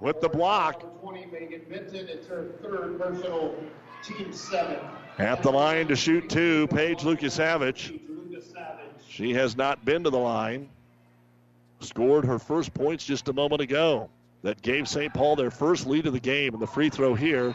with 0.00 0.20
the 0.20 0.28
block. 0.28 0.82
20, 1.02 1.26
Megan 1.26 1.62
Benton. 1.68 2.08
It's 2.08 2.26
her 2.26 2.48
third 2.62 2.98
personal 2.98 3.54
team 4.02 4.32
seven. 4.32 4.78
At 5.18 5.42
the 5.42 5.50
line 5.50 5.88
to 5.88 5.96
shoot 5.96 6.28
two, 6.28 6.66
Paige 6.68 7.04
Lucas 7.04 7.34
Savage. 7.34 7.94
She 9.08 9.34
has 9.34 9.56
not 9.56 9.84
been 9.84 10.04
to 10.04 10.10
the 10.10 10.18
line. 10.18 10.68
Scored 11.80 12.24
her 12.24 12.38
first 12.38 12.72
points 12.72 13.04
just 13.04 13.28
a 13.28 13.32
moment 13.32 13.60
ago. 13.60 14.08
That 14.42 14.62
gave 14.62 14.88
St. 14.88 15.12
Paul 15.12 15.36
their 15.36 15.50
first 15.50 15.86
lead 15.86 16.06
of 16.06 16.14
the 16.14 16.20
game, 16.20 16.54
and 16.54 16.62
the 16.62 16.66
free 16.66 16.88
throw 16.88 17.14
here 17.14 17.54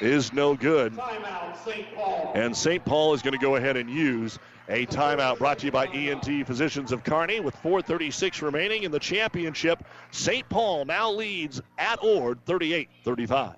is 0.00 0.32
no 0.32 0.54
good. 0.54 0.94
Timeout, 0.94 1.56
St. 1.64 1.94
Paul. 1.94 2.32
And 2.34 2.56
St. 2.56 2.84
Paul 2.84 3.14
is 3.14 3.22
going 3.22 3.32
to 3.32 3.44
go 3.44 3.56
ahead 3.56 3.76
and 3.76 3.90
use 3.90 4.38
a 4.68 4.86
timeout 4.86 5.38
brought 5.38 5.58
to 5.60 5.66
you 5.66 5.72
by 5.72 5.86
ENT 5.86 6.46
Physicians 6.46 6.92
of 6.92 7.02
Kearney 7.02 7.40
with 7.40 7.54
436 7.56 8.42
remaining 8.42 8.82
in 8.82 8.90
the 8.90 8.98
championship. 8.98 9.82
St. 10.10 10.48
Paul 10.48 10.84
now 10.84 11.10
leads 11.10 11.60
at 11.78 12.02
Ord 12.02 12.44
38 12.44 12.88
35. 13.04 13.56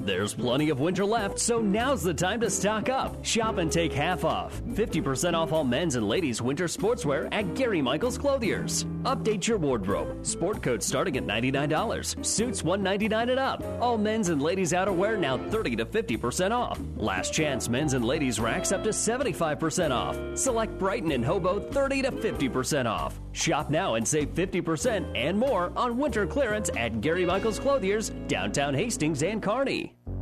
There's 0.00 0.34
plenty 0.34 0.70
of 0.70 0.80
winter 0.80 1.04
left, 1.04 1.38
so 1.38 1.60
now's 1.60 2.02
the 2.02 2.14
time 2.14 2.40
to 2.40 2.50
stock 2.50 2.88
up. 2.88 3.24
Shop 3.24 3.58
and 3.58 3.70
take 3.70 3.92
half 3.92 4.24
off. 4.24 4.60
50% 4.70 5.34
off 5.34 5.52
all 5.52 5.64
men's 5.64 5.96
and 5.96 6.08
ladies' 6.08 6.42
winter 6.42 6.64
sportswear 6.64 7.28
at 7.30 7.54
Gary 7.54 7.82
Michaels 7.82 8.18
Clothiers. 8.18 8.84
Update 9.04 9.46
your 9.46 9.58
wardrobe. 9.58 10.24
Sport 10.24 10.62
coats 10.62 10.86
starting 10.86 11.16
at 11.16 11.26
$99. 11.26 12.24
Suits 12.24 12.62
199 12.62 13.30
and 13.30 13.40
up. 13.40 13.62
All 13.80 13.98
men's 13.98 14.28
and 14.28 14.42
ladies' 14.42 14.72
outerwear 14.72 15.18
now 15.18 15.36
30 15.50 15.76
to 15.76 15.84
50% 15.84 16.52
off. 16.52 16.80
Last 16.96 17.32
chance 17.32 17.68
men's 17.68 17.94
and 17.94 18.04
ladies' 18.04 18.40
racks 18.40 18.72
up 18.72 18.82
to 18.84 18.90
75% 18.90 19.90
off. 19.90 20.18
Select 20.36 20.78
Brighton 20.78 21.12
and 21.12 21.24
Hobo 21.24 21.60
30 21.60 22.02
to 22.02 22.12
50% 22.12 22.86
off. 22.86 23.20
Shop 23.32 23.70
now 23.70 23.94
and 23.94 24.06
save 24.06 24.34
50% 24.34 25.16
and 25.16 25.38
more 25.38 25.72
on 25.76 25.96
winter 25.98 26.26
clearance 26.26 26.70
at 26.76 27.00
Gary 27.00 27.24
Michaels 27.24 27.58
Clothiers, 27.58 28.10
downtown 28.26 28.74
Hastings 28.74 29.22
and 29.22 29.42
Kearney. 29.42 29.81
City. 29.82 30.21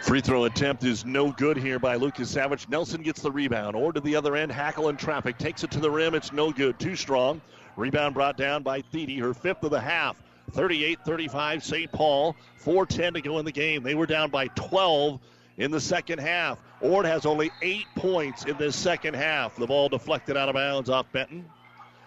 Free 0.00 0.20
throw 0.20 0.44
attempt 0.44 0.84
is 0.84 1.04
no 1.04 1.32
good 1.32 1.56
here 1.56 1.78
by 1.78 1.96
Lucas 1.96 2.30
Savage. 2.30 2.68
Nelson 2.68 3.02
gets 3.02 3.20
the 3.20 3.30
rebound. 3.30 3.76
Ord 3.76 3.96
to 3.96 4.00
the 4.00 4.16
other 4.16 4.36
end, 4.36 4.50
Hackle 4.50 4.88
in 4.88 4.96
traffic. 4.96 5.36
Takes 5.38 5.64
it 5.64 5.70
to 5.72 5.80
the 5.80 5.90
rim. 5.90 6.14
It's 6.14 6.32
no 6.32 6.50
good. 6.52 6.78
Too 6.78 6.96
strong. 6.96 7.42
Rebound 7.76 8.14
brought 8.14 8.36
down 8.36 8.62
by 8.62 8.80
Thede, 8.80 9.18
her 9.18 9.34
fifth 9.34 9.64
of 9.64 9.70
the 9.70 9.80
half. 9.80 10.16
38 10.52 11.00
35 11.04 11.64
St. 11.64 11.92
Paul. 11.92 12.36
4.10 12.64 13.14
to 13.14 13.20
go 13.20 13.38
in 13.38 13.44
the 13.44 13.52
game. 13.52 13.82
They 13.82 13.94
were 13.94 14.06
down 14.06 14.30
by 14.30 14.46
12 14.48 15.20
in 15.58 15.70
the 15.70 15.80
second 15.80 16.20
half. 16.20 16.58
Ord 16.80 17.04
has 17.04 17.26
only 17.26 17.50
eight 17.60 17.86
points 17.94 18.44
in 18.44 18.56
this 18.56 18.76
second 18.76 19.14
half. 19.14 19.56
The 19.56 19.66
ball 19.66 19.88
deflected 19.88 20.36
out 20.36 20.48
of 20.48 20.54
bounds 20.54 20.88
off 20.88 21.10
Benton. 21.12 21.44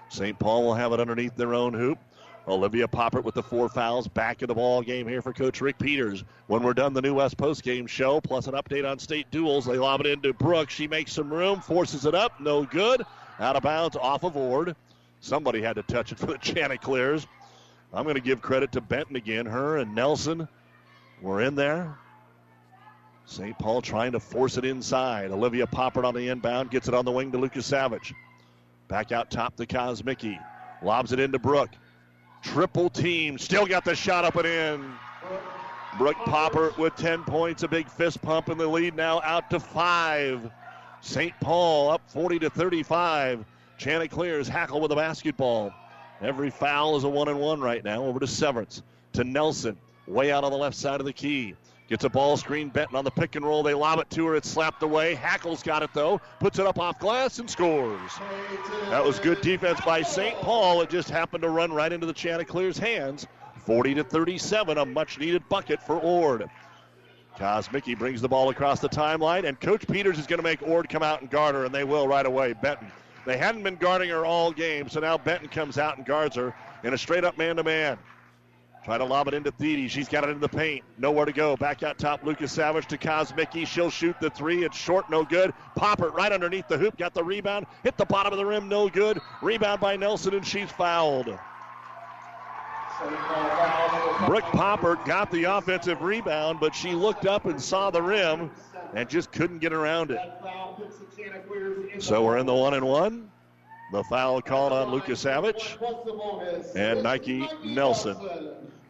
St. 0.09 0.38
Paul 0.39 0.63
will 0.63 0.73
have 0.73 0.91
it 0.93 0.99
underneath 0.99 1.35
their 1.35 1.53
own 1.53 1.73
hoop. 1.73 1.99
Olivia 2.47 2.88
Poppert 2.88 3.23
with 3.23 3.35
the 3.35 3.43
four 3.43 3.69
fouls 3.69 4.07
back 4.07 4.41
in 4.41 4.47
the 4.47 4.55
ball 4.55 4.81
game 4.81 5.07
here 5.07 5.22
for 5.22 5.31
Coach 5.31 5.61
Rick 5.61 5.77
Peters. 5.77 6.23
When 6.47 6.63
we're 6.63 6.73
done 6.73 6.93
the 6.93 7.01
New 7.01 7.13
West 7.13 7.38
post 7.38 7.63
game 7.63 7.85
show, 7.85 8.19
plus 8.19 8.47
an 8.47 8.53
update 8.53 8.89
on 8.89 8.97
state 8.97 9.30
duals, 9.31 9.65
they 9.65 9.77
lob 9.77 10.01
it 10.01 10.07
into 10.07 10.34
Brooks. 10.34 10.73
She 10.73 10.88
makes 10.88 11.13
some 11.13 11.31
room, 11.31 11.61
forces 11.61 12.05
it 12.05 12.15
up, 12.15 12.39
no 12.39 12.63
good. 12.65 13.03
Out 13.39 13.55
of 13.55 13.63
bounds, 13.63 13.95
off 13.95 14.23
of 14.23 14.35
Ord. 14.35 14.76
Somebody 15.19 15.61
had 15.61 15.76
to 15.76 15.84
touch 15.84 16.11
it 16.11 16.18
for 16.18 16.26
the 16.26 16.38
Chanticleers. 16.39 17.27
I'm 17.93 18.03
going 18.03 18.15
to 18.15 18.22
give 18.22 18.41
credit 18.41 18.72
to 18.72 18.81
Benton 18.81 19.15
again. 19.15 19.45
Her 19.45 19.77
and 19.77 19.93
Nelson 19.93 20.47
were 21.22 21.41
in 21.41 21.55
there. 21.55 21.95
St. 23.26 23.57
Paul 23.59 23.81
trying 23.81 24.13
to 24.13 24.19
force 24.19 24.57
it 24.57 24.65
inside. 24.65 25.31
Olivia 25.31 25.68
Poppert 25.68 26.05
on 26.05 26.15
the 26.15 26.27
inbound, 26.30 26.72
gets 26.72 26.88
it 26.88 26.93
on 26.93 27.05
the 27.05 27.11
wing 27.11 27.31
to 27.31 27.38
Lucas 27.38 27.65
Savage. 27.65 28.13
Back 28.88 29.11
out 29.11 29.30
top 29.30 29.55
to 29.57 29.65
Kosmicki. 29.65 30.38
Lobs 30.81 31.11
it 31.11 31.19
into 31.19 31.39
Brook. 31.39 31.69
Triple 32.41 32.89
team. 32.89 33.38
Still 33.38 33.65
got 33.65 33.85
the 33.85 33.95
shot 33.95 34.26
up 34.26 34.35
and 34.35 34.45
in. 34.45 34.93
Brooke 35.97 36.18
Poppert 36.18 36.77
with 36.77 36.95
10 36.95 37.23
points. 37.23 37.63
A 37.63 37.68
big 37.68 37.89
fist 37.89 38.22
pump 38.22 38.49
in 38.49 38.57
the 38.57 38.68
lead 38.68 38.95
now 38.95 39.22
out 39.23 39.49
to 39.49 39.59
five. 39.59 40.49
St. 41.01 41.34
Paul 41.41 41.89
up 41.89 42.01
40 42.07 42.39
to 42.39 42.49
35. 42.49 43.45
Chanticleers 43.77 44.47
Hackle 44.47 44.80
with 44.80 44.89
the 44.89 44.95
basketball. 44.95 45.73
Every 46.22 46.49
foul 46.49 46.95
is 46.97 47.03
a 47.03 47.09
one 47.09 47.27
and 47.27 47.39
one 47.39 47.59
right 47.59 47.84
now. 47.84 48.03
Over 48.03 48.19
to 48.19 48.27
Severance. 48.27 48.84
To 49.13 49.23
Nelson. 49.23 49.77
Way 50.07 50.31
out 50.31 50.43
on 50.43 50.51
the 50.51 50.57
left 50.57 50.76
side 50.76 50.99
of 50.99 51.05
the 51.05 51.13
key. 51.13 51.55
Gets 51.91 52.05
a 52.05 52.09
ball 52.09 52.38
screen. 52.38 52.69
Benton 52.69 52.95
on 52.95 53.03
the 53.03 53.11
pick 53.11 53.35
and 53.35 53.45
roll. 53.45 53.63
They 53.63 53.73
lob 53.73 53.99
it 53.99 54.09
to 54.11 54.26
her. 54.27 54.35
It's 54.38 54.49
slapped 54.49 54.81
away. 54.81 55.13
Hackle's 55.13 55.61
got 55.61 55.84
it 55.84 55.89
though. 55.93 56.22
Puts 56.39 56.57
it 56.57 56.65
up 56.65 56.80
off 56.80 56.97
glass 56.99 57.38
and 57.39 57.49
scores. 57.49 58.11
That 58.89 59.03
was 59.03 59.19
good 59.19 59.41
defense 59.41 59.81
by 59.81 60.01
St. 60.01 60.38
Paul. 60.38 60.81
It 60.84 60.89
just 60.89 61.09
happened 61.09 61.43
to 61.43 61.49
run 61.49 61.73
right 61.73 61.91
into 61.91 62.05
the 62.05 62.13
Chanticleer's 62.13 62.77
hands. 62.77 63.27
40 63.65 63.95
to 63.95 64.05
37, 64.05 64.77
a 64.77 64.85
much 64.85 65.19
needed 65.19 65.43
bucket 65.49 65.84
for 65.84 65.97
Ord. 65.97 66.49
Kosmicki 67.38 67.99
brings 67.99 68.22
the 68.22 68.30
ball 68.30 68.47
across 68.51 68.80
the 68.80 68.88
timeline, 68.88 69.43
and 69.43 69.59
Coach 69.59 69.85
Peters 69.85 70.18
is 70.18 70.26
going 70.26 70.39
to 70.39 70.43
make 70.43 70.61
Ord 70.61 70.88
come 70.88 71.03
out 71.03 71.19
and 71.19 71.30
guard 71.30 71.55
her, 71.55 71.65
and 71.65 71.76
they 71.76 71.84
will 71.84 72.07
right 72.07 72.26
away. 72.26 72.53
Benton. 72.53 72.89
They 73.26 73.35
hadn't 73.35 73.63
been 73.63 73.76
guarding 73.76 74.09
her 74.11 74.26
all 74.26 74.53
game, 74.53 74.88
so 74.88 75.01
now 75.01 75.18
Benton 75.18 75.49
comes 75.49 75.77
out 75.77 75.97
and 75.97 76.05
guards 76.05 76.38
her 76.38 76.55
in 76.85 76.93
a 76.93 76.97
straight 76.97 77.26
up 77.26 77.38
man 77.38 77.57
to 77.57 77.63
man. 77.65 77.97
Try 78.84 78.98
to 78.98 79.06
lob 79.06 79.28
it 79.28 79.36
into 79.36 79.52
Thede. 79.52 79.91
She's 79.91 80.08
got 80.08 80.24
it 80.24 80.32
in 80.32 80.40
the 80.40 80.49
paint. 80.49 80.84
Nowhere 80.98 81.26
to 81.26 81.32
go. 81.32 81.56
Back 81.56 81.84
out 81.84 81.99
top, 81.99 82.24
Lucas 82.24 82.52
Savage 82.52 82.88
to 82.88 82.98
Kosmicki. 82.98 83.68
She'll 83.68 83.91
shoot 83.91 84.16
the 84.20 84.32
three. 84.32 84.64
It's 84.66 84.76
short, 84.76 85.08
no 85.10 85.24
good. 85.24 85.53
Poppert 85.78 86.14
right 86.14 86.32
underneath 86.32 86.68
the 86.68 86.80
hoop. 86.80 86.98
Got 86.98 87.14
the 87.14 87.24
rebound. 87.24 87.68
Hit 87.84 87.98
the 87.98 88.06
bottom 88.06 88.34
of 88.34 88.40
the 88.40 88.45
rim, 88.45 88.68
no 88.68 88.90
good. 88.90 89.22
Rebound 89.44 89.82
by 89.82 89.98
Nelson, 89.98 90.34
and 90.34 90.45
she's 90.45 90.72
fouled. 90.72 91.28
Brooke 94.26 94.44
Poppert 94.45 95.06
got 95.06 95.32
the 95.32 95.45
offensive 95.45 96.02
rebound, 96.02 96.60
but 96.60 96.76
she 96.76 96.91
looked 96.91 97.26
up 97.26 97.45
and 97.45 97.62
saw 97.62 97.90
the 97.90 98.02
rim 98.02 98.52
and 98.94 99.10
just 99.10 99.32
couldn't 99.32 99.60
get 99.60 99.74
around 99.74 100.12
it. 100.12 100.20
So 101.99 102.24
we're 102.24 102.38
in 102.38 102.45
the 102.45 102.53
one 102.53 102.74
and 102.74 102.86
one. 102.86 103.32
The 103.91 104.03
foul 104.03 104.41
called 104.41 104.72
on 104.72 104.90
Lucas 104.90 105.20
Savage 105.20 105.78
and 106.76 107.03
Nike 107.03 107.48
Nelson. 107.64 108.16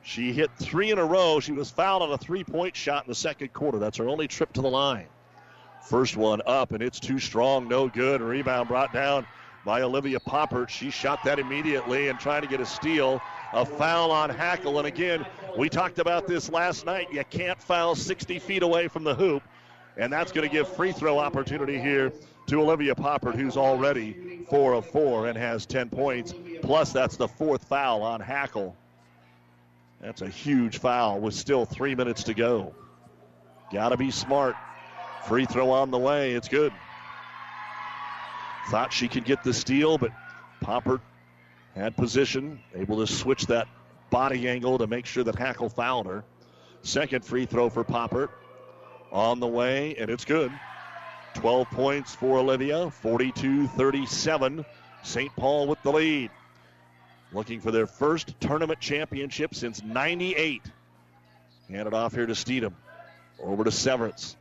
She 0.03 0.33
hit 0.33 0.49
three 0.57 0.91
in 0.91 0.97
a 0.97 1.05
row. 1.05 1.39
She 1.39 1.51
was 1.51 1.69
fouled 1.69 2.01
on 2.01 2.11
a 2.11 2.17
three 2.17 2.43
point 2.43 2.75
shot 2.75 3.05
in 3.05 3.11
the 3.11 3.15
second 3.15 3.53
quarter. 3.53 3.79
That's 3.79 3.97
her 3.97 4.07
only 4.07 4.27
trip 4.27 4.53
to 4.53 4.61
the 4.61 4.69
line. 4.69 5.07
First 5.87 6.15
one 6.15 6.41
up, 6.45 6.71
and 6.71 6.81
it's 6.81 6.99
too 6.99 7.19
strong. 7.19 7.67
No 7.67 7.87
good. 7.87 8.21
Rebound 8.21 8.67
brought 8.67 8.93
down 8.93 9.25
by 9.65 9.81
Olivia 9.81 10.19
Poppert. 10.19 10.69
She 10.69 10.89
shot 10.89 11.23
that 11.25 11.39
immediately 11.39 12.07
and 12.07 12.19
trying 12.19 12.41
to 12.41 12.47
get 12.47 12.59
a 12.61 12.65
steal. 12.65 13.21
A 13.53 13.65
foul 13.65 14.11
on 14.11 14.29
Hackle. 14.29 14.77
And 14.77 14.87
again, 14.87 15.25
we 15.57 15.69
talked 15.69 15.99
about 15.99 16.27
this 16.27 16.49
last 16.49 16.85
night. 16.85 17.11
You 17.11 17.23
can't 17.29 17.61
foul 17.61 17.95
60 17.95 18.39
feet 18.39 18.63
away 18.63 18.87
from 18.87 19.03
the 19.03 19.13
hoop. 19.13 19.43
And 19.97 20.11
that's 20.11 20.31
going 20.31 20.47
to 20.47 20.53
give 20.53 20.67
free 20.67 20.93
throw 20.93 21.19
opportunity 21.19 21.79
here 21.79 22.13
to 22.47 22.61
Olivia 22.61 22.95
Poppert, 22.95 23.35
who's 23.35 23.57
already 23.57 24.45
4 24.49 24.73
of 24.73 24.85
4 24.87 25.27
and 25.27 25.37
has 25.37 25.65
10 25.65 25.89
points. 25.89 26.33
Plus, 26.61 26.93
that's 26.93 27.17
the 27.17 27.27
fourth 27.27 27.65
foul 27.65 28.01
on 28.01 28.21
Hackle. 28.21 28.75
That's 30.01 30.23
a 30.23 30.27
huge 30.27 30.79
foul 30.79 31.19
with 31.19 31.35
still 31.35 31.65
three 31.65 31.93
minutes 31.93 32.23
to 32.23 32.33
go. 32.33 32.73
Got 33.71 33.89
to 33.89 33.97
be 33.97 34.09
smart. 34.09 34.55
Free 35.27 35.45
throw 35.45 35.69
on 35.69 35.91
the 35.91 35.99
way. 35.99 36.31
It's 36.31 36.47
good. 36.47 36.73
Thought 38.69 38.91
she 38.91 39.07
could 39.07 39.25
get 39.25 39.43
the 39.43 39.53
steal, 39.53 39.99
but 39.99 40.11
Poppert 40.63 41.01
had 41.75 41.95
position, 41.95 42.59
able 42.75 43.05
to 43.05 43.07
switch 43.11 43.45
that 43.47 43.67
body 44.09 44.49
angle 44.49 44.79
to 44.79 44.87
make 44.87 45.05
sure 45.05 45.23
that 45.23 45.35
Hackle 45.35 45.69
fouled 45.69 46.07
her. 46.07 46.23
Second 46.81 47.23
free 47.23 47.45
throw 47.45 47.69
for 47.69 47.83
Poppert 47.83 48.29
on 49.11 49.39
the 49.39 49.47
way, 49.47 49.95
and 49.97 50.09
it's 50.09 50.25
good. 50.25 50.51
12 51.35 51.69
points 51.69 52.15
for 52.15 52.39
Olivia, 52.39 52.89
42 52.89 53.67
37. 53.67 54.65
St. 55.03 55.35
Paul 55.35 55.67
with 55.67 55.81
the 55.83 55.91
lead. 55.91 56.31
Looking 57.33 57.61
for 57.61 57.71
their 57.71 57.87
first 57.87 58.39
tournament 58.39 58.79
championship 58.79 59.55
since 59.55 59.81
98. 59.83 60.63
Hand 61.69 61.87
it 61.87 61.93
off 61.93 62.13
here 62.13 62.25
to 62.25 62.33
Steedham. 62.33 62.73
Over 63.41 63.63
to 63.63 63.71
Severance. 63.71 64.35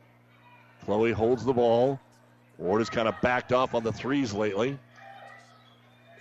Chloe 0.85 1.11
holds 1.11 1.45
the 1.45 1.53
ball. 1.53 1.99
Ord 2.59 2.81
has 2.81 2.89
kind 2.89 3.07
of 3.07 3.15
backed 3.21 3.53
off 3.53 3.73
on 3.73 3.83
the 3.83 3.93
threes 3.93 4.33
lately. 4.33 4.77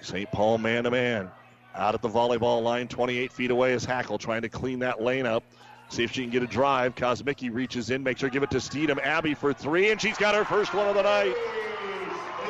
St. 0.00 0.30
Paul 0.30 0.58
man 0.58 0.84
to 0.84 0.90
man. 0.90 1.30
Out 1.74 1.94
at 1.94 2.02
the 2.02 2.08
volleyball 2.08 2.62
line, 2.62 2.88
28 2.88 3.32
feet 3.32 3.50
away 3.50 3.72
is 3.72 3.84
Hackle 3.84 4.18
trying 4.18 4.42
to 4.42 4.48
clean 4.48 4.80
that 4.80 5.02
lane 5.02 5.26
up. 5.26 5.44
See 5.88 6.04
if 6.04 6.12
she 6.12 6.22
can 6.22 6.30
get 6.30 6.42
a 6.42 6.46
drive. 6.46 6.94
Kosmicki 6.94 7.52
reaches 7.52 7.90
in, 7.90 8.02
makes 8.02 8.20
her 8.20 8.28
give 8.28 8.42
it 8.42 8.50
to 8.52 8.58
Steedham. 8.58 9.00
Abby 9.00 9.34
for 9.34 9.52
three, 9.52 9.90
and 9.90 10.00
she's 10.00 10.16
got 10.16 10.34
her 10.34 10.44
first 10.44 10.72
one 10.72 10.86
of 10.86 10.94
the 10.94 11.02
night. 11.02 11.34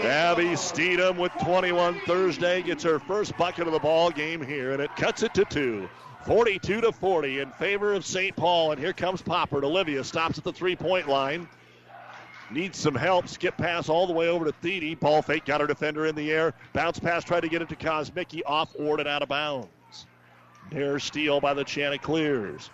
Abby 0.02 0.56
Steedham 0.56 1.18
with 1.18 1.30
21 1.42 2.00
Thursday 2.06 2.62
gets 2.62 2.82
her 2.84 2.98
first 2.98 3.36
bucket 3.36 3.66
of 3.66 3.74
the 3.74 3.78
ball 3.78 4.10
game 4.10 4.40
here, 4.40 4.72
and 4.72 4.80
it 4.80 4.94
cuts 4.96 5.22
it 5.22 5.34
to 5.34 5.44
two. 5.44 5.90
42 6.24 6.80
to 6.80 6.90
40 6.90 7.40
in 7.40 7.50
favor 7.52 7.92
of 7.92 8.06
St. 8.06 8.34
Paul. 8.34 8.72
And 8.72 8.80
here 8.80 8.94
comes 8.94 9.20
Poppert. 9.20 9.62
Olivia 9.62 10.02
stops 10.02 10.38
at 10.38 10.44
the 10.44 10.52
three 10.52 10.74
point 10.74 11.06
line. 11.06 11.48
Needs 12.50 12.78
some 12.78 12.94
help. 12.94 13.28
Skip 13.28 13.56
pass 13.58 13.90
all 13.90 14.06
the 14.06 14.12
way 14.12 14.28
over 14.28 14.46
to 14.46 14.52
Thede. 14.52 14.98
Ball 15.00 15.20
fake, 15.20 15.44
got 15.44 15.60
her 15.60 15.66
defender 15.66 16.06
in 16.06 16.14
the 16.14 16.32
air. 16.32 16.54
Bounce 16.72 16.98
pass, 16.98 17.22
tried 17.22 17.40
to 17.40 17.48
get 17.48 17.60
it 17.60 17.68
to 17.68 17.76
Kosmicki. 17.76 18.40
Off 18.46 18.74
Ord 18.78 19.00
and 19.00 19.08
out 19.08 19.22
of 19.22 19.28
bounds. 19.28 19.68
Dare 20.70 20.98
steal 20.98 21.40
by 21.40 21.52
the 21.52 21.64
Chanticleers. 21.64 22.70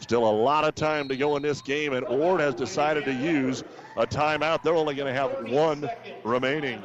Still 0.00 0.26
a 0.26 0.30
lot 0.30 0.64
of 0.64 0.74
time 0.74 1.08
to 1.08 1.16
go 1.16 1.36
in 1.36 1.42
this 1.42 1.62
game, 1.62 1.92
and 1.92 2.04
Ord 2.06 2.40
has 2.40 2.54
decided 2.54 3.04
to 3.04 3.12
use 3.12 3.62
a 3.96 4.06
timeout. 4.06 4.62
They're 4.62 4.74
only 4.74 4.94
going 4.94 5.12
to 5.12 5.18
have 5.18 5.50
one 5.50 5.88
remaining. 6.24 6.82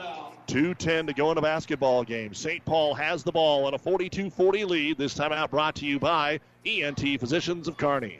2.10 0.47 1.07
to 1.07 1.13
go 1.13 1.31
in 1.31 1.37
a 1.37 1.41
basketball 1.41 2.03
game. 2.03 2.33
St. 2.33 2.63
Paul 2.65 2.93
has 2.93 3.23
the 3.23 3.31
ball 3.31 3.65
on 3.65 3.73
a 3.73 3.79
42 3.79 4.29
40 4.29 4.65
lead. 4.65 4.97
This 4.97 5.15
timeout 5.15 5.49
brought 5.49 5.75
to 5.75 5.85
you 5.85 5.97
by 5.97 6.39
ENT 6.65 7.19
Physicians 7.19 7.67
of 7.67 7.77
Kearney. 7.77 8.19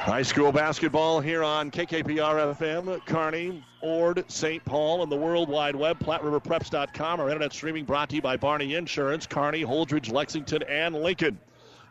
High 0.00 0.22
school 0.22 0.50
basketball 0.50 1.20
here 1.20 1.44
on 1.44 1.70
KKPR 1.70 2.56
FM, 2.56 3.04
Kearney, 3.04 3.62
Ord, 3.82 4.24
St. 4.28 4.64
Paul, 4.64 5.02
and 5.02 5.12
the 5.12 5.16
World 5.16 5.50
Wide 5.50 5.76
Web, 5.76 5.98
PlatteRiverPreps.com. 5.98 7.20
Our 7.20 7.28
internet 7.28 7.52
streaming 7.52 7.84
brought 7.84 8.08
to 8.08 8.16
you 8.16 8.22
by 8.22 8.38
Barney 8.38 8.76
Insurance, 8.76 9.26
Kearney, 9.26 9.62
Holdrege, 9.62 10.10
Lexington, 10.10 10.62
and 10.62 10.94
Lincoln. 10.96 11.38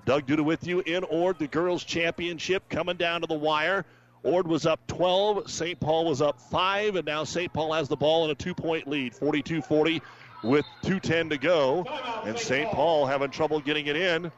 Doug 0.05 0.25
Duda 0.25 0.43
with 0.43 0.65
you 0.65 0.79
in 0.79 1.03
Ord, 1.03 1.37
the 1.37 1.45
girls' 1.45 1.83
championship 1.83 2.67
coming 2.67 2.97
down 2.97 3.21
to 3.21 3.27
the 3.27 3.35
wire. 3.35 3.85
Ord 4.23 4.47
was 4.47 4.65
up 4.65 4.79
12, 4.87 5.49
St. 5.49 5.79
Paul 5.79 6.05
was 6.05 6.19
up 6.19 6.41
5, 6.41 6.95
and 6.95 7.05
now 7.05 7.23
St. 7.25 7.53
Paul 7.53 7.73
has 7.73 7.87
the 7.87 7.95
ball 7.95 8.25
in 8.25 8.31
a 8.31 8.35
two 8.35 8.55
point 8.55 8.87
lead, 8.87 9.13
42 9.13 9.61
40 9.61 10.01
with 10.43 10.65
2.10 10.81 11.29
to 11.29 11.37
go. 11.37 11.85
And 12.25 12.39
St. 12.39 12.71
Paul 12.71 13.05
having 13.05 13.29
trouble 13.29 13.59
getting 13.59 13.85
it 13.85 13.95
in. 13.95 14.31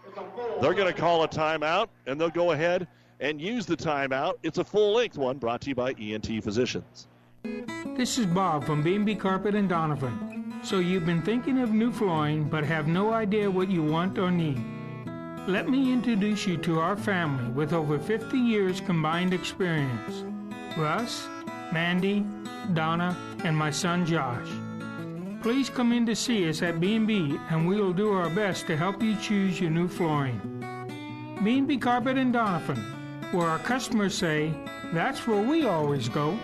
They're 0.60 0.74
going 0.74 0.94
to 0.94 1.00
call 1.00 1.24
a 1.24 1.28
timeout, 1.30 1.88
and 2.06 2.20
they'll 2.20 2.30
go 2.30 2.52
ahead 2.52 2.86
and 3.22 3.40
use 3.40 3.66
the 3.66 3.78
timeout. 3.78 4.34
It's 4.44 4.58
a 4.58 4.64
full 4.64 4.94
length 4.96 5.18
one 5.18 5.38
brought 5.38 5.62
to 5.62 5.70
you 5.70 5.76
by 5.76 5.94
ENT 5.94 6.44
Physicians. 6.44 7.08
This 7.96 8.18
is 8.18 8.26
Bob 8.26 8.66
from 8.66 8.82
B&B 8.82 9.16
Carpet 9.16 9.56
and 9.56 9.70
Doniphan. 9.70 10.66
So 10.66 10.80
you've 10.80 11.06
been 11.06 11.22
thinking 11.22 11.60
of 11.60 11.72
new 11.72 11.92
flooring 11.92 12.50
but 12.50 12.64
have 12.66 12.88
no 12.88 13.14
idea 13.14 13.50
what 13.50 13.70
you 13.70 13.84
want 13.84 14.18
or 14.18 14.32
need. 14.32 14.62
Let 15.48 15.70
me 15.70 15.94
introduce 15.94 16.46
you 16.46 16.58
to 16.58 16.80
our 16.80 16.96
family 16.96 17.50
with 17.52 17.74
over 17.74 17.98
50 18.00 18.38
years 18.38 18.82
combined 18.82 19.34
experience. 19.34 20.24
Russ, 20.78 21.28
Mandy, 21.72 22.26
Donna, 22.74 23.16
and 23.44 23.56
my 23.56 23.72
son 23.72 24.06
Josh. 24.06 24.48
Please 25.42 25.70
come 25.70 25.92
in 25.92 26.06
to 26.06 26.16
see 26.16 26.48
us 26.48 26.62
at 26.62 26.80
B&B 26.80 27.40
and 27.50 27.68
we 27.68 27.82
will 27.82 27.94
do 27.94 28.14
our 28.14 28.30
best 28.30 28.68
to 28.68 28.78
help 28.78 29.02
you 29.02 29.16
choose 29.16 29.60
your 29.60 29.72
new 29.72 29.88
flooring. 29.88 30.40
B&B 31.44 31.78
Carpet 31.78 32.20
and 32.20 32.34
Doniphan, 32.34 33.01
where 33.32 33.48
our 33.48 33.60
customers 33.60 34.14
say, 34.14 34.54
that's 34.94 35.26
where 35.26 35.42
we 35.42 35.66
always 35.66 36.10
go. 36.10 36.38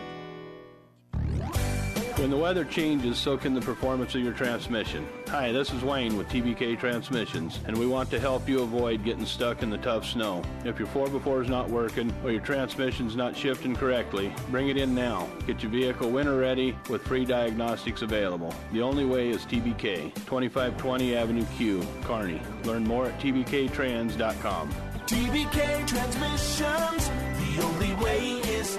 When 2.17 2.31
the 2.31 2.37
weather 2.37 2.65
changes, 2.65 3.19
so 3.19 3.37
can 3.37 3.53
the 3.53 3.61
performance 3.61 4.15
of 4.15 4.21
your 4.21 4.33
transmission. 4.33 5.07
Hi, 5.27 5.51
this 5.51 5.71
is 5.71 5.83
Wayne 5.83 6.17
with 6.17 6.27
TBK 6.29 6.79
Transmissions, 6.79 7.59
and 7.67 7.77
we 7.77 7.85
want 7.85 8.09
to 8.09 8.19
help 8.19 8.49
you 8.49 8.61
avoid 8.61 9.03
getting 9.03 9.25
stuck 9.25 9.61
in 9.61 9.69
the 9.69 9.77
tough 9.77 10.03
snow. 10.03 10.41
If 10.65 10.79
your 10.79 10.87
4x4 10.87 11.43
is 11.43 11.47
not 11.47 11.69
working 11.69 12.11
or 12.23 12.31
your 12.31 12.41
transmission's 12.41 13.15
not 13.15 13.37
shifting 13.37 13.75
correctly, 13.75 14.33
bring 14.49 14.69
it 14.69 14.77
in 14.77 14.95
now. 14.95 15.29
Get 15.45 15.61
your 15.61 15.71
vehicle 15.71 16.09
winter 16.09 16.37
ready 16.37 16.75
with 16.89 17.03
free 17.03 17.23
diagnostics 17.23 18.01
available. 18.01 18.51
The 18.73 18.81
only 18.81 19.05
way 19.05 19.29
is 19.29 19.45
TBK, 19.45 20.15
2520 20.15 21.15
Avenue 21.15 21.45
Q, 21.55 21.85
Kearney. 22.03 22.41
Learn 22.63 22.83
more 22.83 23.05
at 23.05 23.19
tbktrans.com. 23.19 24.73
TBK 25.07 25.87
Transmissions, 25.87 27.07
the 27.07 27.63
only 27.63 27.93
way 28.03 28.19
is. 28.51 28.77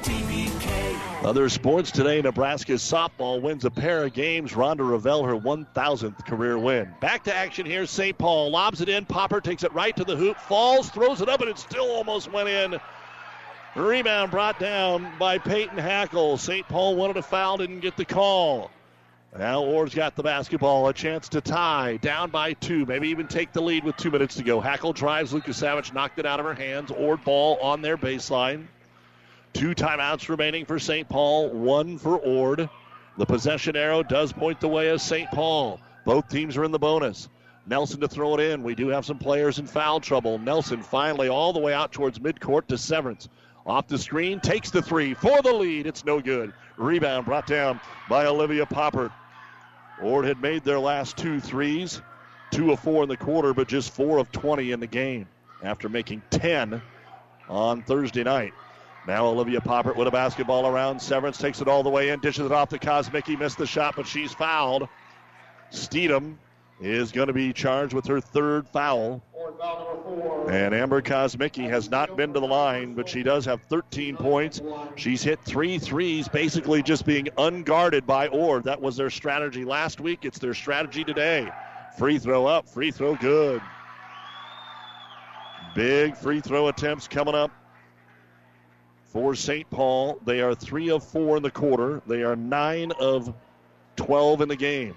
Other 1.24 1.48
sports 1.48 1.90
today, 1.90 2.22
Nebraska 2.22 2.74
softball 2.74 3.42
wins 3.42 3.64
a 3.64 3.70
pair 3.70 4.04
of 4.04 4.12
games. 4.12 4.52
Rhonda 4.52 4.78
Revelle, 4.78 5.26
her 5.26 5.36
1,000th 5.36 6.24
career 6.24 6.56
win. 6.56 6.94
Back 7.00 7.24
to 7.24 7.34
action 7.34 7.66
here. 7.66 7.86
St. 7.86 8.16
Paul 8.16 8.50
lobs 8.50 8.80
it 8.80 8.88
in. 8.88 9.04
Poppert 9.04 9.42
takes 9.42 9.64
it 9.64 9.72
right 9.72 9.96
to 9.96 10.04
the 10.04 10.16
hoop, 10.16 10.38
falls, 10.38 10.90
throws 10.90 11.20
it 11.20 11.28
up, 11.28 11.40
and 11.40 11.50
it 11.50 11.58
still 11.58 11.90
almost 11.90 12.32
went 12.32 12.48
in. 12.48 12.78
Rebound 13.74 14.30
brought 14.30 14.60
down 14.60 15.10
by 15.18 15.38
Peyton 15.38 15.76
Hackle. 15.76 16.38
St. 16.38 16.66
Paul 16.68 16.94
wanted 16.94 17.16
a 17.16 17.22
foul, 17.22 17.56
didn't 17.56 17.80
get 17.80 17.96
the 17.96 18.04
call. 18.04 18.70
Now 19.36 19.62
Ord's 19.62 19.94
got 19.94 20.16
the 20.16 20.22
basketball, 20.22 20.88
a 20.88 20.92
chance 20.94 21.28
to 21.28 21.40
tie, 21.40 21.98
down 21.98 22.30
by 22.30 22.54
two, 22.54 22.86
maybe 22.86 23.08
even 23.08 23.28
take 23.28 23.52
the 23.52 23.60
lead 23.60 23.84
with 23.84 23.96
two 23.96 24.10
minutes 24.10 24.36
to 24.36 24.42
go. 24.42 24.58
Hackle 24.60 24.94
drives, 24.94 25.34
Lucas 25.34 25.58
Savage 25.58 25.92
knocked 25.92 26.18
it 26.18 26.26
out 26.26 26.40
of 26.40 26.46
her 26.46 26.54
hands. 26.54 26.90
Ord 26.90 27.22
ball 27.24 27.58
on 27.60 27.82
their 27.82 27.98
baseline. 27.98 28.66
Two 29.52 29.74
timeouts 29.74 30.28
remaining 30.28 30.64
for 30.64 30.78
St. 30.78 31.08
Paul, 31.08 31.50
one 31.50 31.98
for 31.98 32.16
Ord. 32.16 32.68
The 33.18 33.26
possession 33.26 33.76
arrow 33.76 34.02
does 34.02 34.32
point 34.32 34.60
the 34.60 34.68
way 34.68 34.88
of 34.88 35.00
St. 35.00 35.30
Paul. 35.30 35.78
Both 36.04 36.28
teams 36.28 36.56
are 36.56 36.64
in 36.64 36.70
the 36.70 36.78
bonus. 36.78 37.28
Nelson 37.66 38.00
to 38.00 38.08
throw 38.08 38.34
it 38.34 38.40
in. 38.40 38.62
We 38.62 38.74
do 38.74 38.88
have 38.88 39.04
some 39.04 39.18
players 39.18 39.58
in 39.58 39.66
foul 39.66 40.00
trouble. 40.00 40.38
Nelson 40.38 40.82
finally 40.82 41.28
all 41.28 41.52
the 41.52 41.60
way 41.60 41.74
out 41.74 41.92
towards 41.92 42.18
midcourt 42.18 42.66
to 42.68 42.78
Severance. 42.78 43.28
Off 43.66 43.86
the 43.86 43.98
screen, 43.98 44.40
takes 44.40 44.70
the 44.70 44.80
three 44.80 45.12
for 45.12 45.42
the 45.42 45.52
lead. 45.52 45.86
It's 45.86 46.04
no 46.04 46.20
good. 46.20 46.54
Rebound 46.78 47.26
brought 47.26 47.46
down 47.46 47.80
by 48.08 48.26
Olivia 48.26 48.64
Poppert. 48.64 49.12
Ord 50.00 50.24
had 50.24 50.40
made 50.40 50.62
their 50.62 50.78
last 50.78 51.16
two 51.16 51.40
threes, 51.40 52.00
two 52.52 52.70
of 52.70 52.78
four 52.80 53.02
in 53.02 53.08
the 53.08 53.16
quarter, 53.16 53.52
but 53.52 53.66
just 53.66 53.92
four 53.92 54.18
of 54.18 54.30
20 54.30 54.70
in 54.70 54.78
the 54.78 54.86
game 54.86 55.26
after 55.62 55.88
making 55.88 56.22
10 56.30 56.80
on 57.48 57.82
Thursday 57.82 58.22
night. 58.22 58.54
Now 59.08 59.26
Olivia 59.26 59.60
Poppert 59.60 59.96
with 59.96 60.06
a 60.06 60.10
basketball 60.12 60.66
around. 60.66 61.00
Severance 61.00 61.38
takes 61.38 61.60
it 61.60 61.66
all 61.66 61.82
the 61.82 61.88
way 61.88 62.10
in, 62.10 62.20
dishes 62.20 62.46
it 62.46 62.52
off 62.52 62.68
to 62.68 62.78
Kosmicki. 62.78 63.38
Missed 63.38 63.58
the 63.58 63.66
shot, 63.66 63.96
but 63.96 64.06
she's 64.06 64.32
fouled. 64.32 64.88
Steedham 65.72 66.36
is 66.80 67.10
going 67.10 67.26
to 67.26 67.32
be 67.32 67.52
charged 67.52 67.92
with 67.92 68.06
her 68.06 68.20
third 68.20 68.68
foul. 68.68 69.22
And 70.48 70.74
Amber 70.74 71.02
Kosmicki 71.02 71.68
has 71.68 71.90
not 71.90 72.16
been 72.16 72.32
to 72.32 72.40
the 72.40 72.46
line, 72.46 72.94
but 72.94 73.08
she 73.08 73.22
does 73.22 73.44
have 73.44 73.60
13 73.62 74.16
points. 74.16 74.62
She's 74.96 75.22
hit 75.22 75.40
three 75.44 75.78
threes, 75.78 76.28
basically 76.28 76.82
just 76.82 77.04
being 77.04 77.28
unguarded 77.36 78.06
by 78.06 78.28
Ord. 78.28 78.64
That 78.64 78.80
was 78.80 78.96
their 78.96 79.10
strategy 79.10 79.64
last 79.64 80.00
week. 80.00 80.24
It's 80.24 80.38
their 80.38 80.54
strategy 80.54 81.04
today. 81.04 81.50
Free 81.98 82.18
throw 82.18 82.46
up, 82.46 82.68
free 82.68 82.90
throw 82.90 83.16
good. 83.16 83.60
Big 85.74 86.16
free 86.16 86.40
throw 86.40 86.68
attempts 86.68 87.08
coming 87.08 87.34
up 87.34 87.50
for 89.04 89.34
St. 89.34 89.68
Paul. 89.70 90.18
They 90.24 90.40
are 90.40 90.54
three 90.54 90.90
of 90.90 91.04
four 91.04 91.36
in 91.36 91.42
the 91.42 91.50
quarter. 91.50 92.00
They 92.06 92.22
are 92.22 92.36
nine 92.36 92.92
of 93.00 93.34
12 93.96 94.42
in 94.42 94.48
the 94.48 94.56
game. 94.56 94.94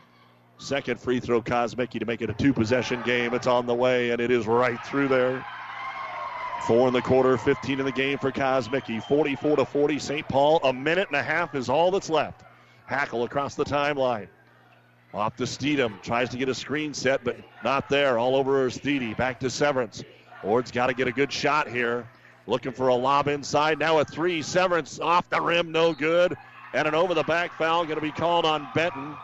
Second 0.61 0.99
free 0.99 1.19
throw, 1.19 1.41
Kosmicki 1.41 1.99
to 1.99 2.05
make 2.05 2.21
it 2.21 2.29
a 2.29 2.33
two 2.33 2.53
possession 2.53 3.01
game. 3.01 3.33
It's 3.33 3.47
on 3.47 3.65
the 3.65 3.73
way, 3.73 4.11
and 4.11 4.21
it 4.21 4.29
is 4.29 4.45
right 4.45 4.79
through 4.85 5.07
there. 5.07 5.43
Four 6.67 6.87
in 6.87 6.93
the 6.93 7.01
quarter, 7.01 7.35
15 7.35 7.79
in 7.79 7.85
the 7.85 7.91
game 7.91 8.19
for 8.19 8.31
Kosmicki. 8.31 9.03
44 9.03 9.55
to 9.55 9.65
40, 9.65 9.97
St. 9.97 10.27
Paul. 10.27 10.59
A 10.63 10.71
minute 10.71 11.07
and 11.07 11.17
a 11.17 11.23
half 11.23 11.55
is 11.55 11.67
all 11.67 11.89
that's 11.89 12.11
left. 12.11 12.43
Hackle 12.85 13.23
across 13.23 13.55
the 13.55 13.65
timeline. 13.65 14.27
Off 15.15 15.35
to 15.37 15.43
Steedham. 15.43 15.99
Tries 16.03 16.29
to 16.29 16.37
get 16.37 16.47
a 16.47 16.53
screen 16.53 16.93
set, 16.93 17.23
but 17.23 17.37
not 17.63 17.89
there. 17.89 18.19
All 18.19 18.35
over 18.35 18.69
Steedy. 18.69 19.17
Back 19.17 19.39
to 19.39 19.49
Severance. 19.49 20.03
Ord's 20.43 20.69
got 20.69 20.87
to 20.87 20.93
get 20.93 21.07
a 21.07 21.11
good 21.11 21.33
shot 21.33 21.69
here. 21.69 22.07
Looking 22.45 22.71
for 22.71 22.89
a 22.89 22.95
lob 22.95 23.27
inside. 23.27 23.79
Now 23.79 23.97
a 23.97 24.05
three. 24.05 24.43
Severance 24.43 24.99
off 24.99 25.27
the 25.31 25.41
rim, 25.41 25.71
no 25.71 25.91
good. 25.93 26.37
And 26.75 26.87
an 26.87 26.93
over 26.93 27.15
the 27.15 27.23
back 27.23 27.51
foul 27.57 27.83
going 27.85 27.95
to 27.95 28.01
be 28.01 28.11
called 28.11 28.45
on 28.45 28.67
Benton. 28.75 29.15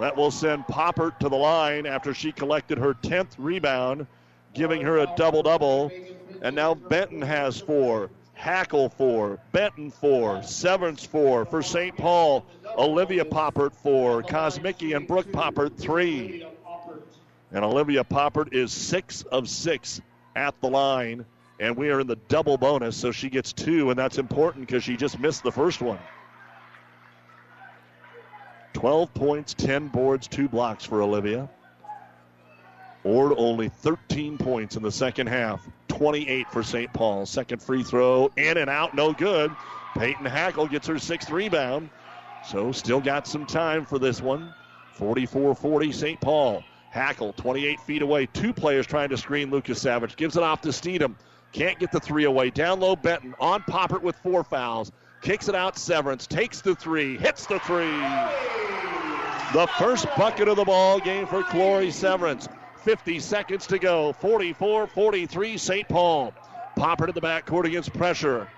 That 0.00 0.16
will 0.16 0.30
send 0.30 0.66
Poppert 0.66 1.18
to 1.18 1.28
the 1.28 1.36
line 1.36 1.84
after 1.84 2.14
she 2.14 2.32
collected 2.32 2.78
her 2.78 2.94
10th 2.94 3.32
rebound, 3.36 4.06
giving 4.54 4.80
her 4.80 4.96
a 4.96 5.12
double 5.14 5.42
double. 5.42 5.92
And 6.40 6.56
now 6.56 6.74
Benton 6.74 7.20
has 7.20 7.60
four. 7.60 8.10
Hackle 8.32 8.88
four. 8.88 9.38
Benton 9.52 9.90
four. 9.90 10.42
Severance 10.42 11.04
four 11.04 11.44
for 11.44 11.62
St. 11.62 11.94
Paul. 11.98 12.46
Olivia 12.78 13.26
Poppert 13.26 13.74
four. 13.74 14.22
Kosmicki 14.22 14.96
and 14.96 15.06
Brooke 15.06 15.30
Poppert 15.32 15.76
three. 15.76 16.46
And 17.52 17.62
Olivia 17.62 18.02
Poppert 18.02 18.54
is 18.54 18.72
six 18.72 19.22
of 19.24 19.50
six 19.50 20.00
at 20.34 20.58
the 20.62 20.70
line. 20.70 21.26
And 21.58 21.76
we 21.76 21.90
are 21.90 22.00
in 22.00 22.06
the 22.06 22.16
double 22.28 22.56
bonus, 22.56 22.96
so 22.96 23.12
she 23.12 23.28
gets 23.28 23.52
two, 23.52 23.90
and 23.90 23.98
that's 23.98 24.16
important 24.16 24.66
because 24.66 24.82
she 24.82 24.96
just 24.96 25.18
missed 25.18 25.42
the 25.42 25.52
first 25.52 25.82
one. 25.82 25.98
12 28.72 29.12
points, 29.14 29.54
10 29.54 29.88
boards, 29.88 30.28
two 30.28 30.48
blocks 30.48 30.84
for 30.84 31.02
Olivia. 31.02 31.48
Ord 33.04 33.32
only 33.36 33.68
13 33.68 34.36
points 34.36 34.76
in 34.76 34.82
the 34.82 34.92
second 34.92 35.28
half, 35.28 35.66
28 35.88 36.50
for 36.50 36.62
St. 36.62 36.92
Paul. 36.92 37.26
Second 37.26 37.62
free 37.62 37.82
throw, 37.82 38.30
in 38.36 38.58
and 38.58 38.68
out, 38.68 38.94
no 38.94 39.12
good. 39.12 39.50
Peyton 39.96 40.26
Hackle 40.26 40.66
gets 40.66 40.86
her 40.86 40.98
sixth 40.98 41.30
rebound. 41.30 41.90
So 42.46 42.72
still 42.72 43.00
got 43.00 43.26
some 43.26 43.46
time 43.46 43.84
for 43.84 43.98
this 43.98 44.20
one. 44.20 44.54
44 44.94 45.54
40 45.54 45.92
St. 45.92 46.20
Paul. 46.20 46.62
Hackle 46.90 47.32
28 47.34 47.80
feet 47.80 48.02
away. 48.02 48.26
Two 48.26 48.52
players 48.52 48.86
trying 48.86 49.08
to 49.10 49.16
screen 49.16 49.50
Lucas 49.50 49.80
Savage. 49.80 50.16
Gives 50.16 50.36
it 50.36 50.42
off 50.42 50.60
to 50.62 50.68
Steedham. 50.68 51.14
Can't 51.52 51.78
get 51.78 51.92
the 51.92 52.00
three 52.00 52.24
away. 52.24 52.50
Down 52.50 52.80
low, 52.80 52.96
Benton 52.96 53.34
on 53.40 53.62
Poppert 53.62 54.02
with 54.02 54.16
four 54.16 54.44
fouls. 54.44 54.92
Kicks 55.22 55.48
it 55.48 55.54
out, 55.54 55.76
Severance. 55.76 56.26
Takes 56.26 56.62
the 56.62 56.74
three. 56.74 57.18
Hits 57.18 57.46
the 57.46 57.58
three. 57.60 57.98
The 59.52 59.66
first 59.78 60.06
bucket 60.16 60.48
of 60.48 60.56
the 60.56 60.64
ball 60.64 60.98
game 61.00 61.26
for 61.26 61.42
Chloe 61.42 61.90
Severance. 61.90 62.48
50 62.84 63.20
seconds 63.20 63.66
to 63.66 63.78
go. 63.78 64.12
44 64.14 64.86
43 64.86 65.58
St. 65.58 65.88
Paul. 65.88 66.32
Poppert 66.76 67.08
to 67.08 67.12
the 67.12 67.20
backcourt 67.20 67.66
against 67.66 67.92
pressure. 67.92 68.48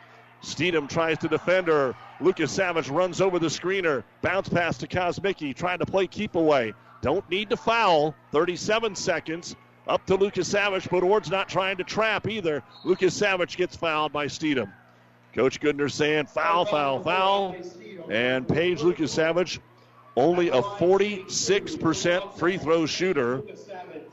Steedham 0.42 0.88
tries 0.88 1.18
to 1.18 1.28
defend 1.28 1.66
her. 1.68 1.94
Lucas 2.20 2.52
Savage 2.52 2.88
runs 2.88 3.20
over 3.20 3.38
the 3.38 3.48
screener. 3.48 4.04
Bounce 4.20 4.48
pass 4.48 4.78
to 4.78 4.86
Kosmicki, 4.86 5.54
trying 5.54 5.78
to 5.78 5.86
play 5.86 6.06
keep 6.06 6.36
away. 6.36 6.74
Don't 7.00 7.28
need 7.28 7.50
to 7.50 7.56
foul. 7.56 8.14
37 8.30 8.94
seconds. 8.94 9.56
Up 9.88 10.06
to 10.06 10.14
Lucas 10.14 10.46
Savage, 10.46 10.88
but 10.88 11.02
Ord's 11.02 11.30
not 11.30 11.48
trying 11.48 11.78
to 11.78 11.84
trap 11.84 12.28
either. 12.28 12.62
Lucas 12.84 13.14
Savage 13.14 13.56
gets 13.56 13.74
fouled 13.74 14.12
by 14.12 14.26
Steedham. 14.26 14.72
Coach 15.34 15.60
Goodner 15.60 15.90
saying 15.90 16.26
foul, 16.26 16.64
foul, 16.64 17.02
foul. 17.02 17.56
And 18.10 18.46
Paige 18.46 18.82
Lucas 18.82 19.12
Savage, 19.12 19.60
only 20.16 20.48
a 20.48 20.60
46% 20.60 22.38
free 22.38 22.58
throw 22.58 22.86
shooter, 22.86 23.42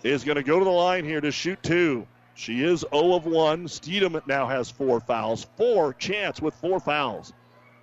is 0.03 0.23
going 0.23 0.37
to 0.37 0.43
go 0.43 0.59
to 0.59 0.65
the 0.65 0.71
line 0.71 1.03
here 1.03 1.19
to 1.19 1.31
shoot 1.31 1.61
two. 1.61 2.07
She 2.35 2.63
is 2.63 2.85
0 2.93 3.15
of 3.15 3.25
1. 3.25 3.67
Steedham 3.67 4.25
now 4.25 4.47
has 4.47 4.71
four 4.71 5.01
fouls. 5.01 5.45
Four 5.57 5.93
chance 5.93 6.41
with 6.41 6.53
four 6.55 6.79
fouls. 6.79 7.33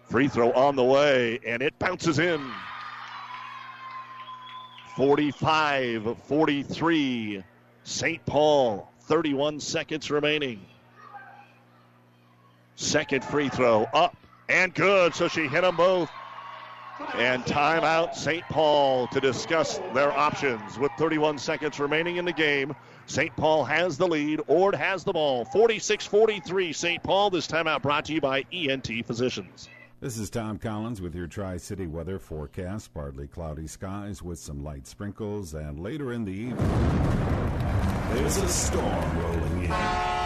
Free 0.05 0.29
throw 0.29 0.53
on 0.53 0.77
the 0.77 0.85
way, 0.85 1.41
and 1.47 1.61
it 1.61 1.79
bounces 1.79 2.19
in. 2.19 2.41
45 4.97 6.17
43. 6.25 7.45
St. 7.85 8.25
Paul, 8.25 8.91
31 9.03 9.61
seconds 9.61 10.11
remaining. 10.11 10.65
Second 12.77 13.25
free 13.25 13.49
throw 13.49 13.85
up 13.95 14.17
and 14.49 14.73
good, 14.75 15.15
so 15.15 15.29
she 15.29 15.49
hit 15.49 15.63
them 15.63 15.77
both. 15.77 16.11
And 17.15 17.43
timeout 17.45 18.15
St. 18.15 18.45
Paul 18.45 19.07
to 19.09 19.21
discuss 19.21 19.79
their 19.93 20.13
options 20.13 20.79
with 20.79 20.93
31 20.99 21.39
seconds 21.39 21.79
remaining 21.81 22.17
in 22.17 22.25
the 22.25 22.33
game. 22.33 22.75
St. 23.07 23.35
Paul 23.37 23.65
has 23.65 23.97
the 23.99 24.07
lead. 24.07 24.41
Ord 24.47 24.75
has 24.75 25.05
the 25.05 25.13
ball. 25.13 25.45
46 25.47 26.07
43 26.07 26.73
St. 26.73 27.03
Paul. 27.03 27.31
This 27.31 27.47
timeout 27.47 27.83
brought 27.83 28.07
to 28.07 28.15
you 28.15 28.21
by 28.21 28.45
ENT 28.53 28.89
Physicians. 29.07 29.69
This 30.01 30.19
is 30.19 30.29
Tom 30.29 30.59
Collins 30.59 31.01
with 31.01 31.15
your 31.15 31.27
Tri 31.27 31.57
City 31.57 31.87
weather 31.87 32.19
forecast. 32.19 32.93
Partly 32.93 33.27
cloudy 33.27 33.67
skies 33.67 34.23
with 34.23 34.39
some 34.39 34.63
light 34.63 34.87
sprinkles, 34.87 35.55
and 35.55 35.81
later 35.81 36.13
in 36.13 36.25
the 36.25 36.33
evening, 36.33 36.59
there's 38.13 38.37
a 38.37 38.49
storm 38.49 39.19
rolling 39.19 39.65
in. 39.65 40.26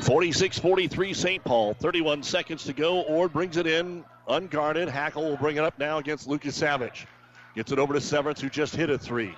46 0.00 0.58
43 0.58 1.14
St. 1.14 1.44
Paul. 1.44 1.74
31 1.74 2.22
seconds 2.22 2.64
to 2.64 2.72
go. 2.72 3.02
Ord 3.02 3.32
brings 3.32 3.56
it 3.56 3.66
in 3.66 4.04
unguarded. 4.28 4.88
Hackle 4.88 5.22
will 5.22 5.36
bring 5.36 5.56
it 5.56 5.64
up 5.64 5.78
now 5.78 5.98
against 5.98 6.26
Lucas 6.26 6.56
Savage. 6.56 7.06
Gets 7.54 7.72
it 7.72 7.78
over 7.78 7.92
to 7.92 8.00
Severance, 8.00 8.40
who 8.40 8.48
just 8.48 8.74
hit 8.74 8.88
a 8.88 8.98
three. 8.98 9.34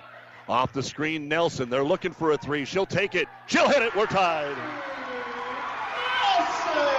Off 0.49 0.73
the 0.73 0.83
screen, 0.83 1.29
Nelson. 1.29 1.71
They're 1.71 1.85
looking 1.85 2.13
for 2.13 2.33
a 2.33 2.39
three. 2.39 2.65
She'll 2.65 2.87
take 2.87 3.15
it. 3.15 3.29
She'll 3.47 3.69
hit 3.69 3.83
it. 3.83 3.95
We're 3.97 4.07
tied. 4.07 4.57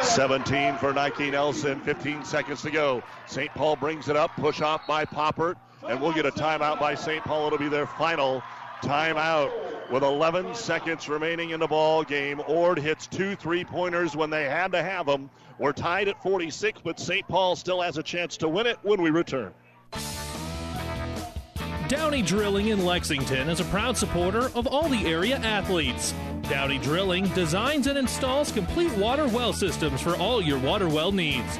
17 0.02 0.77
for 0.77 0.94
Nike 0.94 1.32
Nelson. 1.32 1.80
15 1.82 2.26
seconds 2.26 2.61
to 2.64 2.72
go. 2.72 3.03
St. 3.27 3.52
Paul 3.53 3.76
brings 3.76 4.10
it 4.10 4.15
up. 4.15 4.36
Push 4.36 4.61
off 4.61 4.86
by 4.88 5.06
Poppert. 5.06 5.56
And 5.88 6.02
we'll 6.02 6.14
get 6.14 6.26
a 6.26 6.32
timeout 6.32 6.80
by 6.80 6.95
St. 6.95 7.23
Paul. 7.23 7.48
It'll 7.48 7.60
be 7.60 7.69
their 7.69 7.86
final 7.86 8.41
timeout 8.81 9.52
with 9.91 10.03
11 10.03 10.56
seconds 10.56 11.07
remaining 11.07 11.52
in 11.52 11.60
the 11.60 11.68
ball 11.68 12.03
game. 12.03 12.41
Ord 12.47 12.80
hits 12.80 13.07
two 13.07 13.35
three-pointers 13.35 14.15
when 14.15 14.30
they 14.30 14.45
had 14.45 14.72
to 14.72 14.81
have 14.81 15.06
them. 15.06 15.30
We're 15.60 15.73
tied 15.73 16.07
at 16.07 16.22
46, 16.22 16.81
but 16.84 16.99
St. 16.99 17.27
Paul 17.27 17.56
still 17.56 17.81
has 17.81 17.97
a 17.97 18.03
chance 18.03 18.38
to 18.38 18.49
win 18.49 18.68
it 18.68 18.77
when 18.84 19.02
we 19.02 19.10
return. 19.10 19.53
Downey 21.88 22.23
Drilling 22.23 22.69
in 22.69 22.84
Lexington 22.84 23.47
is 23.47 23.60
a 23.60 23.65
proud 23.65 23.95
supporter 23.95 24.49
of 24.56 24.65
all 24.65 24.89
the 24.89 25.06
area 25.06 25.38
athletes. 25.38 26.15
Downey 26.49 26.80
Drilling 26.80 27.27
designs 27.30 27.85
and 27.85 27.97
installs 27.97 28.52
complete 28.52 28.91
water 28.93 29.27
well 29.27 29.53
systems 29.53 30.02
for 30.02 30.15
all 30.15 30.41
your 30.41 30.57
water 30.57 30.89
well 30.89 31.11
needs. 31.11 31.60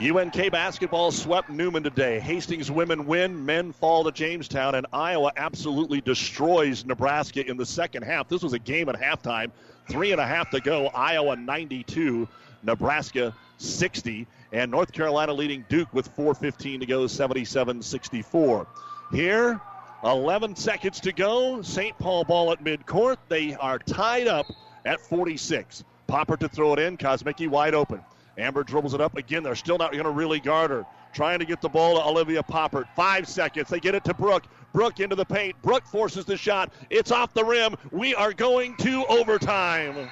UNK 0.00 0.50
basketball 0.50 1.12
swept 1.12 1.50
Newman 1.50 1.82
today. 1.82 2.20
Hastings 2.20 2.70
women 2.70 3.04
win, 3.04 3.44
men 3.44 3.70
fall 3.70 4.02
to 4.04 4.10
Jamestown, 4.10 4.74
and 4.74 4.86
Iowa 4.94 5.30
absolutely 5.36 6.00
destroys 6.00 6.86
Nebraska 6.86 7.46
in 7.46 7.58
the 7.58 7.66
second 7.66 8.04
half. 8.04 8.26
This 8.26 8.42
was 8.42 8.54
a 8.54 8.58
game 8.58 8.88
at 8.88 8.94
halftime. 8.94 9.50
Three 9.90 10.12
and 10.12 10.20
a 10.20 10.26
half 10.26 10.48
to 10.52 10.60
go. 10.60 10.86
Iowa 10.86 11.36
92, 11.36 12.26
Nebraska 12.62 13.34
60, 13.58 14.26
and 14.54 14.70
North 14.70 14.90
Carolina 14.90 15.34
leading 15.34 15.66
Duke 15.68 15.92
with 15.92 16.16
4.15 16.16 16.80
to 16.80 16.86
go, 16.86 17.06
77 17.06 17.82
64. 17.82 18.66
Here, 19.12 19.60
11 20.02 20.56
seconds 20.56 21.00
to 21.00 21.12
go. 21.12 21.60
St. 21.60 21.98
Paul 21.98 22.24
ball 22.24 22.52
at 22.52 22.64
midcourt. 22.64 23.18
They 23.28 23.54
are 23.54 23.78
tied 23.78 24.28
up 24.28 24.46
at 24.86 24.98
46. 24.98 25.84
Poppert 26.08 26.38
to 26.38 26.48
throw 26.48 26.72
it 26.72 26.78
in. 26.78 26.96
Kosmicki 26.96 27.48
wide 27.48 27.74
open. 27.74 28.00
Amber 28.38 28.62
dribbles 28.62 28.94
it 28.94 29.00
up 29.00 29.16
again. 29.16 29.42
They're 29.42 29.54
still 29.54 29.78
not 29.78 29.92
going 29.92 30.04
to 30.04 30.10
really 30.10 30.40
guard 30.40 30.70
her. 30.70 30.86
trying 31.12 31.40
to 31.40 31.44
get 31.44 31.60
the 31.60 31.68
ball 31.68 31.96
to 31.96 32.06
Olivia 32.06 32.42
Poppert. 32.42 32.86
Five 32.94 33.28
seconds. 33.28 33.68
They 33.68 33.80
get 33.80 33.94
it 33.94 34.04
to 34.04 34.14
Brooke. 34.14 34.44
Brooke 34.72 35.00
into 35.00 35.16
the 35.16 35.24
paint. 35.24 35.60
Brooke 35.62 35.84
forces 35.84 36.24
the 36.24 36.36
shot. 36.36 36.72
It's 36.90 37.10
off 37.10 37.34
the 37.34 37.44
rim. 37.44 37.76
We 37.90 38.14
are 38.14 38.32
going 38.32 38.76
to 38.78 39.04
overtime. 39.06 40.08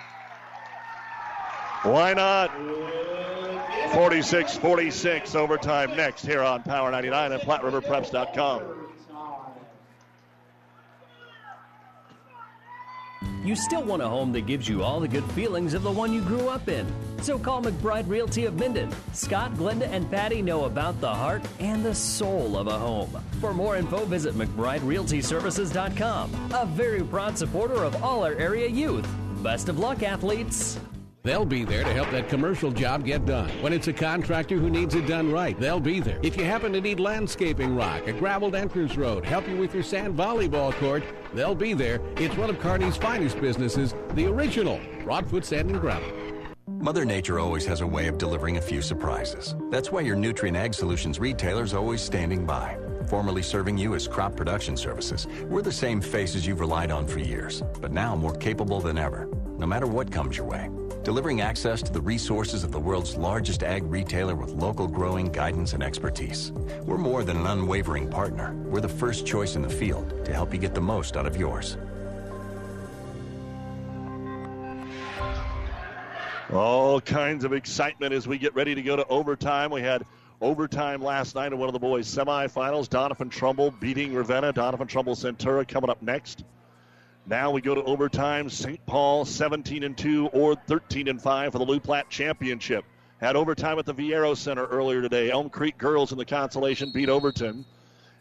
Why 1.83 2.13
not? 2.13 2.51
46 3.93 4.57
46 4.59 5.35
overtime 5.35 5.97
next 5.97 6.27
here 6.27 6.43
on 6.43 6.63
Power 6.63 6.91
99 6.91 7.33
and 7.33 7.43
PlatteRiverPreps.com. 7.43 8.78
You 13.45 13.57
still 13.57 13.83
want 13.83 14.03
a 14.03 14.09
home 14.09 14.33
that 14.33 14.47
gives 14.47 14.69
you 14.69 14.83
all 14.83 15.01
the 15.01 15.09
good 15.09 15.25
feelings 15.33 15.75
of 15.75 15.83
the 15.83 15.91
one 15.91 16.13
you 16.13 16.23
grew 16.23 16.49
up 16.49 16.69
in. 16.69 16.87
So 17.23 17.39
call 17.39 17.63
McBride 17.63 18.09
Realty 18.09 18.45
of 18.45 18.59
Minden. 18.59 18.95
Scott, 19.13 19.55
Glenda, 19.55 19.89
and 19.89 20.11
Patty 20.11 20.43
know 20.43 20.65
about 20.65 21.01
the 21.01 21.13
heart 21.13 21.43
and 21.59 21.85
the 21.85 21.95
soul 21.95 22.57
of 22.57 22.67
a 22.67 22.79
home. 22.79 23.11
For 23.41 23.55
more 23.55 23.77
info, 23.77 24.05
visit 24.05 24.35
McBrideRealtyServices.com. 24.35 26.51
A 26.55 26.67
very 26.67 27.03
proud 27.03 27.39
supporter 27.39 27.85
of 27.85 28.03
all 28.03 28.25
our 28.25 28.35
area 28.35 28.69
youth. 28.69 29.09
Best 29.43 29.69
of 29.69 29.79
luck, 29.79 30.03
athletes. 30.03 30.79
They'll 31.25 31.45
be 31.45 31.65
there 31.65 31.83
to 31.83 31.93
help 31.93 32.11
that 32.13 32.29
commercial 32.29 32.71
job 32.71 33.05
get 33.05 33.27
done. 33.27 33.51
When 33.61 33.73
it's 33.73 33.89
a 33.89 33.93
contractor 33.93 34.57
who 34.57 34.71
needs 34.71 34.95
it 34.95 35.07
done 35.07 35.31
right, 35.33 35.59
they'll 35.59 35.81
be 35.81 36.01
there. 36.01 36.19
If 36.23 36.37
you 36.37 36.45
happen 36.45 36.73
to 36.73 36.81
need 36.81 37.01
landscaping 37.01 37.75
rock, 37.75 38.07
a 38.07 38.13
graveled 38.13 38.55
entrance 38.55 38.97
road, 38.97 39.25
help 39.25 39.49
you 39.49 39.57
with 39.57 39.75
your 39.75 39.83
sand 39.83 40.17
volleyball 40.17 40.73
court, 40.75 41.03
they'll 41.35 41.57
be 41.57 41.75
there. 41.75 42.01
It's 42.17 42.37
one 42.37 42.51
of 42.51 42.61
Kearney's 42.61 42.97
finest 42.97 43.41
businesses, 43.41 43.95
the 44.15 44.27
original 44.27 44.81
Broadfoot 45.03 45.45
Sand 45.45 45.71
and 45.71 45.81
Gravel. 45.81 46.09
Mother 46.69 47.05
Nature 47.05 47.41
always 47.41 47.67
has 47.67 47.81
a 47.81 47.87
way 47.87 48.07
of 48.07 48.19
delivering 48.19 48.57
a 48.57 48.63
few 48.63 48.81
surprises. 48.81 49.57
That's 49.71 49.91
why 49.91 50.03
your 50.03 50.17
Nutrien 50.17 50.57
Ag 50.57 50.73
Solutions 50.73 51.19
retailer 51.19 51.65
is 51.65 51.75
always 51.75 52.01
standing 52.01 52.47
by. 52.47 52.79
Formerly 53.09 53.43
serving 53.43 53.77
you 53.77 53.97
as 53.97 54.07
crop 54.07 54.37
production 54.37 54.77
services, 54.77 55.27
we're 55.45 55.63
the 55.63 55.73
same 55.73 56.01
faces 56.01 56.47
you've 56.47 56.61
relied 56.61 56.93
on 56.93 57.09
for 57.09 57.19
years, 57.19 57.63
but 57.81 57.91
now 57.91 58.15
more 58.15 58.35
capable 58.35 58.81
than 58.81 58.99
ever, 58.99 59.29
no 59.59 59.67
matter 59.67 59.87
what 59.87 60.13
comes 60.13 60.37
your 60.37 60.47
way 60.47 60.71
delivering 61.03 61.41
access 61.41 61.83
to 61.83 61.93
the 61.93 62.01
resources 62.01 62.65
of 62.65 62.73
the 62.73 62.81
world's 62.81 63.17
largest 63.17 63.63
ag 63.63 63.83
retailer 63.85 64.35
with 64.35 64.51
local 64.51 64.87
growing 64.87 65.31
guidance 65.33 65.73
and 65.73 65.83
expertise. 65.83 66.53
We're 66.83 66.99
more 66.99 67.25
than 67.25 67.39
an 67.39 67.47
unwavering 67.47 68.11
partner. 68.11 68.55
We're 68.67 68.81
the 68.81 68.89
first 68.89 69.27
choice 69.27 69.57
in 69.57 69.63
the 69.63 69.69
field 69.69 70.25
to 70.25 70.33
help 70.33 70.53
you 70.53 70.59
get 70.59 70.75
the 70.75 70.81
most 70.81 71.17
out 71.17 71.27
of 71.27 71.37
yours. 71.37 71.77
All 76.53 77.01
kinds 77.01 77.45
of 77.45 77.53
excitement 77.53 78.15
as 78.15 78.27
we 78.27 78.39
get 78.39 78.55
ready 78.55 78.75
to 78.75 78.83
go 78.83 78.97
to 78.97 79.07
overtime. 79.09 79.71
We 79.71 79.83
had 79.83 80.05
overtime 80.41 81.03
last 81.03 81.35
night 81.35 81.53
in 81.53 81.59
one 81.59 81.69
of 81.69 81.75
the 81.75 81.79
boys' 81.79 82.07
semifinals. 82.07 82.89
Doniphan 82.89 83.31
Trumbull 83.31 83.71
beating 83.73 84.15
Ravenna. 84.15 84.53
Doniphan 84.53 84.89
Trumbull 84.89 85.15
Centura 85.15 85.69
coming 85.69 85.91
up 85.91 86.01
next. 86.01 86.45
Now 87.29 87.51
we 87.51 87.61
go 87.61 87.75
to 87.75 87.83
overtime. 87.83 88.49
St. 88.49 88.85
Paul 88.87 89.27
17 89.27 89.83
and 89.83 89.99
2 89.99 90.29
or 90.29 90.55
13 90.55 91.09
and 91.09 91.21
5 91.21 91.53
for 91.53 91.59
the 91.59 91.65
Loup 91.65 91.83
Platte 91.83 92.09
Championship. 92.09 92.87
Had 93.21 93.37
overtime 93.37 93.79
at 93.79 93.85
the 93.85 93.93
Viaero 93.93 94.35
Center 94.35 94.65
earlier 94.65 95.03
today. 95.03 95.31
Elm 95.31 95.51
Creek 95.51 95.77
girls 95.77 96.11
in 96.11 96.17
the 96.17 96.25
consolation 96.25 96.91
beat 96.91 97.11
Overton. 97.11 97.67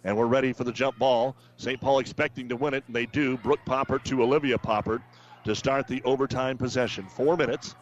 And 0.04 0.18
we're 0.18 0.26
ready 0.26 0.52
for 0.52 0.66
the 0.66 0.74
jump 0.74 1.00
ball. 1.00 1.38
St. 1.56 1.80
Paul 1.80 2.00
expecting 2.00 2.50
to 2.50 2.58
win 2.58 2.74
it, 2.74 2.84
and 2.88 2.96
they 2.96 3.06
do. 3.06 3.38
Brooke 3.38 3.64
Poppert 3.66 4.04
to 4.06 4.22
Olivia 4.22 4.58
Poppert 4.58 5.02
to 5.46 5.56
start 5.56 5.88
the 5.88 6.04
overtime 6.04 6.58
possession. 6.58 7.08
Four 7.08 7.38
minutes 7.38 7.76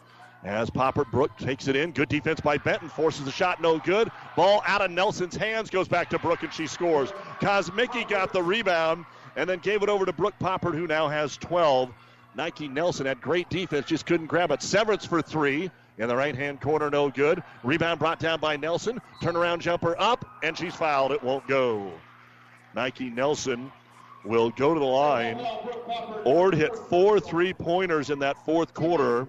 as 0.44 0.70
Poppert 0.70 1.10
Brooke 1.10 1.36
takes 1.40 1.68
it 1.68 1.76
in. 1.76 1.92
Good 1.92 2.10
defense 2.10 2.40
by 2.40 2.60
Benton. 2.60 2.88
Forces 2.88 3.26
the 3.26 3.32
shot, 3.32 3.60
no 3.60 3.80
good. 3.80 4.12
Ball 4.36 4.62
out 4.68 4.82
of 4.82 4.92
Nelson's 4.92 5.36
hands, 5.36 5.72
goes 5.72 5.88
back 5.88 6.08
to 6.12 6.20
Brooke, 6.20 6.44
and 6.44 6.54
she 6.54 6.68
scores. 6.68 7.12
Kosmicki 7.40 8.08
got 8.08 8.32
the 8.32 8.44
rebound 8.44 9.06
and 9.36 9.50
then 9.50 9.60
gave 9.60 9.84
it 9.84 9.90
over 9.90 10.06
to 10.06 10.14
Brooke 10.14 10.38
Poppert, 10.40 10.74
who 10.74 10.88
now 10.88 11.08
has 11.08 11.38
12. 11.38 11.92
Nike 12.36 12.68
Nelson 12.68 13.06
had 13.06 13.22
great 13.22 13.50
defense, 13.50 13.86
just 13.86 14.06
couldn't 14.06 14.28
grab 14.28 14.52
it. 14.52 14.62
Severance 14.62 15.06
for 15.06 15.22
three 15.22 15.72
in 15.98 16.08
the 16.08 16.16
right 16.16 16.36
hand 16.36 16.60
corner, 16.60 16.90
no 16.90 17.10
good. 17.10 17.42
Rebound 17.64 18.00
brought 18.00 18.20
down 18.20 18.40
by 18.40 18.58
Nelson. 18.58 19.02
Turnaround 19.22 19.60
jumper 19.60 19.96
up, 19.98 20.26
and 20.44 20.58
she's 20.58 20.76
fouled. 20.76 21.12
It 21.12 21.24
won't 21.24 21.48
go. 21.48 21.92
Nike 22.74 23.10
Nelson 23.10 23.72
will 24.26 24.50
go 24.50 24.74
to 24.74 24.80
the 24.80 24.86
line. 24.86 25.38
Ord 26.26 26.56
hit 26.56 26.76
four 26.76 27.20
three 27.20 27.54
pointers 27.54 28.10
in 28.10 28.20
that 28.20 28.44
fourth 28.46 28.74
quarter 28.74 29.28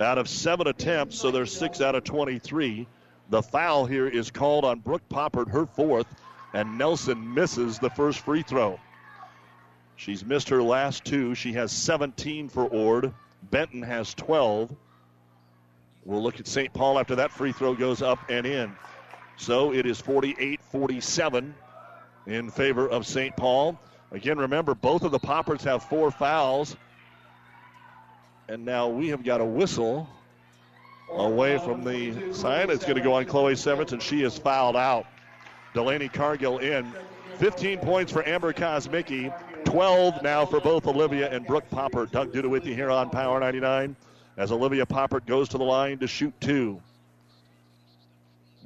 out 0.00 0.18
of 0.18 0.28
seven 0.28 0.66
attempts, 0.66 1.18
so 1.18 1.30
they're 1.30 1.46
six 1.46 1.80
out 1.80 1.94
of 1.94 2.04
23. 2.04 2.86
The 3.30 3.42
foul 3.42 3.86
here 3.86 4.06
is 4.06 4.30
called 4.30 4.64
on 4.64 4.80
Brooke 4.80 5.08
Poppert, 5.08 5.50
her 5.50 5.66
fourth, 5.66 6.06
and 6.54 6.78
Nelson 6.78 7.34
misses 7.34 7.78
the 7.78 7.90
first 7.90 8.20
free 8.20 8.42
throw. 8.42 8.78
She's 9.98 10.24
missed 10.24 10.48
her 10.50 10.62
last 10.62 11.04
two. 11.04 11.34
She 11.34 11.54
has 11.54 11.72
17 11.72 12.48
for 12.48 12.64
Ord. 12.66 13.12
Benton 13.50 13.82
has 13.82 14.14
12. 14.14 14.74
We'll 16.04 16.22
look 16.22 16.38
at 16.38 16.46
St. 16.46 16.72
Paul 16.72 17.00
after 17.00 17.16
that 17.16 17.32
free 17.32 17.50
throw 17.50 17.74
goes 17.74 18.00
up 18.00 18.20
and 18.28 18.46
in. 18.46 18.72
So 19.38 19.72
it 19.74 19.86
is 19.86 20.00
48 20.00 20.60
47 20.70 21.52
in 22.28 22.50
favor 22.50 22.88
of 22.88 23.08
St. 23.08 23.36
Paul. 23.36 23.76
Again, 24.12 24.38
remember, 24.38 24.76
both 24.76 25.02
of 25.02 25.10
the 25.10 25.18
Poppers 25.18 25.64
have 25.64 25.82
four 25.82 26.12
fouls. 26.12 26.76
And 28.48 28.64
now 28.64 28.86
we 28.86 29.08
have 29.08 29.24
got 29.24 29.40
a 29.40 29.44
whistle 29.44 30.08
away 31.10 31.58
from 31.58 31.82
the 31.82 32.32
sign. 32.32 32.70
It's 32.70 32.84
going 32.84 32.96
to 32.96 33.02
go 33.02 33.14
on 33.14 33.24
Chloe 33.24 33.56
Severance, 33.56 33.90
and 33.90 34.00
she 34.00 34.22
is 34.22 34.38
fouled 34.38 34.76
out. 34.76 35.06
Delaney 35.74 36.08
Cargill 36.08 36.58
in. 36.58 36.86
15 37.38 37.78
points 37.80 38.12
for 38.12 38.26
Amber 38.26 38.52
Kosmicki. 38.52 39.32
12 39.68 40.22
now 40.22 40.46
for 40.46 40.60
both 40.60 40.86
Olivia 40.86 41.30
and 41.30 41.46
Brooke 41.46 41.68
Poppert. 41.68 42.10
Doug 42.10 42.32
Duda 42.32 42.48
with 42.48 42.64
you 42.64 42.74
here 42.74 42.90
on 42.90 43.10
Power 43.10 43.38
99 43.38 43.94
as 44.38 44.50
Olivia 44.50 44.86
Poppert 44.86 45.26
goes 45.26 45.50
to 45.50 45.58
the 45.58 45.64
line 45.64 45.98
to 45.98 46.06
shoot 46.06 46.32
two. 46.40 46.80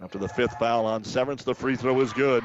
After 0.00 0.18
the 0.18 0.28
fifth 0.28 0.56
foul 0.60 0.86
on 0.86 1.02
Severance, 1.02 1.42
the 1.42 1.56
free 1.56 1.74
throw 1.74 2.00
is 2.00 2.12
good. 2.12 2.44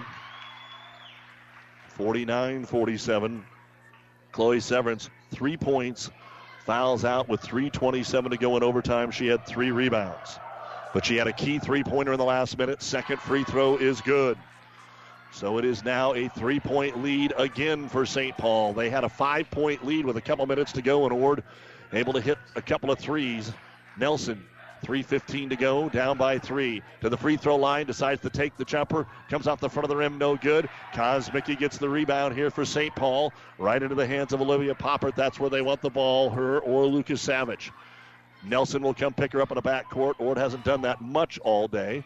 49 1.90 2.66
47. 2.66 3.46
Chloe 4.32 4.60
Severance, 4.60 5.12
three 5.30 5.58
points, 5.58 6.10
fouls 6.66 7.06
out 7.06 7.30
with 7.30 7.42
3.27 7.42 8.32
to 8.32 8.38
go 8.38 8.58
in 8.58 8.64
overtime. 8.64 9.12
She 9.12 9.28
had 9.28 9.46
three 9.46 9.70
rebounds. 9.70 10.40
But 10.96 11.06
she 11.06 11.18
had 11.18 11.28
a 11.28 11.34
key 11.34 11.60
three 11.60 11.84
pointer 11.84 12.14
in 12.14 12.18
the 12.18 12.26
last 12.26 12.58
minute. 12.58 12.82
Second 12.82 13.20
free 13.20 13.44
throw 13.44 13.78
is 13.78 14.02
good. 14.02 14.36
So 15.32 15.58
it 15.58 15.66
is 15.66 15.84
now 15.84 16.14
a 16.14 16.30
three 16.30 16.60
point 16.60 17.02
lead 17.04 17.34
again 17.38 17.90
for 17.90 18.06
St. 18.06 18.36
Paul. 18.38 18.74
They 18.74 18.90
had 18.90 19.04
a 19.04 19.10
five 19.10 19.50
point 19.52 19.86
lead 19.86 20.06
with 20.06 20.18
a 20.18 20.22
couple 20.22 20.46
minutes 20.46 20.72
to 20.74 20.82
go, 20.82 21.06
and 21.06 21.14
Ord 21.14 21.44
able 21.94 22.14
to 22.14 22.22
hit 22.22 22.38
a 22.56 22.62
couple 22.62 22.92
of 22.92 23.00
threes. 23.00 23.52
Nelson, 23.98 24.44
3.15 24.86 25.50
to 25.50 25.56
go, 25.56 25.90
down 25.90 26.18
by 26.18 26.38
three. 26.38 26.82
To 27.02 27.10
the 27.10 27.18
free 27.18 27.38
throw 27.38 27.56
line, 27.56 27.88
decides 27.88 28.22
to 28.22 28.30
take 28.30 28.58
the 28.58 28.66
jumper. 28.66 29.08
Comes 29.30 29.48
off 29.48 29.60
the 29.60 29.70
front 29.70 29.86
of 29.86 29.90
the 29.90 29.96
rim, 29.96 30.18
no 30.18 30.36
good. 30.36 30.70
Kosmicki 30.94 31.58
gets 31.58 31.78
the 31.78 31.90
rebound 31.90 32.36
here 32.36 32.50
for 32.52 32.66
St. 32.66 32.96
Paul. 32.96 33.34
Right 33.58 33.82
into 33.82 33.96
the 33.96 34.06
hands 34.06 34.34
of 34.34 34.42
Olivia 34.42 34.76
Poppert. 34.76 35.16
That's 35.16 35.40
where 35.40 35.50
they 35.50 35.62
want 35.62 35.82
the 35.82 35.90
ball, 35.90 36.30
her 36.30 36.60
or 36.60 36.86
Lucas 36.86 37.22
Savage. 37.22 37.72
Nelson 38.44 38.82
will 38.82 38.94
come 38.94 39.14
pick 39.14 39.34
her 39.34 39.42
up 39.42 39.52
in 39.52 39.56
the 39.56 39.62
backcourt. 39.62 40.20
Ord 40.20 40.38
hasn't 40.38 40.64
done 40.64 40.82
that 40.82 41.02
much 41.02 41.40
all 41.40 41.68
day. 41.68 42.04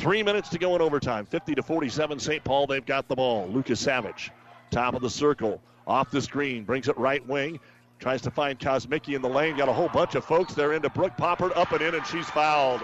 Three 0.00 0.22
minutes 0.22 0.48
to 0.48 0.58
go 0.58 0.74
in 0.74 0.80
overtime. 0.80 1.26
50 1.26 1.56
to 1.56 1.62
47, 1.62 2.18
St. 2.18 2.42
Paul. 2.42 2.66
They've 2.66 2.86
got 2.86 3.06
the 3.06 3.14
ball. 3.14 3.46
Lucas 3.48 3.80
Savage, 3.80 4.30
top 4.70 4.94
of 4.94 5.02
the 5.02 5.10
circle, 5.10 5.60
off 5.86 6.10
the 6.10 6.22
screen, 6.22 6.64
brings 6.64 6.88
it 6.88 6.96
right 6.96 7.24
wing. 7.28 7.60
Tries 7.98 8.22
to 8.22 8.30
find 8.30 8.58
Kosmicki 8.58 9.14
in 9.14 9.20
the 9.20 9.28
lane. 9.28 9.58
Got 9.58 9.68
a 9.68 9.74
whole 9.74 9.90
bunch 9.90 10.14
of 10.14 10.24
folks 10.24 10.54
there 10.54 10.72
into 10.72 10.88
Brooke 10.88 11.18
Poppert, 11.18 11.54
up 11.54 11.72
and 11.72 11.82
in, 11.82 11.94
and 11.94 12.06
she's 12.06 12.24
fouled. 12.30 12.80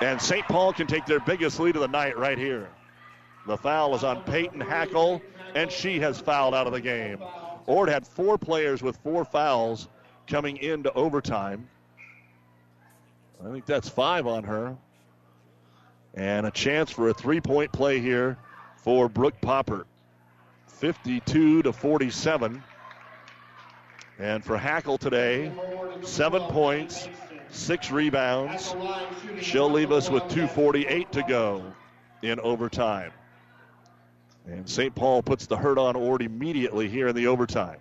And 0.00 0.22
St. 0.22 0.46
Paul 0.46 0.72
can 0.72 0.86
take 0.86 1.06
their 1.06 1.18
biggest 1.18 1.58
lead 1.58 1.74
of 1.74 1.82
the 1.82 1.88
night 1.88 2.16
right 2.16 2.38
here. 2.38 2.68
The 3.48 3.56
foul 3.56 3.96
is 3.96 4.04
on 4.04 4.22
Peyton 4.22 4.60
Hackle, 4.60 5.20
and 5.56 5.72
she 5.72 5.98
has 5.98 6.20
fouled 6.20 6.54
out 6.54 6.68
of 6.68 6.72
the 6.72 6.80
game. 6.80 7.18
Ord 7.66 7.88
had 7.88 8.06
four 8.06 8.38
players 8.38 8.80
with 8.80 8.96
four 8.98 9.24
fouls 9.24 9.88
coming 10.28 10.56
into 10.58 10.92
overtime. 10.92 11.68
I 13.44 13.50
think 13.50 13.66
that's 13.66 13.88
five 13.88 14.28
on 14.28 14.44
her. 14.44 14.76
And 16.16 16.46
a 16.46 16.50
chance 16.50 16.90
for 16.90 17.08
a 17.10 17.14
three 17.14 17.40
point 17.40 17.72
play 17.72 18.00
here 18.00 18.38
for 18.78 19.08
Brooke 19.08 19.40
Poppert. 19.40 19.84
52 20.66 21.62
to 21.62 21.72
47. 21.72 22.62
And 24.18 24.44
for 24.44 24.56
Hackle 24.56 24.96
today, 24.96 25.52
seven 26.02 26.42
points, 26.44 27.08
six 27.50 27.90
rebounds. 27.90 28.74
She'll 29.42 29.70
leave 29.70 29.92
us 29.92 30.08
with 30.08 30.22
2.48 30.24 31.10
to 31.10 31.22
go 31.22 31.64
in 32.22 32.40
overtime. 32.40 33.12
And 34.46 34.68
St. 34.68 34.94
Paul 34.94 35.22
puts 35.22 35.46
the 35.46 35.56
hurt 35.56 35.76
on 35.76 35.96
Ord 35.96 36.22
immediately 36.22 36.88
here 36.88 37.08
in 37.08 37.16
the 37.16 37.26
overtime. 37.26 37.78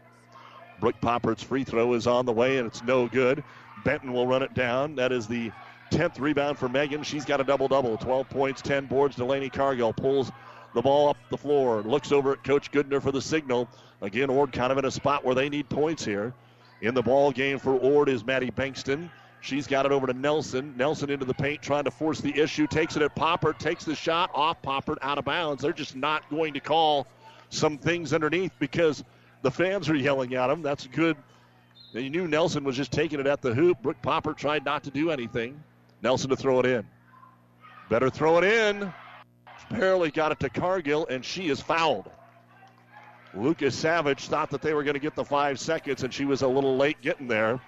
Brooke 0.79 0.99
Poppert's 0.99 1.43
free 1.43 1.63
throw 1.63 1.93
is 1.93 2.07
on 2.07 2.25
the 2.25 2.33
way, 2.33 2.57
and 2.57 2.67
it's 2.67 2.83
no 2.83 3.07
good. 3.07 3.43
Benton 3.85 4.11
will 4.11 4.27
run 4.27 4.41
it 4.41 4.53
down. 4.53 4.95
That 4.95 5.11
is 5.11 5.27
the 5.27 5.51
10th 5.95 6.19
rebound 6.19 6.57
for 6.57 6.67
Megan. 6.67 7.03
She's 7.03 7.23
got 7.23 7.39
a 7.39 7.43
double 7.43 7.69
double 7.69 7.95
12 7.97 8.29
points, 8.29 8.61
10 8.61 8.85
boards. 8.87 9.15
Delaney 9.15 9.49
Cargill 9.49 9.93
pulls 9.93 10.29
the 10.73 10.81
ball 10.81 11.07
up 11.07 11.17
the 11.29 11.37
floor, 11.37 11.81
looks 11.83 12.11
over 12.11 12.33
at 12.33 12.43
Coach 12.43 12.69
Goodner 12.71 13.01
for 13.01 13.13
the 13.13 13.21
signal. 13.21 13.69
Again, 14.01 14.29
Ord 14.29 14.51
kind 14.51 14.73
of 14.73 14.77
in 14.77 14.83
a 14.83 14.91
spot 14.91 15.23
where 15.23 15.33
they 15.33 15.47
need 15.47 15.69
points 15.69 16.03
here. 16.03 16.33
In 16.81 16.93
the 16.93 17.01
ball 17.01 17.31
game 17.31 17.59
for 17.59 17.75
Ord 17.75 18.09
is 18.09 18.25
Maddie 18.25 18.51
Bankston. 18.51 19.09
She's 19.39 19.67
got 19.67 19.85
it 19.85 19.93
over 19.93 20.05
to 20.05 20.13
Nelson. 20.13 20.73
Nelson 20.75 21.09
into 21.09 21.23
the 21.23 21.33
paint, 21.33 21.61
trying 21.61 21.85
to 21.85 21.91
force 21.91 22.19
the 22.19 22.37
issue. 22.37 22.67
Takes 22.67 22.97
it 22.97 23.01
at 23.01 23.15
Popper, 23.15 23.53
takes 23.53 23.85
the 23.85 23.95
shot 23.95 24.29
off 24.33 24.61
Popper, 24.61 24.97
out 25.01 25.17
of 25.17 25.23
bounds. 25.23 25.61
They're 25.61 25.71
just 25.71 25.95
not 25.95 26.29
going 26.29 26.53
to 26.55 26.59
call 26.59 27.07
some 27.49 27.77
things 27.77 28.11
underneath 28.11 28.51
because 28.59 29.03
the 29.43 29.51
fans 29.51 29.87
are 29.87 29.95
yelling 29.95 30.33
at 30.33 30.47
them. 30.47 30.61
That's 30.61 30.87
good. 30.87 31.15
You 31.93 32.09
knew 32.09 32.27
Nelson 32.27 32.65
was 32.65 32.75
just 32.75 32.91
taking 32.91 33.21
it 33.21 33.27
at 33.27 33.41
the 33.41 33.53
hoop. 33.53 33.81
Brooke 33.81 34.01
Popper 34.01 34.33
tried 34.33 34.65
not 34.65 34.83
to 34.83 34.91
do 34.91 35.11
anything. 35.11 35.63
Nelson 36.05 36.29
to 36.29 36.35
throw 36.35 36.59
it 36.59 36.67
in. 36.67 36.85
Better 37.89 38.11
throw 38.11 38.37
it 38.37 38.43
in. 38.43 38.93
Barely 39.71 40.11
got 40.11 40.31
it 40.31 40.39
to 40.41 40.49
Cargill, 40.51 41.07
and 41.07 41.25
she 41.25 41.49
is 41.49 41.59
fouled. 41.59 42.11
Lucas 43.33 43.73
Savage 43.73 44.27
thought 44.27 44.51
that 44.51 44.61
they 44.61 44.75
were 44.75 44.83
going 44.83 44.93
to 44.93 44.99
get 44.99 45.15
the 45.15 45.25
five 45.25 45.59
seconds, 45.59 46.03
and 46.03 46.13
she 46.13 46.25
was 46.25 46.43
a 46.43 46.47
little 46.47 46.77
late 46.77 47.01
getting 47.01 47.27
there. 47.27 47.59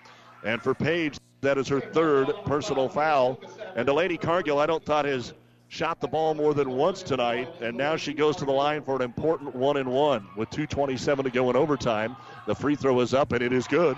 And 0.45 0.61
for 0.61 0.75
Paige, 0.75 1.17
that 1.41 1.57
is 1.57 1.67
her 1.69 1.79
third 1.79 2.31
personal 2.45 2.87
foul. 2.87 3.41
And 3.75 3.87
Delaney 3.87 4.17
Cargill, 4.17 4.59
I 4.59 4.67
don't 4.67 4.85
thought 4.85 5.05
has 5.05 5.33
shot 5.67 5.99
the 5.99 6.07
ball 6.07 6.35
more 6.35 6.53
than 6.53 6.69
once 6.69 7.01
tonight, 7.01 7.49
and 7.59 7.75
now 7.75 7.95
she 7.95 8.13
goes 8.13 8.35
to 8.35 8.45
the 8.45 8.51
line 8.51 8.83
for 8.83 8.95
an 8.95 9.01
important 9.01 9.55
one 9.55 9.77
and 9.77 9.89
one 9.89 10.27
with 10.37 10.51
2:27 10.51 11.23
to 11.23 11.31
go 11.31 11.49
in 11.49 11.55
overtime. 11.55 12.15
The 12.45 12.53
free 12.53 12.75
throw 12.75 12.99
is 12.99 13.15
up, 13.15 13.31
and 13.31 13.41
it 13.41 13.51
is 13.51 13.65
good. 13.65 13.97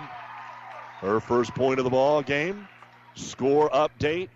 Her 1.00 1.20
first 1.20 1.54
point 1.54 1.78
of 1.78 1.84
the 1.84 1.90
ball 1.90 2.22
game. 2.22 2.66
Score 3.14 3.70
update 3.70 4.28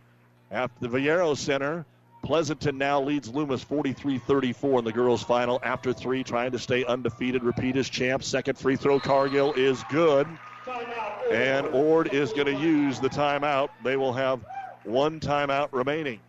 after 0.50 0.88
the 0.88 0.98
Viaero 0.98 1.36
Center. 1.36 1.84
Pleasanton 2.22 2.78
now 2.78 3.02
leads 3.02 3.28
Loomis 3.28 3.62
43 3.62 4.18
34 4.18 4.78
in 4.78 4.84
the 4.84 4.92
girls' 4.92 5.22
final 5.22 5.60
after 5.62 5.92
three, 5.92 6.24
trying 6.24 6.52
to 6.52 6.58
stay 6.58 6.84
undefeated, 6.84 7.42
repeat 7.42 7.76
as 7.76 7.88
champs. 7.88 8.26
Second 8.26 8.56
free 8.56 8.76
throw, 8.76 8.98
Cargill 8.98 9.52
is 9.52 9.84
good. 9.90 10.26
And 11.30 11.66
Ord 11.66 12.14
is 12.14 12.32
going 12.32 12.46
to 12.46 12.54
use 12.54 12.98
the 12.98 13.10
timeout. 13.10 13.68
They 13.82 13.96
will 13.96 14.12
have 14.14 14.40
one 14.84 15.20
timeout 15.20 15.68
remaining. 15.72 16.20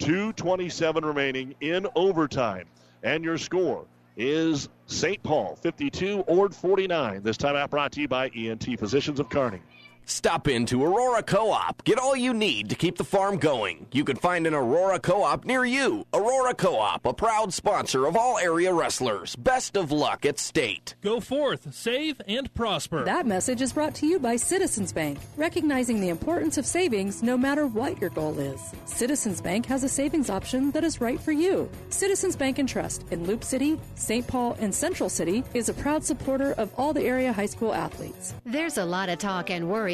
2.27 0.00 1.04
remaining 1.04 1.54
in 1.60 1.86
overtime. 1.94 2.66
And 3.04 3.22
your 3.22 3.38
score 3.38 3.84
is 4.16 4.68
St. 4.86 5.22
Paul 5.22 5.56
52, 5.56 6.20
Ord 6.26 6.54
49. 6.54 7.22
This 7.22 7.36
timeout 7.36 7.70
brought 7.70 7.92
to 7.92 8.00
you 8.00 8.08
by 8.08 8.28
ENT 8.28 8.78
Physicians 8.78 9.20
of 9.20 9.28
Kearney. 9.28 9.60
Stop 10.06 10.48
into 10.48 10.84
Aurora 10.84 11.22
Co 11.22 11.50
op. 11.50 11.82
Get 11.84 11.98
all 11.98 12.14
you 12.14 12.34
need 12.34 12.68
to 12.68 12.74
keep 12.74 12.98
the 12.98 13.04
farm 13.04 13.38
going. 13.38 13.86
You 13.90 14.04
can 14.04 14.16
find 14.16 14.46
an 14.46 14.54
Aurora 14.54 14.98
Co 14.98 15.22
op 15.22 15.44
near 15.46 15.64
you. 15.64 16.04
Aurora 16.12 16.54
Co 16.54 16.78
op, 16.78 17.06
a 17.06 17.14
proud 17.14 17.52
sponsor 17.54 18.06
of 18.06 18.16
all 18.16 18.38
area 18.38 18.72
wrestlers. 18.72 19.34
Best 19.36 19.76
of 19.76 19.90
luck 19.90 20.26
at 20.26 20.38
state. 20.38 20.94
Go 21.00 21.20
forth, 21.20 21.72
save, 21.74 22.20
and 22.28 22.52
prosper. 22.54 23.04
That 23.04 23.26
message 23.26 23.62
is 23.62 23.72
brought 23.72 23.94
to 23.96 24.06
you 24.06 24.18
by 24.18 24.36
Citizens 24.36 24.92
Bank, 24.92 25.18
recognizing 25.36 26.00
the 26.00 26.10
importance 26.10 26.58
of 26.58 26.66
savings 26.66 27.22
no 27.22 27.38
matter 27.38 27.66
what 27.66 27.98
your 28.00 28.10
goal 28.10 28.38
is. 28.38 28.60
Citizens 28.84 29.40
Bank 29.40 29.64
has 29.66 29.84
a 29.84 29.88
savings 29.88 30.28
option 30.28 30.70
that 30.72 30.84
is 30.84 31.00
right 31.00 31.20
for 31.20 31.32
you. 31.32 31.70
Citizens 31.88 32.36
Bank 32.36 32.58
and 32.58 32.68
Trust 32.68 33.04
in 33.10 33.26
Loup 33.26 33.42
City, 33.42 33.80
St. 33.94 34.26
Paul, 34.26 34.56
and 34.60 34.74
Central 34.74 35.08
City 35.08 35.44
is 35.54 35.70
a 35.70 35.74
proud 35.74 36.04
supporter 36.04 36.52
of 36.52 36.70
all 36.76 36.92
the 36.92 37.02
area 37.02 37.32
high 37.32 37.46
school 37.46 37.72
athletes. 37.72 38.34
There's 38.44 38.76
a 38.76 38.84
lot 38.84 39.08
of 39.08 39.18
talk 39.18 39.48
and 39.50 39.70
worry 39.70 39.93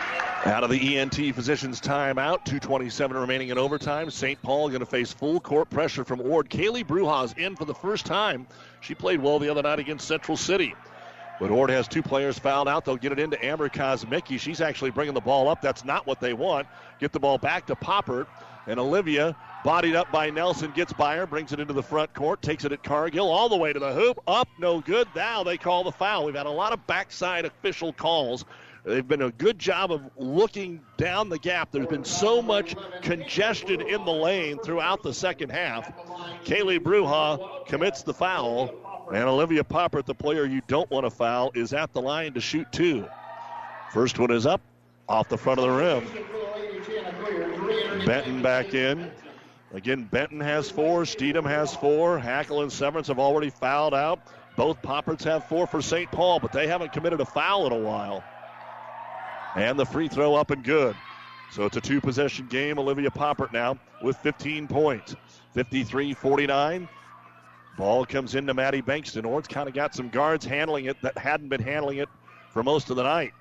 Out 0.43 0.63
of 0.63 0.71
the 0.71 0.97
ENT 0.97 1.35
Physicians 1.35 1.79
timeout, 1.79 2.45
2.27 2.45 3.13
remaining 3.13 3.49
in 3.49 3.59
overtime. 3.59 4.09
St. 4.09 4.41
Paul 4.41 4.69
going 4.69 4.79
to 4.79 4.87
face 4.87 5.13
full 5.13 5.39
court 5.39 5.69
pressure 5.69 6.03
from 6.03 6.19
Ord. 6.19 6.49
Kaylee 6.49 6.83
Bruha's 6.83 7.35
in 7.37 7.55
for 7.55 7.65
the 7.65 7.75
first 7.75 8.07
time. 8.07 8.47
She 8.79 8.95
played 8.95 9.21
well 9.21 9.37
the 9.37 9.49
other 9.49 9.61
night 9.61 9.77
against 9.77 10.07
Central 10.07 10.35
City. 10.35 10.73
But 11.39 11.51
Ord 11.51 11.69
has 11.69 11.87
two 11.87 12.01
players 12.01 12.39
fouled 12.39 12.67
out. 12.67 12.85
They'll 12.85 12.97
get 12.97 13.11
it 13.11 13.19
into 13.19 13.43
Amber 13.45 13.69
Kosmicki. 13.69 14.39
She's 14.39 14.61
actually 14.61 14.89
bringing 14.89 15.13
the 15.13 15.21
ball 15.21 15.47
up. 15.47 15.61
That's 15.61 15.85
not 15.85 16.07
what 16.07 16.19
they 16.19 16.33
want. 16.33 16.67
Get 16.99 17.11
the 17.11 17.19
ball 17.19 17.37
back 17.37 17.67
to 17.67 17.75
Popper. 17.75 18.25
And 18.65 18.79
Olivia, 18.79 19.35
bodied 19.63 19.95
up 19.95 20.11
by 20.11 20.31
Nelson, 20.31 20.71
gets 20.71 20.93
by 20.93 21.17
her, 21.17 21.27
brings 21.27 21.51
it 21.51 21.59
into 21.59 21.73
the 21.73 21.83
front 21.83 22.13
court, 22.15 22.41
takes 22.41 22.65
it 22.65 22.71
at 22.71 22.83
Cargill 22.83 23.29
all 23.29 23.49
the 23.49 23.57
way 23.57 23.73
to 23.73 23.79
the 23.79 23.93
hoop. 23.93 24.19
Up, 24.27 24.47
no 24.59 24.81
good. 24.81 25.07
Now 25.15 25.43
they 25.43 25.57
call 25.57 25.83
the 25.83 25.91
foul. 25.91 26.25
We've 26.25 26.35
had 26.35 26.47
a 26.47 26.51
lot 26.51 26.73
of 26.73 26.85
backside 26.87 27.45
official 27.45 27.93
calls. 27.93 28.45
They've 28.83 29.07
been 29.07 29.21
a 29.21 29.31
good 29.31 29.59
job 29.59 29.91
of 29.91 30.09
looking 30.17 30.81
down 30.97 31.29
the 31.29 31.37
gap. 31.37 31.71
There's 31.71 31.85
been 31.87 32.03
so 32.03 32.41
much 32.41 32.75
congestion 33.01 33.81
in 33.81 34.05
the 34.05 34.11
lane 34.11 34.57
throughout 34.57 35.03
the 35.03 35.13
second 35.13 35.51
half. 35.51 35.91
Kaylee 36.45 36.79
Bruha 36.79 37.67
commits 37.67 38.01
the 38.01 38.13
foul, 38.13 38.73
and 39.13 39.23
Olivia 39.23 39.63
Poppert, 39.63 40.05
the 40.05 40.15
player 40.15 40.45
you 40.45 40.61
don't 40.67 40.89
want 40.89 41.05
to 41.05 41.11
foul, 41.11 41.51
is 41.53 41.73
at 41.73 41.93
the 41.93 42.01
line 42.01 42.33
to 42.33 42.41
shoot 42.41 42.65
two. 42.71 43.05
First 43.93 44.17
one 44.17 44.31
is 44.31 44.47
up 44.47 44.61
off 45.07 45.29
the 45.29 45.37
front 45.37 45.59
of 45.59 45.65
the 45.65 45.71
rim. 45.71 46.07
Benton 48.05 48.41
back 48.41 48.73
in. 48.73 49.11
Again, 49.73 50.05
Benton 50.05 50.39
has 50.39 50.71
four. 50.71 51.03
Steedham 51.03 51.45
has 51.45 51.75
four. 51.75 52.17
Hackle 52.17 52.63
and 52.63 52.71
Severance 52.71 53.07
have 53.07 53.19
already 53.19 53.51
fouled 53.51 53.93
out. 53.93 54.19
Both 54.57 54.81
Popperts 54.81 55.23
have 55.25 55.47
four 55.47 55.67
for 55.67 55.81
St. 55.81 56.11
Paul, 56.11 56.39
but 56.39 56.51
they 56.51 56.67
haven't 56.67 56.91
committed 56.93 57.21
a 57.21 57.25
foul 57.25 57.67
in 57.67 57.73
a 57.73 57.77
while. 57.77 58.23
And 59.55 59.77
the 59.77 59.85
free 59.85 60.07
throw 60.07 60.35
up 60.35 60.51
and 60.51 60.63
good. 60.63 60.95
So 61.51 61.65
it's 61.65 61.75
a 61.75 61.81
two 61.81 61.99
possession 61.99 62.47
game. 62.47 62.79
Olivia 62.79 63.09
Poppert 63.09 63.51
now 63.51 63.77
with 64.01 64.17
15 64.17 64.67
points. 64.67 65.15
53 65.53 66.13
49. 66.13 66.87
Ball 67.77 68.05
comes 68.05 68.35
into 68.35 68.53
Maddie 68.53 68.81
Bankston. 68.81 69.25
Ord's 69.25 69.47
kind 69.47 69.67
of 69.67 69.75
got 69.75 69.93
some 69.93 70.09
guards 70.09 70.45
handling 70.45 70.85
it 70.85 71.01
that 71.01 71.17
hadn't 71.17 71.49
been 71.49 71.61
handling 71.61 71.97
it 71.97 72.09
for 72.49 72.63
most 72.63 72.89
of 72.89 72.95
the 72.95 73.03
night. 73.03 73.33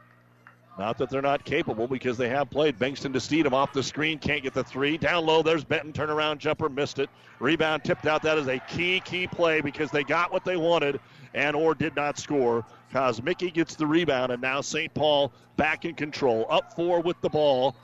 Not 0.78 0.96
that 0.98 1.10
they're 1.10 1.20
not 1.20 1.44
capable 1.44 1.86
because 1.86 2.16
they 2.16 2.28
have 2.28 2.48
played. 2.48 2.78
Bankston 2.78 3.12
to 3.12 3.18
Steedham 3.18 3.52
off 3.52 3.72
the 3.72 3.82
screen, 3.82 4.18
can't 4.18 4.42
get 4.42 4.54
the 4.54 4.64
three. 4.64 4.96
Down 4.96 5.26
low, 5.26 5.42
there's 5.42 5.64
Benton, 5.64 5.92
turnaround 5.92 6.38
jumper, 6.38 6.68
missed 6.68 6.98
it. 6.98 7.10
Rebound 7.38 7.84
tipped 7.84 8.06
out. 8.06 8.22
That 8.22 8.38
is 8.38 8.46
a 8.46 8.58
key, 8.60 9.00
key 9.00 9.26
play 9.26 9.60
because 9.60 9.90
they 9.90 10.04
got 10.04 10.32
what 10.32 10.44
they 10.44 10.56
wanted 10.56 10.98
and 11.34 11.54
or 11.56 11.74
did 11.74 11.96
not 11.96 12.18
score. 12.18 12.64
Kosmicki 12.92 13.52
gets 13.52 13.76
the 13.76 13.86
rebound, 13.86 14.32
and 14.32 14.42
now 14.42 14.60
St. 14.60 14.92
Paul 14.94 15.32
back 15.56 15.84
in 15.84 15.94
control. 15.94 16.46
Up 16.50 16.74
four 16.74 17.00
with 17.00 17.20
the 17.20 17.28
ball. 17.28 17.76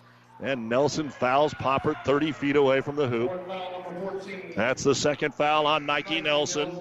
And 0.42 0.68
Nelson 0.68 1.08
fouls 1.08 1.54
Poppert 1.54 2.04
30 2.04 2.32
feet 2.32 2.56
away 2.56 2.82
from 2.82 2.96
the 2.96 3.08
hoop. 3.08 3.30
That's 4.54 4.84
the 4.84 4.94
second 4.94 5.34
foul 5.34 5.66
on 5.66 5.86
Nike 5.86 6.20
Nelson. 6.20 6.78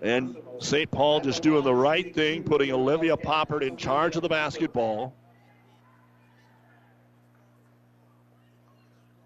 And 0.00 0.36
St. 0.60 0.88
Paul 0.88 1.20
just 1.20 1.42
doing 1.42 1.64
the 1.64 1.74
right 1.74 2.14
thing, 2.14 2.44
putting 2.44 2.70
Olivia 2.70 3.16
Poppert 3.16 3.62
in 3.62 3.76
charge 3.76 4.14
of 4.14 4.22
the 4.22 4.28
basketball. 4.28 5.12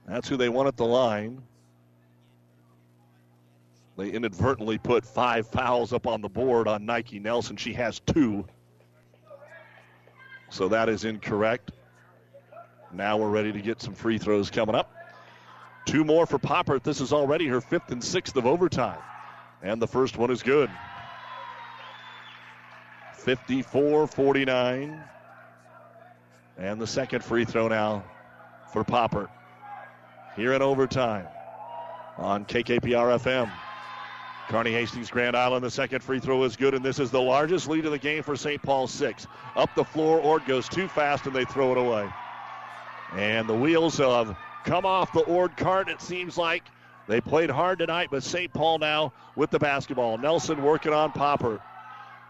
That's 0.09 0.29
who 0.29 0.39
they 0.39 0.49
want 0.49 0.69
at 0.69 0.77
the 0.77 0.87
line. 0.87 1.43
They 3.97 4.11
inadvertently 4.11 4.79
put 4.79 5.05
five 5.05 5.47
fouls 5.47 5.93
up 5.93 6.07
on 6.07 6.21
the 6.21 6.29
board 6.29 6.69
on 6.69 6.85
Nike 6.85 7.19
Nelson. 7.19 7.57
She 7.57 7.73
has 7.75 8.01
two. 8.01 8.45
So 10.51 10.69
that 10.69 10.89
is 10.89 11.05
incorrect. 11.05 11.73
Now 12.93 13.17
we're 13.17 13.31
ready 13.31 13.53
to 13.53 13.61
get 13.61 13.81
some 13.81 13.95
free 13.95 14.19
throws 14.19 14.51
coming 14.51 14.75
up. 14.75 14.93
Two 15.87 16.05
more 16.05 16.27
for 16.27 16.39
Poppert. 16.39 16.83
This 16.83 17.01
is 17.01 17.13
already 17.13 17.47
her 17.47 17.61
fifth 17.61 17.91
and 17.91 18.03
sixth 18.03 18.37
of 18.37 18.47
overtime. 18.47 18.99
And 19.63 19.81
the 19.81 19.87
first 19.87 20.19
one 20.19 20.31
is 20.31 20.43
good. 20.43 20.71
54 23.15 24.07
49. 24.07 25.03
And 26.59 26.81
the 26.81 26.87
second 26.87 27.25
free 27.25 27.45
throw 27.45 27.69
now 27.69 28.05
for 28.73 28.85
Poppert. 28.85 29.29
Here 30.37 30.53
in 30.53 30.61
overtime 30.61 31.27
on 32.19 32.45
KKPR 32.45 33.19
FM. 33.19 33.51
Kearney 34.49 34.71
Hastings 34.71 35.11
Grand 35.11 35.37
Island, 35.37 35.65
the 35.65 35.71
second 35.71 36.03
free 36.05 36.21
throw 36.21 36.45
is 36.45 36.55
good, 36.55 36.75
and 36.75 36.85
this 36.85 37.01
is 37.01 37.11
the 37.11 37.21
largest 37.21 37.69
lead 37.69 37.85
of 37.85 37.91
the 37.91 37.99
game 37.99 38.23
for 38.23 38.37
St. 38.37 38.63
Paul 38.63 38.87
six. 38.87 39.27
Up 39.57 39.75
the 39.75 39.85
floor, 39.85 40.21
Ord 40.21 40.47
goes 40.47 40.69
too 40.69 40.87
fast, 40.87 41.27
and 41.27 41.35
they 41.35 41.45
throw 41.45 41.73
it 41.73 41.79
away. 41.79 42.09
And 43.15 43.49
the 43.49 43.55
wheels 43.55 43.99
have 43.99 44.37
come 44.65 44.87
off 44.87 45.13
the 45.13 45.25
Ord 45.25 45.57
cart, 45.57 45.89
it 45.89 46.01
seems 46.01 46.39
like, 46.39 46.63
They 47.09 47.21
played 47.21 47.51
hard 47.51 47.79
tonight, 47.79 48.09
but 48.11 48.23
St. 48.23 48.53
Paul 48.53 48.79
now 48.79 49.13
with 49.35 49.51
the 49.51 49.59
basketball. 49.59 50.19
Nelson 50.19 50.63
working 50.63 50.93
on 50.93 51.13
Popper. 51.13 51.61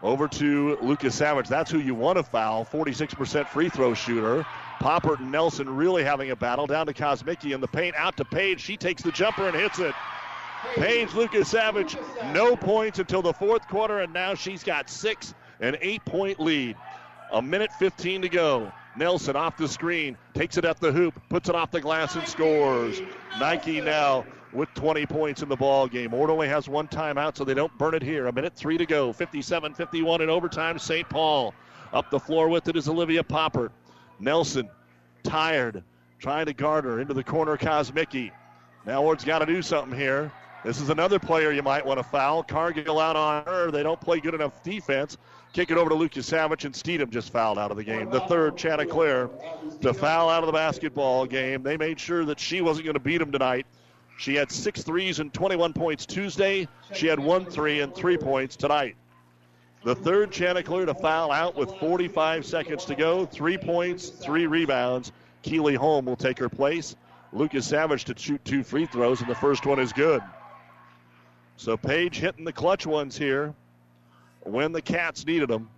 Over 0.03 0.27
to 0.27 0.77
Lucas 0.81 1.15
Savage. 1.15 1.47
That's 1.47 1.71
who 1.71 1.79
you 1.79 1.95
want 1.95 2.17
to 2.17 2.23
foul. 2.23 2.63
46% 2.63 3.47
free 3.47 3.69
throw 3.69 3.95
shooter. 3.95 4.45
Popper 4.79 5.15
and 5.15 5.31
Nelson 5.31 5.67
really 5.67 6.03
having 6.03 6.29
a 6.29 6.35
battle. 6.35 6.67
Down 6.67 6.85
to 6.85 6.93
Kosmicki 6.93 7.55
in 7.55 7.61
the 7.61 7.67
paint. 7.67 7.95
Out 7.95 8.15
to 8.17 8.25
Paige. 8.25 8.61
She 8.61 8.77
takes 8.77 9.01
the 9.01 9.11
jumper 9.11 9.47
and 9.47 9.55
hits 9.55 9.79
it. 9.79 9.95
Paige 10.75 11.13
Lucas 11.13 11.49
Savage, 11.49 11.97
no 12.33 12.55
points 12.55 12.99
until 12.99 13.21
the 13.21 13.33
fourth 13.33 13.67
quarter, 13.67 13.99
and 13.99 14.13
now 14.13 14.35
she's 14.35 14.63
got 14.63 14.89
six, 14.89 15.33
an 15.59 15.77
eight 15.81 16.03
point 16.05 16.39
lead. 16.39 16.75
A 17.31 17.41
minute 17.41 17.71
15 17.73 18.21
to 18.21 18.29
go. 18.29 18.71
Nelson 18.95 19.35
off 19.35 19.57
the 19.57 19.67
screen, 19.67 20.17
takes 20.33 20.57
it 20.57 20.65
at 20.65 20.79
the 20.79 20.91
hoop, 20.91 21.21
puts 21.29 21.49
it 21.49 21.55
off 21.55 21.71
the 21.71 21.81
glass, 21.81 22.15
and 22.15 22.27
scores. 22.27 23.01
Nike 23.39 23.81
now 23.81 24.25
with 24.53 24.73
20 24.73 25.05
points 25.05 25.41
in 25.41 25.49
the 25.49 25.55
ball 25.55 25.87
game. 25.87 26.13
Ord 26.13 26.29
only 26.29 26.47
has 26.47 26.67
one 26.67 26.87
timeout, 26.87 27.37
so 27.37 27.43
they 27.43 27.53
don't 27.53 27.75
burn 27.77 27.93
it 27.93 28.01
here. 28.01 28.27
A 28.27 28.33
minute 28.33 28.55
three 28.55 28.77
to 28.77 28.85
go. 28.85 29.13
57 29.13 29.73
51 29.73 30.21
in 30.21 30.29
overtime. 30.29 30.79
St. 30.79 31.07
Paul 31.09 31.53
up 31.93 32.09
the 32.09 32.19
floor 32.19 32.49
with 32.49 32.67
it 32.67 32.75
is 32.75 32.87
Olivia 32.87 33.23
Popper. 33.23 33.71
Nelson 34.19 34.69
tired, 35.23 35.83
trying 36.19 36.47
to 36.47 36.53
guard 36.53 36.85
her 36.85 36.99
into 36.99 37.13
the 37.13 37.23
corner. 37.23 37.57
Kosmicki. 37.57 38.31
Now 38.85 39.03
Ord's 39.03 39.23
got 39.23 39.39
to 39.39 39.45
do 39.45 39.61
something 39.61 39.97
here. 39.97 40.31
This 40.67 40.81
is 40.81 40.89
another 40.89 41.17
player 41.17 41.53
you 41.53 41.63
might 41.63 41.85
want 41.85 41.97
to 41.97 42.03
foul. 42.03 42.43
Cargill 42.43 42.99
out 42.99 43.15
on 43.15 43.45
her. 43.45 43.71
They 43.71 43.83
don't 43.83 44.01
play 44.01 44.19
good 44.19 44.33
enough 44.33 44.61
defense. 44.63 45.17
Kick 45.53 45.71
it 45.71 45.77
over 45.77 45.91
to 45.91 45.95
Lucas 45.95 46.25
Savage, 46.25 46.65
and 46.65 46.75
Steedham 46.75 47.09
just 47.09 47.31
fouled 47.31 47.57
out 47.57 47.71
of 47.71 47.77
the 47.77 47.85
game. 47.85 48.09
The 48.09 48.19
third 48.19 48.57
Chanticleer 48.57 49.29
to 49.79 49.93
foul 49.93 50.29
out 50.29 50.43
of 50.43 50.47
the 50.47 50.51
basketball 50.51 51.25
game. 51.25 51.63
They 51.63 51.77
made 51.77 52.01
sure 52.01 52.25
that 52.25 52.37
she 52.37 52.59
wasn't 52.59 52.83
going 52.83 52.95
to 52.95 52.99
beat 52.99 53.19
them 53.19 53.31
tonight. 53.31 53.65
She 54.17 54.35
had 54.35 54.51
six 54.51 54.83
threes 54.83 55.19
and 55.19 55.33
21 55.33 55.71
points 55.71 56.05
Tuesday. 56.05 56.67
She 56.93 57.07
had 57.07 57.17
one 57.17 57.45
three 57.45 57.79
and 57.79 57.95
three 57.95 58.17
points 58.17 58.57
tonight. 58.57 58.97
The 59.85 59.95
third 59.95 60.33
Chanticleer 60.33 60.85
to 60.87 60.95
foul 60.95 61.31
out 61.31 61.55
with 61.55 61.73
45 61.75 62.45
seconds 62.45 62.83
to 62.85 62.95
go. 62.95 63.25
Three 63.25 63.57
points, 63.57 64.09
three 64.09 64.47
rebounds. 64.47 65.13
Keeley 65.43 65.75
Holm 65.75 66.07
will 66.07 66.17
take 66.17 66.39
her 66.39 66.49
place. 66.49 66.97
Lucas 67.31 67.65
Savage 67.65 68.03
to 68.03 68.15
shoot 68.17 68.43
two 68.43 68.63
free 68.63 68.85
throws, 68.85 69.21
and 69.21 69.29
the 69.29 69.35
first 69.35 69.65
one 69.65 69.79
is 69.79 69.93
good. 69.93 70.21
So 71.57 71.75
Paige 71.75 72.19
hitting 72.19 72.45
the 72.45 72.53
clutch 72.53 72.85
ones 72.85 73.17
here 73.17 73.53
when 74.41 74.71
the 74.71 74.81
Cats 74.81 75.25
needed 75.25 75.49
them. 75.49 75.69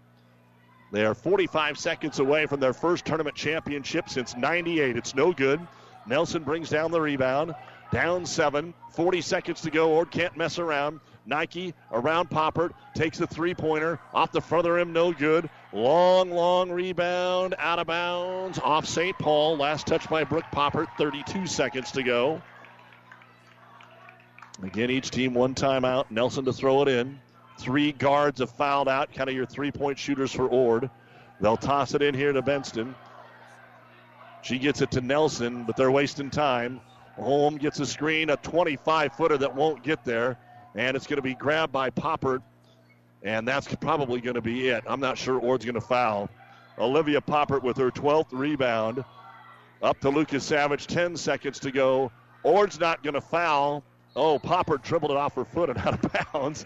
They 0.91 1.05
are 1.05 1.15
45 1.15 1.79
seconds 1.79 2.19
away 2.19 2.45
from 2.47 2.59
their 2.59 2.73
first 2.73 3.05
tournament 3.05 3.35
championship 3.35 4.09
since 4.09 4.35
98. 4.35 4.97
It's 4.97 5.15
no 5.15 5.31
good. 5.31 5.59
Nelson 6.05 6.43
brings 6.43 6.69
down 6.69 6.91
the 6.91 6.99
rebound. 6.99 7.55
Down 7.91 8.25
seven. 8.25 8.73
40 8.91 9.21
seconds 9.21 9.61
to 9.61 9.71
go. 9.71 9.93
Ord 9.93 10.11
can't 10.11 10.35
mess 10.35 10.59
around. 10.59 10.99
Nike 11.25 11.73
around 11.91 12.29
Poppert. 12.29 12.71
Takes 12.93 13.17
the 13.17 13.27
three 13.27 13.53
pointer. 13.53 13.99
Off 14.13 14.31
the 14.31 14.41
the 14.41 14.71
rim. 14.71 14.91
No 14.91 15.13
good. 15.13 15.49
Long, 15.71 16.31
long 16.31 16.71
rebound. 16.71 17.55
Out 17.57 17.79
of 17.79 17.87
bounds. 17.87 18.59
Off 18.59 18.85
St. 18.85 19.17
Paul. 19.17 19.57
Last 19.57 19.87
touch 19.87 20.09
by 20.09 20.23
Brooke 20.23 20.51
Poppert. 20.51 20.87
32 20.97 21.47
seconds 21.47 21.91
to 21.91 22.03
go. 22.03 22.41
Again, 24.63 24.91
each 24.91 25.09
team 25.11 25.33
one 25.33 25.55
timeout. 25.55 26.05
Nelson 26.09 26.45
to 26.45 26.53
throw 26.53 26.81
it 26.81 26.87
in. 26.87 27.19
Three 27.59 27.91
guards 27.91 28.39
have 28.39 28.51
fouled 28.51 28.87
out, 28.87 29.13
kind 29.13 29.29
of 29.29 29.35
your 29.35 29.45
three 29.45 29.71
point 29.71 29.97
shooters 29.97 30.31
for 30.31 30.47
Ord. 30.47 30.89
They'll 31.41 31.57
toss 31.57 31.93
it 31.93 32.01
in 32.01 32.13
here 32.13 32.33
to 32.33 32.41
Benston. 32.41 32.95
She 34.41 34.57
gets 34.57 34.81
it 34.81 34.91
to 34.91 35.01
Nelson, 35.01 35.63
but 35.63 35.75
they're 35.75 35.91
wasting 35.91 36.29
time. 36.29 36.81
Holm 37.15 37.57
gets 37.57 37.79
a 37.79 37.85
screen, 37.85 38.29
a 38.29 38.37
25 38.37 39.13
footer 39.13 39.37
that 39.37 39.53
won't 39.53 39.83
get 39.83 40.05
there, 40.05 40.37
and 40.75 40.95
it's 40.95 41.07
going 41.07 41.17
to 41.17 41.21
be 41.21 41.35
grabbed 41.35 41.73
by 41.73 41.89
Poppert, 41.89 42.41
and 43.23 43.45
that's 43.45 43.73
probably 43.75 44.21
going 44.21 44.35
to 44.35 44.41
be 44.41 44.69
it. 44.69 44.83
I'm 44.87 45.01
not 45.01 45.17
sure 45.17 45.37
Ord's 45.37 45.65
going 45.65 45.75
to 45.75 45.81
foul. 45.81 46.29
Olivia 46.77 47.19
Poppert 47.19 47.63
with 47.63 47.77
her 47.77 47.91
12th 47.91 48.29
rebound. 48.31 49.03
Up 49.81 49.99
to 50.01 50.09
Lucas 50.09 50.45
Savage, 50.45 50.87
10 50.87 51.17
seconds 51.17 51.59
to 51.59 51.71
go. 51.71 52.11
Ord's 52.43 52.79
not 52.79 53.03
going 53.03 53.13
to 53.15 53.21
foul. 53.21 53.83
Oh, 54.15 54.39
Popper 54.39 54.77
dribbled 54.77 55.11
it 55.11 55.17
off 55.17 55.35
her 55.35 55.45
foot 55.45 55.69
and 55.69 55.77
out 55.85 56.03
of 56.03 56.33
bounds. 56.33 56.65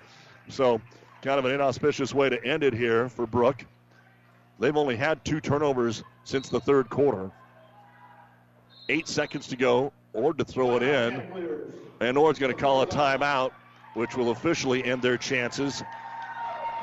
So, 0.50 0.82
kind 1.22 1.40
of 1.40 1.46
an 1.46 1.52
inauspicious 1.52 2.14
way 2.14 2.30
to 2.30 2.44
end 2.44 2.64
it 2.64 2.74
here 2.74 3.10
for 3.10 3.26
Brooke. 3.26 3.66
They've 4.60 4.76
only 4.76 4.96
had 4.96 5.24
two 5.26 5.42
turnovers 5.42 6.04
since 6.24 6.50
the 6.50 6.60
third 6.60 6.90
quarter. 6.90 7.32
Eight 8.90 9.08
seconds 9.08 9.48
to 9.48 9.56
go. 9.56 9.92
Ord 10.14 10.38
to 10.38 10.46
throw 10.46 10.76
it 10.76 10.84
in. 10.84 11.22
And 12.00 12.18
Ord's 12.18 12.40
going 12.40 12.54
to 12.54 12.60
call 12.60 12.82
a 12.82 12.88
timeout, 12.88 13.52
which 13.94 14.16
will 14.16 14.32
officially 14.32 14.84
end 14.84 15.02
their 15.02 15.18
chances. 15.18 15.84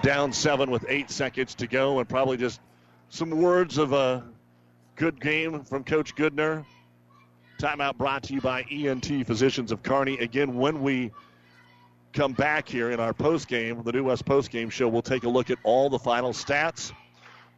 Down 0.02 0.32
seven 0.32 0.70
with 0.70 0.84
eight 0.88 1.10
seconds 1.10 1.54
to 1.56 1.66
go, 1.66 1.98
and 1.98 2.08
probably 2.08 2.36
just 2.36 2.60
some 3.10 3.30
words 3.30 3.76
of 3.78 3.92
a 3.92 4.24
good 4.96 5.20
game 5.20 5.62
from 5.64 5.84
Coach 5.84 6.14
Goodner. 6.16 6.64
Timeout 7.60 7.98
brought 7.98 8.22
to 8.22 8.32
you 8.32 8.40
by 8.40 8.64
ENT 8.70 9.26
Physicians 9.26 9.70
of 9.70 9.82
Kearney. 9.82 10.16
Again, 10.18 10.56
when 10.56 10.80
we 10.80 11.10
come 12.14 12.32
back 12.32 12.66
here 12.66 12.90
in 12.90 12.98
our 13.00 13.12
post 13.12 13.48
game, 13.48 13.82
the 13.82 13.92
New 13.92 14.04
West 14.04 14.24
post 14.24 14.50
game 14.50 14.70
show, 14.70 14.88
we'll 14.88 15.02
take 15.02 15.24
a 15.24 15.28
look 15.28 15.50
at 15.50 15.58
all 15.62 15.90
the 15.90 15.98
final 15.98 16.32
stats. 16.32 16.90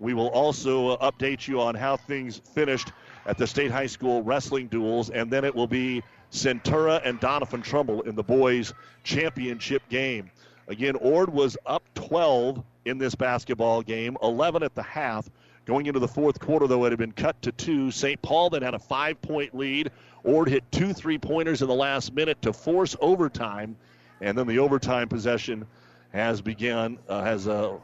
We 0.00 0.12
will 0.12 0.30
also 0.30 0.88
uh, 0.88 1.12
update 1.12 1.46
you 1.46 1.60
on 1.60 1.76
how 1.76 1.96
things 1.96 2.42
finished 2.52 2.90
at 3.26 3.38
the 3.38 3.46
state 3.46 3.70
high 3.70 3.86
school 3.86 4.24
wrestling 4.24 4.68
duals, 4.68 5.08
and 5.14 5.30
then 5.30 5.44
it 5.44 5.54
will 5.54 5.68
be 5.68 6.02
Centura 6.32 7.00
and 7.04 7.20
Doniphan 7.20 7.62
Trumbull 7.62 8.00
in 8.00 8.16
the 8.16 8.24
boys' 8.24 8.74
championship 9.04 9.88
game. 9.88 10.32
Again, 10.66 10.96
Ord 10.96 11.32
was 11.32 11.56
up 11.64 11.84
12 11.94 12.60
in 12.86 12.98
this 12.98 13.14
basketball 13.14 13.82
game, 13.82 14.16
11 14.20 14.64
at 14.64 14.74
the 14.74 14.82
half. 14.82 15.30
Going 15.64 15.86
into 15.86 16.00
the 16.00 16.08
fourth 16.08 16.40
quarter, 16.40 16.66
though, 16.66 16.84
it 16.86 16.90
had 16.90 16.98
been 16.98 17.12
cut 17.12 17.40
to 17.42 17.52
two. 17.52 17.90
St. 17.90 18.20
Paul 18.20 18.50
then 18.50 18.62
had 18.62 18.74
a 18.74 18.78
five 18.78 19.20
point 19.22 19.54
lead. 19.54 19.90
Ord 20.24 20.48
hit 20.48 20.70
two 20.72 20.92
three 20.92 21.18
pointers 21.18 21.62
in 21.62 21.68
the 21.68 21.74
last 21.74 22.12
minute 22.12 22.42
to 22.42 22.52
force 22.52 22.96
overtime. 23.00 23.76
And 24.20 24.36
then 24.36 24.46
the 24.46 24.58
overtime 24.58 25.08
possession 25.08 25.66
has 26.12 26.40
begun, 26.40 26.98
uh, 27.08 27.22
has 27.22 27.48
uh, 27.48 27.78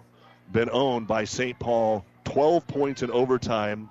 been 0.53 0.71
owned 0.71 1.07
by 1.07 1.25
St. 1.25 1.59
Paul. 1.59 2.05
12 2.25 2.67
points 2.67 3.03
in 3.03 3.11
overtime. 3.11 3.89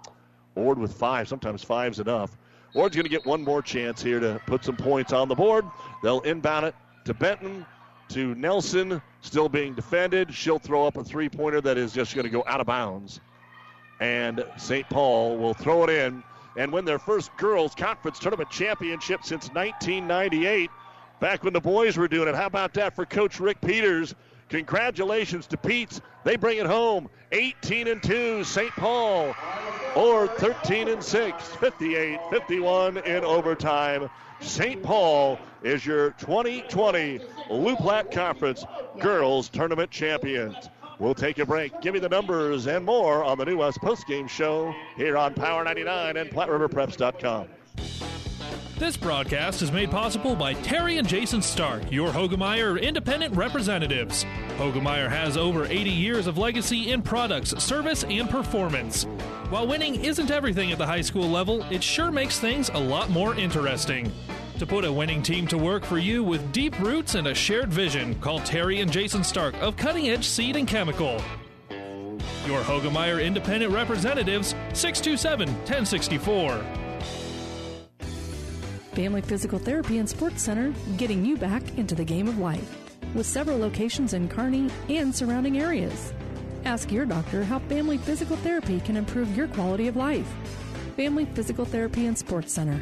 Ord 0.56 0.78
with 0.78 0.94
five. 0.94 1.28
Sometimes 1.28 1.64
five's 1.64 2.00
enough. 2.00 2.38
Ord's 2.74 2.96
going 2.96 3.06
to 3.06 3.10
get 3.10 3.26
one 3.26 3.44
more 3.44 3.62
chance 3.62 4.02
here 4.02 4.20
to 4.20 4.40
put 4.46 4.64
some 4.64 4.76
points 4.76 5.14
on 5.14 5.28
the 5.28 5.36
board. 5.36 5.66
They'll 6.04 6.22
inbound 6.22 6.66
it 6.66 6.76
to 7.06 7.14
Benton, 7.14 7.66
to 8.10 8.36
Nelson, 8.36 9.02
still 9.22 9.50
being 9.50 9.74
defended. 9.74 10.34
She'll 10.34 10.60
throw 10.60 10.86
up 10.86 10.98
a 10.98 11.04
three 11.04 11.30
pointer 11.30 11.62
that 11.62 11.78
is 11.78 11.94
just 11.94 12.14
going 12.14 12.26
to 12.26 12.30
go 12.30 12.44
out 12.46 12.62
of 12.62 12.68
bounds. 12.68 13.20
And 14.00 14.46
St. 14.58 14.88
Paul 14.90 15.38
will 15.38 15.54
throw 15.54 15.84
it 15.84 15.90
in 15.90 16.24
and 16.56 16.72
win 16.72 16.86
their 16.86 17.00
first 17.00 17.36
girls' 17.38 17.76
conference 17.76 18.20
tournament 18.20 18.50
championship 18.50 19.24
since 19.24 19.48
1998 19.50 20.70
back 21.20 21.44
when 21.44 21.54
the 21.54 21.62
boys 21.62 21.98
were 21.98 22.08
doing 22.08 22.28
it. 22.28 22.36
How 22.36 22.48
about 22.48 22.74
that 22.76 22.96
for 22.96 23.06
Coach 23.06 23.40
Rick 23.40 23.62
Peters? 23.62 24.14
Congratulations 24.50 25.48
to 25.48 25.58
Pete's. 25.58 26.02
They 26.24 26.36
bring 26.36 26.58
it 26.58 26.66
home. 26.66 27.10
18 27.32 27.88
and 27.88 28.02
2, 28.02 28.44
St. 28.44 28.72
Paul. 28.72 29.36
Or 29.96 30.28
13 30.28 30.88
and 30.90 31.04
6, 31.04 31.48
58 31.56 32.20
51 32.30 32.98
in 32.98 33.24
overtime. 33.24 34.10
St. 34.40 34.82
Paul 34.84 35.40
is 35.64 35.86
your 35.86 36.12
2020 36.12 37.20
Loup 37.50 37.78
Platte 37.80 38.12
Conference 38.12 38.64
Girls 39.00 39.50
Tournament 39.50 39.90
Champions. 39.90 40.70
We'll 41.00 41.14
take 41.14 41.38
a 41.38 41.46
break, 41.46 41.80
give 41.82 41.94
me 41.94 42.00
the 42.00 42.10
numbers 42.10 42.66
and 42.66 42.84
more 42.84 43.24
on 43.24 43.38
the 43.38 43.46
New 43.46 43.58
West 43.58 43.80
Postgame 43.82 44.28
Show 44.28 44.74
here 44.96 45.16
on 45.16 45.36
Power 45.36 45.64
99 45.64 46.18
and 46.18 46.30
PlatteRiverPreps.com. 46.32 47.48
This 48.80 48.98
broadcast 48.98 49.62
is 49.62 49.72
made 49.72 49.90
possible 49.90 50.36
by 50.36 50.54
Terry 50.54 50.98
and 50.98 51.08
Jason 51.08 51.42
Stark, 51.42 51.92
your 51.92 52.10
Hoegemeyer 52.10 52.82
independent 52.82 53.36
representatives. 53.36 54.24
Hoegemeyer 54.58 55.10
has 55.10 55.36
over 55.36 55.66
80 55.66 55.90
years 55.90 56.28
of 56.28 56.38
legacy 56.38 56.92
in 56.92 57.02
products, 57.02 57.52
service, 57.64 58.04
and 58.04 58.30
performance. 58.30 59.04
While 59.50 59.68
winning 59.68 60.04
isn't 60.04 60.30
everything 60.30 60.72
at 60.72 60.78
the 60.78 60.86
high 60.86 61.02
school 61.02 61.28
level, 61.28 61.64
it 61.72 61.84
sure 61.84 62.12
makes 62.12 62.40
things 62.40 62.70
a 62.70 62.80
lot 62.80 63.10
more 63.10 63.34
interesting. 63.36 64.12
To 64.60 64.66
put 64.66 64.86
a 64.86 64.92
winning 64.92 65.22
team 65.22 65.46
to 65.50 65.58
work 65.58 65.86
for 65.86 66.00
you 66.00 66.24
with 66.24 66.52
deep 66.52 66.80
roots 66.80 67.14
and 67.14 67.28
a 67.28 67.36
shared 67.36 67.72
vision, 67.72 68.16
call 68.22 68.40
Terry 68.40 68.80
and 68.82 68.92
Jason 68.92 69.24
Stark 69.24 69.54
of 69.62 69.78
Cutting 69.78 70.10
Edge 70.10 70.26
Seed 70.26 70.56
and 70.56 70.68
Chemical. 70.68 71.22
Your 72.48 72.62
Hoegemeyer 72.62 73.24
independent 73.24 73.72
representatives, 73.72 74.56
627 74.74 75.48
1064. 75.48 76.66
Family 78.94 79.22
Physical 79.22 79.60
Therapy 79.60 80.00
and 80.00 80.10
Sports 80.10 80.42
Center, 80.42 80.74
getting 80.98 81.24
you 81.24 81.38
back 81.38 81.62
into 81.78 81.94
the 81.94 82.04
game 82.04 82.28
of 82.28 82.40
life. 82.40 82.88
With 83.14 83.28
several 83.28 83.60
locations 83.60 84.14
in 84.14 84.28
Kearney 84.28 84.72
and 84.90 85.14
surrounding 85.14 85.60
areas. 85.60 86.14
Ask 86.66 86.92
your 86.92 87.06
doctor 87.06 87.44
how 87.44 87.60
family 87.60 88.00
physical 88.00 88.38
therapy 88.38 88.80
can 88.80 88.98
improve 88.98 89.38
your 89.38 89.50
quality 89.50 89.88
of 89.88 89.96
life. 89.96 90.28
Family 90.96 91.26
Physical 91.26 91.64
Therapy 91.64 92.08
and 92.08 92.18
Sports 92.18 92.54
Center. 92.54 92.82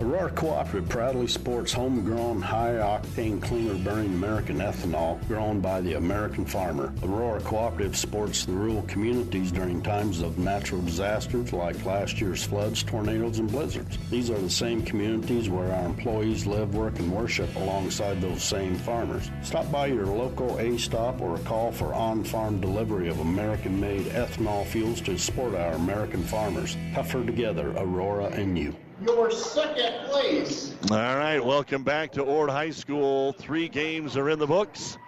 Aurora 0.00 0.30
Cooperative 0.30 0.88
proudly 0.88 1.26
sports 1.26 1.72
homegrown, 1.72 2.40
high-octane, 2.40 3.42
cleaner-burning 3.42 4.14
American 4.14 4.58
ethanol 4.58 5.18
grown 5.26 5.58
by 5.60 5.80
the 5.80 5.94
American 5.94 6.44
farmer. 6.44 6.92
Aurora 7.02 7.40
Cooperative 7.40 7.96
supports 7.96 8.44
the 8.44 8.52
rural 8.52 8.82
communities 8.82 9.50
during 9.50 9.82
times 9.82 10.22
of 10.22 10.38
natural 10.38 10.80
disasters 10.82 11.52
like 11.52 11.84
last 11.84 12.20
year's 12.20 12.44
floods, 12.44 12.84
tornadoes, 12.84 13.40
and 13.40 13.50
blizzards. 13.50 13.98
These 14.08 14.30
are 14.30 14.38
the 14.38 14.48
same 14.48 14.84
communities 14.84 15.48
where 15.48 15.72
our 15.72 15.86
employees 15.86 16.46
live, 16.46 16.76
work, 16.76 17.00
and 17.00 17.12
worship 17.12 17.52
alongside 17.56 18.20
those 18.20 18.44
same 18.44 18.76
farmers. 18.76 19.32
Stop 19.42 19.68
by 19.72 19.86
your 19.86 20.06
local 20.06 20.60
A-stop 20.60 21.20
or 21.20 21.38
call 21.38 21.72
for 21.72 21.92
on-farm 21.92 22.60
delivery 22.60 23.08
of 23.08 23.18
American-made 23.18 24.06
ethanol 24.06 24.64
fuels 24.64 25.00
to 25.00 25.18
support 25.18 25.56
our 25.56 25.72
American 25.72 26.22
farmers. 26.22 26.76
Tougher 26.94 27.26
together, 27.26 27.72
Aurora 27.72 28.26
and 28.26 28.56
you. 28.56 28.76
Your 29.00 29.30
second 29.30 30.06
place. 30.06 30.74
All 30.90 30.96
right, 30.96 31.38
welcome 31.38 31.84
back 31.84 32.10
to 32.12 32.22
Ord 32.22 32.50
High 32.50 32.70
School. 32.70 33.32
Three 33.32 33.68
games 33.68 34.16
are 34.16 34.28
in 34.28 34.40
the 34.40 34.46
books, 34.46 34.98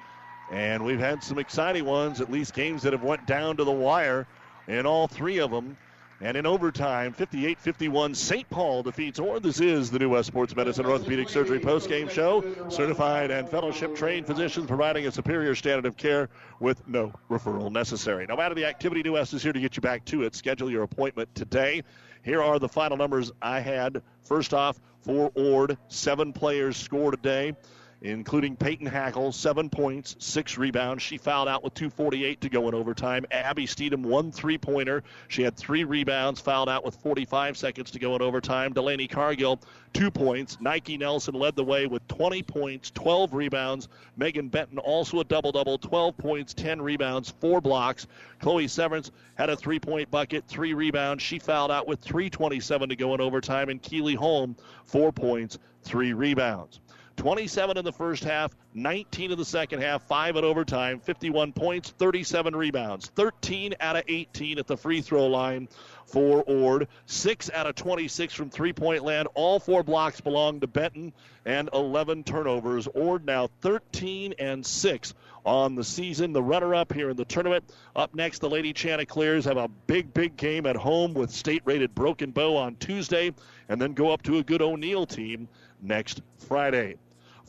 and 0.53 0.85
we've 0.85 1.01
had 1.01 1.25
some 1.25 1.41
exciting 1.41 1.85
ones, 1.85 2.21
at 2.21 2.31
least 2.31 2.55
games 2.55 2.83
that 2.83 2.93
have 2.93 3.03
went 3.03 3.27
down 3.27 3.57
to 3.57 3.65
the 3.65 3.73
wire 3.73 4.29
in 4.69 4.87
all 4.87 5.09
three 5.09 5.39
of 5.39 5.51
them. 5.51 5.77
And 6.23 6.37
in 6.37 6.45
overtime, 6.45 7.15
58-51, 7.15 8.15
St. 8.15 8.51
Paul 8.51 8.83
defeats 8.83 9.19
Ord. 9.19 9.43
This 9.43 9.59
is 9.59 9.91
the 9.91 9.99
New 9.99 10.11
West 10.11 10.27
Sports 10.27 10.55
Medicine 10.55 10.85
Orthopedic 10.85 11.31
Surgery 11.31 11.59
post-game 11.59 12.11
show. 12.11 12.45
Certified 12.69 13.31
and 13.31 13.49
fellowship-trained 13.49 14.27
physicians 14.27 14.67
providing 14.67 15.07
a 15.07 15.13
superior 15.13 15.55
standard 15.55 15.87
of 15.87 15.97
care 15.97 16.29
with 16.61 16.87
no 16.87 17.15
referral 17.31 17.73
necessary. 17.73 18.27
No 18.27 18.37
matter 18.37 18.55
the 18.55 18.67
activity, 18.67 19.03
New 19.03 19.15
West 19.15 19.33
is 19.33 19.43
here 19.43 19.55
to 19.55 19.61
get 19.61 19.77
you 19.77 19.81
back 19.81 20.05
to 20.07 20.25
it. 20.25 20.35
Schedule 20.35 20.71
your 20.71 20.83
appointment 20.83 21.35
today. 21.35 21.85
Here 22.23 22.43
are 22.43 22.59
the 22.59 22.69
final 22.69 22.99
numbers 22.99 23.33
I 23.41 23.61
had. 23.61 24.03
First 24.23 24.53
off, 24.53 24.79
for 25.01 25.33
Ord, 25.35 25.79
seven 25.89 26.35
players 26.35 26.77
scored 26.77 27.15
today, 27.15 27.57
including 28.03 28.57
Peyton 28.57 28.87
Hackle, 28.87 29.33
seven 29.33 29.69
points, 29.69 30.17
six 30.19 30.57
rebounds. 30.57 31.03
She 31.03 31.19
fouled 31.19 31.49
out 31.49 31.63
with 31.63 31.75
2.48 31.75 32.41
to 32.41 32.49
go 32.49 32.69
in 32.69 32.75
overtime. 32.75 33.27
Abby 33.31 33.67
Steedham, 33.67 34.03
one 34.03 34.33
three 34.33 34.57
pointer. 34.57 35.03
She 35.29 35.43
had 35.43 35.57
three 35.57 35.85
rebounds, 35.85 36.41
fouled 36.41 36.69
out 36.69 36.85
with 36.85 36.97
45 36.97 37.57
seconds 37.59 37.91
to 37.91 37.99
go 37.99 38.17
in 38.17 38.23
overtime. 38.23 38.73
Delaney 38.73 39.07
Cargill, 39.07 39.61
two 39.93 40.11
points. 40.11 40.59
Nike 40.61 40.97
Nelson 40.97 41.35
led 41.35 41.57
the 41.57 41.65
way 41.65 41.87
with 41.87 42.07
20 42.09 42.43
points, 42.43 42.91
12 42.93 43.35
rebounds. 43.35 43.89
Megan 44.17 44.49
Benton 44.49 44.79
also 44.79 45.21
a 45.21 45.25
double 45.25 45.53
double, 45.53 45.77
12 45.77 46.17
points, 46.17 46.55
10 46.55 46.81
rebounds, 46.81 47.31
four 47.41 47.61
blocks. 47.61 48.07
Chloe 48.41 48.69
Severance 48.69 49.11
had 49.35 49.51
a 49.51 49.57
three 49.57 49.79
point 49.79 50.11
bucket, 50.11 50.45
three 50.49 50.73
rebounds. 50.73 51.23
She 51.23 51.39
fouled 51.39 51.71
out 51.71 51.87
with 51.87 52.01
3.27 52.03 52.89
to 52.89 52.97
go 52.97 53.15
in 53.15 53.21
overtime. 53.21 53.69
And 53.69 53.83
Keeley 53.83 54.15
Holm, 54.15 54.57
four 54.87 55.13
points, 55.13 55.59
three 55.83 56.15
rebounds. 56.15 56.81
27 57.21 57.77
in 57.77 57.85
the 57.85 57.93
first 57.93 58.25
half, 58.25 58.57
19 58.73 59.33
in 59.33 59.37
the 59.37 59.45
second 59.45 59.83
half, 59.83 60.03
5 60.05 60.37
in 60.37 60.45
overtime, 60.45 60.99
51 61.01 61.53
points, 61.53 61.91
37 61.99 62.57
rebounds, 62.57 63.11
13 63.15 63.75
out 63.79 63.95
of 63.95 64.05
18 64.09 64.59
at 64.59 64.67
the 64.67 64.75
free 64.75 65.03
throw 65.03 65.27
line 65.27 65.69
for 66.07 66.43
Ord, 66.45 66.89
6 67.05 67.51
out 67.53 67.67
of 67.67 67.75
26 67.75 68.33
from 68.33 68.49
three 68.49 68.73
point 68.73 69.05
land. 69.05 69.29
All 69.35 69.61
four 69.61 69.83
blocks 69.83 70.23
belong 70.23 70.61
to 70.61 70.67
Benton, 70.67 71.13
and 71.45 71.69
11 71.75 72.25
turnovers. 72.25 72.87
Ord 72.87 73.27
now 73.27 73.51
13 73.61 74.33
and 74.39 74.65
6 74.65 75.15
on 75.45 75.75
the 75.75 75.85
season. 75.85 76.33
The 76.33 76.43
runner 76.43 76.75
up 76.75 76.91
here 76.91 77.11
in 77.11 77.19
the 77.19 77.27
tournament. 77.27 77.65
Up 77.97 78.15
next, 78.15 78.39
the 78.39 78.49
Lady 78.49 78.73
Chanticleers 78.73 79.45
have 79.45 79.59
a 79.59 79.69
big, 79.69 80.15
big 80.15 80.39
game 80.39 80.65
at 80.65 80.75
home 80.75 81.13
with 81.13 81.31
state 81.31 81.61
rated 81.67 81.95
Broken 81.95 82.31
Bow 82.31 82.57
on 82.57 82.77
Tuesday, 82.77 83.35
and 83.69 83.79
then 83.79 83.93
go 83.93 84.11
up 84.11 84.23
to 84.23 84.39
a 84.39 84.43
good 84.43 84.63
O'Neill 84.63 85.05
team 85.05 85.49
next 85.83 86.23
Friday. 86.39 86.97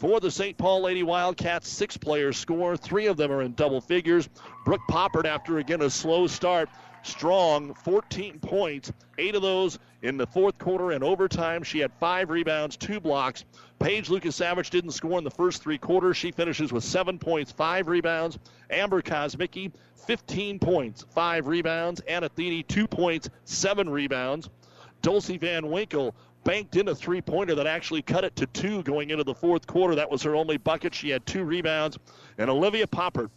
For 0.02 0.20
the 0.20 0.32
St. 0.32 0.58
Paul 0.58 0.82
Lady 0.82 1.04
Wildcats, 1.04 1.70
six 1.70 1.96
players 1.96 2.36
score. 2.36 2.76
Three 2.76 3.06
of 3.06 3.18
them 3.18 3.32
are 3.32 3.44
in 3.44 3.54
double 3.54 3.80
figures. 3.80 4.28
Brooke 4.66 4.82
Poppert, 4.90 5.26
after 5.26 5.60
again 5.60 5.84
a 5.84 5.92
slow 5.92 6.26
start, 6.26 6.70
strong, 7.04 7.76
14 7.76 8.40
points, 8.40 8.92
eight 9.20 9.36
of 9.36 9.44
those 9.44 9.78
in 10.02 10.18
the 10.18 10.26
fourth 10.26 10.58
quarter 10.58 10.90
and 10.90 11.04
overtime. 11.04 11.62
She 11.62 11.78
had 11.78 11.94
five 12.00 12.32
rebounds, 12.32 12.78
two 12.78 13.00
blocks. 13.00 13.46
Paige 13.78 14.10
Lucas 14.10 14.36
Savage 14.36 14.72
didn't 14.72 14.90
score 14.90 15.20
in 15.20 15.24
the 15.24 15.30
first 15.30 15.62
three 15.62 15.78
quarters. 15.78 16.18
She 16.18 16.32
finishes 16.32 16.74
with 16.74 16.84
seven 16.84 17.20
points, 17.20 17.52
five 17.52 17.88
rebounds. 17.88 18.40
Amber 18.72 19.04
Kosmicki, 19.04 19.72
15 20.08 20.58
points, 20.58 21.06
five 21.14 21.46
rebounds. 21.46 22.02
Anna 22.08 22.28
Thede, 22.28 22.68
two 22.68 22.88
points, 22.88 23.30
seven 23.46 23.88
rebounds. 23.88 24.50
Dulcie 25.04 25.38
Van 25.38 25.70
Winkle, 25.70 26.16
banked 26.44 26.76
in 26.76 26.88
a 26.88 26.96
three 26.96 27.22
pointer 27.22 27.56
that 27.56 27.68
actually 27.68 28.02
cut 28.02 28.24
it 28.24 28.36
to 28.38 28.46
two 28.48 28.84
going 28.84 29.10
into 29.10 29.24
the 29.24 29.34
fourth 29.34 29.68
quarter. 29.68 29.96
That 29.96 30.10
was 30.10 30.24
her 30.24 30.36
only 30.36 30.58
bucket. 30.58 30.94
She 30.94 31.10
had 31.10 31.26
two 31.26 31.44
rebounds. 31.44 31.98
And 32.38 32.50
Olivia 32.50 32.88
Popper 32.88 33.30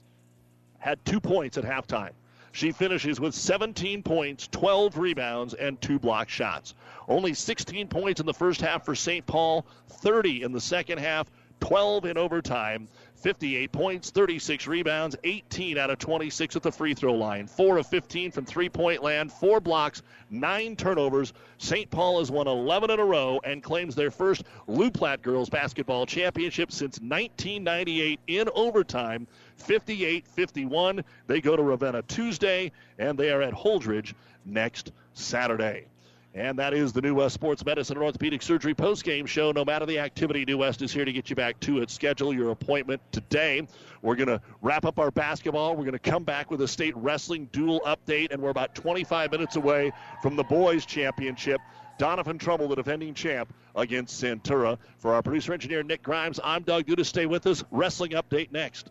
had 0.79 1.05
two 1.05 1.21
points 1.21 1.59
at 1.59 1.65
halftime. 1.65 2.13
She 2.53 2.71
finishes 2.71 3.19
with 3.19 3.35
17 3.35 4.05
points, 4.05 4.47
12 4.53 4.97
rebounds, 4.97 5.55
and 5.55 5.81
two 5.81 5.99
block 5.99 6.29
shots. 6.29 6.75
Only 7.09 7.35
16 7.35 7.89
points 7.89 8.21
in 8.21 8.27
the 8.27 8.33
first 8.33 8.61
half 8.61 8.85
for 8.85 8.95
St. 8.95 9.27
Paul, 9.27 9.67
30 9.89 10.43
in 10.43 10.53
the 10.53 10.61
second 10.61 10.99
half, 10.99 11.29
12 11.59 12.05
in 12.05 12.17
overtime. 12.17 12.87
58 13.25 13.73
points, 13.73 14.11
36 14.11 14.67
rebounds, 14.67 15.17
18 15.25 15.79
out 15.79 15.89
of 15.89 15.99
26 15.99 16.57
at 16.57 16.63
the 16.63 16.71
free 16.71 16.93
throw 16.93 17.15
line, 17.15 17.47
4 17.47 17.79
of 17.79 17.87
15 17.87 18.31
from 18.31 18.45
three 18.45 18.69
point 18.69 19.03
land, 19.03 19.33
4 19.33 19.61
blocks, 19.61 20.03
9 20.29 20.77
turnovers. 20.77 21.33
St. 21.57 21.91
Paul 21.91 22.19
has 22.19 22.31
won 22.31 22.47
11 22.47 22.91
in 22.91 23.01
a 23.01 23.05
row 23.05 23.41
and 23.43 23.63
claims 23.63 23.95
their 23.95 24.11
first 24.11 24.45
Loup 24.67 24.93
Platte 24.93 25.23
girls 25.23 25.49
basketball 25.49 26.05
championship 26.05 26.71
since 26.71 27.01
1998 27.01 28.21
in 28.27 28.51
overtime. 28.55 29.27
58 29.57 30.29
51. 30.29 31.03
They 31.27 31.41
go 31.41 31.57
to 31.57 31.63
Ravenna 31.63 32.03
Tuesday, 32.03 32.73
and 32.99 33.19
they 33.19 33.31
are 33.31 33.41
at 33.41 33.55
Holdrege 33.55 34.13
next 34.45 34.93
Saturday. 35.15 35.87
And 36.35 36.59
that 36.59 36.75
is 36.75 36.93
the 36.93 37.01
New 37.01 37.15
West 37.15 37.35
Sports 37.35 37.65
Medicine 37.65 37.97
and 37.97 38.05
Orthopedic 38.05 38.43
Surgery 38.43 38.75
post-game 38.75 39.25
show. 39.25 39.53
No 39.53 39.65
matter 39.65 39.87
the 39.87 40.01
activity, 40.01 40.45
New 40.45 40.59
West 40.59 40.83
is 40.83 40.93
here 40.93 41.05
to 41.05 41.13
get 41.13 41.31
you 41.31 41.37
back 41.37 41.61
to 41.61 41.81
it. 41.81 41.91
Schedule 41.91 42.35
your 42.35 42.51
appointment 42.51 43.01
today. 43.13 43.69
We're 44.03 44.17
going 44.17 44.27
to 44.27 44.41
wrap 44.61 44.85
up 44.85 44.99
our 44.99 45.13
basketball. 45.13 45.77
We're 45.77 45.85
going 45.85 45.93
to 45.93 45.99
come 46.01 46.25
back 46.25 46.51
with 46.51 46.61
a 46.61 46.67
state 46.67 46.97
wrestling 46.97 47.49
dual 47.53 47.81
update, 47.87 48.33
and 48.33 48.43
we're 48.43 48.51
about 48.51 48.75
25 48.75 49.31
minutes 49.31 49.55
away 49.55 49.93
from 50.23 50.35
the 50.35 50.43
boys' 50.43 50.85
championship. 50.85 51.61
Doniphan 52.01 52.41
Trumbull, 52.41 52.67
the 52.67 52.75
defending 52.75 53.15
champ, 53.15 53.55
against 53.77 54.21
Centura. 54.21 54.79
For 54.99 55.15
our 55.15 55.23
producer 55.23 55.53
engineer 55.53 55.85
Nick 55.85 56.03
Grimes, 56.03 56.41
I'm 56.43 56.65
Doug 56.65 56.87
Duda. 56.87 57.07
Stay 57.07 57.27
with 57.27 57.47
us. 57.47 57.63
Wrestling 57.71 58.11
update 58.11 58.51
next. 58.51 58.91